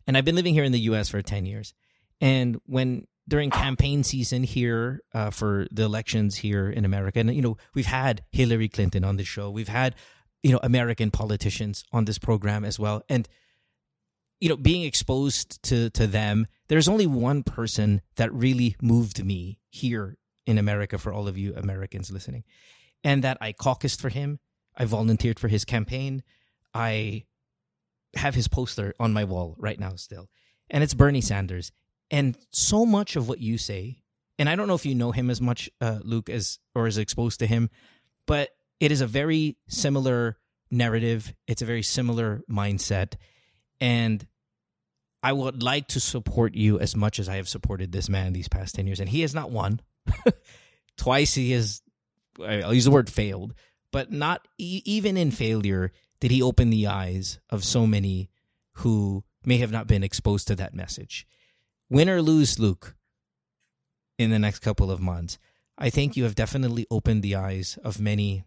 and 0.07 0.17
I've 0.17 0.25
been 0.25 0.35
living 0.35 0.53
here 0.53 0.63
in 0.63 0.71
the 0.71 0.79
U.S. 0.81 1.09
for 1.09 1.21
ten 1.21 1.45
years. 1.45 1.73
And 2.19 2.59
when 2.65 3.05
during 3.27 3.51
campaign 3.51 4.03
season 4.03 4.43
here 4.43 5.01
uh, 5.13 5.29
for 5.29 5.67
the 5.71 5.83
elections 5.83 6.37
here 6.37 6.69
in 6.69 6.85
America, 6.85 7.19
and 7.19 7.35
you 7.35 7.41
know, 7.41 7.57
we've 7.75 7.85
had 7.85 8.23
Hillary 8.31 8.69
Clinton 8.69 9.03
on 9.03 9.17
the 9.17 9.23
show. 9.23 9.49
We've 9.49 9.67
had 9.67 9.95
you 10.41 10.51
know 10.51 10.59
American 10.63 11.11
politicians 11.11 11.83
on 11.91 12.05
this 12.05 12.17
program 12.17 12.63
as 12.65 12.79
well, 12.79 13.03
and 13.09 13.27
you 14.39 14.49
know, 14.49 14.57
being 14.57 14.83
exposed 14.83 15.61
to 15.63 15.89
to 15.91 16.07
them, 16.07 16.47
there's 16.67 16.87
only 16.87 17.07
one 17.07 17.43
person 17.43 18.01
that 18.15 18.33
really 18.33 18.75
moved 18.81 19.23
me 19.23 19.59
here 19.69 20.17
in 20.45 20.57
America 20.57 20.97
for 20.97 21.11
all 21.11 21.27
of 21.27 21.37
you 21.37 21.53
Americans 21.55 22.11
listening. 22.11 22.43
And 23.03 23.23
that 23.23 23.37
I 23.41 23.53
caucused 23.53 23.99
for 23.99 24.09
him. 24.09 24.39
I 24.75 24.85
volunteered 24.85 25.39
for 25.39 25.47
his 25.47 25.65
campaign. 25.65 26.23
I 26.73 27.25
have 28.15 28.35
his 28.35 28.47
poster 28.47 28.93
on 28.99 29.13
my 29.13 29.23
wall 29.23 29.55
right 29.57 29.79
now 29.79 29.95
still. 29.95 30.29
And 30.69 30.83
it's 30.83 30.93
Bernie 30.93 31.21
Sanders. 31.21 31.71
And 32.09 32.37
so 32.51 32.85
much 32.85 33.15
of 33.15 33.27
what 33.27 33.39
you 33.39 33.57
say, 33.57 34.01
and 34.39 34.49
I 34.49 34.55
don't 34.55 34.67
know 34.67 34.75
if 34.75 34.85
you 34.85 34.95
know 34.95 35.11
him 35.11 35.29
as 35.29 35.41
much, 35.41 35.69
uh, 35.81 35.99
Luke, 36.03 36.29
as 36.29 36.59
or 36.75 36.87
is 36.87 36.97
exposed 36.97 37.39
to 37.39 37.47
him, 37.47 37.69
but 38.25 38.49
it 38.79 38.91
is 38.91 39.01
a 39.01 39.07
very 39.07 39.57
similar 39.67 40.37
narrative. 40.69 41.33
It's 41.47 41.61
a 41.61 41.65
very 41.65 41.83
similar 41.83 42.41
mindset. 42.49 43.15
And 43.79 44.25
I 45.23 45.33
would 45.33 45.63
like 45.63 45.87
to 45.89 45.99
support 45.99 46.55
you 46.55 46.79
as 46.79 46.95
much 46.95 47.19
as 47.19 47.27
I 47.27 47.37
have 47.37 47.49
supported 47.49 47.91
this 47.91 48.09
man 48.09 48.33
these 48.33 48.47
past 48.47 48.75
10 48.75 48.87
years. 48.87 48.99
And 48.99 49.09
he 49.09 49.21
has 49.21 49.33
not 49.33 49.51
won. 49.51 49.81
Twice 50.97 51.33
he 51.33 51.51
has, 51.51 51.81
I'll 52.39 52.73
use 52.73 52.85
the 52.85 52.91
word 52.91 53.09
failed, 53.09 53.53
but 53.91 54.11
not 54.11 54.47
e- 54.57 54.81
even 54.85 55.17
in 55.17 55.31
failure 55.31 55.91
did 56.19 56.31
he 56.31 56.41
open 56.41 56.69
the 56.69 56.87
eyes 56.87 57.39
of 57.49 57.63
so 57.63 57.85
many 57.85 58.29
who 58.77 59.23
may 59.43 59.57
have 59.57 59.71
not 59.71 59.87
been 59.87 60.03
exposed 60.03 60.47
to 60.47 60.55
that 60.55 60.73
message. 60.73 61.25
Win 61.89 62.09
or 62.09 62.21
lose, 62.21 62.59
Luke, 62.59 62.95
in 64.17 64.29
the 64.29 64.39
next 64.39 64.59
couple 64.59 64.91
of 64.91 64.99
months, 64.99 65.37
I 65.77 65.89
think 65.89 66.17
you 66.17 66.23
have 66.23 66.35
definitely 66.35 66.85
opened 66.91 67.23
the 67.23 67.35
eyes 67.35 67.77
of 67.83 67.99
many 67.99 68.43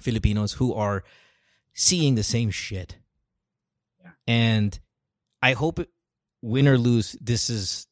Filipinos 0.00 0.54
who 0.54 0.72
are 0.72 1.04
seeing 1.74 2.14
the 2.14 2.22
same 2.22 2.50
shit. 2.50 2.96
Yeah. 4.02 4.10
And 4.26 4.78
I 5.42 5.52
hope, 5.52 5.80
win 6.40 6.68
or 6.68 6.78
lose, 6.78 7.16
this 7.20 7.50
is 7.50 7.86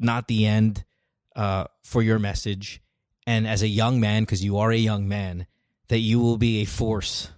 not 0.00 0.28
the 0.28 0.46
end 0.46 0.84
uh, 1.34 1.66
for 1.84 2.02
your 2.02 2.18
message. 2.18 2.82
And 3.26 3.46
as 3.46 3.62
a 3.62 3.68
young 3.68 4.00
man, 4.00 4.22
because 4.22 4.44
you 4.44 4.58
are 4.58 4.72
a 4.72 4.76
young 4.76 5.06
man, 5.06 5.46
that 5.88 5.98
you 5.98 6.18
will 6.18 6.36
be 6.36 6.62
a 6.62 6.64
force 6.64 7.30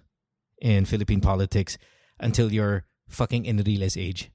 in 0.61 0.85
Philippine 0.85 1.21
politics 1.21 1.77
until 2.19 2.51
you're 2.51 2.85
fucking 3.07 3.45
Enrile's 3.45 3.97
age. 3.97 4.31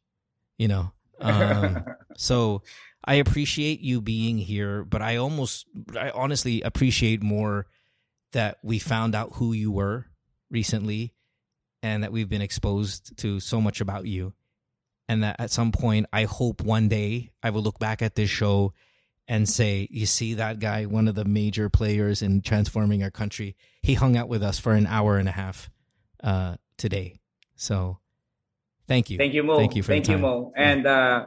You 0.59 0.69
know, 0.69 0.93
Um, 1.21 1.85
so 2.17 2.63
I 3.05 3.15
appreciate 3.15 3.81
you 3.81 4.01
being 4.01 4.39
here, 4.39 4.85
but 4.85 5.03
I 5.03 5.17
almost, 5.17 5.67
I 5.99 6.11
honestly 6.11 6.63
appreciate 6.63 7.23
more 7.23 7.67
that 8.33 8.59
we 8.63 8.79
found 8.79 9.15
out 9.15 9.35
who 9.35 9.53
you 9.53 9.71
were 9.71 10.07
recently 10.51 11.15
and 11.83 12.03
that 12.03 12.13
we've 12.13 12.29
been 12.29 12.43
exposed 12.43 13.17
to 13.19 13.41
so 13.41 13.61
much 13.61 13.81
about 13.81 14.07
you. 14.07 14.33
And 15.07 15.23
that 15.23 15.37
at 15.39 15.51
some 15.51 15.71
point, 15.71 16.07
I 16.13 16.25
hope 16.25 16.63
one 16.63 16.89
day 16.89 17.31
I 17.43 17.51
will 17.51 17.63
look 17.63 17.79
back 17.79 18.01
at 18.01 18.15
this 18.15 18.31
show 18.31 18.73
and 19.29 19.47
say, 19.47 19.87
You 19.91 20.07
see 20.07 20.35
that 20.35 20.61
guy, 20.61 20.87
one 20.87 21.09
of 21.09 21.15
the 21.15 21.27
major 21.27 21.69
players 21.69 22.23
in 22.23 22.41
transforming 22.41 23.03
our 23.03 23.11
country? 23.11 23.55
He 23.83 23.95
hung 23.95 24.17
out 24.17 24.31
with 24.31 24.43
us 24.43 24.59
for 24.59 24.73
an 24.73 24.87
hour 24.87 25.19
and 25.19 25.29
a 25.29 25.33
half 25.33 25.69
uh, 26.25 26.57
today. 26.77 27.21
So 27.55 28.01
thank 28.89 29.11
you. 29.11 29.19
Thank 29.19 29.35
you, 29.35 29.45
Mo. 29.45 29.59
Thank 29.59 29.77
you 29.77 29.83
for 29.83 29.93
Thank 29.93 30.09
you, 30.09 30.19
Mo. 30.19 30.53
And 30.57 30.87
uh, 30.87 31.27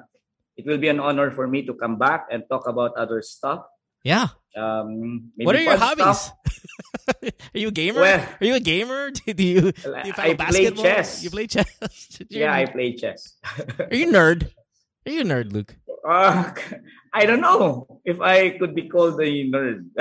it 0.58 0.66
will 0.66 0.80
be 0.80 0.90
an 0.90 1.00
honor 1.00 1.32
for 1.32 1.48
me 1.48 1.66
to 1.68 1.74
come 1.74 1.98
back 1.98 2.28
and 2.32 2.44
talk 2.50 2.68
about 2.68 2.98
other 2.98 3.22
stuff. 3.22 3.64
Yeah. 4.04 4.28
Um, 4.58 5.32
what 5.38 5.56
are 5.56 5.62
your 5.62 5.78
hobbies? 5.78 6.32
are 7.24 7.60
you 7.60 7.68
a 7.68 7.72
gamer? 7.72 8.02
Well, 8.02 8.28
are 8.42 8.46
you 8.46 8.56
a 8.56 8.60
gamer? 8.60 9.12
Do, 9.12 9.34
do 9.34 9.44
you, 9.44 9.62
do 9.72 10.02
you 10.04 10.14
I 10.18 10.34
play 10.34 10.72
chess. 10.72 11.24
You 11.24 11.30
play 11.30 11.46
chess? 11.46 11.70
yeah, 12.30 12.54
I 12.54 12.66
play 12.66 12.96
chess. 12.96 13.38
are 13.80 13.94
you 13.94 14.10
a 14.10 14.14
nerd? 14.14 14.50
Are 15.06 15.12
you 15.12 15.22
a 15.22 15.24
nerd, 15.24 15.54
Luke? 15.54 15.76
Uh, 16.08 16.54
I 17.14 17.26
don't 17.26 17.42
know 17.42 17.84
if 18.06 18.22
I 18.22 18.56
could 18.58 18.72
be 18.76 18.88
called 18.88 19.20
a 19.20 19.28
nerd. 19.44 19.92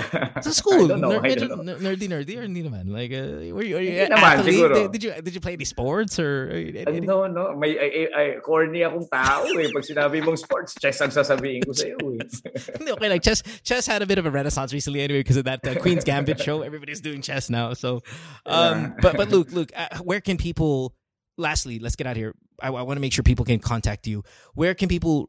Sa 0.45 0.51
school, 0.55 0.85
I 0.87 0.89
don't 0.95 1.01
know. 1.01 1.19
I 1.19 1.35
don't 1.35 1.65
know. 1.67 1.75
nerdy, 1.75 2.07
nerdy, 2.07 2.39
or 2.39 2.43
hindi 2.47 2.63
naman? 2.63 2.87
Like, 2.95 3.11
uh, 3.11 3.43
were 3.51 3.65
you, 3.67 3.77
are 3.77 3.83
you 3.83 3.91
Hindi 4.07 4.15
naman, 4.15 4.39
athlete? 4.39 4.55
siguro. 4.55 4.93
Did, 4.93 5.03
you 5.03 5.11
did 5.19 5.35
you 5.35 5.41
play 5.41 5.55
any 5.55 5.65
sports 5.65 6.21
or? 6.23 6.47
Uh, 6.87 6.91
no, 7.03 7.27
no. 7.27 7.57
May, 7.59 7.75
ay, 7.75 7.91
ay, 7.91 8.07
ay, 8.15 8.27
corny 8.45 8.87
akong 8.87 9.09
tao 9.11 9.51
eh. 9.51 9.67
Pag 9.75 9.83
sinabi 9.83 10.23
mong 10.23 10.39
sports, 10.39 10.79
chess 10.79 11.01
ang 11.03 11.11
sasabihin 11.11 11.67
ko 11.67 11.73
sa'yo 11.75 11.99
eh. 11.99 12.23
Hindi, 12.79 12.91
okay, 12.95 13.09
like 13.11 13.23
chess, 13.27 13.43
chess 13.67 13.87
had 13.91 14.03
a 14.03 14.07
bit 14.07 14.19
of 14.23 14.27
a 14.27 14.31
renaissance 14.31 14.71
recently 14.73 15.01
anyway 15.03 15.27
because 15.27 15.39
of 15.41 15.47
that 15.51 15.67
uh, 15.67 15.75
Queen's 15.83 16.05
Gambit 16.05 16.39
show. 16.39 16.63
Everybody's 16.63 17.01
doing 17.01 17.19
chess 17.23 17.51
now. 17.51 17.75
So, 17.75 18.07
um, 18.47 18.95
Yeah. 18.95 19.03
but 19.03 19.17
but 19.17 19.29
Luke, 19.35 19.51
Luke, 19.51 19.73
uh, 19.75 19.99
where 20.07 20.21
can 20.23 20.37
people? 20.39 20.95
Lastly, 21.39 21.79
let's 21.81 21.97
get 21.97 22.07
out 22.07 22.13
of 22.13 22.17
here. 22.17 22.33
I, 22.63 22.69
I 22.69 22.81
want 22.83 22.97
to 22.97 23.01
make 23.03 23.13
sure 23.13 23.21
people 23.23 23.45
can 23.45 23.59
contact 23.59 24.07
you. 24.07 24.23
Where 24.55 24.73
can 24.73 24.89
people 24.89 25.29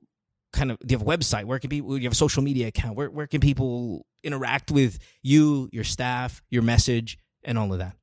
kind 0.53 0.71
of? 0.71 0.79
Do 0.79 0.93
you 0.93 0.97
have 0.97 1.07
a 1.07 1.09
website? 1.09 1.45
Where 1.45 1.59
can 1.59 1.69
people? 1.69 1.97
You 1.97 2.03
have 2.03 2.13
a 2.13 2.15
social 2.15 2.43
media 2.43 2.67
account? 2.67 2.95
Where 2.95 3.09
where 3.09 3.27
can 3.27 3.41
people 3.41 4.05
interact 4.23 4.71
with 4.71 4.99
you, 5.21 5.69
your 5.71 5.83
staff, 5.83 6.41
your 6.49 6.63
message, 6.63 7.17
and 7.43 7.57
all 7.57 7.71
of 7.71 7.79
that? 7.79 7.95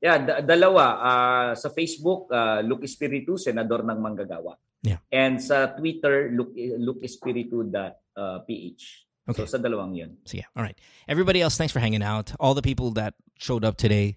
Yeah, 0.00 0.18
da- 0.18 0.40
dalawa. 0.40 0.86
Uh, 1.00 1.54
sa 1.54 1.68
Facebook, 1.68 2.30
uh, 2.30 2.60
Luke 2.60 2.84
Espiritu, 2.84 3.38
Senador 3.38 3.80
ng 3.82 3.98
Manggagawa. 3.98 4.56
Yeah. 4.82 4.98
And 5.10 5.42
sa 5.42 5.66
Twitter, 5.74 6.30
Luke, 6.32 6.54
Luke 6.56 7.02
Espiritu.ph. 7.02 8.82
Okay. 9.26 9.42
So 9.42 9.46
sa 9.46 9.58
dalawang 9.58 9.96
yun. 9.96 10.16
So 10.24 10.38
yeah, 10.38 10.46
all 10.54 10.62
right. 10.62 10.78
Everybody 11.08 11.42
else, 11.42 11.58
thanks 11.58 11.72
for 11.72 11.80
hanging 11.80 12.02
out. 12.02 12.32
All 12.38 12.54
the 12.54 12.62
people 12.62 12.92
that 12.92 13.14
showed 13.38 13.64
up 13.64 13.76
today, 13.76 14.16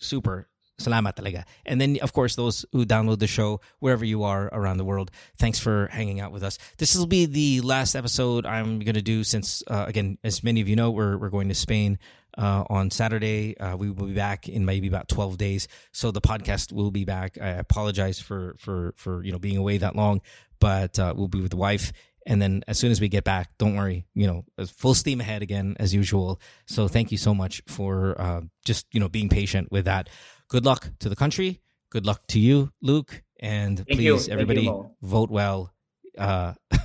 super. 0.00 0.49
Salamat 0.80 1.14
talaga. 1.14 1.44
And 1.66 1.80
then, 1.80 1.98
of 2.02 2.12
course, 2.12 2.34
those 2.34 2.64
who 2.72 2.84
download 2.84 3.18
the 3.18 3.26
show 3.26 3.60
wherever 3.78 4.04
you 4.04 4.24
are 4.24 4.48
around 4.52 4.78
the 4.78 4.84
world. 4.84 5.10
Thanks 5.38 5.58
for 5.58 5.88
hanging 5.92 6.20
out 6.20 6.32
with 6.32 6.42
us. 6.42 6.58
This 6.78 6.96
will 6.96 7.06
be 7.06 7.26
the 7.26 7.60
last 7.60 7.94
episode 7.94 8.46
I'm 8.46 8.80
going 8.80 8.96
to 8.96 9.02
do 9.02 9.22
since, 9.24 9.62
uh, 9.68 9.84
again, 9.86 10.18
as 10.24 10.42
many 10.42 10.60
of 10.60 10.68
you 10.68 10.76
know, 10.76 10.90
we're 10.90 11.16
we're 11.16 11.28
going 11.30 11.48
to 11.48 11.54
Spain 11.54 11.98
uh, 12.38 12.64
on 12.70 12.90
Saturday. 12.90 13.56
Uh, 13.58 13.76
we 13.76 13.90
will 13.90 14.06
be 14.06 14.14
back 14.14 14.48
in 14.48 14.64
maybe 14.64 14.88
about 14.88 15.08
12 15.08 15.36
days. 15.36 15.68
So 15.92 16.10
the 16.10 16.20
podcast 16.20 16.72
will 16.72 16.90
be 16.90 17.04
back. 17.04 17.38
I 17.40 17.48
apologize 17.48 18.18
for 18.18 18.56
for 18.58 18.94
for 18.96 19.22
you 19.22 19.32
know 19.32 19.38
being 19.38 19.56
away 19.56 19.78
that 19.78 19.96
long, 19.96 20.20
but 20.58 20.98
uh, 20.98 21.14
we'll 21.16 21.28
be 21.28 21.40
with 21.40 21.50
the 21.50 21.56
wife. 21.56 21.92
And 22.26 22.40
then 22.40 22.62
as 22.68 22.78
soon 22.78 22.90
as 22.90 23.00
we 23.00 23.08
get 23.08 23.24
back, 23.24 23.50
don't 23.58 23.76
worry, 23.76 24.04
you 24.14 24.26
know, 24.26 24.44
full 24.66 24.94
steam 24.94 25.20
ahead 25.20 25.42
again 25.42 25.74
as 25.80 25.94
usual. 25.94 26.40
So 26.66 26.86
thank 26.86 27.10
you 27.10 27.18
so 27.18 27.34
much 27.34 27.62
for 27.66 28.20
uh, 28.20 28.42
just 28.64 28.86
you 28.92 29.00
know 29.00 29.08
being 29.08 29.28
patient 29.28 29.72
with 29.72 29.86
that. 29.86 30.08
Good 30.50 30.64
luck 30.64 30.90
to 30.98 31.08
the 31.08 31.16
country. 31.16 31.60
Good 31.90 32.04
luck 32.04 32.26
to 32.28 32.40
you, 32.40 32.72
Luke. 32.82 33.22
And 33.38 33.78
Thank 33.78 33.88
please, 33.88 34.26
you, 34.26 34.32
everybody, 34.32 34.66
Mo. 34.66 34.94
vote 35.00 35.30
well. 35.30 35.72
Uh, 36.18 36.54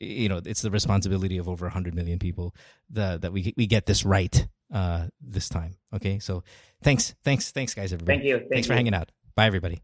you 0.00 0.28
know, 0.28 0.40
it's 0.44 0.60
the 0.60 0.70
responsibility 0.70 1.38
of 1.38 1.48
over 1.48 1.66
100 1.66 1.94
million 1.94 2.18
people 2.18 2.54
the, 2.90 3.18
that 3.22 3.32
we 3.32 3.54
we 3.56 3.66
get 3.66 3.86
this 3.86 4.04
right 4.04 4.46
uh, 4.72 5.06
this 5.20 5.48
time. 5.48 5.76
Okay, 5.94 6.18
so 6.18 6.42
thanks, 6.82 7.14
thanks, 7.24 7.52
thanks, 7.52 7.74
guys, 7.74 7.92
everybody. 7.92 8.18
Thank 8.18 8.28
you. 8.28 8.38
Thank 8.38 8.52
thanks 8.52 8.66
for 8.66 8.74
hanging 8.74 8.94
out. 8.94 9.12
Bye, 9.34 9.46
everybody. 9.46 9.82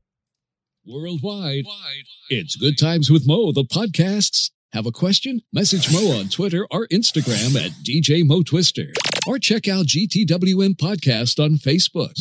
Worldwide, 0.84 1.64
it's 2.28 2.56
Good 2.56 2.76
Times 2.76 3.08
with 3.08 3.26
Mo, 3.26 3.52
the 3.52 3.62
podcasts. 3.62 4.50
Have 4.72 4.86
a 4.86 4.92
question? 4.92 5.42
Message 5.52 5.92
Mo 5.92 6.18
on 6.18 6.30
Twitter 6.30 6.66
or 6.70 6.86
Instagram 6.86 7.62
at 7.62 7.72
DJ 7.84 8.24
Mo 8.24 8.42
Twister. 8.42 8.86
Or 9.26 9.38
check 9.38 9.68
out 9.68 9.84
GTWM 9.84 10.76
Podcast 10.76 11.38
on 11.38 11.56
Facebook. 11.58 12.14